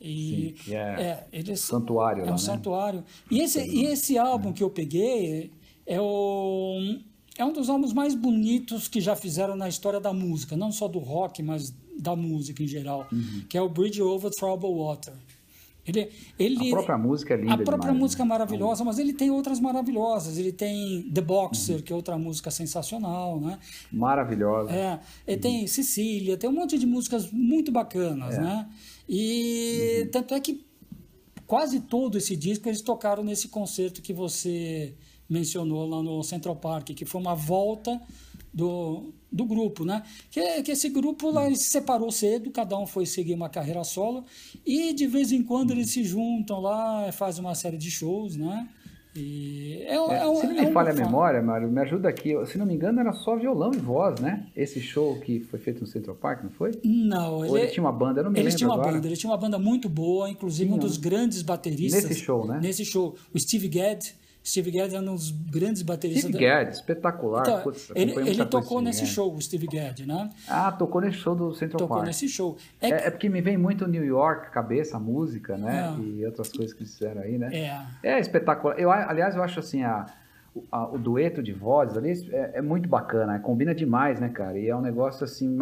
E, 0.00 0.56
Sim, 0.64 0.74
é, 0.74 1.26
é 1.32 1.54
santuário. 1.54 2.22
É 2.22 2.24
um 2.24 2.26
lá, 2.26 2.32
né? 2.32 2.38
santuário. 2.38 3.04
E 3.30 3.40
esse, 3.40 3.60
e 3.60 3.84
esse 3.86 4.18
álbum 4.18 4.50
é. 4.50 4.52
que 4.52 4.62
eu 4.62 4.70
peguei 4.70 5.52
é, 5.86 6.00
o, 6.00 6.98
é 7.38 7.44
um 7.44 7.52
dos 7.52 7.68
álbuns 7.70 7.92
mais 7.92 8.14
bonitos 8.14 8.88
que 8.88 9.00
já 9.00 9.14
fizeram 9.14 9.54
na 9.54 9.68
história 9.68 10.00
da 10.00 10.12
música, 10.12 10.56
não 10.56 10.72
só 10.72 10.88
do 10.88 10.98
rock, 10.98 11.42
mas 11.42 11.72
da 11.98 12.16
música 12.16 12.62
em 12.62 12.66
geral, 12.66 13.06
uhum. 13.12 13.44
que 13.48 13.56
é 13.56 13.62
o 13.62 13.68
Bridge 13.68 14.02
Over 14.02 14.30
Troubled 14.30 14.74
Water. 14.74 15.14
Ele, 15.84 16.08
ele, 16.38 16.68
a 16.68 16.70
própria 16.70 16.96
música 16.96 17.34
é 17.34 17.36
linda 17.36 17.54
A 17.54 17.56
própria 17.56 17.90
demais, 17.90 17.98
música 17.98 18.22
é 18.22 18.24
né? 18.24 18.28
maravilhosa, 18.28 18.84
mas 18.84 18.98
ele 19.00 19.12
tem 19.12 19.30
outras 19.30 19.58
maravilhosas. 19.58 20.38
Ele 20.38 20.52
tem 20.52 21.02
The 21.12 21.20
Boxer, 21.20 21.76
uhum. 21.76 21.82
que 21.82 21.92
é 21.92 21.96
outra 21.96 22.16
música 22.16 22.52
sensacional, 22.52 23.40
né? 23.40 23.58
Maravilhosa. 23.92 24.70
É, 24.70 25.00
ele 25.26 25.36
uhum. 25.36 25.42
tem 25.42 25.66
Cecília, 25.66 26.36
tem 26.36 26.48
um 26.48 26.52
monte 26.52 26.78
de 26.78 26.86
músicas 26.86 27.30
muito 27.32 27.72
bacanas, 27.72 28.36
é. 28.36 28.40
né? 28.40 28.68
E 29.08 30.02
uhum. 30.02 30.10
tanto 30.12 30.34
é 30.34 30.40
que 30.40 30.64
quase 31.46 31.80
todo 31.80 32.16
esse 32.16 32.36
disco 32.36 32.68
eles 32.68 32.80
tocaram 32.80 33.24
nesse 33.24 33.48
concerto 33.48 34.00
que 34.00 34.12
você 34.12 34.94
mencionou 35.28 35.88
lá 35.88 36.02
no 36.02 36.22
Central 36.22 36.56
Park, 36.56 36.90
que 36.90 37.04
foi 37.04 37.20
uma 37.20 37.34
volta 37.34 38.00
do, 38.52 39.12
do 39.30 39.44
grupo, 39.44 39.84
né? 39.84 40.02
Que, 40.30 40.62
que 40.62 40.72
esse 40.72 40.88
grupo 40.88 41.30
lá 41.30 41.48
se 41.54 41.64
separou 41.64 42.10
cedo, 42.10 42.50
cada 42.50 42.78
um 42.78 42.86
foi 42.86 43.06
seguir 43.06 43.34
uma 43.34 43.48
carreira 43.48 43.82
solo 43.84 44.24
e 44.64 44.92
de 44.92 45.06
vez 45.06 45.32
em 45.32 45.42
quando 45.42 45.70
eles 45.70 45.90
se 45.90 46.04
juntam 46.04 46.60
lá, 46.60 47.10
fazem 47.12 47.42
uma 47.42 47.54
série 47.54 47.78
de 47.78 47.90
shows, 47.90 48.36
né? 48.36 48.68
E 49.14 49.82
é, 49.82 49.94
é, 49.94 49.96
é, 49.96 50.34
se 50.36 50.46
não 50.46 50.54
me 50.54 50.60
é 50.60 50.72
falha 50.72 50.90
a 50.90 50.94
memória, 50.94 51.42
Mário, 51.42 51.70
me 51.70 51.80
ajuda 51.82 52.08
aqui. 52.08 52.34
Se 52.46 52.56
não 52.56 52.64
me 52.64 52.72
engano, 52.72 52.98
era 52.98 53.12
só 53.12 53.36
violão 53.36 53.70
e 53.74 53.76
voz, 53.76 54.18
né? 54.20 54.46
Esse 54.56 54.80
show 54.80 55.18
que 55.20 55.40
foi 55.40 55.58
feito 55.58 55.82
no 55.82 55.86
Central 55.86 56.16
Park, 56.16 56.44
não 56.44 56.50
foi? 56.50 56.72
Não, 56.82 57.34
Ou 57.34 57.44
ele, 57.44 57.64
ele 57.64 57.72
tinha 57.72 57.84
uma 57.84 57.92
banda, 57.92 58.20
eu 58.20 58.24
não 58.24 58.30
me 58.30 58.38
ele 58.38 58.44
lembro 58.44 58.56
tinha 58.56 58.68
uma 58.68 58.76
agora. 58.76 58.92
banda, 58.92 59.06
ele 59.06 59.16
tinha 59.16 59.30
uma 59.30 59.36
banda 59.36 59.58
muito 59.58 59.86
boa, 59.86 60.30
inclusive 60.30 60.64
tinha. 60.64 60.74
um 60.74 60.78
dos 60.78 60.96
grandes 60.96 61.42
bateristas. 61.42 62.04
Nesse 62.04 62.20
show, 62.22 62.46
né? 62.46 62.58
Nesse 62.62 62.86
show, 62.86 63.14
o 63.34 63.38
Steve 63.38 63.68
Gadd, 63.68 64.14
Steve 64.44 64.72
Gadd 64.72 64.94
é 64.94 65.00
um 65.00 65.04
dos 65.04 65.30
grandes 65.30 65.82
bateristas. 65.82 66.30
Steve 66.30 66.44
da... 66.44 66.54
Gadd, 66.54 66.72
espetacular. 66.72 67.42
Então, 67.42 67.62
Putz, 67.62 67.92
ele 67.94 68.12
ele 68.28 68.44
tocou 68.46 68.80
nesse 68.80 69.06
show, 69.06 69.32
o 69.32 69.40
Steve 69.40 69.68
Gadd, 69.68 70.04
né? 70.04 70.30
Ah, 70.48 70.72
tocou 70.72 71.00
nesse 71.00 71.18
show 71.18 71.34
do 71.34 71.54
Central 71.54 71.78
tocou 71.78 71.88
Park. 71.88 72.00
Tocou 72.00 72.06
nesse 72.06 72.28
show. 72.28 72.56
É, 72.80 72.90
é, 72.90 73.06
é, 73.06 73.10
porque 73.10 73.28
me 73.28 73.40
vem 73.40 73.56
muito 73.56 73.86
New 73.86 74.04
York, 74.04 74.50
cabeça, 74.50 74.98
música, 74.98 75.56
né? 75.56 75.94
É. 75.96 76.02
E 76.02 76.26
outras 76.26 76.48
coisas 76.50 76.74
que 76.74 76.84
fizeram 76.84 77.22
aí, 77.22 77.38
né? 77.38 77.50
É. 78.02 78.14
É 78.14 78.18
espetacular. 78.18 78.78
Eu, 78.78 78.90
aliás, 78.90 79.36
eu 79.36 79.42
acho 79.44 79.60
assim, 79.60 79.84
a, 79.84 80.06
a 80.72 80.86
o 80.88 80.98
dueto 80.98 81.40
de 81.40 81.52
vozes 81.52 81.96
ali 81.96 82.10
é, 82.34 82.52
é, 82.54 82.62
muito 82.62 82.88
bacana, 82.88 83.38
combina 83.38 83.72
demais, 83.72 84.18
né, 84.18 84.28
cara? 84.28 84.58
E 84.58 84.68
é 84.68 84.74
um 84.74 84.82
negócio 84.82 85.24
assim, 85.24 85.56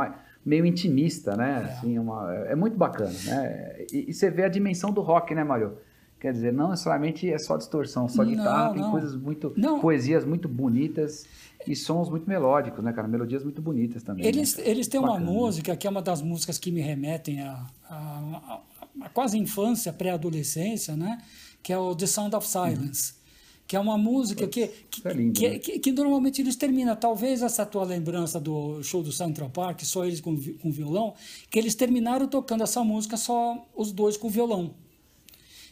meio 0.44 0.64
intimista, 0.64 1.36
né? 1.36 1.66
É. 1.68 1.72
Assim, 1.72 1.98
uma, 1.98 2.34
é 2.46 2.54
muito 2.54 2.78
bacana, 2.78 3.12
né? 3.26 3.84
E, 3.92 4.06
e 4.08 4.14
você 4.14 4.30
vê 4.30 4.44
a 4.44 4.48
dimensão 4.48 4.90
do 4.90 5.02
rock, 5.02 5.34
né, 5.34 5.44
Mário? 5.44 5.76
Quer 6.20 6.34
dizer, 6.34 6.52
não 6.52 6.68
necessariamente 6.68 7.32
é 7.32 7.38
só 7.38 7.56
distorção, 7.56 8.06
só 8.06 8.22
guitarra, 8.22 8.66
não, 8.66 8.72
tem 8.74 8.82
não. 8.82 8.90
coisas 8.90 9.16
muito. 9.16 9.54
Não. 9.56 9.80
poesias 9.80 10.22
muito 10.22 10.46
bonitas 10.46 11.24
e 11.66 11.74
sons 11.74 12.10
muito 12.10 12.28
melódicos, 12.28 12.84
né, 12.84 12.92
cara? 12.92 13.08
Melodias 13.08 13.42
muito 13.42 13.62
bonitas 13.62 14.02
também. 14.02 14.26
Eles, 14.26 14.54
né? 14.54 14.64
eles 14.66 14.86
têm 14.86 15.00
Bacana. 15.00 15.18
uma 15.18 15.32
música 15.32 15.74
que 15.74 15.86
é 15.86 15.90
uma 15.90 16.02
das 16.02 16.20
músicas 16.20 16.58
que 16.58 16.70
me 16.70 16.82
remetem 16.82 17.40
a, 17.40 17.66
a, 17.88 17.96
a, 17.96 18.60
a 19.00 19.08
quase 19.08 19.38
infância, 19.38 19.94
pré-adolescência, 19.94 20.94
né? 20.94 21.22
Que 21.62 21.72
é 21.72 21.78
o 21.78 21.94
The 21.94 22.06
Sound 22.06 22.36
of 22.36 22.46
Silence. 22.46 23.12
Uhum. 23.12 23.20
Que 23.66 23.76
é 23.76 23.80
uma 23.80 23.96
música 23.96 24.46
que, 24.46 24.68
que, 24.90 25.08
é 25.08 25.12
lindo, 25.14 25.32
que, 25.32 25.48
né? 25.48 25.58
que, 25.58 25.78
que, 25.78 25.92
normalmente 25.92 26.42
eles 26.42 26.56
terminam. 26.56 26.94
Talvez 26.96 27.40
essa 27.40 27.64
tua 27.64 27.84
lembrança 27.84 28.38
do 28.38 28.82
show 28.82 29.02
do 29.02 29.10
Central 29.10 29.48
Park, 29.48 29.80
só 29.84 30.04
eles 30.04 30.20
com, 30.20 30.36
com 30.60 30.70
violão, 30.70 31.14
que 31.48 31.58
eles 31.58 31.74
terminaram 31.74 32.26
tocando 32.26 32.62
essa 32.62 32.84
música 32.84 33.16
só 33.16 33.66
os 33.74 33.90
dois 33.90 34.18
com 34.18 34.28
violão. 34.28 34.74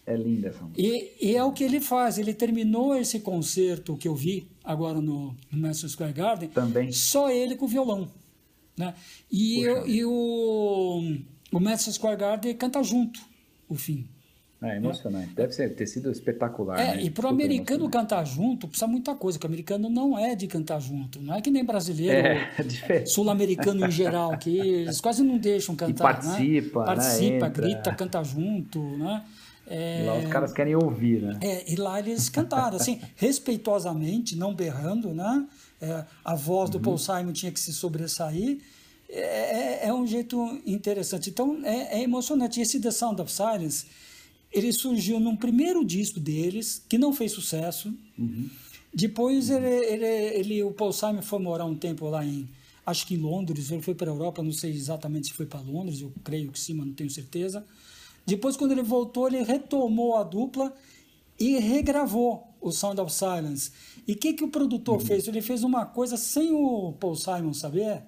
É 0.09 0.17
linda 0.17 0.49
essa 0.49 0.63
música. 0.63 0.81
E, 0.81 1.13
e, 1.21 1.37
é 1.37 1.45
o 1.45 1.53
que 1.53 1.63
ele 1.63 1.81
faz. 1.81 2.17
Ele 2.17 2.33
terminou 2.33 2.97
esse 2.97 3.21
concerto 3.21 3.95
que 3.95 4.09
eu 4.09 4.15
vi 4.15 4.49
agora 4.65 5.03
no, 5.03 5.37
no 5.51 5.61
Madison 5.61 5.87
Square 5.87 6.15
Garden. 6.15 6.49
Também. 6.49 6.91
Só 6.91 7.31
ele 7.31 7.57
com 7.57 7.67
violão. 7.67 8.09
Né? 8.75 8.95
E, 9.31 9.61
eu, 9.61 9.87
e 9.87 10.05
o, 10.07 11.15
o 11.53 11.61
Madison 11.61 11.93
Square 11.93 12.17
Garden 12.17 12.55
canta 12.55 12.83
junto 12.83 13.21
o 13.69 13.75
fim. 13.75 14.09
É 14.61 14.77
emocionante. 14.77 15.35
Deve 15.35 15.53
ser, 15.53 15.75
ter 15.75 15.87
sido 15.87 16.11
espetacular. 16.11 16.81
É, 16.81 16.97
né? 16.97 17.03
e 17.05 17.11
para 17.11 17.27
o 17.27 17.29
americano 17.29 17.89
cantar 17.89 18.25
junto, 18.25 18.67
precisa 18.67 18.89
muita 18.89 19.15
coisa, 19.15 19.39
porque 19.39 19.47
o 19.47 19.51
americano 19.51 19.89
não 19.89 20.19
é 20.19 20.35
de 20.35 20.49
cantar 20.49 20.81
junto. 20.81 21.21
Não 21.21 21.35
é 21.35 21.41
que 21.41 21.51
nem 21.51 21.65
brasileiro, 21.65 22.27
é, 22.89 23.07
sul-americano 23.07 23.87
em 23.87 23.91
geral, 23.91 24.37
que 24.37 24.59
eles 24.59 25.01
quase 25.01 25.23
não 25.23 25.39
deixam 25.39 25.77
cantar. 25.77 25.93
E 25.93 26.03
participa, 26.03 26.81
né? 26.81 26.87
Participa, 26.87 27.47
né? 27.47 27.53
grita, 27.55 27.95
canta 27.95 28.25
junto, 28.25 28.81
né? 28.81 29.23
É, 29.71 30.05
lá 30.07 30.19
os 30.19 30.31
caras 30.31 30.53
querem 30.53 30.75
ouvir, 30.75 31.21
né? 31.21 31.39
É, 31.43 31.71
e 31.71 31.77
lá 31.77 31.99
eles 31.99 32.29
cantaram, 32.31 32.77
assim, 32.77 33.01
respeitosamente, 33.17 34.35
não 34.35 34.55
berrando, 34.55 35.13
né? 35.13 35.47
É, 35.81 36.05
a 36.25 36.35
voz 36.35 36.71
do 36.71 36.79
uhum. 36.79 36.85
Paul 36.85 36.99
Simon 36.99 37.33
tinha 37.33 37.53
que 37.53 37.61
se 37.61 37.73
sobressair. 37.73 38.61
É, 39.11 39.89
é, 39.89 39.95
um 39.95 40.07
jeito 40.07 40.61
interessante. 40.67 41.31
Então, 41.31 41.61
é, 41.65 41.99
é 41.99 42.03
emocionante. 42.03 42.61
Esse 42.61 42.81
The 42.81 42.91
Sound 42.91 43.21
of 43.21 43.31
Silence, 43.31 43.87
ele 44.51 44.73
surgiu 44.73 45.21
num 45.21 45.37
primeiro 45.37 45.85
disco 45.85 46.19
deles, 46.19 46.83
que 46.89 46.97
não 46.97 47.13
fez 47.13 47.33
sucesso. 47.33 47.95
Uhum. 48.19 48.49
Depois, 48.93 49.51
ele, 49.51 49.67
ele, 49.67 50.07
ele, 50.07 50.63
o 50.63 50.73
Paul 50.73 50.93
Simon 50.93 51.23
foi 51.23 51.39
morar 51.39 51.67
um 51.67 51.75
tempo 51.75 52.09
lá 52.09 52.25
em, 52.25 52.49
acho 52.87 53.07
que 53.07 53.15
em 53.15 53.19
Londres, 53.19 53.71
ele 53.71 53.83
foi 53.83 53.95
para 53.95 54.11
a 54.11 54.15
Europa, 54.15 54.43
não 54.43 54.53
sei 54.53 54.73
exatamente 54.73 55.29
se 55.29 55.35
foi 55.35 55.45
para 55.45 55.61
Londres, 55.61 56.01
eu 56.01 56.13
creio 56.25 56.51
que 56.51 56.59
sim, 56.59 56.73
mas 56.73 56.87
não 56.87 56.95
tenho 56.95 57.11
certeza. 57.11 57.65
Depois, 58.29 58.59
quando 58.59 58.73
ele 58.73 58.83
voltou, 58.83 59.27
ele 59.27 59.43
retomou 59.43 60.15
a 60.17 60.23
dupla 60.23 60.71
e 61.41 61.59
regravou 61.59 62.47
o 62.61 62.71
Sound 62.71 63.01
of 63.01 63.11
Silence. 63.11 63.73
E 64.07 64.13
o 64.13 64.17
que, 64.17 64.35
que 64.35 64.45
o 64.45 64.49
produtor 64.49 65.01
uhum. 65.01 65.07
fez? 65.07 65.27
Ele 65.27 65.41
fez 65.41 65.65
uma 65.65 65.87
coisa 65.87 66.19
sem 66.19 66.53
o 66.53 66.93
Paul 67.01 67.17
Simon 67.17 67.55
saber. 67.55 68.03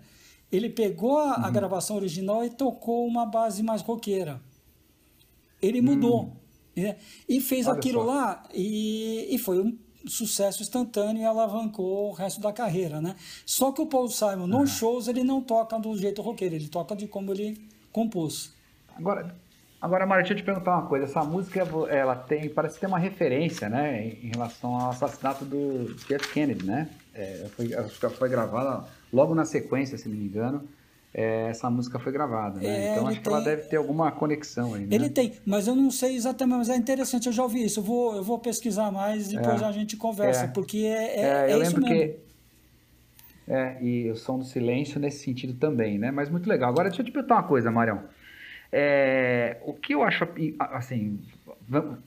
Ele 0.53 0.68
pegou 0.68 1.18
a, 1.18 1.39
uhum. 1.39 1.45
a 1.47 1.51
gravação 1.51 1.97
original 1.97 2.45
e 2.45 2.51
tocou 2.51 3.07
uma 3.07 3.25
base 3.25 3.62
mais 3.62 3.81
roqueira. 3.81 4.43
Ele 5.62 5.81
mudou. 5.81 6.25
Uhum. 6.25 6.33
Né? 6.77 6.99
E 7.27 7.41
fez 7.41 7.66
Olha 7.66 7.79
aquilo 7.79 8.01
só. 8.01 8.07
lá 8.07 8.43
e, 8.53 9.27
e 9.31 9.39
foi 9.39 9.59
um 9.59 9.79
sucesso 10.07 10.62
instantâneo 10.62 11.23
e 11.23 11.25
alavancou 11.25 12.11
o 12.11 12.12
resto 12.12 12.43
da 12.43 12.53
carreira, 12.53 13.01
né? 13.01 13.16
Só 13.47 13.73
que 13.73 13.81
o 13.81 13.87
Paul 13.87 14.09
Simon, 14.09 14.47
nos 14.47 14.71
shows, 14.71 15.09
ele 15.09 15.25
não 15.25 15.41
toca 15.41 15.79
do 15.79 15.97
jeito 15.97 16.21
roqueiro, 16.21 16.55
ele 16.55 16.68
toca 16.68 16.95
de 16.95 17.07
como 17.07 17.33
ele 17.33 17.59
compôs. 17.91 18.53
Agora, 18.95 19.35
Agora, 19.81 20.05
Mário, 20.05 20.22
deixa 20.24 20.35
eu 20.35 20.37
te 20.39 20.43
perguntar 20.45 20.76
uma 20.76 20.87
coisa. 20.87 21.07
Essa 21.07 21.24
música, 21.24 21.66
ela 21.89 22.14
tem, 22.14 22.49
parece 22.51 22.78
ter 22.78 22.87
uma 22.87 22.99
referência, 22.99 23.68
né, 23.68 24.09
em 24.22 24.28
relação 24.28 24.74
ao 24.78 24.91
assassinato 24.91 25.45
do 25.45 25.95
Jeff 26.07 26.28
Kennedy, 26.33 26.66
né? 26.66 26.89
É, 27.14 27.47
foi, 27.57 27.72
acho 27.74 27.99
que 27.99 28.09
foi 28.11 28.28
gravada 28.28 28.85
logo 29.12 29.35
na 29.35 29.45
sequência, 29.47 29.97
se 29.97 30.09
não 30.09 30.16
me 30.16 30.24
engano. 30.24 30.62
É, 31.12 31.49
essa 31.49 31.68
música 31.70 31.99
foi 31.99 32.12
gravada, 32.12 32.61
né? 32.61 32.66
É, 32.68 32.93
então 32.93 33.09
acho 33.09 33.20
que 33.20 33.26
ela 33.28 33.39
tem- 33.39 33.47
deve 33.57 33.62
ter 33.62 33.76
alguma 33.76 34.12
conexão 34.12 34.74
aí, 34.74 34.83
né? 34.83 34.95
Ele 34.95 35.09
tem, 35.11 35.33
mas 35.45 35.66
eu 35.66 35.74
não 35.74 35.91
sei 35.91 36.14
exatamente, 36.14 36.59
mas 36.59 36.68
é 36.68 36.76
interessante, 36.76 37.26
eu 37.26 37.33
já 37.33 37.43
ouvi 37.43 37.64
isso. 37.64 37.81
Eu 37.81 37.85
vou, 37.85 38.16
eu 38.16 38.22
vou 38.22 38.39
pesquisar 38.39 38.93
mais 38.93 39.33
e 39.33 39.37
depois 39.37 39.61
É. 39.61 39.64
a 39.64 39.72
gente 39.72 39.97
conversa, 39.97 40.45
É. 40.45 40.49
porque 40.49 40.78
é, 40.78 41.20
é, 41.20 41.20
É, 41.20 41.51
é 41.51 41.55
eu 41.55 41.62
isso 41.62 41.74
lembro 41.81 41.89
mesmo. 41.91 42.14
que. 42.14 43.52
É, 43.52 43.82
e 43.82 44.09
o 44.11 44.15
som 44.16 44.39
do 44.39 44.44
silêncio 44.44 45.01
nesse 45.01 45.24
sentido 45.24 45.55
também, 45.55 45.98
né? 45.98 46.12
Mas 46.12 46.28
muito 46.28 46.48
legal. 46.48 46.70
Agora 46.70 46.89
deixa 46.89 47.01
eu 47.02 47.07
te 47.07 47.11
perguntar 47.11 47.36
uma 47.36 47.43
coisa, 47.43 47.70
Marião. 47.73 48.02
É, 48.72 49.59
o 49.64 49.72
que 49.74 49.94
eu 49.94 50.02
acho, 50.02 50.26
assim, 50.59 51.18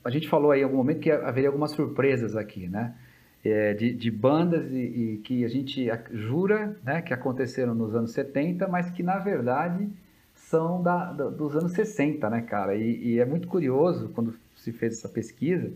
a 0.03 0.09
gente 0.09 0.27
falou 0.29 0.51
aí 0.51 0.61
em 0.61 0.63
algum 0.63 0.77
momento 0.77 0.99
que 0.99 1.11
haveria 1.11 1.49
algumas 1.49 1.71
surpresas 1.71 2.35
aqui, 2.35 2.67
né? 2.67 2.95
É, 3.43 3.73
de, 3.73 3.93
de 3.93 4.09
bandas 4.09 4.71
e, 4.71 4.77
e 4.77 5.17
que 5.17 5.43
a 5.43 5.49
gente 5.49 5.85
jura 6.13 6.77
né, 6.81 7.01
que 7.01 7.13
aconteceram 7.13 7.75
nos 7.75 7.93
anos 7.93 8.11
70, 8.13 8.69
mas 8.69 8.89
que 8.89 9.03
na 9.03 9.17
verdade 9.19 9.89
são 10.33 10.81
da, 10.81 11.11
da- 11.11 11.29
dos 11.29 11.53
anos 11.55 11.73
60, 11.73 12.29
né, 12.29 12.41
cara? 12.41 12.73
E, 12.75 13.15
e 13.15 13.19
é 13.19 13.25
muito 13.25 13.49
curioso 13.49 14.09
quando 14.15 14.33
se 14.55 14.71
fez 14.71 14.93
essa 14.97 15.09
pesquisa, 15.09 15.71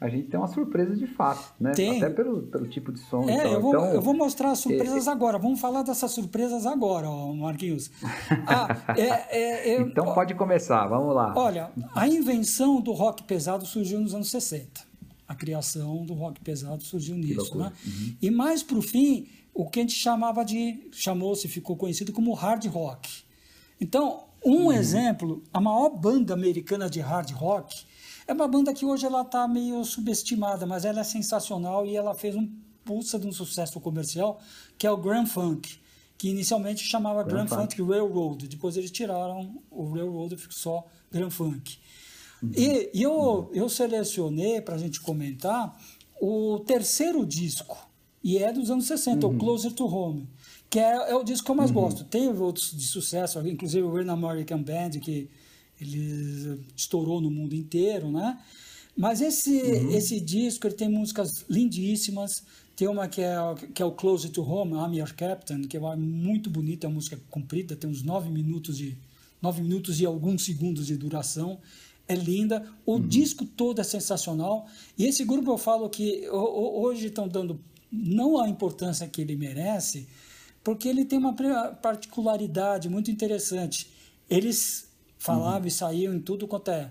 a 0.00 0.08
gente 0.08 0.28
tem 0.28 0.38
uma 0.38 0.46
surpresa 0.48 0.94
de 0.94 1.06
fato, 1.06 1.54
né? 1.58 1.72
Tem. 1.72 2.02
Até 2.02 2.12
pelo, 2.12 2.42
pelo 2.42 2.66
tipo 2.68 2.92
de 2.92 3.00
som. 3.00 3.28
É, 3.28 3.54
eu 3.54 3.60
vou, 3.60 3.70
Então, 3.74 3.86
eu 3.94 4.02
vou 4.02 4.14
mostrar 4.14 4.50
as 4.50 4.58
surpresas 4.58 5.08
agora. 5.08 5.38
Vamos 5.38 5.58
falar 5.58 5.82
dessas 5.82 6.10
surpresas 6.10 6.66
agora, 6.66 7.08
Marquinhos. 7.34 7.90
Ah, 8.46 8.94
é- 8.96 9.38
é- 9.38 9.68
é- 9.76 9.80
então 9.80 10.12
pode 10.14 10.34
começar, 10.34 10.86
vamos 10.86 11.14
lá. 11.14 11.32
Olha, 11.36 11.70
a 11.94 12.06
invenção 12.06 12.80
do 12.80 12.92
rock 12.92 13.22
pesado 13.24 13.64
surgiu 13.66 13.98
nos 14.00 14.14
anos 14.14 14.30
60. 14.30 14.82
A 15.26 15.34
criação 15.34 16.04
do 16.04 16.14
rock 16.14 16.40
pesado 16.40 16.84
surgiu 16.84 17.16
nisso, 17.16 17.56
né? 17.58 17.72
E 18.22 18.30
mais 18.30 18.62
para 18.62 18.78
o 18.78 18.82
fim, 18.82 19.26
o 19.52 19.68
que 19.68 19.80
a 19.80 19.82
gente 19.82 19.94
chamava 19.94 20.44
de, 20.44 20.88
chamou-se, 20.92 21.48
ficou 21.48 21.74
conhecido 21.76 22.12
como 22.12 22.32
hard 22.34 22.64
rock. 22.66 23.24
Então, 23.80 24.24
um 24.44 24.70
exemplo, 24.70 25.42
a 25.52 25.60
maior 25.60 25.88
banda 25.90 26.32
americana 26.34 26.88
de 26.88 27.00
hard 27.00 27.30
rock 27.32 27.84
é 28.26 28.32
uma 28.32 28.48
banda 28.48 28.74
que 28.74 28.84
hoje 28.84 29.06
ela 29.06 29.22
está 29.22 29.46
meio 29.46 29.84
subestimada, 29.84 30.66
mas 30.66 30.84
ela 30.84 31.00
é 31.00 31.04
sensacional 31.04 31.86
e 31.86 31.96
ela 31.96 32.14
fez 32.14 32.34
um 32.34 32.50
pulsa 32.84 33.18
de 33.18 33.26
um 33.26 33.32
sucesso 33.32 33.80
comercial, 33.80 34.40
que 34.78 34.86
é 34.86 34.90
o 34.90 34.96
Grand 34.96 35.26
Funk, 35.26 35.78
que 36.18 36.28
inicialmente 36.28 36.84
chamava 36.84 37.22
Grand, 37.22 37.46
Grand 37.46 37.62
Funk 37.62 37.82
Railroad. 37.82 38.48
Depois 38.48 38.76
eles 38.76 38.90
tiraram 38.90 39.62
o 39.70 39.92
Railroad 39.92 40.34
e 40.34 40.38
ficou 40.38 40.56
só 40.56 40.84
Grand 41.10 41.30
Funk. 41.30 41.78
E, 42.56 42.90
e 42.92 43.02
eu, 43.02 43.50
eu 43.52 43.68
selecionei 43.68 44.60
para 44.60 44.74
a 44.74 44.78
gente 44.78 45.00
comentar 45.00 45.76
o 46.20 46.60
terceiro 46.60 47.24
disco, 47.26 47.76
e 48.22 48.38
é 48.38 48.52
dos 48.52 48.70
anos 48.70 48.86
60, 48.86 49.26
o 49.26 49.38
Closer 49.38 49.72
to 49.72 49.86
Home, 49.86 50.28
que 50.68 50.78
é, 50.78 51.10
é 51.10 51.14
o 51.14 51.22
disco 51.22 51.44
que 51.44 51.50
eu 51.50 51.54
mais 51.54 51.70
gosto. 51.70 52.04
Tem 52.04 52.28
outros 52.28 52.76
de 52.76 52.84
sucesso, 52.84 53.38
inclusive 53.46 53.86
o 53.86 53.96
An 53.96 54.12
American 54.12 54.62
Band, 54.62 54.90
que 55.00 55.30
ele 55.80 56.60
estourou 56.76 57.20
no 57.20 57.30
mundo 57.30 57.54
inteiro, 57.54 58.10
né? 58.10 58.38
Mas 58.96 59.20
esse, 59.20 59.50
uhum. 59.50 59.90
esse 59.90 60.18
disco 60.18 60.66
ele 60.66 60.74
tem 60.74 60.88
músicas 60.88 61.44
lindíssimas. 61.48 62.42
Tem 62.74 62.88
uma 62.88 63.08
que 63.08 63.22
é, 63.22 63.36
que 63.74 63.82
é 63.82 63.84
o 63.84 63.92
Close 63.92 64.28
to 64.30 64.42
Home, 64.42 64.72
I'm 64.72 64.98
Your 64.98 65.14
Captain, 65.14 65.62
que 65.62 65.76
é 65.76 65.96
muito 65.96 66.50
bonita, 66.50 66.86
é 66.86 66.88
uma 66.88 66.96
música 66.96 67.18
comprida, 67.30 67.74
tem 67.74 67.88
uns 67.88 68.02
nove 68.02 68.30
minutos 68.30 68.76
de 68.76 68.96
nove 69.40 69.62
minutos 69.62 70.00
e 70.00 70.06
alguns 70.06 70.44
segundos 70.44 70.86
de 70.86 70.96
duração. 70.96 71.58
É 72.08 72.14
linda, 72.14 72.64
o 72.84 72.94
uhum. 72.94 73.06
disco 73.06 73.44
todo 73.44 73.80
é 73.80 73.84
sensacional. 73.84 74.66
E 74.96 75.04
esse 75.04 75.24
grupo 75.24 75.50
eu 75.50 75.58
falo 75.58 75.88
que 75.90 76.28
hoje 76.30 77.06
estão 77.06 77.26
dando 77.26 77.60
não 77.90 78.40
a 78.40 78.48
importância 78.48 79.08
que 79.08 79.20
ele 79.20 79.36
merece, 79.36 80.06
porque 80.62 80.88
ele 80.88 81.04
tem 81.04 81.18
uma 81.18 81.34
particularidade 81.82 82.88
muito 82.88 83.10
interessante. 83.10 83.88
Eles 84.28 84.85
falavam 85.26 85.60
uhum. 85.60 85.66
e 85.66 85.70
saíam 85.70 86.14
em 86.14 86.20
tudo 86.20 86.46
quanto 86.46 86.70
é, 86.70 86.90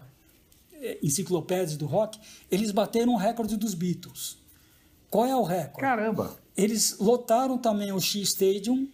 é 0.74 1.00
enciclopédias 1.02 1.78
do 1.78 1.86
rock, 1.86 2.20
eles 2.52 2.72
bateram 2.72 3.14
o 3.14 3.18
recorde 3.18 3.58
dos 3.58 3.74
Beatles. 3.74 4.38
Qual 5.10 5.26
é 5.26 5.36
o 5.36 5.44
recorde? 5.44 5.82
Caramba! 5.82 6.38
Eles 6.58 6.98
lotaram 7.00 7.58
também 7.58 7.92
o 7.92 8.00
Shea 8.00 8.22
Stadium, 8.24 8.88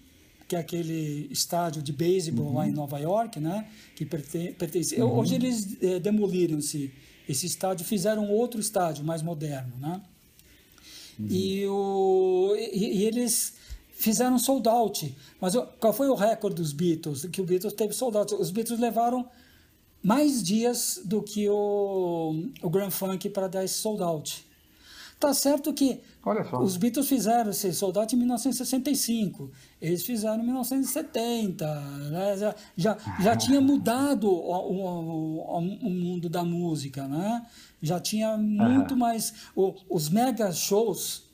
que 0.48 0.56
é 0.56 0.60
aquele 0.60 1.28
estádio 1.32 1.82
de 1.82 1.94
beisebol 1.94 2.48
uhum. 2.48 2.56
lá 2.56 2.68
em 2.68 2.72
Nova 2.72 3.00
York, 3.00 3.40
né? 3.40 3.68
Que 3.96 4.06
pertence. 4.06 5.02
Uhum. 5.02 5.20
Hoje 5.20 5.36
eles 5.36 5.82
é, 5.82 6.00
demoliram 6.00 6.60
esse, 6.60 6.94
esse 7.28 7.46
estádio, 7.46 7.86
fizeram 7.86 8.30
outro 8.30 8.60
estádio 8.60 9.04
mais 9.04 9.22
moderno, 9.22 9.74
né? 9.80 10.02
Uhum. 11.20 11.28
E, 11.30 11.68
o, 11.68 12.56
e, 12.56 13.00
e, 13.00 13.06
eles 13.06 13.54
fizeram 14.02 14.38
sold 14.38 14.68
out. 14.68 15.16
Mas 15.40 15.54
qual 15.80 15.94
foi 15.94 16.10
o 16.10 16.16
recorde 16.16 16.56
dos 16.56 16.74
Beatles? 16.74 17.26
Que 17.26 17.42
o 17.42 17.46
Beatles 17.46 17.74
teve 17.74 17.94
sold 17.94 18.18
out. 18.18 18.34
Os 18.36 18.52
Beatles 18.52 18.80
levaram 18.80 19.28
mais 20.04 20.44
dias 20.44 21.00
do 21.06 21.22
que 21.22 21.48
o, 21.48 22.50
o 22.62 22.70
Grand 22.70 22.90
Funk 22.90 23.30
para 23.30 23.48
dar 23.48 23.64
esse 23.64 23.76
sold 23.76 24.02
out. 24.02 24.46
Tá 25.20 25.36
certo 25.36 25.72
que 25.72 26.02
os 26.64 26.78
Beatles 26.78 27.08
fizeram 27.08 27.52
esse 27.52 27.72
sold 27.74 27.96
out 28.00 28.16
em 28.16 28.18
1965, 28.18 29.52
eles 29.80 30.04
fizeram 30.04 30.42
em 30.42 30.46
1970, 30.46 31.82
né? 32.10 32.38
já, 32.38 32.56
já, 32.76 32.98
já 33.20 33.36
tinha 33.36 33.62
mudado 33.62 34.28
o, 34.28 34.52
o, 34.52 35.38
o, 35.42 35.58
o, 35.58 35.90
mundo 35.92 36.28
da 36.28 36.44
música, 36.44 37.08
né? 37.08 37.46
já 37.80 38.00
tinha 38.00 38.36
muito 38.36 38.98
mais. 38.98 39.32
Os 39.88 40.10
mega 40.10 40.52
shows 40.52 41.30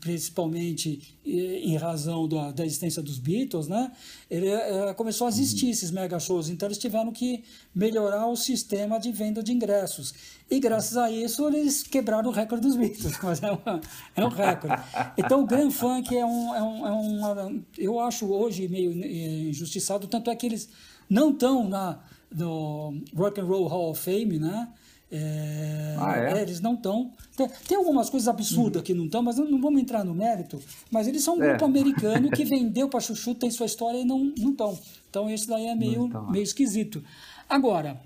principalmente 0.00 1.18
em 1.24 1.76
razão 1.76 2.28
da, 2.28 2.52
da 2.52 2.64
existência 2.64 3.02
dos 3.02 3.18
Beatles, 3.18 3.66
né? 3.66 3.90
Ele 4.30 4.48
é, 4.48 4.94
começou 4.94 5.26
a 5.26 5.30
existir 5.30 5.66
uhum. 5.66 5.70
esses 5.72 5.90
mega 5.90 6.20
shows, 6.20 6.48
então 6.48 6.68
eles 6.68 6.78
tiveram 6.78 7.12
que 7.12 7.42
melhorar 7.74 8.28
o 8.28 8.36
sistema 8.36 8.98
de 8.98 9.10
venda 9.10 9.42
de 9.42 9.52
ingressos. 9.52 10.14
E 10.48 10.60
graças 10.60 10.96
a 10.96 11.10
isso 11.10 11.46
eles 11.48 11.82
quebraram 11.82 12.30
o 12.30 12.32
recorde 12.32 12.66
dos 12.66 12.76
Beatles, 12.76 13.18
mas 13.22 13.42
é, 13.42 13.50
uma, 13.50 13.80
é 14.14 14.24
um 14.24 14.28
recorde. 14.28 14.82
Então 15.16 15.42
o 15.42 15.46
Grand 15.46 15.70
Funk 15.70 16.16
é 16.16 16.24
um, 16.24 16.54
é 16.54 16.62
um, 16.62 16.86
é 16.86 17.44
um, 17.44 17.64
eu 17.76 17.98
acho 17.98 18.26
hoje 18.26 18.68
meio 18.68 18.92
é, 19.02 19.48
injustiçado, 19.48 20.06
tanto 20.06 20.30
é 20.30 20.36
que 20.36 20.46
eles 20.46 20.68
não 21.10 21.30
estão 21.30 21.68
na 21.68 22.00
no 22.30 23.02
Rock 23.16 23.40
and 23.40 23.44
Roll 23.44 23.66
Hall 23.66 23.90
of 23.90 24.02
Fame, 24.02 24.38
né? 24.38 24.68
É, 25.10 25.96
ah, 25.98 26.18
é? 26.18 26.38
É, 26.38 26.42
eles 26.42 26.60
não 26.60 26.74
estão. 26.74 27.10
Tem, 27.34 27.48
tem, 27.66 27.76
algumas 27.78 28.10
coisas 28.10 28.28
absurdas 28.28 28.82
que 28.82 28.92
não 28.92 29.06
estão, 29.06 29.22
mas 29.22 29.38
não, 29.38 29.50
não, 29.50 29.60
vamos 29.60 29.80
entrar 29.80 30.04
no 30.04 30.14
mérito. 30.14 30.60
Mas 30.90 31.06
eles 31.06 31.22
são 31.22 31.36
um 31.36 31.42
é. 31.42 31.48
grupo 31.48 31.64
americano 31.64 32.30
que 32.30 32.44
vendeu 32.44 32.88
para 32.88 33.00
Chuchu, 33.00 33.34
tem 33.34 33.50
sua 33.50 33.66
história 33.66 33.98
e 33.98 34.04
não 34.04 34.32
estão. 34.36 34.78
Então, 35.08 35.30
esse 35.30 35.46
daí 35.46 35.66
é 35.66 35.74
meio, 35.74 36.08
meio 36.30 36.42
esquisito. 36.42 37.02
Agora, 37.48 37.98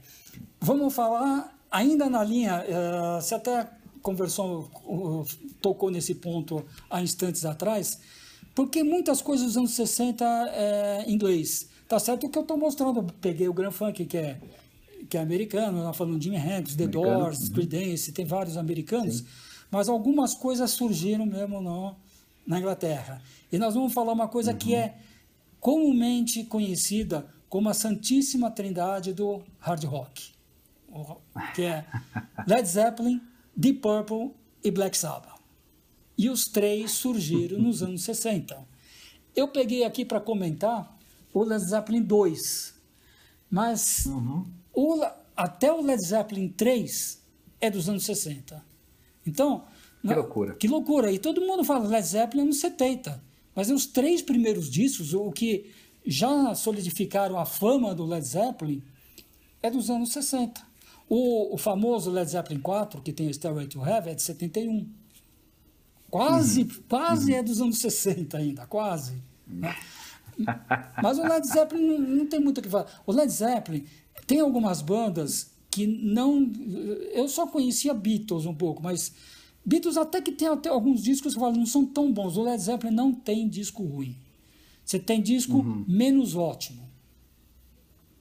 vamos 0.60 0.94
falar 0.94 1.52
ainda 1.70 2.08
na 2.08 2.22
linha. 2.22 2.62
Uh, 2.62 3.20
você 3.20 3.34
até 3.34 3.68
conversou, 4.00 4.70
uh, 4.84 5.26
tocou 5.60 5.90
nesse 5.90 6.14
ponto 6.14 6.64
há 6.88 7.02
instantes 7.02 7.44
atrás, 7.44 7.98
porque 8.54 8.84
muitas 8.84 9.20
coisas 9.20 9.46
dos 9.46 9.56
anos 9.56 9.72
60 9.72 10.24
é 10.24 11.04
inglês. 11.08 11.68
Tá 11.88 11.98
certo 11.98 12.26
o 12.26 12.30
que 12.30 12.38
eu 12.38 12.42
estou 12.42 12.56
mostrando. 12.56 13.02
peguei 13.20 13.48
o 13.48 13.52
Grand 13.52 13.72
Funk, 13.72 14.06
que 14.06 14.16
é 14.16 14.38
que 15.12 15.18
é 15.18 15.20
americano, 15.20 15.82
nós 15.82 15.94
falamos 15.94 16.24
Jimi 16.24 16.38
Hendrix, 16.38 16.74
The 16.74 16.84
americano, 16.84 17.18
Doors, 17.18 17.40
uhum. 17.40 17.52
Creedence, 17.52 18.12
tem 18.12 18.24
vários 18.24 18.56
americanos, 18.56 19.18
Sim. 19.18 19.26
mas 19.70 19.86
algumas 19.86 20.32
coisas 20.32 20.70
surgiram 20.70 21.26
mesmo 21.26 21.60
no, 21.60 21.94
na 22.46 22.58
Inglaterra. 22.58 23.20
E 23.52 23.58
nós 23.58 23.74
vamos 23.74 23.92
falar 23.92 24.14
uma 24.14 24.26
coisa 24.26 24.52
uhum. 24.52 24.56
que 24.56 24.74
é 24.74 24.96
comumente 25.60 26.44
conhecida 26.44 27.28
como 27.46 27.68
a 27.68 27.74
Santíssima 27.74 28.50
Trindade 28.50 29.12
do 29.12 29.42
hard 29.58 29.84
rock, 29.84 30.32
que 31.54 31.60
é 31.60 31.84
Led 32.46 32.66
Zeppelin, 32.66 33.20
Deep 33.54 33.80
Purple 33.80 34.30
e 34.64 34.70
Black 34.70 34.96
Sabbath. 34.96 35.38
E 36.16 36.30
os 36.30 36.46
três 36.46 36.90
surgiram 36.92 37.58
nos 37.58 37.82
anos 37.84 38.02
60. 38.04 38.66
Eu 39.36 39.48
peguei 39.48 39.84
aqui 39.84 40.06
para 40.06 40.20
comentar 40.22 40.98
o 41.34 41.44
Led 41.44 41.62
Zeppelin 41.62 42.00
2, 42.00 42.74
mas 43.50 44.06
uhum. 44.06 44.61
O, 44.72 45.04
até 45.36 45.72
o 45.72 45.82
Led 45.82 46.02
Zeppelin 46.02 46.48
3 46.48 47.22
é 47.60 47.70
dos 47.70 47.88
anos 47.88 48.04
60. 48.04 48.62
Então. 49.26 49.64
Que 50.00 50.14
loucura. 50.14 50.54
Que 50.54 50.68
loucura. 50.68 51.12
E 51.12 51.18
todo 51.18 51.40
mundo 51.40 51.62
fala 51.62 51.86
Led 51.86 52.06
Zeppelin 52.06 52.42
anos 52.42 52.60
70. 52.60 53.22
Mas 53.54 53.70
os 53.70 53.86
três 53.86 54.22
primeiros 54.22 54.70
discos, 54.70 55.14
o 55.14 55.30
que 55.30 55.70
já 56.04 56.54
solidificaram 56.54 57.38
a 57.38 57.44
fama 57.44 57.94
do 57.94 58.04
Led 58.04 58.26
Zeppelin, 58.26 58.82
é 59.62 59.70
dos 59.70 59.90
anos 59.90 60.12
60. 60.12 60.60
O, 61.08 61.54
o 61.54 61.58
famoso 61.58 62.10
Led 62.10 62.28
Zeppelin 62.30 62.60
4, 62.60 63.00
que 63.02 63.12
tem 63.12 63.28
o 63.28 63.34
Stairway 63.34 63.66
to 63.66 63.86
Heaven, 63.86 64.12
é 64.12 64.14
de 64.14 64.22
71. 64.22 64.88
Quase, 66.10 66.62
uhum. 66.62 66.70
quase 66.88 67.32
uhum. 67.32 67.38
é 67.38 67.42
dos 67.42 67.60
anos 67.60 67.78
60 67.78 68.36
ainda, 68.36 68.66
quase. 68.66 69.22
Né? 69.46 69.74
Mas 71.02 71.18
o 71.18 71.22
Led 71.22 71.46
Zeppelin 71.46 71.86
não, 71.86 71.98
não 71.98 72.26
tem 72.26 72.40
muito 72.40 72.58
o 72.58 72.62
que 72.62 72.68
falar. 72.68 73.02
O 73.06 73.12
Led 73.12 73.30
Zeppelin 73.30 73.86
tem 74.26 74.40
algumas 74.40 74.82
bandas 74.82 75.50
que 75.70 75.86
não. 75.86 76.50
Eu 77.12 77.28
só 77.28 77.46
conhecia 77.46 77.94
Beatles 77.94 78.46
um 78.46 78.54
pouco, 78.54 78.82
mas 78.82 79.12
Beatles 79.64 79.96
até 79.96 80.20
que 80.20 80.32
tem 80.32 80.48
até 80.48 80.68
alguns 80.68 81.02
discos 81.02 81.34
que 81.34 81.40
falam, 81.40 81.56
não 81.56 81.66
são 81.66 81.84
tão 81.84 82.12
bons. 82.12 82.36
O 82.36 82.42
Led 82.42 82.60
Zeppelin 82.60 82.94
não 82.94 83.12
tem 83.12 83.48
disco 83.48 83.82
ruim. 83.82 84.16
Você 84.84 84.98
tem 84.98 85.22
disco 85.22 85.58
uhum. 85.58 85.84
menos 85.86 86.34
ótimo. 86.34 86.82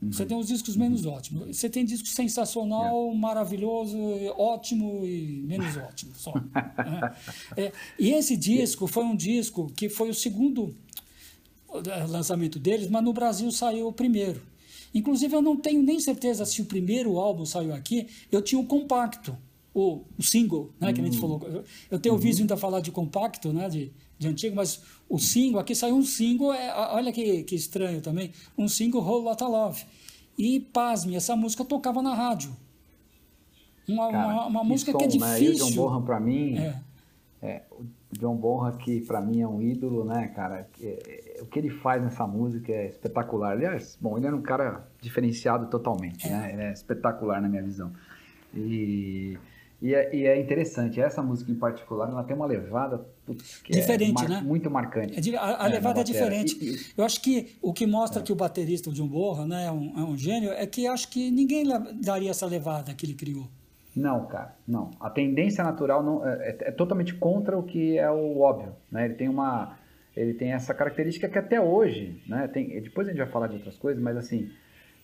Uhum. 0.01 0.11
Você 0.11 0.25
tem 0.25 0.37
os 0.37 0.47
discos 0.47 0.75
menos 0.75 1.05
uhum. 1.05 1.13
ótimos. 1.13 1.57
Você 1.57 1.69
tem 1.69 1.83
disco 1.83 2.07
sensacional, 2.07 3.03
yeah. 3.03 3.19
maravilhoso, 3.19 3.97
ótimo 4.37 5.05
e 5.05 5.43
menos 5.45 5.75
ótimo. 5.77 6.13
Só. 6.15 6.33
é. 7.57 7.63
É. 7.65 7.71
E 7.99 8.11
esse 8.11 8.37
disco 8.37 8.87
foi 8.87 9.03
um 9.03 9.15
disco 9.15 9.71
que 9.75 9.89
foi 9.89 10.09
o 10.09 10.13
segundo 10.13 10.75
eh, 11.73 12.05
lançamento 12.07 12.59
deles, 12.59 12.89
mas 12.89 13.03
no 13.03 13.13
Brasil 13.13 13.51
saiu 13.51 13.87
o 13.87 13.93
primeiro. 13.93 14.41
Inclusive, 14.93 15.35
eu 15.35 15.41
não 15.41 15.55
tenho 15.55 15.81
nem 15.81 15.99
certeza 15.99 16.45
se 16.45 16.61
o 16.61 16.65
primeiro 16.65 17.17
álbum 17.17 17.45
saiu 17.45 17.73
aqui. 17.73 18.07
Eu 18.31 18.41
tinha 18.41 18.59
o 18.59 18.65
compacto, 18.65 19.37
o, 19.73 20.01
o 20.17 20.23
single, 20.23 20.71
né, 20.79 20.91
que 20.91 20.99
a 20.99 21.03
gente 21.03 21.17
hum. 21.17 21.21
falou. 21.21 21.63
Eu 21.89 21.99
tenho 21.99 22.13
uhum. 22.13 22.19
ouvido 22.19 22.39
ainda 22.39 22.57
falar 22.57 22.81
de 22.81 22.91
compacto, 22.91 23.53
né, 23.53 23.69
de, 23.69 23.91
de 24.19 24.27
antigo, 24.27 24.55
mas 24.55 24.81
o 25.09 25.17
single, 25.17 25.59
aqui 25.59 25.73
saiu 25.73 25.95
um 25.95 26.03
single, 26.03 26.53
é, 26.53 26.73
olha 26.93 27.11
que, 27.11 27.43
que 27.43 27.55
estranho 27.55 28.01
também, 28.01 28.31
um 28.57 28.67
single 28.67 29.01
Whole 29.01 29.25
Lotta 29.25 29.47
Love. 29.47 29.83
E, 30.37 30.59
pasme, 30.59 31.15
essa 31.15 31.35
música 31.35 31.63
tocava 31.63 32.01
na 32.01 32.13
rádio. 32.13 32.55
Uma, 33.87 34.11
Cara, 34.11 34.27
uma, 34.27 34.45
uma 34.47 34.63
música 34.63 34.91
som, 34.91 34.97
que 34.97 35.03
é 35.03 35.07
difícil. 35.07 35.27
Né? 35.27 35.41
E 35.41 35.49
o 35.49 35.55
John 35.55 35.71
Bonham, 35.71 36.01
para 36.03 36.19
mim, 36.19 36.57
é. 36.57 36.81
É, 37.41 37.63
o 37.71 37.85
John 38.17 38.35
Bonham, 38.35 38.77
que 38.77 39.01
para 39.01 39.19
mim 39.19 39.41
é 39.41 39.47
um 39.47 39.61
ídolo, 39.61 40.05
né, 40.05 40.27
cara? 40.27 40.69
É, 40.81 41.30
o 41.41 41.45
que 41.45 41.59
ele 41.59 41.69
faz 41.69 42.01
nessa 42.01 42.25
música 42.25 42.71
é 42.71 42.87
espetacular. 42.87 43.51
Aliás, 43.51 43.97
bom, 43.99 44.17
ele 44.17 44.27
era 44.27 44.35
um 44.35 44.41
cara 44.41 44.87
diferenciado 45.01 45.67
totalmente, 45.67 46.29
né? 46.29 46.51
Ele 46.53 46.61
é 46.61 46.71
espetacular 46.71 47.41
na 47.41 47.49
minha 47.49 47.63
visão. 47.63 47.91
E, 48.53 49.37
e, 49.81 49.95
é, 49.95 50.15
e 50.15 50.27
é 50.27 50.39
interessante, 50.39 51.01
essa 51.01 51.23
música 51.23 51.51
em 51.51 51.55
particular, 51.55 52.09
ela 52.09 52.23
tem 52.23 52.35
uma 52.35 52.45
levada 52.45 53.03
putz, 53.25 53.63
é 53.69 53.73
diferente, 53.73 54.25
é 54.25 54.27
né? 54.27 54.41
muito 54.41 54.69
marcante. 54.69 55.33
É, 55.33 55.37
a, 55.37 55.63
a 55.63 55.67
é, 55.67 55.71
levada 55.71 56.01
é 56.01 56.03
diferente. 56.03 56.57
E, 56.61 56.79
eu 56.95 57.03
acho 57.03 57.21
que 57.21 57.57
o 57.61 57.73
que 57.73 57.87
mostra 57.87 58.21
é. 58.21 58.23
que 58.23 58.31
o 58.31 58.35
baterista, 58.35 58.89
o 58.89 58.93
John 58.93 59.07
Bonham, 59.07 59.47
né, 59.47 59.65
é 59.65 59.71
um, 59.71 59.93
é 59.97 60.03
um 60.03 60.17
gênio, 60.17 60.51
é 60.51 60.67
que 60.67 60.85
acho 60.85 61.07
que 61.07 61.31
ninguém 61.31 61.65
daria 62.01 62.29
essa 62.29 62.45
levada 62.45 62.93
que 62.93 63.05
ele 63.05 63.15
criou. 63.15 63.47
Não, 63.95 64.25
cara, 64.25 64.55
não. 64.65 64.91
A 64.99 65.09
tendência 65.09 65.63
natural 65.63 66.01
não, 66.01 66.25
é, 66.25 66.33
é, 66.49 66.57
é, 66.69 66.71
totalmente 66.71 67.13
contra 67.15 67.57
o 67.57 67.63
que 67.63 67.97
é 67.97 68.09
o 68.09 68.39
óbvio, 68.39 68.73
né? 68.89 69.05
Ele 69.05 69.15
tem 69.15 69.27
uma, 69.27 69.77
ele 70.15 70.33
tem 70.33 70.53
essa 70.53 70.73
característica 70.73 71.29
que 71.29 71.37
até 71.37 71.59
hoje, 71.59 72.21
né? 72.27 72.47
Tem, 72.47 72.67
depois 72.81 73.07
a 73.07 73.11
gente 73.11 73.19
vai 73.19 73.29
falar 73.29 73.47
de 73.47 73.55
outras 73.55 73.77
coisas, 73.77 74.01
mas 74.01 74.17
assim, 74.17 74.49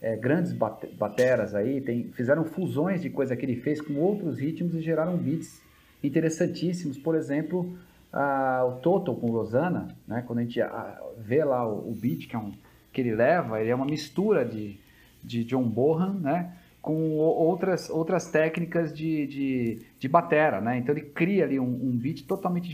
é, 0.02 0.16
grandes 0.16 0.54
bateras 0.54 1.56
aí 1.56 1.82
tem, 1.82 2.12
fizeram 2.12 2.44
fusões 2.44 3.02
de 3.02 3.10
coisa 3.10 3.36
que 3.36 3.46
ele 3.46 3.56
fez 3.56 3.80
com 3.82 3.96
outros 3.96 4.40
ritmos 4.40 4.76
e 4.76 4.82
geraram 4.82 5.18
beats 5.18 5.62
interessantíssimos. 6.04 6.98
Por 6.98 7.16
exemplo, 7.16 7.78
a, 8.12 8.66
o 8.66 8.82
Toto 8.82 9.16
com 9.16 9.32
Rosana, 9.32 9.96
né? 10.08 10.24
Quando 10.28 10.40
a 10.40 10.44
gente 10.44 10.62
a, 10.62 11.02
vê 11.18 11.44
lá 11.44 11.68
o, 11.68 11.92
o 11.92 11.94
beat 11.94 12.28
que, 12.28 12.36
é 12.36 12.40
um, 12.40 12.54
que 12.92 13.02
ele 13.02 13.16
leva, 13.16 13.62
ele 13.62 13.70
é 13.70 13.76
uma 13.76 13.86
mistura 13.86 14.46
de 14.46 14.80
de 15.28 15.44
John 15.44 15.64
Bohan, 15.64 16.14
né? 16.14 16.54
Com 16.82 17.18
outras, 17.18 17.90
outras 17.90 18.30
técnicas 18.32 18.94
de, 18.94 19.28
de, 19.28 19.82
de 20.00 20.08
batera, 20.08 20.62
né? 20.62 20.78
Então 20.78 20.96
ele 20.96 21.06
cria 21.06 21.44
ali 21.44 21.60
um, 21.60 21.66
um 21.66 21.92
beat 21.92 22.26
totalmente 22.26 22.70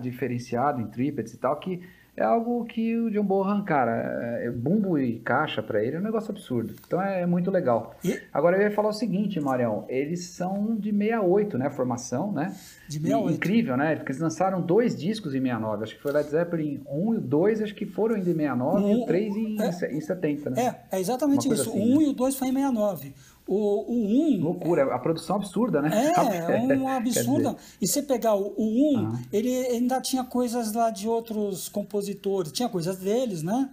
diferenciado 0.00 0.80
em 0.80 0.86
triplets 0.88 1.34
e 1.34 1.38
tal, 1.38 1.56
que 1.60 1.80
é 2.14 2.22
algo 2.22 2.64
que 2.66 2.94
o 2.98 3.10
John 3.10 3.24
Bohan, 3.24 3.62
cara, 3.64 4.38
é, 4.38 4.46
é 4.46 4.50
bumbo 4.50 4.98
e 4.98 5.18
caixa 5.20 5.62
para 5.62 5.82
ele 5.82 5.96
é 5.96 5.98
um 5.98 6.02
negócio 6.02 6.30
absurdo. 6.30 6.74
Então 6.86 7.00
é, 7.00 7.22
é 7.22 7.26
muito 7.26 7.50
legal. 7.50 7.94
E... 8.04 8.20
Agora 8.30 8.58
eu 8.58 8.62
ia 8.62 8.70
falar 8.70 8.90
o 8.90 8.92
seguinte, 8.92 9.40
Marião, 9.40 9.86
eles 9.88 10.26
são 10.26 10.76
de 10.76 10.92
68, 10.92 11.56
né, 11.56 11.70
formação, 11.70 12.30
né? 12.30 12.54
De 12.86 12.98
68. 12.98 13.30
E, 13.30 13.34
incrível, 13.34 13.76
né? 13.78 13.96
Porque 13.96 14.12
eles 14.12 14.20
lançaram 14.20 14.60
dois 14.60 14.94
discos 14.94 15.34
em 15.34 15.40
69, 15.40 15.84
acho 15.84 15.96
que 15.96 16.02
foi 16.02 16.12
Led 16.12 16.28
Zeppelin 16.28 16.82
1 16.86 17.14
e 17.14 17.18
2, 17.18 17.62
acho 17.62 17.74
que 17.74 17.86
foram 17.86 18.16
em 18.18 18.22
69 18.22 18.84
um, 18.84 18.90
e 18.90 19.02
o 19.02 19.06
3 19.06 19.36
em, 19.36 19.56
é, 19.62 19.94
em 19.94 20.00
70, 20.00 20.50
né? 20.50 20.76
É, 20.90 20.96
é 20.96 21.00
exatamente 21.00 21.48
isso. 21.50 21.70
Assim, 21.70 21.80
o 21.80 21.96
1 21.96 21.98
né? 21.98 22.04
e 22.04 22.08
o 22.08 22.12
2 22.12 22.36
foi 22.36 22.48
em 22.48 22.52
69. 22.52 23.14
O, 23.46 23.92
o 23.92 24.36
1. 24.38 24.40
Loucura, 24.40 24.94
a 24.94 24.98
produção 24.98 25.36
absurda, 25.36 25.82
né? 25.82 25.90
É, 25.92 26.52
é 26.52 26.58
uma 26.76 26.96
absurda. 26.96 27.56
E 27.80 27.88
você 27.88 28.02
pegar 28.02 28.34
o, 28.34 28.54
o 28.56 28.96
1, 28.96 28.98
ah. 28.98 29.20
ele 29.32 29.54
ainda 29.66 30.00
tinha 30.00 30.22
coisas 30.24 30.72
lá 30.72 30.90
de 30.90 31.08
outros 31.08 31.68
compositores, 31.68 32.52
tinha 32.52 32.68
coisas 32.68 32.98
deles, 32.98 33.42
né? 33.42 33.68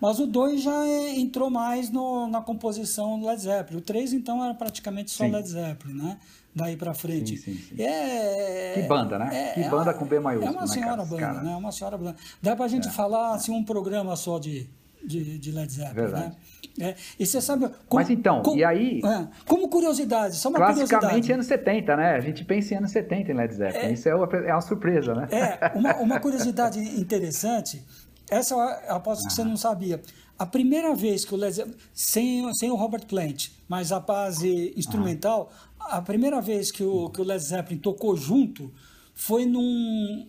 Mas 0.00 0.18
o 0.18 0.26
2 0.26 0.62
já 0.62 0.88
entrou 1.16 1.50
mais 1.50 1.90
no, 1.90 2.26
na 2.26 2.40
composição 2.40 3.18
do 3.18 3.26
Led 3.26 3.40
Zeppelin. 3.40 3.78
O 3.78 3.82
3, 3.82 4.12
então, 4.12 4.42
era 4.44 4.54
praticamente 4.54 5.10
só 5.10 5.24
sim. 5.24 5.30
Led 5.30 5.48
Zeppelin, 5.48 5.94
né? 5.94 6.18
Daí 6.54 6.76
pra 6.76 6.94
frente. 6.94 7.36
Sim, 7.36 7.54
sim. 7.54 7.82
É, 7.82 8.74
que 8.74 8.82
banda, 8.82 9.18
né? 9.18 9.30
É, 9.32 9.52
que 9.54 9.68
banda 9.68 9.90
é, 9.90 9.94
com 9.94 10.06
B 10.06 10.20
maiúsculo. 10.20 10.54
É 10.54 10.58
uma 10.58 10.66
senhora 10.68 11.04
né, 11.04 11.10
banda, 11.10 11.42
né? 11.42 11.56
Uma 11.56 11.72
senhora 11.72 11.98
banda. 11.98 12.16
Dá 12.40 12.54
pra 12.54 12.68
gente 12.68 12.86
é. 12.86 12.90
falar 12.90 13.34
assim, 13.34 13.52
um 13.52 13.64
programa 13.64 14.14
só 14.14 14.38
de, 14.38 14.70
de, 15.04 15.38
de 15.38 15.52
Led 15.52 15.72
Zeppelin, 15.72 15.94
Verdade. 15.94 16.24
né? 16.26 16.36
É, 16.80 16.96
e 17.18 17.24
você 17.24 17.40
sabe. 17.40 17.68
Como, 17.88 18.02
Mas 18.02 18.10
então, 18.10 18.42
com, 18.42 18.56
e 18.56 18.64
aí. 18.64 19.00
É, 19.04 19.28
como 19.46 19.68
curiosidade, 19.68 20.34
só 20.36 20.48
uma 20.48 20.58
classicamente 20.58 20.88
curiosidade. 20.98 21.32
anos 21.32 21.46
70, 21.46 21.96
né? 21.96 22.16
A 22.16 22.20
gente 22.20 22.44
pensa 22.44 22.74
em 22.74 22.78
anos 22.78 22.90
70 22.90 23.30
em 23.30 23.34
Led 23.34 23.54
Zeppelin. 23.54 23.86
É, 23.86 23.92
Isso 23.92 24.08
é 24.08 24.14
uma, 24.14 24.26
é 24.26 24.52
uma 24.52 24.60
surpresa, 24.60 25.14
né? 25.14 25.28
É, 25.30 25.72
uma, 25.78 25.94
uma 25.96 26.20
curiosidade 26.20 26.80
interessante. 26.80 27.82
Essa 28.28 28.54
eu 28.54 28.96
aposto 28.96 29.22
que 29.22 29.28
ah. 29.28 29.30
você 29.30 29.44
não 29.44 29.56
sabia. 29.56 30.00
A 30.36 30.46
primeira 30.46 30.94
vez 30.94 31.24
que 31.24 31.32
o 31.32 31.36
Led 31.36 31.54
Zeppelin, 31.54 31.76
sem, 31.92 32.54
sem 32.54 32.70
o 32.70 32.74
Robert 32.74 33.06
Plant, 33.06 33.50
mas 33.68 33.92
a 33.92 34.00
base 34.00 34.74
instrumental, 34.76 35.52
ah. 35.78 35.98
a 35.98 36.02
primeira 36.02 36.40
vez 36.40 36.72
que 36.72 36.82
o, 36.82 37.08
que 37.10 37.20
o 37.20 37.24
Led 37.24 37.42
Zeppelin 37.42 37.78
tocou 37.78 38.16
junto 38.16 38.72
foi 39.14 39.46
num, 39.46 40.26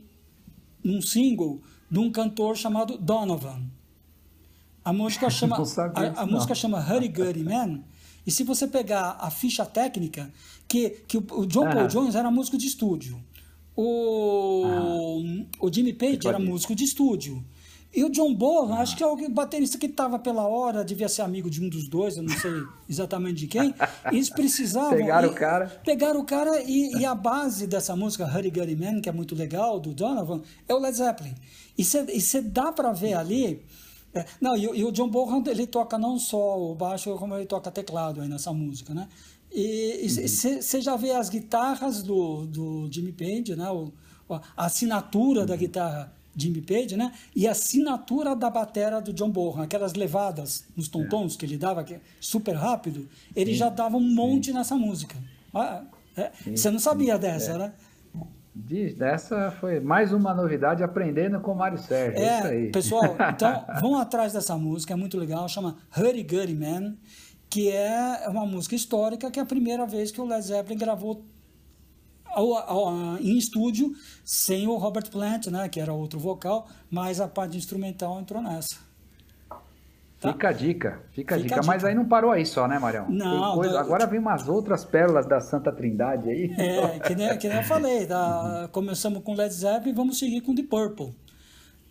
num 0.84 1.02
single 1.02 1.60
de 1.89 1.97
um 1.97 2.11
cantor 2.11 2.56
chamado 2.56 2.99
Donovan. 2.99 3.64
A 4.85 4.93
música 4.93 5.27
chama, 5.31 5.57
a, 5.57 6.21
a 6.21 6.25
música 6.27 6.53
chama 6.53 6.79
Hurry 6.79 7.07
Gurry 7.07 7.43
Man. 7.43 7.81
E 8.25 8.31
se 8.31 8.43
você 8.43 8.67
pegar 8.67 9.17
a 9.19 9.29
ficha 9.31 9.65
técnica, 9.65 10.31
que, 10.67 10.89
que 11.07 11.17
o 11.17 11.45
John 11.45 11.69
Paul 11.69 11.87
Jones 11.87 12.15
era 12.15 12.29
músico 12.29 12.57
de 12.57 12.67
estúdio. 12.67 13.19
O, 13.75 14.63
o 15.59 15.73
Jimmy 15.73 15.93
Page 15.93 16.27
era 16.27 16.39
músico 16.39 16.73
de 16.73 16.83
estúdio. 16.83 17.43
E 17.93 18.03
o 18.03 18.09
John 18.09 18.33
Bonham, 18.33 18.73
acho 18.73 18.97
que 18.97 19.03
é 19.03 19.07
o 19.07 19.29
baterista 19.29 19.77
que 19.77 19.85
estava 19.85 20.19
pela 20.19 20.45
hora, 20.45 20.83
devia 20.83 21.07
ser 21.07 21.21
amigo 21.21 21.49
de 21.49 21.63
um 21.63 21.69
dos 21.69 21.87
dois, 21.87 22.17
eu 22.17 22.23
não 22.23 22.37
sei 22.37 22.51
exatamente 22.89 23.35
de 23.35 23.47
quem. 23.47 23.73
Eles 24.11 24.29
precisavam. 24.29 24.97
Pegaram 24.97 25.29
e, 25.29 25.31
o 25.31 25.33
cara. 25.33 25.81
Pegaram 25.85 26.19
o 26.19 26.25
cara 26.25 26.61
e, 26.63 26.97
e, 26.97 27.05
a 27.05 27.15
base 27.15 27.67
dessa 27.67 27.95
música, 27.95 28.25
Hurry 28.25 28.51
Gurry 28.51 28.75
Man, 28.75 28.99
que 28.99 29.07
é 29.07 29.13
muito 29.13 29.33
legal, 29.33 29.79
do 29.79 29.93
Donovan, 29.93 30.41
é 30.67 30.73
o 30.73 30.79
Led 30.79 30.97
Zeppelin. 30.97 31.35
E 31.77 31.85
você 31.85 32.41
dá 32.41 32.71
para 32.73 32.91
ver 32.91 33.13
ali 33.13 33.63
é, 34.15 34.25
não, 34.39 34.55
e, 34.55 34.63
e, 34.63 34.85
o 34.85 34.91
John 34.91 35.09
Bonham, 35.09 35.43
ele 35.47 35.67
toca 35.67 35.97
não 35.97 36.17
só 36.17 36.59
o 36.59 36.73
baixo, 36.73 37.15
como 37.17 37.35
ele 37.35 37.45
toca 37.45 37.69
teclado 37.69 38.21
aí 38.21 38.29
nessa 38.29 38.53
música, 38.53 38.93
né? 38.93 39.09
E 39.51 40.07
você 40.09 40.77
uhum. 40.77 40.81
já 40.81 40.95
vê 40.95 41.11
as 41.11 41.29
guitarras 41.29 42.01
do, 42.01 42.45
do 42.45 42.89
Jimmy 42.91 43.11
Page, 43.11 43.55
né? 43.55 43.69
O, 43.69 43.91
a 44.29 44.65
assinatura 44.65 45.41
uhum. 45.41 45.45
da 45.45 45.55
guitarra 45.55 46.13
Jimmy 46.35 46.61
Page, 46.61 46.97
né? 46.97 47.11
E 47.35 47.47
a 47.47 47.51
assinatura 47.51 48.35
da 48.35 48.49
batera 48.49 49.01
do 49.01 49.13
John 49.13 49.29
Bonham, 49.29 49.61
aquelas 49.61 49.93
levadas 49.93 50.65
nos 50.75 50.87
tontons 50.87 51.35
é. 51.35 51.37
que 51.37 51.45
ele 51.45 51.57
dava, 51.57 51.83
que, 51.83 51.97
super 52.19 52.55
rápido, 52.55 53.07
ele 53.35 53.51
Sim. 53.51 53.57
já 53.57 53.69
dava 53.69 53.97
um 53.97 54.13
monte 54.13 54.47
Sim. 54.47 54.53
nessa 54.53 54.75
música. 54.75 55.15
Ah, 55.53 55.83
é, 56.17 56.31
você 56.55 56.69
não 56.69 56.79
sabia 56.79 57.17
dessa, 57.17 57.51
é. 57.51 57.73
Né? 58.56 58.94
Dessa 58.94 59.52
foi 59.60 59.80
mais 59.80 60.14
uma 60.14 60.34
novidade 60.34 60.84
aprendendo 60.84 61.40
com 61.41 61.52
o 61.52 61.56
Mário 61.56 61.77
Sérgio. 61.77 62.19
É, 62.19 62.38
isso 62.38 62.48
aí. 62.48 62.72
pessoal, 62.72 63.15
então 63.34 63.65
vão 63.82 63.98
atrás 63.98 64.34
dessa 64.34 64.57
música, 64.57 64.94
é 64.94 64.95
muito 64.95 65.18
legal, 65.18 65.48
chama 65.49 65.77
Hurry 65.95 66.23
Gurry 66.23 66.56
Man, 66.56 66.95
que 67.49 67.69
é 67.69 68.26
uma 68.27 68.45
música 68.45 68.76
histórica, 68.76 69.30
que 69.30 69.40
é 69.40 69.44
a 69.44 69.45
primeira 69.45 69.86
vez 69.86 70.11
que 70.11 70.22
o 70.22 70.26
Led 70.26 70.41
Zeppelin 70.41 70.77
gravou 70.77 71.26
ao, 72.26 72.53
ao, 72.53 73.18
em 73.18 73.38
estúdio 73.38 73.94
sem 74.23 74.68
o 74.68 74.76
Robert 74.76 75.10
Plant, 75.10 75.48
né, 75.48 75.69
que 75.69 75.80
era 75.80 75.94
outro 75.94 76.19
vocal, 76.19 76.68
mas 76.90 77.19
a 77.19 77.27
parte 77.27 77.57
instrumental 77.57 78.19
entrou 78.19 78.41
nessa. 78.41 78.84
Tá? 80.26 80.34
Fica 80.34 80.49
a 80.49 80.52
dica, 80.52 81.03
fica, 81.11 81.35
a, 81.35 81.38
dica. 81.38 81.56
dica. 81.56 81.68
Mas 81.68 81.84
aí 81.84 81.95
não 81.95 82.06
parou 82.06 82.31
aí 82.31 82.45
só, 82.45 82.68
né, 82.68 82.80
Marião? 82.80 83.10
Não. 83.10 83.56
Coisa... 83.56 83.80
Agora 83.80 84.06
vem 84.06 84.19
umas 84.19 84.47
outras 84.47 84.84
pérolas 84.84 85.26
da 85.26 85.39
Santa 85.39 85.72
Trindade 85.72 86.30
aí. 86.30 86.53
É, 86.57 86.99
que 86.99 87.15
nem, 87.15 87.38
que 87.38 87.47
nem 87.47 87.57
eu 87.57 87.64
falei. 87.64 88.06
Tá? 88.06 88.69
Começamos 88.72 89.22
com 89.23 89.34
Led 89.34 89.53
Zeppelin 89.53 89.91
e 89.91 89.95
vamos 89.95 90.19
seguir 90.19 90.41
com 90.41 90.53
Deep 90.53 90.69
Purple. 90.69 91.14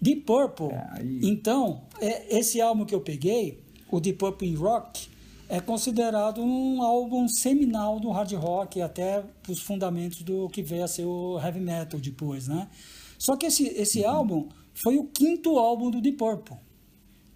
Deep 0.00 0.22
Purple, 0.22 0.66
é, 0.66 1.00
então, 1.22 1.82
é, 2.00 2.38
esse 2.38 2.60
álbum 2.60 2.84
que 2.84 2.94
eu 2.94 3.00
peguei, 3.00 3.62
o 3.90 4.00
Deep 4.00 4.18
Purple 4.18 4.48
in 4.48 4.54
Rock, 4.54 5.08
é 5.48 5.60
considerado 5.60 6.42
um 6.42 6.82
álbum 6.82 7.28
seminal 7.28 8.00
do 8.00 8.10
hard 8.10 8.32
rock, 8.32 8.82
até 8.82 9.22
os 9.48 9.60
fundamentos 9.60 10.22
do 10.22 10.48
que 10.48 10.62
veio 10.62 10.84
a 10.84 10.88
ser 10.88 11.04
o 11.04 11.38
heavy 11.42 11.60
metal 11.60 12.00
depois, 12.00 12.48
né? 12.48 12.68
Só 13.18 13.36
que 13.36 13.46
esse, 13.46 13.68
esse 13.68 14.00
uhum. 14.00 14.10
álbum 14.10 14.48
foi 14.74 14.98
o 14.98 15.04
quinto 15.04 15.58
álbum 15.58 15.90
do 15.90 16.00
Deep 16.00 16.18
Purple. 16.18 16.56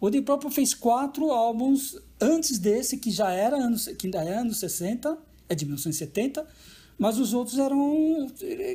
O 0.01 0.11
Deep 0.11 0.25
Purple 0.25 0.51
fez 0.51 0.75
quatro 0.75 1.31
álbuns 1.31 1.97
antes 2.21 2.59
desse, 2.59 2.97
que 2.97 3.11
já 3.11 3.31
era 3.31 3.57
anos, 3.57 3.89
que 3.99 4.07
ainda 4.07 4.23
é 4.23 4.39
anos 4.39 4.59
60, 4.59 5.19
é 5.49 5.55
de 5.55 5.65
1970, 5.65 6.47
mas 6.97 7.19
os 7.19 7.35
outros 7.35 7.59
eram, 7.59 8.29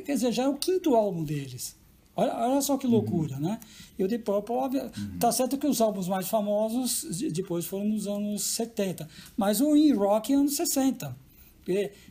quer 0.04 0.14
dizer, 0.14 0.32
já 0.32 0.44
é 0.44 0.48
o 0.48 0.56
quinto 0.56 0.94
álbum 0.94 1.24
deles. 1.24 1.76
Olha, 2.16 2.32
olha 2.36 2.60
só 2.60 2.76
que 2.76 2.86
loucura, 2.86 3.36
uhum. 3.36 3.42
né? 3.42 3.60
E 3.98 4.04
o 4.04 4.08
Deep 4.08 4.24
Purple, 4.24 4.54
óbvio, 4.54 4.82
uhum. 4.82 5.18
tá 5.18 5.32
certo 5.32 5.58
que 5.58 5.66
os 5.66 5.80
álbuns 5.80 6.08
mais 6.08 6.28
famosos 6.28 7.04
depois 7.32 7.64
foram 7.64 7.86
nos 7.86 8.06
anos 8.06 8.42
70, 8.42 9.08
mas 9.36 9.60
o 9.60 9.74
In 9.76 9.92
Rock 9.92 10.32
é 10.32 10.36
anos 10.36 10.56
60 10.56 11.23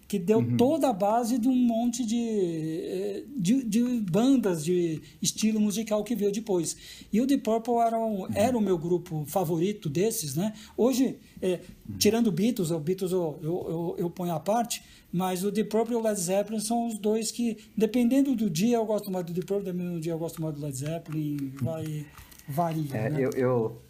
que, 0.07 0.19
deu 0.19 0.39
uhum. 0.39 0.57
toda 0.57 0.89
a 0.89 0.93
base 0.93 1.37
de 1.37 1.47
um 1.47 1.55
monte 1.55 2.05
de, 2.05 3.25
de, 3.37 3.63
de, 3.63 3.83
bandas 4.01 4.63
de 4.63 5.01
estilo 5.21 5.59
musical 5.59 6.03
que 6.03 6.15
veio 6.15 6.31
depois. 6.31 6.75
E 7.11 7.21
o 7.21 7.25
Deep 7.25 7.43
Purple 7.43 7.75
era, 7.75 7.97
um, 7.97 8.21
uhum. 8.21 8.27
era 8.33 8.57
o 8.57 8.61
meu 8.61 8.77
grupo 8.77 9.23
favorito 9.27 9.89
desses, 9.89 10.35
né? 10.35 10.53
Hoje, 10.75 11.17
é, 11.41 11.59
uhum. 11.87 11.97
tirando 11.97 12.31
Beatles, 12.31 12.71
o 12.71 12.79
Beatles 12.79 13.11
eu, 13.11 13.39
eu, 13.41 13.65
eu, 13.67 13.95
eu, 13.99 14.09
ponho 14.09 14.33
à 14.33 14.39
parte, 14.39 14.83
mas 15.11 15.43
o 15.43 15.51
Deep 15.51 15.69
Purple 15.69 15.93
e 15.93 15.97
o 15.97 16.01
Led 16.01 16.19
Zeppelin 16.19 16.59
são 16.59 16.87
os 16.87 16.97
dois 16.97 17.31
que, 17.31 17.57
dependendo 17.77 18.35
do 18.35 18.49
dia, 18.49 18.77
eu 18.77 18.85
gosto 18.85 19.11
mais 19.11 19.25
do 19.25 19.33
Deep 19.33 19.45
Purple, 19.45 19.65
dependendo 19.65 19.95
do 19.95 20.01
dia, 20.01 20.13
eu 20.13 20.19
gosto 20.19 20.41
mais 20.41 20.55
do 20.55 20.61
Led 20.61 20.75
Zeppelin, 20.75 21.53
vai, 21.61 22.05
varia. 22.47 22.95
É, 22.95 23.09
né? 23.09 23.23
eu, 23.23 23.29
eu 23.31 23.82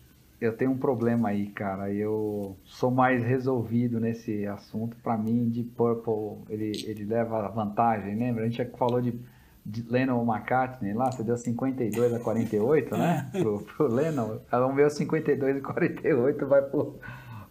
eu 0.43 0.51
tenho 0.51 0.71
um 0.71 0.77
problema 0.77 1.29
aí, 1.29 1.47
cara. 1.47 1.91
Eu 1.91 2.57
sou 2.65 2.91
mais 2.91 3.23
resolvido 3.23 3.97
nesse 3.97 4.45
assunto. 4.45 4.97
Para 4.97 5.17
mim, 5.17 5.49
de 5.49 5.63
Purple, 5.63 6.43
ele, 6.49 6.83
ele 6.85 7.05
leva 7.05 7.47
vantagem, 7.47 8.13
lembra? 8.15 8.43
A 8.43 8.47
gente 8.47 8.57
já 8.57 8.65
falou 8.77 9.01
de, 9.01 9.17
de 9.65 9.85
Lennon 9.89 10.21
McCartney 10.21 10.93
lá, 10.93 11.09
você 11.09 11.23
deu 11.23 11.37
52 11.37 12.13
a 12.13 12.19
48, 12.19 12.97
né? 12.97 13.29
É. 13.33 13.39
Pro, 13.39 13.61
pro 13.61 13.87
Lennon. 13.87 14.39
Vamos 14.51 14.75
ver 14.75 14.91
52 14.91 15.57
e 15.57 15.61
48, 15.61 16.45
vai 16.45 16.61
pro, 16.61 16.99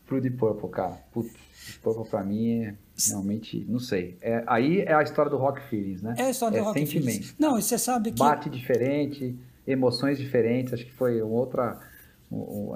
pro 0.07 0.21
Deep 0.21 0.37
Purple, 0.37 0.69
cara. 0.69 0.99
Putz, 1.13 1.33
Deep 1.67 1.79
Purple 1.83 2.11
pra 2.11 2.23
mim 2.23 2.65
é 2.65 2.75
realmente, 3.09 3.65
não 3.67 3.79
sei. 3.79 4.19
É, 4.21 4.45
aí 4.47 4.83
é 4.83 4.93
a 4.93 5.03
história 5.03 5.31
do 5.31 5.39
Rock 5.39 5.63
Feelings, 5.63 6.03
né? 6.03 6.15
É 6.19 6.25
a 6.25 6.31
história 6.31 6.59
do 6.59 6.63
é 6.63 6.67
Rock 6.67 6.79
sentimento. 6.79 7.07
Feelings. 7.07 7.35
Não, 7.39 7.59
e 7.59 7.63
você 7.63 7.79
sabe 7.79 8.13
que... 8.13 8.19
Bate 8.19 8.51
diferente, 8.51 9.35
emoções 9.67 10.19
diferentes, 10.19 10.75
acho 10.75 10.85
que 10.85 10.93
foi 10.93 11.23
uma 11.23 11.33
outra 11.33 11.81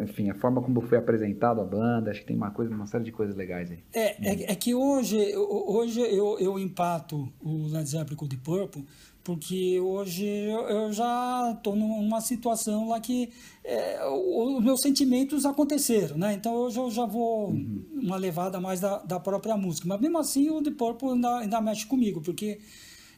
enfim, 0.02 0.28
a 0.30 0.34
forma 0.34 0.60
como 0.62 0.80
foi 0.80 0.98
apresentado 0.98 1.60
a 1.60 1.64
banda, 1.64 2.10
acho 2.10 2.20
que 2.20 2.26
tem 2.26 2.36
uma 2.36 2.50
coisa, 2.50 2.74
uma 2.74 2.86
série 2.86 3.04
de 3.04 3.12
coisas 3.12 3.34
legais 3.34 3.70
aí. 3.70 3.78
É, 3.94 4.28
é, 4.28 4.52
é 4.52 4.54
que 4.54 4.74
hoje, 4.74 5.16
hoje 5.36 6.00
eu, 6.00 6.38
eu 6.38 6.58
empato 6.58 7.32
o 7.40 7.66
Led 7.68 7.88
Zeppelin 7.88 8.16
com 8.16 8.24
o 8.24 8.28
Deep 8.28 8.42
Purple, 8.42 8.84
porque 9.24 9.80
hoje 9.80 10.24
eu 10.24 10.92
já 10.92 11.52
estou 11.56 11.74
numa 11.74 12.20
situação 12.20 12.88
lá 12.88 13.00
que 13.00 13.30
é, 13.64 14.06
os 14.06 14.62
meus 14.62 14.80
sentimentos 14.80 15.44
aconteceram, 15.44 16.16
né? 16.16 16.32
Então 16.34 16.54
hoje 16.54 16.78
eu 16.78 16.88
já 16.92 17.04
vou 17.04 17.48
uhum. 17.50 17.84
uma 17.94 18.16
levada 18.16 18.60
mais 18.60 18.78
da, 18.78 18.98
da 18.98 19.18
própria 19.18 19.56
música. 19.56 19.88
Mas 19.88 20.00
mesmo 20.00 20.18
assim 20.18 20.48
o 20.48 20.60
Deep 20.60 20.76
Purple 20.76 21.08
ainda, 21.08 21.38
ainda 21.38 21.60
mexe 21.60 21.84
comigo, 21.86 22.20
porque 22.20 22.60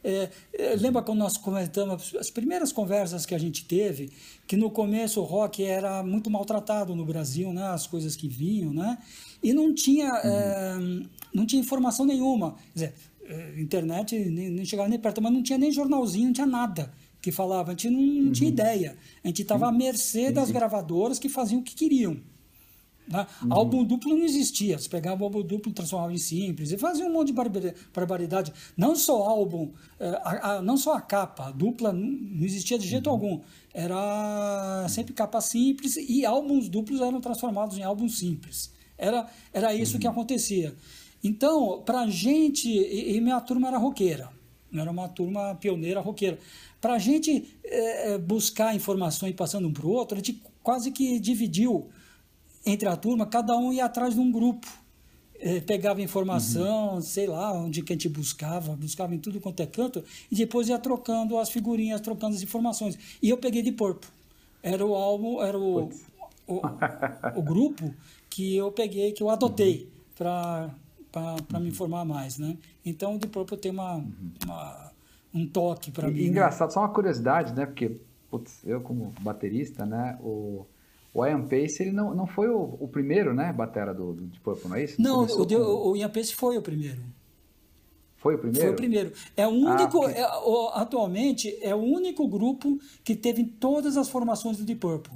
É, 0.03 0.29
é, 0.53 0.75
lembra 0.75 1.01
quando 1.01 1.19
nós 1.19 1.37
comentamos 1.37 2.15
as 2.19 2.29
primeiras 2.29 2.71
conversas 2.71 3.25
que 3.25 3.35
a 3.35 3.37
gente 3.37 3.65
teve, 3.65 4.11
que 4.47 4.55
no 4.55 4.71
começo 4.71 5.19
o 5.19 5.23
rock 5.23 5.63
era 5.63 6.03
muito 6.03 6.29
maltratado 6.29 6.95
no 6.95 7.05
Brasil, 7.05 7.53
né? 7.53 7.67
As 7.67 7.85
coisas 7.85 8.15
que 8.15 8.27
vinham, 8.27 8.73
né? 8.73 8.97
E 9.43 9.53
não 9.53 9.73
tinha, 9.73 10.07
uhum. 10.07 10.19
é, 10.23 11.07
não 11.33 11.45
tinha 11.45 11.61
informação 11.61 12.05
nenhuma. 12.05 12.53
Quer 12.53 12.73
dizer, 12.73 12.93
é, 13.25 13.61
internet 13.61 14.17
nem, 14.17 14.49
nem, 14.49 14.65
chegava 14.65 14.89
nem 14.89 14.99
perto, 14.99 15.21
mas 15.21 15.31
não 15.31 15.43
tinha 15.43 15.57
nem 15.57 15.71
jornalzinho, 15.71 16.27
não 16.27 16.33
tinha 16.33 16.47
nada 16.47 16.91
que 17.21 17.31
falava. 17.31 17.69
A 17.69 17.71
gente 17.71 17.89
não, 17.89 18.01
não 18.01 18.25
uhum. 18.25 18.31
tinha 18.31 18.49
ideia. 18.49 18.97
A 19.23 19.27
gente 19.27 19.41
estava 19.41 19.67
à 19.67 19.71
mercê 19.71 20.31
das 20.31 20.49
gravadoras 20.51 21.19
que 21.19 21.29
faziam 21.29 21.61
o 21.61 21.63
que 21.63 21.75
queriam. 21.75 22.17
Né? 23.09 23.25
Uhum. 23.43 23.53
Álbum 23.53 23.83
duplo 23.83 24.15
não 24.15 24.23
existia. 24.23 24.77
Você 24.77 24.87
pegava 24.87 25.21
o 25.21 25.25
álbum 25.25 25.41
duplo, 25.41 25.73
transformava 25.73 26.13
em 26.13 26.17
simples 26.17 26.71
e 26.71 26.77
fazia 26.77 27.05
um 27.05 27.11
monte 27.11 27.27
de 27.27 27.33
barbaridade. 27.93 28.53
Não 28.77 28.95
só 28.95 29.23
álbum, 29.23 29.71
a, 29.99 30.51
a, 30.51 30.61
não 30.61 30.77
só 30.77 30.93
a 30.93 31.01
capa, 31.01 31.47
a 31.47 31.51
dupla 31.51 31.91
não 31.91 32.45
existia 32.45 32.77
de 32.77 32.87
jeito 32.87 33.07
uhum. 33.07 33.13
algum. 33.13 33.41
Era 33.73 34.85
sempre 34.89 35.13
capa 35.13 35.41
simples 35.41 35.95
e 35.97 36.25
álbuns 36.25 36.69
duplos 36.69 37.01
eram 37.01 37.19
transformados 37.19 37.77
em 37.77 37.83
álbuns 37.83 38.19
simples. 38.19 38.71
Era, 38.97 39.27
era 39.51 39.73
isso 39.73 39.93
uhum. 39.93 39.99
que 39.99 40.07
acontecia. 40.07 40.75
Então, 41.23 41.81
para 41.85 42.01
a 42.01 42.07
gente, 42.07 42.69
e, 42.69 43.15
e 43.15 43.21
minha 43.21 43.41
turma 43.41 43.67
era 43.67 43.77
roqueira, 43.77 44.29
era 44.73 44.91
uma 44.91 45.09
turma 45.09 45.55
pioneira 45.55 45.99
roqueira. 45.99 46.37
Para 46.79 46.93
a 46.93 46.99
gente 46.99 47.57
é, 47.63 48.17
buscar 48.17 48.75
informações 48.75 49.33
passando 49.33 49.67
um 49.67 49.73
para 49.73 49.85
o 49.85 49.91
outro, 49.91 50.15
a 50.15 50.17
gente 50.17 50.41
quase 50.61 50.91
que 50.91 51.19
dividiu 51.19 51.89
entre 52.65 52.87
a 52.87 52.95
turma, 52.95 53.25
cada 53.25 53.55
um 53.57 53.71
ia 53.71 53.85
atrás 53.85 54.13
de 54.13 54.19
um 54.19 54.31
grupo. 54.31 54.67
É, 55.41 55.61
pegava 55.61 56.01
informação, 56.01 56.95
uhum. 56.95 57.01
sei 57.01 57.25
lá, 57.25 57.53
onde 57.53 57.81
que 57.81 57.93
a 57.93 57.95
gente 57.95 58.09
buscava, 58.09 58.75
buscava 58.75 59.15
em 59.15 59.19
tudo 59.19 59.39
quanto 59.39 59.61
é 59.61 59.65
canto, 59.65 60.03
e 60.29 60.35
depois 60.35 60.67
ia 60.67 60.77
trocando 60.77 61.37
as 61.37 61.49
figurinhas, 61.49 62.01
trocando 62.01 62.35
as 62.35 62.41
informações. 62.41 62.99
E 63.21 63.29
eu 63.29 63.37
peguei 63.37 63.61
de 63.61 63.71
Porpo. 63.71 64.05
Era 64.61 64.85
o 64.85 64.93
álbum, 64.93 65.41
era 65.41 65.57
o, 65.57 65.89
o, 66.45 66.61
o, 67.39 67.41
grupo 67.41 67.93
que 68.29 68.53
eu 68.53 68.69
peguei, 68.69 69.13
que 69.13 69.23
eu 69.23 69.29
adotei 69.29 69.83
uhum. 69.83 70.15
para 70.17 70.75
uhum. 71.53 71.59
me 71.61 71.69
informar 71.69 72.03
mais, 72.03 72.37
né? 72.37 72.57
Então, 72.85 73.17
de 73.17 73.27
Porpo 73.27 73.55
tem 73.55 73.71
uma, 73.71 73.95
uhum. 73.95 74.11
uma 74.43 74.91
um 75.33 75.47
toque 75.47 75.91
para 75.91 76.09
mim. 76.09 76.21
Né? 76.21 76.27
Engraçado, 76.27 76.67
né? 76.69 76.73
só 76.73 76.79
uma 76.81 76.89
curiosidade, 76.89 77.53
né? 77.53 77.65
Porque, 77.65 77.97
putz, 78.29 78.61
eu 78.65 78.81
como 78.81 79.13
baterista, 79.21 79.85
né? 79.85 80.17
O 80.21 80.65
o 81.13 81.25
Ian 81.25 81.41
Pace 81.43 81.81
ele 81.81 81.91
não, 81.91 82.13
não 82.13 82.27
foi 82.27 82.47
o, 82.49 82.77
o 82.79 82.87
primeiro, 82.87 83.33
né, 83.33 83.51
batera 83.51 83.93
do, 83.93 84.13
do 84.13 84.23
Deep 84.23 84.39
Purple, 84.41 84.69
não 84.69 84.75
é 84.75 84.83
isso? 84.83 85.01
Não, 85.01 85.23
o, 85.23 85.47
com... 85.47 85.89
o 85.89 85.97
Ian 85.97 86.09
Pace 86.09 86.33
foi 86.33 86.57
o 86.57 86.61
primeiro. 86.61 87.01
Foi 88.17 88.35
o 88.35 88.37
primeiro? 88.37 88.65
Foi 88.65 88.73
o 88.73 88.75
primeiro. 88.75 89.13
É 89.35 89.47
o 89.47 89.67
ah, 89.67 89.73
único, 89.73 90.05
ah, 90.05 90.11
é, 90.11 90.27
o, 90.43 90.69
atualmente, 90.73 91.57
é 91.61 91.73
o 91.73 91.79
único 91.79 92.27
grupo 92.27 92.77
que 93.03 93.15
teve 93.15 93.43
todas 93.43 93.97
as 93.97 94.09
formações 94.09 94.57
do 94.57 94.63
Deep 94.63 94.79
Purple. 94.79 95.13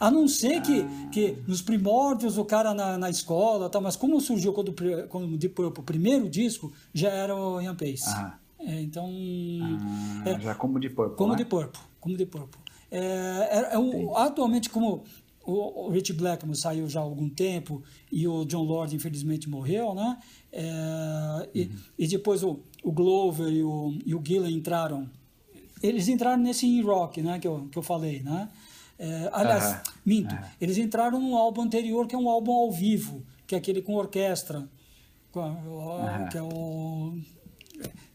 A 0.00 0.10
não 0.10 0.26
ser 0.26 0.56
ah. 0.56 0.60
que, 0.60 0.84
que 1.12 1.38
nos 1.46 1.62
primórdios 1.62 2.38
o 2.38 2.44
cara 2.44 2.72
na, 2.74 2.96
na 2.98 3.10
escola, 3.10 3.68
tá, 3.68 3.80
mas 3.80 3.96
como 3.96 4.20
surgiu 4.20 4.52
quando, 4.52 4.74
quando 5.08 5.34
o 5.34 5.36
Deep 5.36 5.54
Purple, 5.54 5.82
o 5.82 5.84
primeiro 5.84 6.28
disco, 6.28 6.72
já 6.92 7.10
era 7.10 7.36
o 7.36 7.60
Ian 7.60 7.76
Pace. 7.76 8.08
Ah. 8.08 8.38
É, 8.60 8.80
então. 8.80 9.08
Ah, 10.24 10.30
é, 10.30 10.40
já 10.40 10.54
como 10.54 10.80
Deep 10.80 10.94
Purple. 10.94 11.16
Como 11.16 11.32
né? 11.32 11.36
Deep 11.36 11.50
Purple. 11.50 11.80
Como 12.00 12.16
Deep 12.16 12.30
Purple. 12.30 12.60
É, 12.90 12.98
é, 12.98 13.74
é 13.74 13.78
o, 13.78 14.16
atualmente, 14.16 14.70
como 14.70 15.04
o, 15.44 15.86
o 15.86 15.90
Rich 15.90 16.12
Blackmore 16.12 16.58
saiu 16.58 16.88
já 16.88 17.00
há 17.00 17.02
algum 17.02 17.28
tempo 17.28 17.82
e 18.10 18.26
o 18.26 18.44
John 18.44 18.62
Lord, 18.62 18.94
infelizmente, 18.94 19.48
morreu, 19.48 19.94
né? 19.94 20.18
É, 20.52 20.62
uhum. 20.62 21.46
e, 21.54 21.70
e, 21.98 22.06
depois 22.06 22.42
o, 22.42 22.60
o 22.82 22.92
Glover 22.92 23.48
e 23.48 23.62
o, 23.62 23.96
e 24.04 24.14
o 24.14 24.22
Gillen 24.24 24.54
entraram. 24.54 25.08
Eles 25.82 26.08
entraram 26.08 26.42
nesse 26.42 26.66
in 26.66 26.82
rock, 26.82 27.22
né? 27.22 27.38
Que 27.38 27.46
eu, 27.46 27.68
que 27.70 27.78
eu 27.78 27.82
falei, 27.82 28.22
né? 28.22 28.48
É, 28.98 29.30
aliás, 29.32 29.80
minto. 30.04 30.36
Eles 30.60 30.76
entraram 30.76 31.20
num 31.20 31.36
álbum 31.36 31.62
anterior 31.62 32.06
que 32.06 32.16
é 32.16 32.18
um 32.18 32.28
álbum 32.28 32.52
ao 32.52 32.72
vivo, 32.72 33.24
que 33.46 33.54
é 33.54 33.58
aquele 33.58 33.80
com 33.80 33.94
orquestra, 33.94 34.68
que 35.32 36.38
é 36.38 36.42
o 36.42 37.16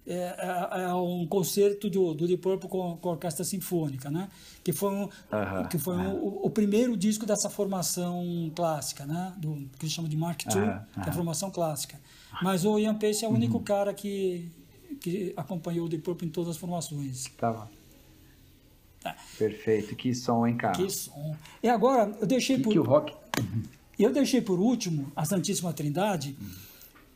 é, 0.05 0.13
é, 0.15 0.81
é, 0.83 0.93
um 0.93 1.25
concerto 1.25 1.89
do, 1.89 2.13
do 2.13 2.27
Deep 2.27 2.41
Purple 2.41 2.69
com, 2.69 2.97
com 2.97 3.09
a 3.09 3.11
orquestra 3.13 3.43
sinfônica, 3.43 4.11
né? 4.11 4.29
Que 4.63 4.73
foi, 4.73 4.89
um, 4.89 5.03
uh 5.03 5.09
-huh. 5.31 5.67
que 5.69 5.77
foi 5.77 5.95
um, 5.95 6.13
o, 6.15 6.45
o, 6.45 6.49
primeiro 6.49 6.97
disco 6.97 7.25
dessa 7.25 7.49
formação 7.49 8.51
clássica, 8.55 9.05
né? 9.05 9.33
Do 9.37 9.55
que 9.77 9.85
eles 9.85 9.93
chamam 9.93 10.09
de 10.09 10.17
Mark 10.17 10.41
II, 10.45 10.61
uh 10.61 10.65
-huh. 10.65 10.83
que 10.93 11.07
é 11.07 11.09
a 11.09 11.13
formação 11.13 11.49
clássica. 11.49 11.99
Mas 12.41 12.65
o 12.65 12.77
Ian 12.77 12.95
Pace 12.95 13.23
é 13.23 13.27
o 13.27 13.31
uh 13.31 13.33
-huh. 13.33 13.37
único 13.37 13.57
uhum. 13.57 13.63
cara 13.63 13.93
que 13.93 14.51
que 14.99 15.33
acompanhou 15.35 15.85
o 15.85 15.89
Deep 15.89 16.03
Purple 16.03 16.27
em 16.27 16.31
todas 16.31 16.51
as 16.51 16.57
formações. 16.57 17.25
Tá 17.37 17.67
É. 19.05 19.13
Perfeito, 19.37 19.95
que 19.95 20.13
som, 20.15 20.47
hein, 20.47 20.55
cara? 20.55 20.73
Que 20.73 20.89
som. 20.89 21.35
E 21.61 21.67
agora, 21.67 22.15
eu 22.21 22.27
deixei 22.27 22.57
que 22.57 22.63
por. 22.63 22.71
Que 22.71 22.79
o 22.79 22.83
rock. 22.83 23.13
Eu 23.97 24.11
deixei 24.11 24.41
por 24.41 24.59
último 24.59 25.11
a 25.15 25.25
Santíssima 25.25 25.73
Trindade, 25.73 26.35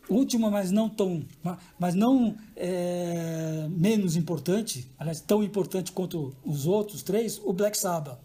última, 0.10 0.50
mas 0.50 0.72
não 0.72 0.90
tão, 0.90 1.26
mas 1.80 1.96
não 1.96 2.36
é, 2.56 3.68
menos 3.70 4.16
importante, 4.16 4.90
aliás, 4.98 5.20
tão 5.22 5.44
importante 5.44 5.92
quanto 5.92 6.36
os 6.46 6.66
outros 6.66 7.04
três, 7.04 7.40
o 7.44 7.54
Black 7.54 7.78
Sabbath. 7.78 8.20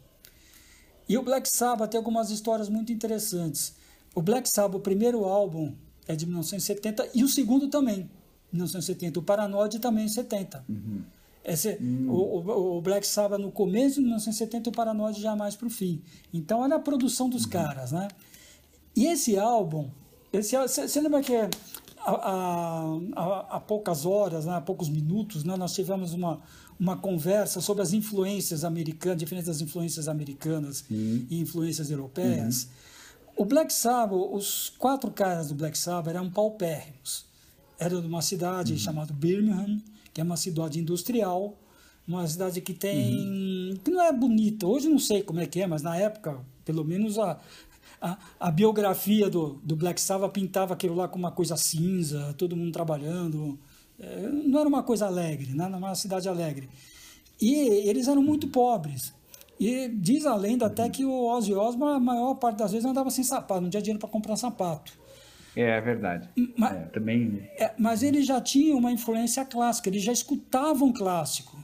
E 1.09 1.19
o 1.19 1.23
Black 1.23 1.49
Sabbath 1.49 1.91
tem 1.91 1.99
algumas 1.99 2.31
histórias 2.31 2.69
muito 2.69 2.93
interessantes. 2.93 3.75
O 4.15 4.23
Black 4.23 4.49
Sabbath, 4.49 4.77
o 4.77 4.81
primeiro 4.81 5.25
álbum 5.25 5.75
é 6.07 6.15
de 6.15 6.27
1970 6.27 7.11
e 7.15 7.25
o 7.25 7.29
segundo 7.29 7.69
também, 7.69 8.09
1970. 8.53 9.21
O 9.21 9.23
Paranoid 9.23 9.79
também 9.79 10.05
em 10.05 10.09
70. 10.09 10.65
Uhum. 10.69 11.03
Esse, 11.45 11.77
uhum. 11.81 12.09
o, 12.09 12.77
o, 12.77 12.81
Black 12.81 13.07
Sabbath 13.07 13.41
no 13.41 13.51
começo 13.51 13.97
de 13.97 14.03
1970 14.03 14.69
e 14.69 14.71
o 14.71 14.73
Paranoid 14.73 15.21
já 15.21 15.35
mais 15.35 15.57
para 15.57 15.67
o 15.67 15.71
fim. 15.71 16.01
Então, 16.33 16.61
olha 16.61 16.77
a 16.77 16.81
produção 16.81 17.29
dos 17.29 17.45
uhum. 17.45 17.51
caras, 17.51 17.91
né? 17.91 18.09
E 18.95 19.07
esse 19.07 19.39
álbum, 19.39 19.91
você 20.33 21.01
lembra 21.01 21.21
que 21.21 21.35
há, 21.35 21.51
há, 22.05 23.47
há, 23.51 23.61
poucas 23.61 24.07
horas, 24.07 24.47
né, 24.47 24.55
há 24.55 24.61
poucos 24.61 24.89
minutos, 24.89 25.45
né, 25.45 25.57
nós 25.57 25.75
tivemos 25.75 26.15
uma, 26.15 26.41
uma 26.81 26.97
conversa 26.97 27.61
sobre 27.61 27.83
as 27.83 27.93
influências 27.93 28.65
americanas, 28.65 29.19
diferentes 29.19 29.61
influências 29.61 30.09
americanas 30.09 30.85
uhum. 30.91 31.27
e 31.29 31.41
influências 31.41 31.91
europeias. 31.91 32.65
Uhum. 32.65 33.43
O 33.43 33.45
Black 33.45 33.73
Sabbath, 33.73 34.19
os 34.33 34.73
quatro 34.79 35.11
caras 35.11 35.49
do 35.49 35.55
Black 35.55 35.77
Sabbath 35.77 36.15
eram 36.15 36.31
paupérrimos. 36.31 37.25
Era 37.79 38.01
de 38.01 38.07
uma 38.07 38.23
cidade 38.23 38.73
uhum. 38.73 38.79
chamada 38.79 39.13
Birmingham, 39.13 39.81
que 40.13 40.21
é 40.21 40.25
uma 40.25 40.37
cidade 40.37 40.79
industrial, 40.79 41.57
uma 42.07 42.27
cidade 42.27 42.61
que 42.61 42.75
tem. 42.75 43.17
Uhum. 43.17 43.79
que 43.83 43.91
não 43.91 44.03
é 44.03 44.13
bonita. 44.13 44.67
Hoje 44.67 44.89
não 44.89 44.99
sei 44.99 45.23
como 45.23 45.41
é 45.41 45.47
que 45.47 45.61
é, 45.61 45.67
mas 45.67 45.83
na 45.83 45.97
época, 45.97 46.39
pelo 46.65 46.85
menos 46.85 47.19
a, 47.19 47.39
a, 48.03 48.19
a 48.41 48.51
biografia 48.51 49.31
do, 49.31 49.61
do 49.63 49.77
Black 49.77 50.01
Sabbath 50.01 50.33
pintava 50.33 50.75
aquilo 50.75 50.97
lá 50.97 51.07
como 51.07 51.25
uma 51.25 51.31
coisa 51.31 51.57
cinza, 51.57 52.35
todo 52.37 52.57
mundo 52.57 52.73
trabalhando. 52.73 53.59
É, 53.99 54.29
não 54.29 54.59
era 54.59 54.69
uma 54.69 54.83
coisa 54.83 55.07
alegre, 55.07 55.51
né? 55.51 55.57
não 55.57 55.67
era 55.67 55.77
uma 55.77 55.95
cidade 55.95 56.29
alegre. 56.29 56.69
E 57.41 57.55
eles 57.89 58.09
eram 58.09 58.23
muito 58.23 58.49
pobres. 58.49 59.15
E 59.59 59.89
diz 59.89 60.27
a 60.27 60.35
lenda 60.35 60.67
até 60.67 60.89
que 60.89 61.05
o 61.05 61.27
Ozzy 61.27 61.55
Osbourne, 61.55 61.97
a 61.97 62.01
maior 62.01 62.35
parte 62.35 62.59
das 62.59 62.73
vezes, 62.73 62.85
andava 62.85 63.11
sem 63.11 63.23
sapato, 63.23 63.61
não 63.61 63.71
tinha 63.71 63.81
dinheiro 63.81 64.01
para 64.01 64.09
comprar 64.09 64.35
sapato. 64.35 64.93
É, 65.55 65.63
é 65.63 65.81
verdade. 65.81 66.29
Mas, 66.57 66.73
é, 66.73 66.81
também... 66.87 67.49
É, 67.57 67.73
mas 67.79 68.03
ele 68.03 68.23
já 68.23 68.41
tinha 68.41 68.77
uma 68.77 68.91
influência 68.91 69.45
clássica, 69.45 69.89
ele 69.89 70.01
já 70.01 70.13
escutava 70.13 70.85
um 70.85 70.93
clássico. 70.93 71.57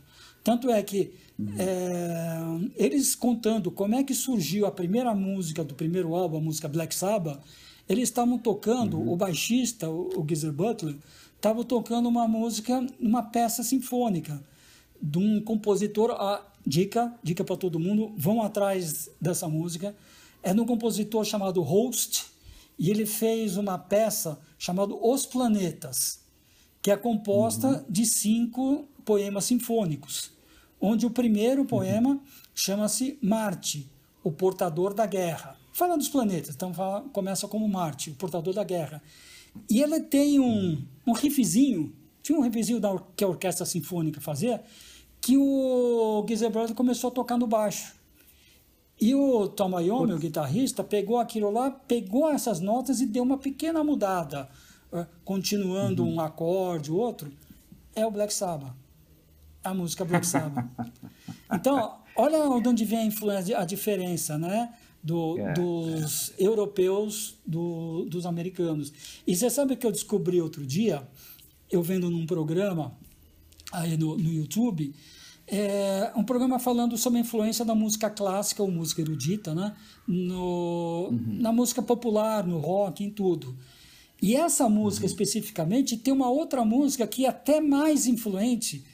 Tanto 0.45 0.71
é 0.71 0.83
que. 0.83 1.13
É, 1.57 2.41
eles 2.75 3.15
contando 3.15 3.71
como 3.71 3.95
é 3.95 4.03
que 4.03 4.15
surgiu 4.15 4.67
a 4.67 4.73
primeira 4.73 5.15
música 5.15 5.63
do 5.63 5.75
primeiro 5.75 6.15
álbum, 6.17 6.39
a 6.39 6.41
música 6.41 6.67
Black 6.67 6.93
Sabbath, 6.95 7.41
eles 7.89 8.09
estavam 8.09 8.39
tocando, 8.39 8.99
uhum. 8.99 9.13
o 9.13 9.17
baixista, 9.17 9.89
o, 9.89 10.09
o 10.19 10.27
Geezer 10.27 10.53
Butler, 10.53 10.97
estava 11.37 11.65
tocando 11.65 12.09
uma 12.09 12.27
música, 12.27 12.85
uma 13.01 13.23
peça 13.23 13.63
sinfônica 13.63 14.43
de 15.01 15.19
um 15.19 15.41
compositor, 15.41 16.11
a 16.11 16.45
dica, 16.67 17.15
dica 17.23 17.45
para 17.45 17.57
todo 17.57 17.79
mundo, 17.79 18.13
vão 18.17 18.43
atrás 18.43 19.09
dessa 19.21 19.49
música, 19.49 19.95
é 20.43 20.53
de 20.53 20.61
um 20.61 20.67
compositor 20.67 21.25
chamado 21.25 21.63
Host, 21.63 22.27
e 22.77 22.91
ele 22.91 23.07
fez 23.07 23.57
uma 23.57 23.79
peça 23.79 24.41
chamada 24.59 24.93
Os 24.95 25.25
Planetas, 25.25 26.21
que 26.83 26.91
é 26.91 26.97
composta 26.97 27.69
uhum. 27.69 27.85
de 27.89 28.05
cinco 28.05 28.89
poemas 29.05 29.45
sinfônicos 29.45 30.37
onde 30.81 31.07
o 31.07 31.11
primeiro 31.11 31.65
poema 31.65 32.21
chama-se 32.55 33.19
Marte, 33.23 33.91
o 34.23 34.31
portador 34.31 34.95
da 34.95 35.07
guerra. 35.07 35.57
Fala 35.73 35.97
dos 35.97 36.09
planetas, 36.09 36.55
então 36.55 36.75
fala, 36.75 37.03
começa 37.13 37.47
como 37.47 37.69
Marte, 37.69 38.11
o 38.11 38.15
portador 38.15 38.55
da 38.55 38.65
guerra. 38.65 39.03
E 39.71 39.83
ele 39.83 40.01
tem 40.01 40.41
um, 40.41 40.85
um 41.07 41.13
riffzinho, 41.13 41.95
tinha 42.23 42.39
um 42.39 42.43
riffzinho 42.43 42.81
da, 42.81 42.97
que 43.17 43.25
a 43.25 43.29
orquestra 43.29 43.65
sinfônica 43.65 44.21
fazia, 44.21 44.63
que 45.21 45.37
o 45.37 46.25
Gisebrand 46.29 46.73
começou 46.75 47.09
a 47.09 47.13
tocar 47.13 47.39
no 47.39 47.47
baixo. 47.47 47.97
E 49.01 49.15
o 49.15 49.49
Tom 49.49 49.79
Iommi, 49.79 50.13
o 50.13 50.19
guitarrista, 50.19 50.83
pegou 50.83 51.19
aquilo 51.19 51.51
lá, 51.51 51.71
pegou 51.71 52.29
essas 52.29 52.59
notas 52.59 53.01
e 53.01 53.07
deu 53.07 53.23
uma 53.23 53.39
pequena 53.39 53.85
mudada, 53.85 54.49
continuando 55.25 56.03
uhum. 56.03 56.15
um 56.15 56.21
acorde, 56.21 56.91
outro. 56.91 57.33
é 57.95 58.05
o 58.05 58.11
Black 58.11 58.35
Sabbath. 58.35 58.75
A 59.69 59.75
música 59.75 60.05
Black 60.05 60.27
Sabbath. 60.27 60.67
Então, 61.53 61.99
olha 62.17 62.61
de 62.61 62.69
onde 62.69 62.85
vem 62.85 62.99
a 62.99 63.05
influência, 63.05 63.59
a 63.59 63.65
diferença, 63.65 64.37
né? 64.37 64.73
Do, 65.03 65.39
é, 65.39 65.53
dos 65.55 66.31
é. 66.31 66.47
europeus 66.47 67.39
do, 67.47 68.05
dos 68.07 68.27
americanos. 68.27 68.93
E 69.27 69.35
você 69.35 69.49
sabe 69.49 69.77
que 69.77 69.87
eu 69.87 69.93
descobri 69.93 70.41
outro 70.41 70.67
dia, 70.67 71.07
eu 71.71 71.83
vendo 71.83 72.11
num 72.11 72.27
programa 72.27 72.97
aí 73.73 73.97
no, 73.97 74.17
no 74.17 74.33
YouTube, 74.33 74.93
é 75.51 76.13
um 76.15 76.23
programa 76.23 76.59
falando 76.59 76.97
sobre 76.99 77.19
a 77.19 77.23
influência 77.23 77.65
da 77.65 77.75
música 77.75 78.11
clássica 78.11 78.63
ou 78.63 78.71
música 78.71 79.01
erudita, 79.01 79.55
né? 79.55 79.75
No, 80.07 81.09
uhum. 81.11 81.39
Na 81.41 81.53
música 81.53 81.81
popular, 81.81 82.47
no 82.47 82.59
rock, 82.59 83.03
em 83.03 83.11
tudo. 83.11 83.57
E 84.21 84.37
essa 84.37 84.69
música 84.69 85.07
uhum. 85.07 85.11
especificamente 85.11 85.97
tem 85.97 86.13
uma 86.13 86.29
outra 86.29 86.65
música 86.65 87.07
que 87.07 87.25
é 87.25 87.29
até 87.31 87.61
mais 87.61 88.07
influente. 88.07 88.85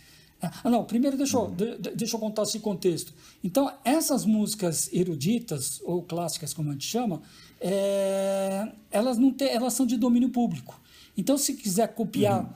Ah, 0.63 0.71
não, 0.71 0.85
primeiro 0.85 1.17
deixa, 1.17 1.37
eu, 1.37 1.43
uhum. 1.43 1.55
deixa 1.95 2.17
eu 2.17 2.21
contar 2.21 2.43
esse 2.43 2.59
contexto. 2.61 3.13
Então, 3.43 3.73
essas 3.85 4.25
músicas 4.25 4.93
eruditas, 4.93 5.81
ou 5.85 6.03
clássicas, 6.03 6.53
como 6.53 6.71
a 6.71 6.73
gente 6.73 6.87
chama, 6.87 7.23
é, 7.61 8.73
elas, 8.91 9.19
não 9.19 9.33
tem, 9.33 9.49
elas 9.49 9.73
são 9.75 9.87
de 9.87 9.97
domínio 9.97 10.31
público. 10.31 10.81
Então, 11.17 11.39
se 11.39 11.55
quiser 11.55 11.95
copiar 11.95 12.43
uhum. 12.43 12.51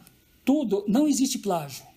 tudo, 0.44 0.84
não 0.88 1.06
existe 1.06 1.38
plágio. 1.38 1.88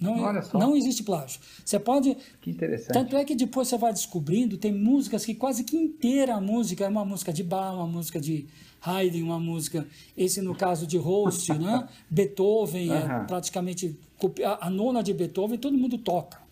Não, 0.00 0.32
não 0.54 0.76
existe 0.76 1.02
plágio. 1.02 1.40
Você 1.64 1.78
pode. 1.78 2.16
Que 2.40 2.50
interessante. 2.50 2.92
Tanto 2.92 3.16
é 3.16 3.24
que 3.24 3.34
depois 3.34 3.68
você 3.68 3.78
vai 3.78 3.92
descobrindo, 3.92 4.58
tem 4.58 4.72
músicas 4.72 5.24
que 5.24 5.34
quase 5.34 5.64
que 5.64 5.76
inteira 5.76 6.34
a 6.34 6.40
música 6.40 6.84
é 6.84 6.88
uma 6.88 7.04
música 7.04 7.32
de 7.32 7.42
Bach, 7.42 7.74
uma 7.74 7.86
música 7.86 8.20
de 8.20 8.46
Haydn, 8.84 9.22
uma 9.22 9.38
música. 9.38 9.86
Esse 10.16 10.42
no 10.42 10.54
caso 10.54 10.86
de 10.86 10.96
Holst, 10.98 11.48
né? 11.50 11.88
Beethoven, 12.10 12.90
uhum. 12.90 12.96
é 12.96 13.24
praticamente. 13.24 13.98
A, 14.44 14.66
a 14.66 14.70
nona 14.70 15.02
de 15.02 15.12
Beethoven, 15.12 15.58
todo 15.58 15.76
mundo 15.76 15.98
toca 15.98 16.44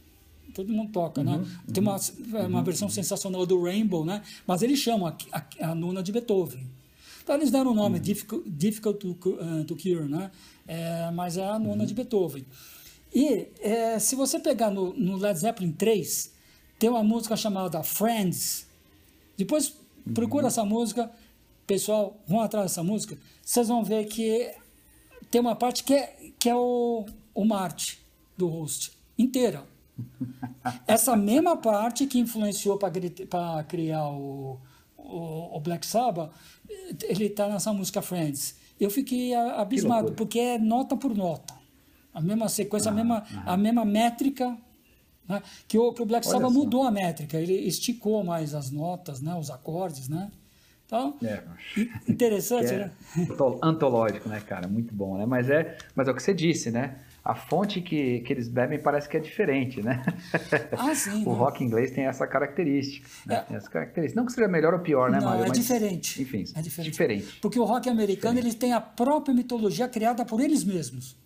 todo 0.53 0.73
mundo 0.73 0.93
toca, 0.93 1.23
né? 1.25 1.33
uhum, 1.33 1.39
né? 1.39 1.45
Uhum, 1.67 1.73
Tem 1.73 1.83
uma, 1.83 1.97
é 1.97 2.47
uma 2.47 2.59
uhum, 2.59 2.65
versão 2.65 2.89
uhum. 2.89 2.95
sensacional 2.95 3.47
do 3.47 3.63
Rainbow, 3.63 4.05
né? 4.05 4.23
Mas 4.47 4.63
eles 4.63 4.79
chamam 4.79 5.07
a, 5.07 5.17
a, 5.33 5.71
a, 5.71 5.75
nona 5.75 6.03
de 6.03 6.13
Beethoven. 6.13 6.67
Então 7.23 7.37
eles 7.37 7.51
deram 7.51 7.73
o 7.73 7.75
nome 7.75 7.97
uhum. 7.97 8.03
difficult, 8.03 8.49
difficult 8.49 8.99
to, 8.99 9.11
uh, 9.11 9.65
to, 9.65 9.77
Cure, 9.77 10.09
né? 10.09 10.31
É, 10.67 11.11
mas 11.13 11.37
é 11.37 11.49
a 11.49 11.59
nona 11.59 11.87
de 11.87 11.95
Beethoven. 11.95 12.45
E 13.15 13.49
é, 13.61 13.99
se 13.99 14.15
você 14.15 14.39
pegar 14.39 14.71
no, 14.71 14.93
no, 14.95 15.17
Led 15.17 15.39
Zeppelin 15.39 15.73
3, 15.73 16.33
tem 16.79 16.91
uma 16.91 17.03
música 17.03 17.37
chamada 17.37 17.83
Friends. 17.83 18.67
Depois 19.37 19.75
uhum. 20.07 20.15
procura 20.15 20.49
essa 20.49 20.65
música, 20.65 21.11
pessoal, 21.67 22.21
vão 22.27 22.41
atrás 22.41 22.71
dessa 22.71 22.83
música, 22.83 23.19
vocês 23.43 23.69
vão 23.69 23.85
ver 23.85 24.05
que 24.07 24.53
tem 25.31 25.41
uma 25.41 25.57
parte 25.57 25.85
que 25.85 25.95
é, 25.95 26.17
que 26.39 26.49
é 26.49 26.57
o, 26.57 27.07
o 27.35 27.45
Marte 27.45 28.01
do 28.37 28.49
host, 28.49 28.93
inteira. 29.19 29.65
Essa 30.87 31.17
mesma 31.17 31.57
parte 31.57 32.07
que 32.07 32.19
influenciou 32.19 32.79
para 32.79 33.65
criar 33.65 34.09
o, 34.09 34.59
o, 34.97 35.57
o, 35.57 35.61
Black 35.61 35.87
Sabbath, 35.87 36.33
ele 37.03 37.27
está 37.27 37.49
nessa 37.49 37.73
música 37.73 38.03
Friends. 38.03 38.57
Eu 38.81 38.91
fiquei 38.91 39.35
abismado, 39.35 40.13
porque 40.13 40.39
é 40.39 40.59
nota 40.59 40.97
por 40.97 41.15
nota 41.15 41.63
a 42.15 42.21
mesma 42.21 42.49
sequência, 42.49 42.91
ah, 42.91 42.93
a, 42.93 42.95
mesma, 42.95 43.25
ah. 43.35 43.55
a 43.55 43.57
mesma 43.57 43.85
métrica. 43.85 44.57
Né? 45.29 45.43
Que, 45.67 45.79
o, 45.79 45.93
que 45.93 46.03
o 46.03 46.07
Black 46.07 46.27
Sabbath 46.27 46.53
mudou 46.53 46.83
a 46.83 46.91
métrica, 46.91 47.39
ele 47.39 47.55
esticou 47.55 48.23
mais 48.23 48.55
as 48.55 48.71
notas, 48.71 49.21
né? 49.21 49.35
os 49.35 49.51
acordes. 49.51 50.09
Né? 50.09 50.31
Então, 50.93 51.17
é, 51.25 51.43
interessante, 52.07 52.69
é 52.75 52.77
né? 52.77 52.91
Antológico, 53.63 54.29
né, 54.29 54.41
cara? 54.41 54.69
Muito 54.69 54.95
bom, 54.95 55.17
né? 55.17 55.25
Mas 55.25 55.49
é, 55.49 55.79
mas 55.95 56.07
é 56.07 56.11
o 56.11 56.15
que 56.15 56.23
você 56.23 56.35
disse, 56.35 56.71
né? 56.71 56.99
A 57.25 57.35
fonte 57.35 57.81
que, 57.81 58.21
que 58.21 58.33
eles 58.33 58.47
bebem 58.49 58.79
parece 58.79 59.09
que 59.09 59.17
é 59.17 59.21
diferente, 59.21 59.81
né? 59.81 60.05
Ah, 60.73 60.95
sim. 60.95 61.23
o 61.25 61.33
né? 61.33 61.39
rock 61.39 61.65
inglês 61.65 61.93
tem 61.93 62.05
essa 62.05 62.27
característica. 62.27 63.09
Né? 63.25 63.47
É. 63.51 63.55
Essa 63.55 63.71
característica. 63.71 64.21
Não 64.21 64.27
que 64.27 64.33
seja 64.33 64.49
melhor 64.49 64.75
ou 64.75 64.81
pior, 64.81 65.11
né, 65.11 65.19
Mário? 65.19 65.45
É 65.45 65.49
Mas, 65.49 65.59
diferente. 65.59 66.21
Enfim, 66.21 66.45
é 66.55 66.61
diferente. 66.61 66.91
diferente. 66.91 67.39
Porque 67.41 67.59
o 67.59 67.65
rock 67.65 67.89
americano 67.89 68.39
ele 68.39 68.53
tem 68.53 68.75
a 68.75 68.81
própria 68.81 69.35
mitologia 69.35 69.89
criada 69.89 70.27
por 70.27 70.41
eles 70.41 70.63
mesmos. 70.63 71.17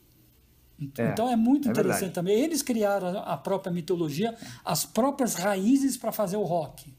É, 0.98 1.08
então 1.08 1.28
é 1.28 1.34
muito 1.34 1.66
é 1.66 1.70
interessante 1.72 2.00
verdade. 2.00 2.14
também. 2.14 2.38
Eles 2.38 2.62
criaram 2.62 3.18
a 3.18 3.36
própria 3.36 3.72
mitologia, 3.72 4.34
as 4.64 4.84
próprias 4.84 5.34
raízes 5.34 5.96
para 5.96 6.12
fazer 6.12 6.36
o 6.36 6.42
rock. 6.42 6.94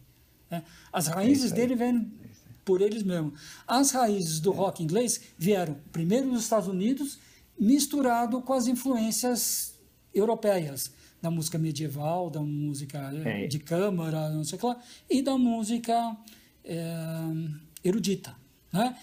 Né? 0.49 0.63
As 0.91 1.07
raízes 1.07 1.51
é 1.51 1.55
dele 1.55 1.75
vêm 1.75 2.11
por 2.67 2.81
eles 2.81 3.01
mesmos. 3.01 3.39
As 3.65 3.91
raízes 3.91 4.41
do 4.41 4.51
é. 4.51 4.55
rock 4.55 4.83
inglês 4.83 5.21
vieram 5.37 5.77
primeiro 5.89 6.29
dos 6.29 6.43
Estados 6.43 6.67
Unidos, 6.67 7.17
misturado 7.57 8.41
com 8.41 8.51
as 8.51 8.67
influências 8.67 9.79
europeias, 10.13 10.91
da 11.21 11.31
música 11.31 11.57
medieval, 11.57 12.29
da 12.29 12.41
música 12.41 12.99
é. 13.25 13.47
de 13.47 13.57
câmara, 13.57 14.29
não 14.29 14.43
sei 14.43 14.57
o 14.57 14.59
que 14.59 14.65
lá, 14.67 14.79
e 15.09 15.21
da 15.21 15.37
música 15.37 16.15
erudita. 17.81 18.35
Né? 18.71 18.95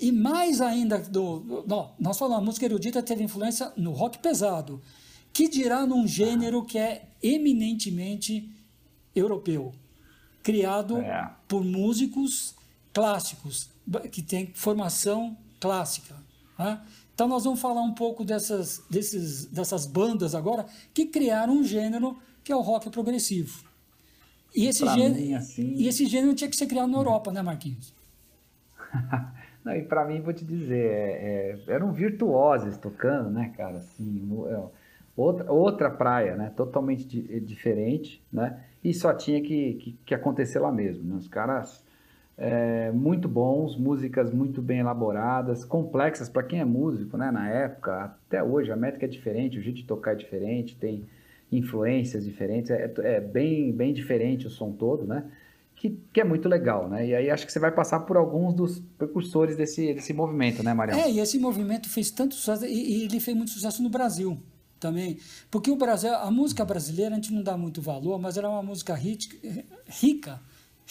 E 0.00 0.10
mais 0.10 0.62
ainda, 0.62 0.98
do, 0.98 1.64
não, 1.68 1.92
nós 2.00 2.18
falamos, 2.18 2.42
a 2.42 2.46
música 2.46 2.64
erudita 2.64 3.02
teve 3.02 3.22
influência 3.22 3.70
no 3.76 3.92
rock 3.92 4.18
pesado, 4.18 4.80
que 5.30 5.46
dirá 5.46 5.86
num 5.86 6.08
gênero 6.08 6.64
que 6.64 6.78
é 6.78 7.10
eminentemente 7.22 8.50
europeu, 9.14 9.72
criado 10.42 10.96
é. 10.96 11.30
por 11.46 11.62
músicos 11.62 12.58
clássicos, 12.92 13.70
que 14.10 14.22
tem 14.22 14.52
formação 14.54 15.36
clássica. 15.60 16.14
Né? 16.58 16.80
Então 17.14 17.28
nós 17.28 17.44
vamos 17.44 17.60
falar 17.60 17.82
um 17.82 17.94
pouco 17.94 18.24
dessas, 18.24 18.82
desses, 18.90 19.46
dessas 19.46 19.86
bandas 19.86 20.34
agora 20.34 20.66
que 20.94 21.06
criaram 21.06 21.54
um 21.54 21.64
gênero 21.64 22.16
que 22.42 22.52
é 22.52 22.56
o 22.56 22.60
rock 22.60 22.90
progressivo. 22.90 23.68
E 24.54 24.66
esse, 24.66 24.84
gênero, 24.86 25.14
mim, 25.14 25.34
assim... 25.34 25.74
e 25.76 25.86
esse 25.86 26.06
gênero 26.06 26.34
tinha 26.34 26.50
que 26.50 26.56
ser 26.56 26.66
criado 26.66 26.90
na 26.90 26.98
Europa, 26.98 27.30
né, 27.30 27.40
Marquinhos? 27.40 27.94
Não, 29.64 29.76
e 29.76 29.82
para 29.82 30.04
mim, 30.06 30.20
vou 30.20 30.32
te 30.32 30.44
dizer, 30.44 30.90
é, 30.90 31.60
é, 31.68 31.72
eram 31.74 31.92
virtuosos 31.92 32.76
tocando, 32.78 33.30
né, 33.30 33.52
cara? 33.56 33.76
Assim, 33.76 34.28
é, 34.48 34.62
outra, 35.14 35.52
outra 35.52 35.90
praia, 35.90 36.34
né? 36.34 36.50
Totalmente 36.56 37.04
di, 37.04 37.40
diferente, 37.40 38.24
né? 38.32 38.64
E 38.82 38.94
só 38.94 39.12
tinha 39.12 39.40
que, 39.42 39.74
que, 39.74 39.98
que 40.06 40.14
acontecer 40.14 40.58
lá 40.58 40.72
mesmo, 40.72 41.04
né? 41.04 41.14
Os 41.14 41.28
caras 41.28 41.84
é, 42.40 42.90
muito 42.90 43.28
bons, 43.28 43.76
músicas 43.76 44.32
muito 44.32 44.62
bem 44.62 44.78
elaboradas, 44.78 45.62
complexas 45.62 46.26
para 46.26 46.42
quem 46.42 46.58
é 46.58 46.64
músico, 46.64 47.18
né? 47.18 47.30
Na 47.30 47.48
época, 47.50 48.16
até 48.26 48.42
hoje, 48.42 48.72
a 48.72 48.76
métrica 48.76 49.04
é 49.04 49.08
diferente, 49.08 49.58
o 49.58 49.62
jeito 49.62 49.76
de 49.76 49.84
tocar 49.84 50.12
é 50.12 50.14
diferente, 50.14 50.74
tem 50.74 51.04
influências 51.52 52.24
diferentes, 52.24 52.70
é, 52.70 52.90
é 53.00 53.20
bem, 53.20 53.70
bem 53.70 53.92
diferente 53.92 54.46
o 54.46 54.50
som 54.50 54.72
todo, 54.72 55.04
né? 55.04 55.24
que, 55.76 55.98
que, 56.12 56.20
é 56.20 56.24
muito 56.24 56.46
legal, 56.46 56.90
né? 56.90 57.06
E 57.06 57.14
aí 57.14 57.30
acho 57.30 57.46
que 57.46 57.52
você 57.52 57.58
vai 57.58 57.72
passar 57.72 58.00
por 58.00 58.18
alguns 58.18 58.54
dos 58.54 58.82
precursores 58.98 59.56
desse, 59.56 59.94
desse 59.94 60.12
movimento, 60.12 60.62
né, 60.62 60.74
Mariana? 60.74 61.00
É, 61.00 61.10
e 61.10 61.20
esse 61.20 61.38
movimento 61.38 61.88
fez 61.88 62.10
tanto 62.10 62.34
sucesso, 62.34 62.66
e, 62.66 62.98
e, 62.98 63.04
ele 63.04 63.18
fez 63.18 63.34
muito 63.34 63.50
sucesso 63.50 63.82
no 63.82 63.88
Brasil 63.88 64.38
também. 64.78 65.18
Porque 65.50 65.70
o 65.70 65.76
Brasil, 65.76 66.14
a 66.14 66.30
música 66.30 66.66
brasileira, 66.66 67.14
a 67.14 67.16
gente 67.16 67.32
não 67.32 67.42
dá 67.42 67.56
muito 67.56 67.80
valor, 67.80 68.18
mas 68.18 68.36
era 68.36 68.46
uma 68.48 68.62
música 68.62 68.94
rica, 68.94 70.38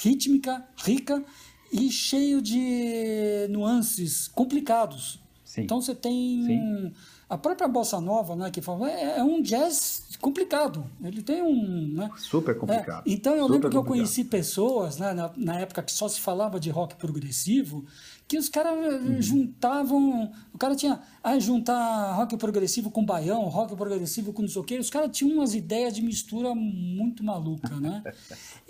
rítmica, 0.02 0.66
rica 0.78 1.24
e 1.72 1.92
cheio 1.92 2.42
de 2.42 3.48
nuances 3.50 4.28
complicados. 4.30 5.20
Sim. 5.44 5.62
Então 5.62 5.82
você 5.82 5.96
tem. 5.96 6.44
Sim. 6.46 6.94
A 7.28 7.38
própria 7.38 7.68
Bossa 7.68 8.00
Nova, 8.02 8.36
né, 8.36 8.50
que 8.50 8.60
fala, 8.60 8.90
é, 8.90 9.20
é 9.20 9.24
um 9.24 9.42
jazz 9.42 10.18
complicado. 10.20 10.84
Ele 11.04 11.22
tem 11.22 11.42
um. 11.42 11.94
Né? 11.94 12.10
Super 12.18 12.58
complicado. 12.58 13.08
É, 13.08 13.12
então 13.12 13.34
eu 13.36 13.44
Super 13.44 13.54
lembro 13.54 13.70
que 13.70 13.76
complicado. 13.76 13.98
eu 13.98 14.04
conheci 14.04 14.24
pessoas, 14.24 14.98
né, 14.98 15.14
na, 15.14 15.32
na, 15.36 15.60
época 15.60 15.84
que 15.84 15.92
só 15.92 16.08
se 16.08 16.20
falava 16.20 16.60
de 16.60 16.70
rock 16.70 16.96
progressivo, 16.96 17.86
que 18.30 18.38
os 18.38 18.48
caras 18.48 18.78
eh, 18.78 18.96
uhum. 18.96 19.22
juntavam. 19.22 20.32
O 20.54 20.58
cara 20.58 20.76
tinha. 20.76 21.02
Ah, 21.24 21.38
juntar 21.40 22.14
rock 22.14 22.38
progressivo 22.38 22.92
com 22.92 23.04
baião, 23.04 23.44
rock 23.50 23.76
progressivo 23.76 24.32
com 24.32 24.44
não 24.44 24.50
sei 24.50 24.62
o 24.62 24.64
quê. 24.64 24.78
Os 24.78 24.90
caras 24.90 25.10
tinham 25.12 25.38
umas 25.38 25.56
ideias 25.56 25.96
de 25.96 26.02
mistura 26.02 26.54
muito 26.54 27.24
maluca, 27.24 27.76
né? 27.80 28.04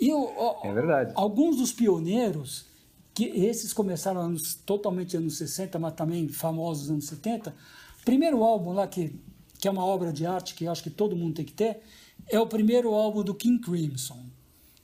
E 0.00 0.10
é 0.64 0.72
verdade. 0.72 1.12
Alguns 1.14 1.58
dos 1.58 1.72
pioneiros, 1.72 2.64
que 3.12 3.24
esses 3.24 3.72
começaram 3.74 4.22
anos, 4.22 4.54
totalmente 4.54 5.14
anos 5.14 5.36
60, 5.36 5.78
mas 5.78 5.92
também 5.92 6.26
famosos 6.26 6.90
anos 6.90 7.04
70. 7.04 7.54
Primeiro 8.02 8.42
álbum 8.42 8.72
lá 8.72 8.88
que 8.88 9.14
que 9.60 9.68
é 9.68 9.70
uma 9.70 9.84
obra 9.84 10.10
de 10.10 10.24
arte 10.24 10.54
que 10.54 10.64
eu 10.64 10.72
acho 10.72 10.82
que 10.82 10.88
todo 10.88 11.14
mundo 11.14 11.34
tem 11.34 11.44
que 11.44 11.52
ter, 11.52 11.80
é 12.26 12.40
o 12.40 12.46
primeiro 12.46 12.94
álbum 12.94 13.22
do 13.22 13.34
King 13.34 13.60
Crimson, 13.60 14.24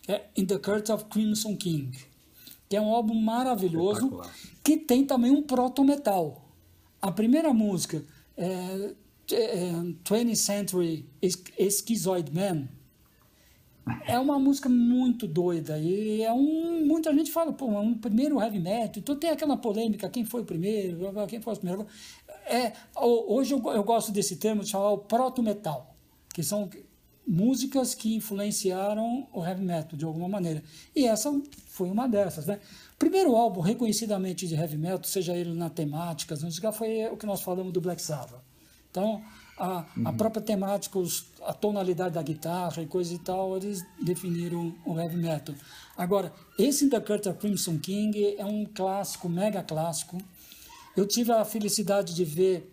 é 0.07 0.27
In 0.37 0.45
the 0.45 0.59
Court 0.59 0.91
of 0.91 1.07
Crimson 1.07 1.57
King, 1.57 1.97
que 2.69 2.77
é 2.77 2.81
um 2.81 2.93
álbum 2.93 3.15
maravilhoso 3.15 4.21
que 4.63 4.77
tem 4.77 5.05
também 5.05 5.31
um 5.31 5.43
proto-metal. 5.43 6.43
A 7.01 7.13
primeira 7.13 7.53
música, 7.53 8.03
é, 8.37 8.95
é, 9.33 9.73
20th 10.05 10.37
Century 10.37 11.09
Schizoid 11.23 12.33
Man, 12.35 12.69
é 14.05 14.19
uma 14.19 14.39
música 14.39 14.69
muito 14.69 15.29
doida 15.29 15.79
e 15.79 16.23
é 16.23 16.33
um 16.33 16.85
muita 16.85 17.15
gente 17.15 17.31
fala 17.31 17.53
pô 17.53 17.67
é 17.73 17.79
um 17.79 17.95
primeiro 17.95 18.41
heavy 18.41 18.59
metal. 18.59 18.95
Então 18.97 19.15
tem 19.15 19.31
aquela 19.31 19.57
polêmica 19.57 20.09
quem 20.09 20.25
foi 20.25 20.41
o 20.41 20.45
primeiro 20.45 20.99
quem 21.29 21.41
foi 21.41 21.55
o 21.55 21.57
primeiro 21.57 21.87
É, 22.47 22.73
hoje 22.97 23.55
eu, 23.55 23.63
eu 23.73 23.85
gosto 23.85 24.11
desse 24.11 24.37
termo 24.37 24.63
de 24.63 24.71
chamar 24.71 24.91
o 24.91 24.99
proto-metal, 24.99 25.95
que 26.35 26.43
são 26.43 26.69
músicas 27.27 27.95
que 27.95 28.15
influenciaram 28.15 29.27
o 29.33 29.45
heavy 29.45 29.65
metal 29.65 29.99
de 29.99 30.05
alguma 30.05 30.29
maneira. 30.29 30.63
E 30.95 31.07
essa 31.07 31.31
foi 31.69 31.91
uma 31.91 32.07
dessas, 32.07 32.47
né? 32.47 32.61
Primeiro 32.99 33.35
álbum 33.35 33.61
reconhecidamente 33.61 34.47
de 34.47 34.55
heavy 34.55 34.79
metal, 34.79 35.05
seja 35.05 35.35
ele 35.35 35.53
na 35.53 35.69
temática, 35.69 36.37
música, 36.37 36.71
foi 36.71 37.07
o 37.07 37.17
que 37.17 37.27
nós 37.27 37.43
falamos 37.43 37.73
do 37.73 37.81
Black 37.81 38.01
Sabbath. 38.01 38.41
Então, 38.91 39.23
a, 39.59 39.85
uhum. 39.97 40.09
a 40.09 40.13
própria 40.13 40.43
temática, 40.43 40.99
os, 40.99 41.27
a 41.43 41.53
tonalidade 41.53 42.15
da 42.15 42.23
guitarra 42.23 42.83
e 42.83 42.87
coisa 42.87 43.13
e 43.13 43.19
tal, 43.19 43.57
eles 43.57 43.85
definiram 44.03 44.75
o 44.85 44.99
heavy 44.99 45.17
metal. 45.17 45.55
Agora, 45.97 46.33
esse 46.59 46.89
The 46.89 47.01
Curtain 47.01 47.35
Crimson 47.35 47.79
King 47.79 48.37
é 48.39 48.45
um 48.45 48.65
clássico, 48.65 49.29
mega 49.29 49.63
clássico. 49.63 50.19
Eu 50.97 51.07
tive 51.07 51.33
a 51.33 51.45
felicidade 51.45 52.15
de 52.15 52.25
ver 52.25 52.73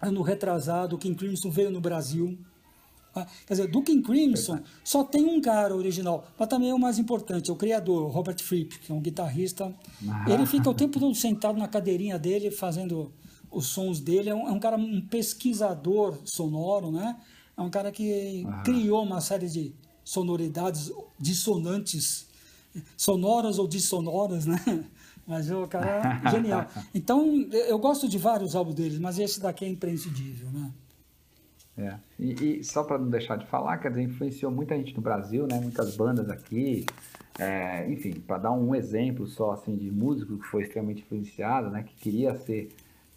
ano 0.00 0.22
retrasado, 0.22 0.96
o 0.96 0.98
King 0.98 1.16
Crimson 1.16 1.50
veio 1.50 1.70
no 1.70 1.80
Brasil. 1.80 2.38
Quer 3.46 3.54
dizer, 3.54 3.70
King 3.70 4.02
Crimson 4.02 4.58
só 4.82 5.04
tem 5.04 5.24
um 5.24 5.40
cara 5.40 5.74
original, 5.74 6.26
mas 6.38 6.48
também 6.48 6.70
é 6.70 6.74
o 6.74 6.78
mais 6.78 6.98
importante, 6.98 7.50
é 7.50 7.52
o 7.52 7.56
criador, 7.56 8.02
o 8.02 8.08
Robert 8.08 8.40
Fripp, 8.42 8.78
que 8.78 8.90
é 8.90 8.94
um 8.94 9.00
guitarrista. 9.00 9.72
Ah. 10.08 10.24
Ele 10.28 10.46
fica 10.46 10.68
o 10.68 10.74
tempo 10.74 10.98
todo 10.98 11.14
sentado 11.14 11.58
na 11.58 11.68
cadeirinha 11.68 12.18
dele, 12.18 12.50
fazendo 12.50 13.12
os 13.50 13.66
sons 13.66 14.00
dele. 14.00 14.30
É 14.30 14.34
um, 14.34 14.48
é 14.48 14.52
um 14.52 14.58
cara, 14.58 14.76
um 14.76 15.00
pesquisador 15.00 16.18
sonoro, 16.24 16.90
né? 16.90 17.16
É 17.56 17.62
um 17.62 17.70
cara 17.70 17.92
que 17.92 18.44
ah. 18.46 18.62
criou 18.62 19.04
uma 19.04 19.20
série 19.20 19.48
de 19.48 19.74
sonoridades 20.04 20.92
dissonantes, 21.18 22.26
sonoras 22.96 23.58
ou 23.58 23.68
dissonoras, 23.68 24.44
né? 24.46 24.60
Mas 25.26 25.50
o 25.50 25.66
cara 25.66 26.20
é 26.26 26.30
genial. 26.30 26.66
Então, 26.94 27.48
eu 27.50 27.78
gosto 27.78 28.06
de 28.06 28.18
vários 28.18 28.54
álbuns 28.54 28.74
deles, 28.74 28.98
mas 28.98 29.18
esse 29.18 29.40
daqui 29.40 29.64
é 29.64 29.68
imprescindível, 29.68 30.50
né? 30.50 30.70
É. 31.76 31.94
E, 32.18 32.60
e 32.60 32.64
só 32.64 32.84
para 32.84 32.98
não 32.98 33.10
deixar 33.10 33.36
de 33.36 33.46
falar, 33.46 33.78
quer 33.78 33.88
dizer, 33.88 34.02
influenciou 34.02 34.50
muita 34.50 34.76
gente 34.76 34.94
no 34.94 35.02
Brasil, 35.02 35.46
né? 35.46 35.58
Muitas 35.60 35.96
bandas 35.96 36.30
aqui. 36.30 36.86
É, 37.38 37.90
enfim, 37.90 38.12
para 38.12 38.38
dar 38.38 38.52
um 38.52 38.74
exemplo 38.74 39.26
só 39.26 39.52
assim 39.52 39.76
de 39.76 39.90
músico 39.90 40.38
que 40.38 40.46
foi 40.46 40.62
extremamente 40.62 41.02
influenciado, 41.02 41.70
né? 41.70 41.82
Que 41.82 41.94
queria 41.96 42.34
ser, 42.36 42.68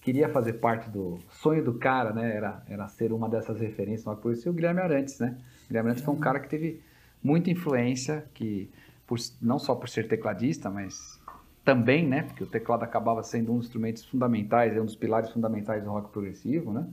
queria 0.01 0.27
fazer 0.29 0.53
parte 0.53 0.89
do 0.89 1.19
sonho 1.29 1.63
do 1.63 1.75
cara, 1.75 2.11
né? 2.11 2.35
Era, 2.35 2.63
era 2.67 2.87
ser 2.87 3.13
uma 3.13 3.29
dessas 3.29 3.59
referências, 3.59 4.07
uma 4.07 4.15
coisa 4.15 4.39
assim, 4.39 4.49
o 4.49 4.53
Guilherme 4.53 4.81
Arantes, 4.81 5.19
né? 5.19 5.37
O 5.65 5.67
Guilherme 5.67 5.89
Arantes 5.89 6.03
foi 6.03 6.15
um 6.15 6.19
cara 6.19 6.39
que 6.39 6.49
teve 6.49 6.81
muita 7.23 7.51
influência, 7.51 8.25
que 8.33 8.71
por, 9.05 9.19
não 9.39 9.59
só 9.59 9.75
por 9.75 9.87
ser 9.87 10.07
tecladista, 10.07 10.69
mas 10.69 11.19
também, 11.63 12.07
né? 12.07 12.23
Porque 12.23 12.43
o 12.43 12.47
teclado 12.47 12.83
acabava 12.83 13.21
sendo 13.21 13.51
um 13.51 13.57
dos 13.57 13.67
instrumentos 13.67 14.03
fundamentais, 14.05 14.75
é 14.75 14.81
um 14.81 14.85
dos 14.85 14.95
pilares 14.95 15.29
fundamentais 15.29 15.83
do 15.83 15.91
rock 15.91 16.09
progressivo, 16.11 16.73
né? 16.73 16.87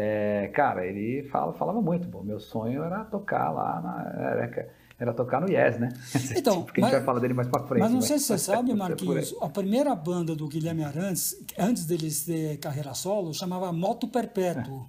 É, 0.00 0.46
cara, 0.54 0.86
ele 0.86 1.24
fala, 1.24 1.52
falava 1.54 1.82
muito, 1.82 2.06
pô, 2.06 2.22
meu 2.22 2.38
sonho 2.38 2.84
era 2.84 3.04
tocar 3.06 3.50
lá, 3.50 3.80
na, 3.80 4.22
era, 4.30 4.70
era, 4.96 5.12
tocar 5.12 5.40
no 5.40 5.50
Yes, 5.50 5.76
né? 5.80 5.88
Então, 6.38 6.62
Porque 6.62 6.80
mas, 6.80 6.90
a 6.90 6.92
gente 6.92 6.98
vai 7.00 7.04
falar 7.04 7.18
dele 7.18 7.34
mais 7.34 7.48
pra 7.48 7.66
frente. 7.66 7.80
Mas 7.80 7.90
não 7.90 8.00
sei 8.00 8.20
se 8.20 8.26
você 8.26 8.38
sabe, 8.38 8.72
Marquinhos, 8.74 9.34
a 9.40 9.48
primeira 9.48 9.92
banda 9.96 10.36
do 10.36 10.46
Guilherme 10.46 10.84
Arantes, 10.84 11.36
antes 11.58 11.84
dele 11.84 12.08
ter 12.14 12.58
carreira 12.58 12.94
solo, 12.94 13.34
chamava 13.34 13.72
Moto 13.72 14.06
Perpétuo. 14.06 14.86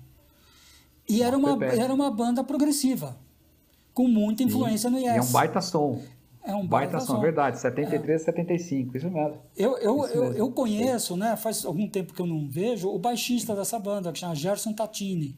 É. 1.10 1.14
E 1.14 1.24
era 1.24 1.36
uma, 1.36 1.66
era 1.66 1.92
uma 1.92 2.12
banda 2.12 2.44
progressiva, 2.44 3.18
com 3.96 4.08
muita 4.08 4.44
influência 4.44 4.92
no 4.92 5.00
Yes. 5.00 5.16
E 5.16 5.18
é 5.18 5.22
um 5.24 5.32
baita 5.32 5.60
som. 5.60 6.04
É 6.50 6.56
um 6.56 6.66
baita, 6.66 6.94
baita 6.94 7.00
som, 7.06 7.16
som, 7.16 7.22
verdade. 7.22 7.60
73, 7.60 8.22
é. 8.22 8.26
75, 8.26 8.98
isso 8.98 9.10
mesmo. 9.10 9.38
Eu, 9.56 9.78
eu, 9.78 10.06
isso 10.06 10.14
eu, 10.14 10.22
mesmo. 10.24 10.38
eu 10.38 10.52
conheço, 10.52 11.16
né, 11.16 11.36
faz 11.38 11.66
algum 11.66 11.88
tempo 11.88 12.14
que 12.14 12.22
eu 12.22 12.26
não 12.26 12.50
vejo, 12.50 12.90
o 12.90 12.98
baixista 12.98 13.56
dessa 13.56 13.78
banda, 13.80 14.12
que 14.12 14.20
chama 14.20 14.36
Gerson 14.36 14.74
Tatini. 14.74 15.38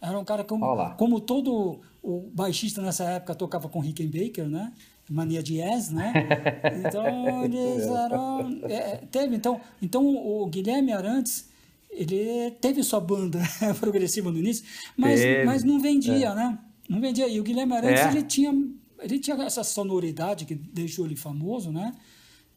Era 0.00 0.18
um 0.18 0.24
cara 0.24 0.44
como, 0.44 0.94
como 0.96 1.20
todo 1.20 1.80
o 2.02 2.30
baixista 2.32 2.80
nessa 2.80 3.04
época 3.04 3.34
tocava 3.34 3.68
com 3.68 3.80
Rickenbacker, 3.80 4.46
né? 4.46 4.72
Mania 5.08 5.42
de 5.42 5.58
Yes, 5.58 5.90
né? 5.90 6.12
Então 6.86 7.44
eles 7.44 7.86
eram. 7.86 8.60
É, 8.64 8.96
teve, 9.10 9.36
então, 9.36 9.60
então 9.80 10.04
o 10.04 10.46
Guilherme 10.46 10.92
Arantes 10.92 11.48
ele 11.90 12.50
teve 12.60 12.82
sua 12.82 13.00
banda 13.00 13.40
progressiva 13.80 14.30
no 14.30 14.38
início, 14.38 14.64
mas, 14.96 15.20
mas 15.44 15.64
não 15.64 15.80
vendia, 15.80 16.28
é. 16.28 16.34
né? 16.34 16.58
Não 16.88 17.00
vendia. 17.00 17.26
E 17.26 17.40
o 17.40 17.42
Guilherme 17.42 17.74
Arantes 17.74 18.04
é. 18.04 18.08
ele 18.08 18.22
tinha 18.22 18.52
ele 19.00 19.18
tinha 19.18 19.36
essa 19.42 19.62
sonoridade 19.64 20.44
que 20.44 20.54
deixou 20.54 21.06
ele 21.06 21.16
famoso, 21.16 21.70
né? 21.72 21.94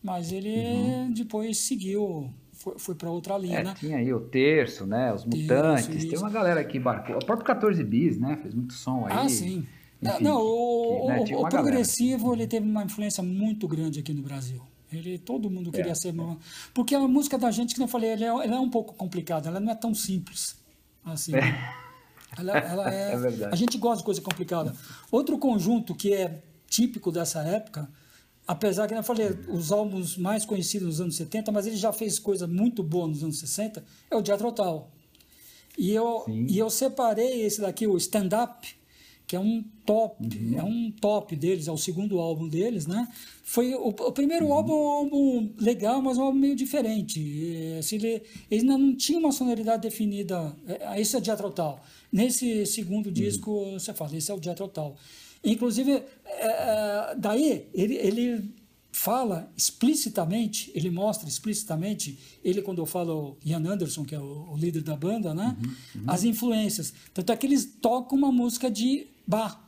Mas 0.01 0.31
ele 0.31 0.55
uhum. 0.55 1.11
depois 1.11 1.57
seguiu, 1.57 2.33
foi, 2.53 2.79
foi 2.79 2.95
para 2.95 3.09
outra 3.09 3.37
linha, 3.37 3.59
é, 3.59 3.63
né? 3.63 3.75
Tinha 3.77 3.97
aí 3.97 4.13
o 4.13 4.21
Terço, 4.21 4.85
né? 4.85 5.13
Os 5.13 5.25
Mutantes, 5.25 5.87
Terço, 5.87 6.09
tem 6.09 6.17
uma 6.17 6.29
galera 6.29 6.63
que 6.63 6.77
embarcou. 6.77 7.17
O 7.17 7.25
próprio 7.25 7.45
14 7.45 7.83
Bis, 7.83 8.17
né? 8.17 8.37
Fez 8.41 8.53
muito 8.53 8.73
som 8.73 9.05
aí. 9.05 9.13
Ah, 9.13 9.29
sim. 9.29 9.65
Enfim, 10.01 10.23
não, 10.23 10.41
o, 10.41 11.01
que, 11.25 11.31
né? 11.33 11.37
o, 11.37 11.45
o 11.45 11.49
progressivo 11.49 12.33
ele 12.33 12.47
teve 12.47 12.65
uma 12.65 12.85
influência 12.85 13.21
muito 13.21 13.67
grande 13.67 13.99
aqui 13.99 14.13
no 14.13 14.21
Brasil. 14.21 14.61
Ele, 14.91 15.19
todo 15.19 15.49
mundo 15.49 15.71
queria 15.71 15.91
é, 15.91 15.95
ser. 15.95 16.09
É. 16.09 16.37
Porque 16.73 16.95
a 16.95 16.99
música 17.01 17.37
da 17.37 17.51
gente, 17.51 17.75
que 17.75 17.81
eu 17.81 17.87
falei, 17.87 18.11
ela 18.11 18.23
é, 18.23 18.47
ela 18.47 18.55
é 18.55 18.59
um 18.59 18.69
pouco 18.69 18.93
complicada, 18.95 19.49
ela 19.49 19.59
não 19.59 19.71
é 19.71 19.75
tão 19.75 19.93
simples 19.93 20.57
assim. 21.03 21.35
É. 21.35 21.88
Ela, 22.37 22.57
ela 22.57 22.93
é, 22.93 23.13
é 23.13 23.17
verdade. 23.17 23.53
A 23.53 23.55
gente 23.55 23.77
gosta 23.77 23.97
de 23.97 24.03
coisa 24.03 24.21
complicada. 24.21 24.75
Outro 25.11 25.37
conjunto 25.37 25.95
que 25.95 26.13
é 26.13 26.41
típico 26.67 27.11
dessa 27.11 27.41
época, 27.41 27.89
apesar 28.47 28.87
que 28.87 28.93
eu 28.93 29.03
falei, 29.03 29.29
os 29.47 29.71
álbuns 29.71 30.17
mais 30.17 30.45
conhecidos 30.45 30.87
nos 30.87 31.01
anos 31.01 31.15
70, 31.15 31.51
mas 31.51 31.67
ele 31.67 31.77
já 31.77 31.91
fez 31.91 32.19
coisa 32.19 32.47
muito 32.47 32.83
boa 32.83 33.07
nos 33.07 33.23
anos 33.23 33.39
60, 33.39 33.83
é 34.09 34.15
o 34.15 34.21
Tull. 34.21 34.87
E 35.77 35.91
eu, 35.91 36.25
e 36.27 36.57
eu 36.57 36.69
separei 36.69 37.41
esse 37.43 37.61
daqui, 37.61 37.87
o 37.87 37.95
Stand 37.97 38.29
Up, 38.43 38.67
que 39.25 39.35
é 39.35 39.39
um 39.39 39.63
top, 39.85 40.25
uhum. 40.25 40.59
é 40.59 40.63
um 40.63 40.91
top 40.91 41.35
deles, 41.35 41.67
é 41.67 41.71
o 41.71 41.77
segundo 41.77 42.19
álbum 42.19 42.49
deles, 42.49 42.87
né? 42.87 43.07
Foi 43.43 43.75
o, 43.75 43.89
o 43.89 44.11
primeiro 44.11 44.47
uhum. 44.47 44.53
álbum, 44.53 44.73
um 44.73 44.87
álbum 44.87 45.53
legal, 45.59 46.01
mas 46.01 46.17
um 46.17 46.23
álbum 46.23 46.39
meio 46.39 46.55
diferente. 46.55 47.19
Assim, 47.77 47.97
ele, 47.97 48.23
ele 48.49 48.61
ainda 48.61 48.77
não 48.77 48.95
tinha 48.95 49.19
uma 49.19 49.31
sonoridade 49.31 49.83
definida. 49.83 50.55
É, 50.67 50.99
esse 50.99 51.15
é 51.15 51.21
Tull. 51.21 51.79
Nesse 52.11 52.65
segundo 52.65 53.07
uhum. 53.07 53.13
disco, 53.13 53.71
você 53.71 53.93
fala, 53.93 54.15
esse 54.15 54.31
é 54.31 54.33
o 54.33 54.41
Jethro 54.41 54.67
Tull. 54.67 54.95
Inclusive, 55.43 55.91
é, 55.91 56.03
é, 56.25 57.15
daí 57.17 57.69
ele, 57.73 57.95
ele 57.95 58.53
fala 58.91 59.51
explicitamente, 59.55 60.71
ele 60.75 60.89
mostra 60.89 61.29
explicitamente, 61.29 62.19
ele 62.43 62.61
quando 62.61 62.79
eu 62.79 62.85
falo 62.85 63.37
Ian 63.45 63.65
Anderson, 63.65 64.03
que 64.03 64.15
é 64.15 64.19
o, 64.19 64.51
o 64.51 64.57
líder 64.57 64.81
da 64.81 64.95
banda, 64.95 65.33
né? 65.33 65.55
Uhum, 65.57 66.01
uhum. 66.01 66.03
As 66.07 66.23
influências. 66.23 66.93
Tanto 67.13 67.31
é 67.31 67.37
que 67.37 67.45
eles 67.45 67.65
tocam 67.79 68.17
uma 68.17 68.31
música 68.31 68.69
de 68.69 69.07
bar. 69.25 69.63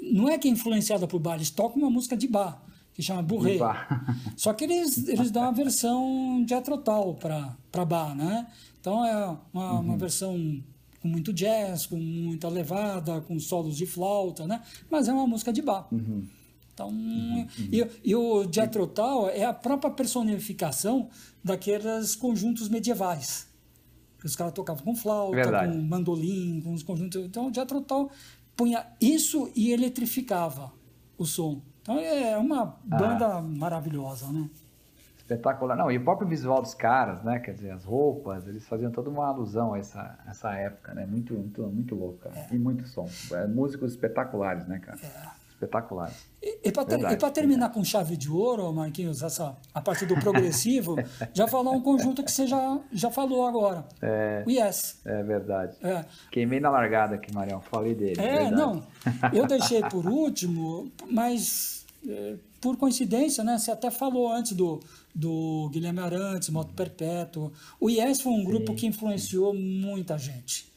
Não 0.00 0.28
é 0.28 0.38
que 0.38 0.48
é 0.48 0.50
influenciada 0.50 1.06
por 1.06 1.18
bar, 1.18 1.34
eles 1.34 1.50
tocam 1.50 1.82
uma 1.82 1.90
música 1.90 2.16
de 2.16 2.26
bar, 2.26 2.62
que 2.94 3.02
chama 3.02 3.22
Burré. 3.22 3.58
Só 4.36 4.54
que 4.54 4.64
eles, 4.64 5.08
eles 5.08 5.30
dão 5.30 5.42
uma 5.42 5.52
versão 5.52 6.42
de 6.44 6.54
atrotal 6.54 7.14
para 7.14 7.84
bar, 7.84 8.14
né? 8.14 8.46
Então 8.80 9.04
é 9.04 9.36
uma, 9.52 9.72
uhum. 9.74 9.80
uma 9.80 9.96
versão 9.98 10.62
com 11.00 11.08
muito 11.08 11.32
jazz, 11.32 11.86
com 11.86 11.96
muita 11.96 12.48
levada, 12.48 13.20
com 13.22 13.38
solos 13.38 13.76
de 13.76 13.86
flauta, 13.86 14.46
né? 14.46 14.62
Mas 14.90 15.08
é 15.08 15.12
uma 15.12 15.26
música 15.26 15.52
de 15.52 15.62
bar. 15.62 15.88
Uhum. 15.90 16.26
Então, 16.72 16.88
uhum, 16.88 17.40
uhum. 17.40 17.68
E, 17.72 17.86
e, 18.04 18.14
o 18.14 18.50
Jethro 18.50 18.86
Tull 18.86 19.28
é 19.28 19.44
a 19.44 19.52
própria 19.52 19.90
personificação 19.90 21.08
daqueles 21.42 22.14
conjuntos 22.14 22.68
medievais. 22.68 23.48
Os 24.24 24.36
caras 24.36 24.52
tocavam 24.52 24.84
com 24.84 24.94
flauta, 24.94 25.36
Verdade. 25.36 25.72
com 25.72 25.82
mandolim, 25.82 26.60
com 26.62 26.72
os 26.72 26.82
conjuntos. 26.82 27.22
Então, 27.24 27.48
o 27.48 27.54
Jethro 27.54 27.80
Tull 27.80 28.10
punha 28.56 28.86
isso 29.00 29.50
e 29.54 29.72
eletrificava 29.72 30.72
o 31.16 31.24
som. 31.24 31.62
Então, 31.82 31.98
é 31.98 32.36
uma 32.36 32.78
banda 32.84 33.38
ah. 33.38 33.42
maravilhosa, 33.42 34.30
né? 34.30 34.48
Espetacular. 35.30 35.76
Não, 35.76 35.90
e 35.90 35.96
o 35.96 36.04
próprio 36.04 36.28
visual 36.28 36.60
dos 36.60 36.74
caras, 36.74 37.22
né? 37.22 37.38
Quer 37.38 37.54
dizer, 37.54 37.70
as 37.70 37.84
roupas, 37.84 38.46
eles 38.46 38.66
faziam 38.66 38.90
toda 38.90 39.08
uma 39.08 39.26
alusão 39.26 39.74
a 39.74 39.78
essa, 39.78 40.18
essa 40.28 40.52
época, 40.54 40.92
né? 40.94 41.06
Muito, 41.06 41.34
muito, 41.34 41.62
muito 41.62 41.94
louco, 41.94 42.18
cara. 42.18 42.36
É. 42.36 42.48
E 42.52 42.58
muito 42.58 42.86
som. 42.88 43.08
É, 43.32 43.46
músicos 43.46 43.92
espetaculares, 43.92 44.66
né, 44.66 44.80
cara? 44.80 44.98
É. 45.02 45.40
Espetaculares. 45.50 46.26
E, 46.42 46.68
e 46.68 46.72
para 46.72 47.30
terminar 47.30 47.68
com 47.68 47.84
chave 47.84 48.16
de 48.16 48.30
ouro, 48.30 48.72
Marquinhos, 48.72 49.22
essa, 49.22 49.54
a 49.74 49.80
parte 49.82 50.06
do 50.06 50.18
progressivo, 50.18 50.96
já 51.34 51.46
falar 51.46 51.70
um 51.70 51.82
conjunto 51.82 52.24
que 52.24 52.32
você 52.32 52.46
já, 52.46 52.80
já 52.90 53.10
falou 53.10 53.46
agora. 53.46 53.84
É, 54.00 54.42
o 54.46 54.50
Yes. 54.50 55.02
É 55.04 55.22
verdade. 55.22 55.76
É. 55.82 56.04
Queimei 56.30 56.60
na 56.60 56.70
largada 56.70 57.16
aqui, 57.16 57.32
Marião. 57.34 57.60
Falei 57.60 57.94
dele. 57.94 58.18
É, 58.18 58.44
verdade. 58.44 58.54
não. 58.54 58.82
Eu 59.34 59.46
deixei 59.46 59.82
por 59.90 60.06
último, 60.06 60.90
mas 61.10 61.84
é, 62.08 62.36
por 62.60 62.76
coincidência, 62.76 63.42
né? 63.42 63.58
Você 63.58 63.70
até 63.70 63.90
falou 63.90 64.30
antes 64.30 64.52
do, 64.52 64.80
do 65.14 65.68
Guilherme 65.72 66.00
Arantes, 66.00 66.50
Moto 66.50 66.74
Perpétuo. 66.74 67.52
O 67.80 67.88
Yes 67.88 68.20
foi 68.20 68.32
um 68.32 68.44
grupo 68.44 68.72
Sim. 68.72 68.76
que 68.76 68.86
influenciou 68.86 69.54
muita 69.54 70.18
gente. 70.18 70.70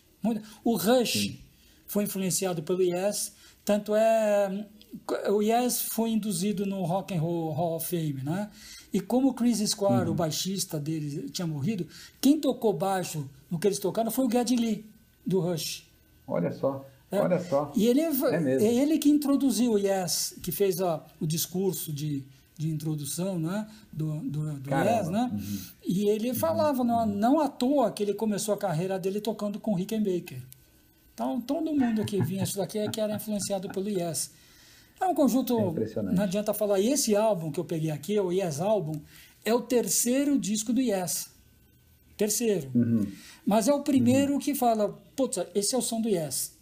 O 0.64 0.76
Rush 0.76 1.12
Sim. 1.12 1.40
foi 1.86 2.06
influenciado 2.06 2.64
pelo 2.64 2.82
Yes, 2.82 3.34
tanto 3.66 3.94
é 3.94 4.66
o 5.30 5.42
Yes 5.42 5.82
foi 5.82 6.12
induzido 6.12 6.66
no 6.66 6.84
Rock 6.84 7.16
and 7.16 7.20
Roll 7.20 7.52
Hall 7.52 7.76
of 7.76 7.88
Fame, 7.88 8.22
né? 8.24 8.50
E 8.94 9.00
como 9.00 9.30
o 9.30 9.34
Chris 9.34 9.58
Squire, 9.70 10.06
uhum. 10.06 10.12
o 10.12 10.14
baixista 10.14 10.80
dele, 10.80 11.30
tinha 11.32 11.48
morrido, 11.48 11.88
quem 12.22 12.40
tocou 12.40 12.74
baixo 12.74 13.28
no 13.50 13.58
que 13.58 13.68
eles 13.68 13.80
tocaram 13.80 14.12
foi 14.12 14.28
o 14.28 14.30
Geddy 14.30 14.56
Lee, 14.56 14.86
do 15.26 15.40
Rush. 15.40 15.88
Olha 16.28 16.52
só. 16.52 16.86
É. 17.14 17.22
Olha 17.22 17.40
só. 17.40 17.72
E 17.76 17.86
ele 17.86 18.02
é, 18.02 18.10
é, 18.10 18.76
ele 18.76 18.98
que 18.98 19.10
introduziu 19.10 19.74
o 19.74 19.78
Yes, 19.78 20.36
que 20.42 20.52
fez 20.52 20.80
o 20.80 21.28
discurso 21.28 21.94
de, 21.94 22.26
de 22.58 22.70
introdução 22.70 23.38
né, 23.38 23.68
do, 23.92 24.20
do, 24.22 24.54
do 24.54 24.70
Yes, 24.72 25.10
né? 25.10 25.30
Uhum. 25.32 25.60
E 25.86 26.10
ele 26.10 26.30
uhum. 26.30 26.36
falava, 26.36 26.84
não, 26.84 27.06
não 27.06 27.40
à 27.40 27.48
toa 27.48 27.92
que 27.92 28.02
ele 28.02 28.16
começou 28.16 28.54
a 28.54 28.58
carreira 28.58 28.98
dele 28.98 29.22
tocando 29.22 29.60
com 29.60 29.76
Rickenbacker. 29.76 30.42
Então, 31.14 31.40
todo 31.40 31.76
mundo 31.76 32.04
que 32.04 32.20
vinha 32.24 32.44
isso 32.44 32.58
daqui 32.58 32.80
é 32.80 32.90
que 32.90 33.00
era 33.00 33.16
influenciado 33.16 33.70
pelo 33.70 33.88
Yes. 33.88 34.32
É 35.00 35.06
um 35.06 35.14
conjunto, 35.14 35.56
é 35.58 36.02
não 36.02 36.24
adianta 36.24 36.54
falar, 36.54 36.80
e 36.80 36.90
esse 36.90 37.16
álbum 37.16 37.52
que 37.52 37.60
eu 37.60 37.66
peguei 37.66 37.92
aqui, 37.92 38.20
o 38.20 38.32
Yes 38.32 38.60
Album, 38.60 39.00
é 39.46 39.54
o 39.54 39.62
terceiro 39.62 40.40
disco 40.40 40.74
do 40.74 40.82
Yes. 40.82 41.30
Terceiro. 42.18 42.72
Uhum. 42.74 43.06
Mas 43.46 43.68
é 43.68 43.74
o 43.74 43.82
primeiro 43.82 44.34
uhum. 44.34 44.40
que 44.40 44.56
fala, 44.56 44.90
putz, 45.16 45.40
esse 45.54 45.76
é 45.76 45.78
o 45.78 45.82
som 45.82 46.02
do 46.02 46.10
Yes. 46.10 46.53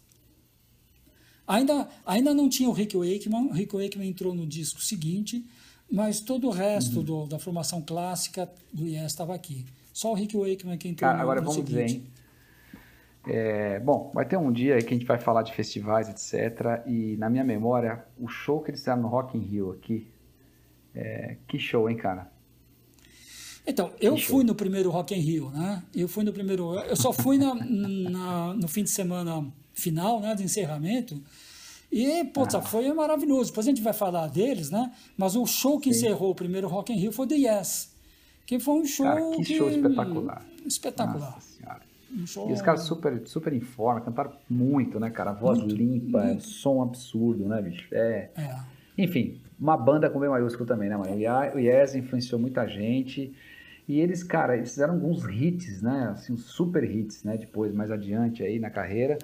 Ainda, 1.46 1.88
ainda 2.06 2.32
não 2.32 2.48
tinha 2.48 2.68
o 2.68 2.72
Rick 2.72 2.96
Wakeman, 2.96 3.48
o 3.48 3.52
Rick 3.52 3.76
Wakeman 3.76 4.08
entrou 4.08 4.34
no 4.34 4.46
disco 4.46 4.80
seguinte, 4.80 5.44
mas 5.90 6.20
todo 6.20 6.46
o 6.46 6.50
resto 6.50 6.98
uhum. 6.98 7.04
do, 7.04 7.26
da 7.26 7.38
formação 7.38 7.82
clássica 7.82 8.48
do 8.72 8.86
Yes 8.86 9.06
estava 9.06 9.34
aqui. 9.34 9.66
Só 9.92 10.12
o 10.12 10.14
Rick 10.14 10.36
Wakeman 10.36 10.78
que 10.78 10.88
entrou 10.88 11.08
Cara, 11.08 11.18
no, 11.18 11.22
agora 11.22 11.40
no 11.40 11.50
vamos 11.50 11.66
seguinte. 11.66 11.84
dizer, 11.84 11.98
hein? 11.98 12.06
É, 13.26 13.78
bom, 13.78 14.10
vai 14.14 14.26
ter 14.26 14.36
um 14.36 14.50
dia 14.50 14.76
aí 14.76 14.82
que 14.82 14.88
a 14.88 14.96
gente 14.96 15.06
vai 15.06 15.18
falar 15.18 15.42
de 15.42 15.52
festivais, 15.54 16.08
etc. 16.08 16.82
E 16.86 17.16
na 17.18 17.28
minha 17.30 17.44
memória, 17.44 18.04
o 18.18 18.26
show 18.26 18.60
que 18.60 18.70
eles 18.70 18.80
fizeram 18.80 19.02
no 19.02 19.08
Rock 19.08 19.36
in 19.36 19.40
Rio 19.42 19.70
aqui, 19.70 20.08
é, 20.94 21.36
que 21.46 21.58
show, 21.58 21.88
hein, 21.88 21.96
cara? 21.96 22.30
Então, 23.64 23.92
eu 24.00 24.16
que 24.16 24.22
fui 24.22 24.38
show. 24.38 24.44
no 24.44 24.54
primeiro 24.54 24.90
Rock 24.90 25.14
in 25.14 25.20
Rio, 25.20 25.50
né? 25.50 25.82
Eu 25.94 26.08
fui 26.08 26.24
no 26.24 26.32
primeiro, 26.32 26.74
eu 26.80 26.96
só 26.96 27.12
fui 27.12 27.38
na, 27.38 27.54
na 27.54 28.54
no 28.54 28.66
fim 28.66 28.82
de 28.82 28.90
semana 28.90 29.46
final, 29.82 30.20
né, 30.20 30.34
de 30.34 30.44
encerramento. 30.44 31.20
E, 31.90 32.24
putz, 32.24 32.54
ah. 32.54 32.62
foi 32.62 32.90
maravilhoso. 32.92 33.50
Depois 33.50 33.66
a 33.66 33.70
gente 33.70 33.82
vai 33.82 33.92
falar 33.92 34.28
deles, 34.28 34.70
né? 34.70 34.90
Mas 35.16 35.36
o 35.36 35.44
show 35.44 35.78
que 35.78 35.92
Sim. 35.92 36.06
encerrou 36.06 36.30
o 36.30 36.34
primeiro 36.34 36.66
Rock 36.66 36.92
in 36.92 36.96
Rio 36.96 37.12
foi 37.12 37.26
The 37.26 37.34
Yes. 37.34 37.94
Que 38.46 38.58
foi 38.58 38.74
um 38.80 38.86
show. 38.86 39.04
Cara, 39.04 39.20
que, 39.36 39.44
que... 39.44 39.58
show 39.58 39.68
espetacular. 39.68 40.42
Espetacular. 40.64 41.34
Nossa 41.34 41.58
senhora. 41.58 41.82
Um 42.10 42.26
show... 42.26 42.48
E 42.48 42.52
os 42.52 42.62
caras 42.62 42.82
super, 42.84 43.20
super 43.26 43.52
em 43.52 43.60
forma, 43.60 44.00
cantaram 44.00 44.32
muito, 44.48 44.98
né, 44.98 45.10
cara? 45.10 45.32
Voz 45.32 45.58
muito, 45.58 45.74
limpa, 45.74 46.22
muito. 46.22 46.44
som 46.44 46.80
absurdo, 46.80 47.46
né, 47.46 47.60
bicho? 47.60 47.86
É. 47.92 48.30
é. 48.36 48.56
Enfim, 48.96 49.38
uma 49.60 49.76
banda 49.76 50.08
com 50.08 50.18
B 50.18 50.28
maiúsculo 50.28 50.66
também, 50.66 50.88
né, 50.88 50.96
mano? 50.96 51.14
O 51.54 51.58
Yes 51.58 51.94
influenciou 51.94 52.40
muita 52.40 52.66
gente. 52.66 53.34
E 53.88 53.98
eles, 53.98 54.22
cara, 54.22 54.56
eles 54.56 54.70
fizeram 54.70 54.94
alguns 54.94 55.24
hits, 55.24 55.82
né? 55.82 56.10
Assim, 56.12 56.36
super 56.36 56.84
hits, 56.84 57.24
né? 57.24 57.36
Depois, 57.36 57.74
mais 57.74 57.90
adiante 57.90 58.42
aí 58.42 58.60
na 58.60 58.70
carreira. 58.70 59.18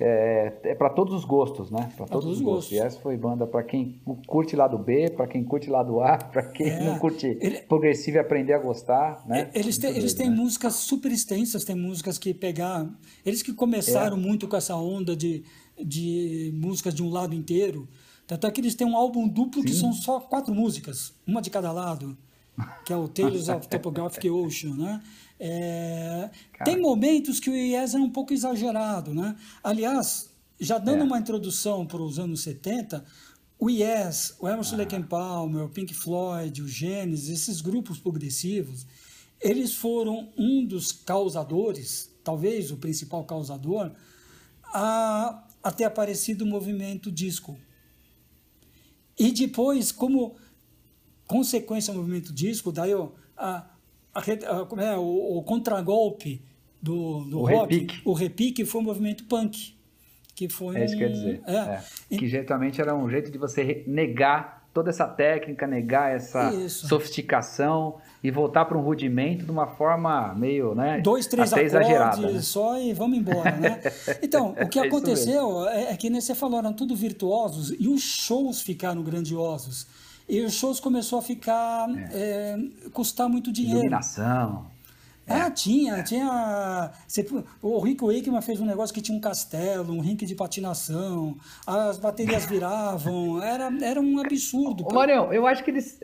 É, 0.00 0.54
é, 0.64 0.70
é 0.70 0.74
para 0.74 0.88
todos 0.88 1.12
os 1.12 1.26
gostos, 1.26 1.70
né? 1.70 1.92
Para 1.94 2.06
todos, 2.06 2.24
todos, 2.24 2.38
os 2.38 2.40
gostos. 2.40 2.72
E 2.72 2.78
essa 2.78 2.98
foi 3.00 3.18
banda 3.18 3.46
para 3.46 3.62
quem 3.62 4.00
curte 4.26 4.56
lado 4.56 4.78
B, 4.78 5.10
para 5.10 5.26
quem 5.26 5.44
curte 5.44 5.68
lado 5.68 6.00
A, 6.00 6.16
para 6.32 6.42
quem 6.44 6.68
é. 6.68 6.84
não 6.84 6.98
curte 6.98 7.26
Ele... 7.26 7.58
progressivo 7.62 8.16
e 8.16 8.20
aprender 8.20 8.54
a 8.54 8.58
gostar, 8.58 9.22
né? 9.26 9.50
Eles, 9.54 9.76
têm, 9.76 9.94
eles 9.94 10.14
têm 10.14 10.30
né? 10.30 10.36
músicas 10.36 10.74
super 10.74 11.12
extensas, 11.12 11.64
tem 11.64 11.76
músicas 11.76 12.16
que 12.16 12.32
pegar... 12.32 12.88
Eles 13.26 13.42
que 13.42 13.52
começaram 13.52 14.16
é. 14.16 14.20
muito 14.20 14.48
com 14.48 14.56
essa 14.56 14.74
onda 14.74 15.14
de, 15.14 15.44
de 15.78 16.50
músicas 16.54 16.94
de 16.94 17.02
um 17.02 17.10
lado 17.10 17.34
inteiro. 17.34 17.86
Tanto 18.26 18.46
é 18.46 18.50
que 18.50 18.60
eles 18.60 18.74
têm 18.74 18.86
um 18.86 18.96
álbum 18.96 19.28
duplo 19.28 19.60
Sim. 19.60 19.68
que 19.68 19.74
são 19.74 19.92
só 19.92 20.18
quatro 20.18 20.54
músicas, 20.54 21.14
uma 21.26 21.42
de 21.42 21.50
cada 21.50 21.70
lado 21.72 22.16
que 22.84 22.92
é 22.92 22.96
o 22.96 23.08
Tales 23.08 23.48
of 23.48 23.68
Topographic 23.68 24.28
Ocean, 24.28 24.74
né? 24.74 25.02
É, 25.40 26.30
tem 26.64 26.80
momentos 26.80 27.38
que 27.38 27.48
o 27.48 27.54
Yes 27.54 27.94
é 27.94 27.98
um 27.98 28.10
pouco 28.10 28.32
exagerado, 28.32 29.14
né? 29.14 29.36
Aliás, 29.62 30.30
já 30.58 30.78
dando 30.78 31.02
é. 31.02 31.04
uma 31.04 31.18
introdução 31.18 31.86
para 31.86 32.02
os 32.02 32.18
anos 32.18 32.42
70, 32.42 33.04
o 33.58 33.70
Yes, 33.70 34.34
o 34.40 34.48
Emerson 34.48 34.74
ah. 34.74 34.78
Lake 34.78 35.02
Palmer, 35.04 35.64
o 35.64 35.68
Pink 35.68 35.94
Floyd, 35.94 36.62
o 36.62 36.68
Genesis, 36.68 37.28
esses 37.28 37.60
grupos 37.60 37.98
progressivos, 37.98 38.86
eles 39.40 39.74
foram 39.74 40.28
um 40.36 40.64
dos 40.64 40.90
causadores, 40.90 42.10
talvez 42.24 42.72
o 42.72 42.76
principal 42.76 43.24
causador, 43.24 43.92
a, 44.64 45.44
a 45.62 45.70
ter 45.70 45.84
aparecido 45.84 46.44
o 46.44 46.48
movimento 46.48 47.10
disco. 47.10 47.56
E 49.18 49.32
depois, 49.32 49.90
como 49.90 50.36
consequência 51.28 51.92
do 51.92 52.00
movimento 52.00 52.32
disco, 52.32 52.72
daí 52.72 52.92
a, 52.92 53.06
a, 53.36 53.66
a, 54.14 54.66
como 54.66 54.82
é, 54.82 54.96
o, 54.96 55.38
o 55.38 55.42
contragolpe 55.44 56.42
do, 56.82 57.24
do 57.24 57.38
o 57.40 57.46
rock, 57.46 57.74
repique. 57.74 58.02
o 58.04 58.12
repique 58.12 58.64
foi 58.64 58.80
um 58.80 58.84
movimento 58.84 59.24
punk. 59.24 59.76
Que 60.34 60.48
foi 60.48 60.76
é 60.76 60.84
isso 60.84 60.94
que 60.96 61.00
quer 61.00 61.10
dizer. 61.10 61.42
É. 61.46 61.52
É. 62.14 62.16
Que 62.16 62.28
geralmente 62.28 62.80
era 62.80 62.94
um 62.94 63.10
jeito 63.10 63.30
de 63.30 63.36
você 63.36 63.84
negar 63.86 64.58
toda 64.72 64.90
essa 64.90 65.06
técnica, 65.06 65.66
negar 65.66 66.14
essa 66.14 66.54
isso. 66.54 66.86
sofisticação 66.86 67.96
e 68.22 68.30
voltar 68.30 68.64
para 68.64 68.78
um 68.78 68.80
rudimento 68.80 69.44
de 69.44 69.50
uma 69.50 69.66
forma 69.66 70.32
meio, 70.34 70.76
né? 70.76 71.00
Dois, 71.00 71.26
três 71.26 71.52
acordes 71.52 72.34
né? 72.34 72.40
só 72.40 72.78
e 72.78 72.92
vamos 72.92 73.18
embora, 73.18 73.56
né? 73.56 73.80
Então, 74.22 74.54
o 74.60 74.68
que 74.68 74.78
é 74.78 74.86
aconteceu 74.86 75.68
é, 75.68 75.92
é, 75.92 75.96
que 75.96 76.08
nem 76.08 76.20
você 76.20 76.34
falou, 76.34 76.60
eram 76.60 76.72
tudo 76.72 76.94
virtuosos 76.94 77.74
e 77.76 77.88
os 77.88 78.02
shows 78.02 78.62
ficaram 78.62 79.02
grandiosos. 79.02 79.88
E 80.28 80.40
os 80.42 80.54
shows 80.54 80.78
começou 80.78 81.18
a 81.18 81.22
ficar 81.22 81.88
é. 82.12 82.58
É, 82.84 82.90
custar 82.90 83.28
muito 83.28 83.50
dinheiro. 83.50 83.78
Iluminação. 83.78 84.66
Ah, 85.28 85.46
é. 85.46 85.50
tinha, 85.50 86.02
tinha. 86.02 86.90
o 87.60 87.78
Rick 87.80 88.02
Wakeman 88.02 88.40
fez 88.40 88.60
um 88.60 88.64
negócio 88.64 88.94
que 88.94 89.02
tinha 89.02 89.16
um 89.16 89.20
castelo, 89.20 89.92
um 89.92 90.00
rink 90.00 90.24
de 90.24 90.34
patinação, 90.34 91.36
as 91.66 91.98
baterias 91.98 92.46
viravam, 92.48 93.42
era, 93.42 93.70
era 93.82 94.00
um 94.00 94.18
absurdo. 94.18 94.86
Ô, 94.86 94.94
Marião, 94.94 95.32
eu 95.32 95.46
acho 95.46 95.62
que 95.62 95.70
eles. 95.70 95.98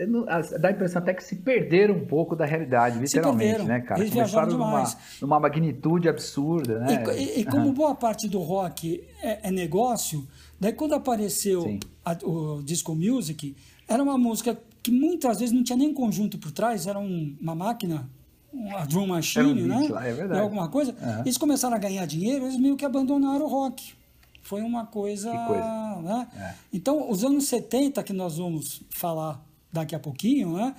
dá 0.61 0.69
a 0.69 0.73
impressão 0.73 1.01
até 1.01 1.15
que 1.15 1.25
se 1.25 1.37
perderam 1.37 1.95
um 1.95 2.07
pouco 2.07 2.37
da 2.37 2.45
realidade, 2.45 2.99
literalmente, 2.99 3.63
né, 3.63 3.81
cara? 3.81 4.01
Eles 4.01 4.13
Começaram 4.13 4.53
numa, 4.53 4.85
numa 5.23 5.41
magnitude 5.41 6.09
absurda, 6.09 6.81
né? 6.81 7.03
E, 7.17 7.39
e, 7.39 7.41
e 7.41 7.45
como 7.47 7.73
boa 7.73 7.95
parte 7.95 8.29
do 8.29 8.41
rock 8.41 9.03
é, 9.23 9.49
é 9.49 9.51
negócio, 9.51 10.27
daí 10.61 10.73
quando 10.73 10.95
apareceu 10.95 11.79
a, 12.05 12.13
o 12.23 12.63
disco 12.63 12.95
music 12.95 13.57
era 13.89 14.02
uma 14.02 14.19
música 14.19 14.59
que 14.82 14.90
muitas 14.90 15.40
vezes 15.40 15.55
não 15.55 15.62
tinha 15.62 15.77
nem 15.77 15.94
conjunto 15.94 16.39
por 16.39 16.52
trás, 16.52 16.86
era 16.86 16.98
um, 16.98 17.36
uma 17.40 17.55
máquina, 17.55 18.09
uma 18.52 18.85
drum 18.85 19.06
machine, 19.06 19.62
um 19.62 19.66
né? 19.66 19.89
Lá, 19.89 20.06
é 20.06 20.12
verdade. 20.12 20.40
Alguma 20.40 20.69
coisa. 20.69 20.93
Uhum. 20.93 21.20
Eles 21.20 21.39
começaram 21.39 21.74
a 21.74 21.78
ganhar 21.78 22.06
dinheiro, 22.06 22.44
eles 22.44 22.56
meio 22.59 22.77
que 22.77 22.85
abandonaram 22.85 23.44
o 23.44 23.48
rock. 23.48 23.94
Foi 24.43 24.61
uma 24.61 24.85
coisa. 24.85 25.32
coisa. 25.47 26.02
Né? 26.02 26.28
É. 26.36 26.55
Então, 26.73 27.11
os 27.11 27.24
anos 27.24 27.47
70, 27.47 28.02
que 28.02 28.12
nós 28.12 28.36
vamos 28.36 28.82
falar 28.90 29.43
daqui 29.73 29.94
a 29.94 29.98
pouquinho, 29.98 30.55
né? 30.56 30.74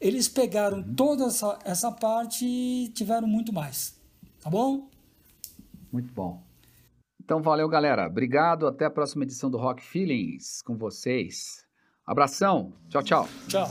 eles 0.00 0.28
pegaram 0.28 0.78
uhum. 0.78 0.94
toda 0.94 1.24
essa, 1.24 1.58
essa 1.64 1.90
parte 1.90 2.46
e 2.46 2.88
tiveram 2.94 3.26
muito 3.26 3.52
mais. 3.52 3.98
Tá 4.40 4.48
bom? 4.48 4.88
Muito 5.92 6.12
bom. 6.14 6.40
Então, 7.20 7.42
valeu, 7.42 7.68
galera. 7.68 8.06
Obrigado. 8.06 8.66
Até 8.68 8.84
a 8.84 8.90
próxima 8.90 9.24
edição 9.24 9.50
do 9.50 9.58
Rock 9.58 9.82
Feelings 9.82 10.62
com 10.62 10.76
vocês. 10.76 11.67
Abração. 12.08 12.72
Tchau, 12.88 13.02
tchau. 13.02 13.28
Tchau. 13.48 13.70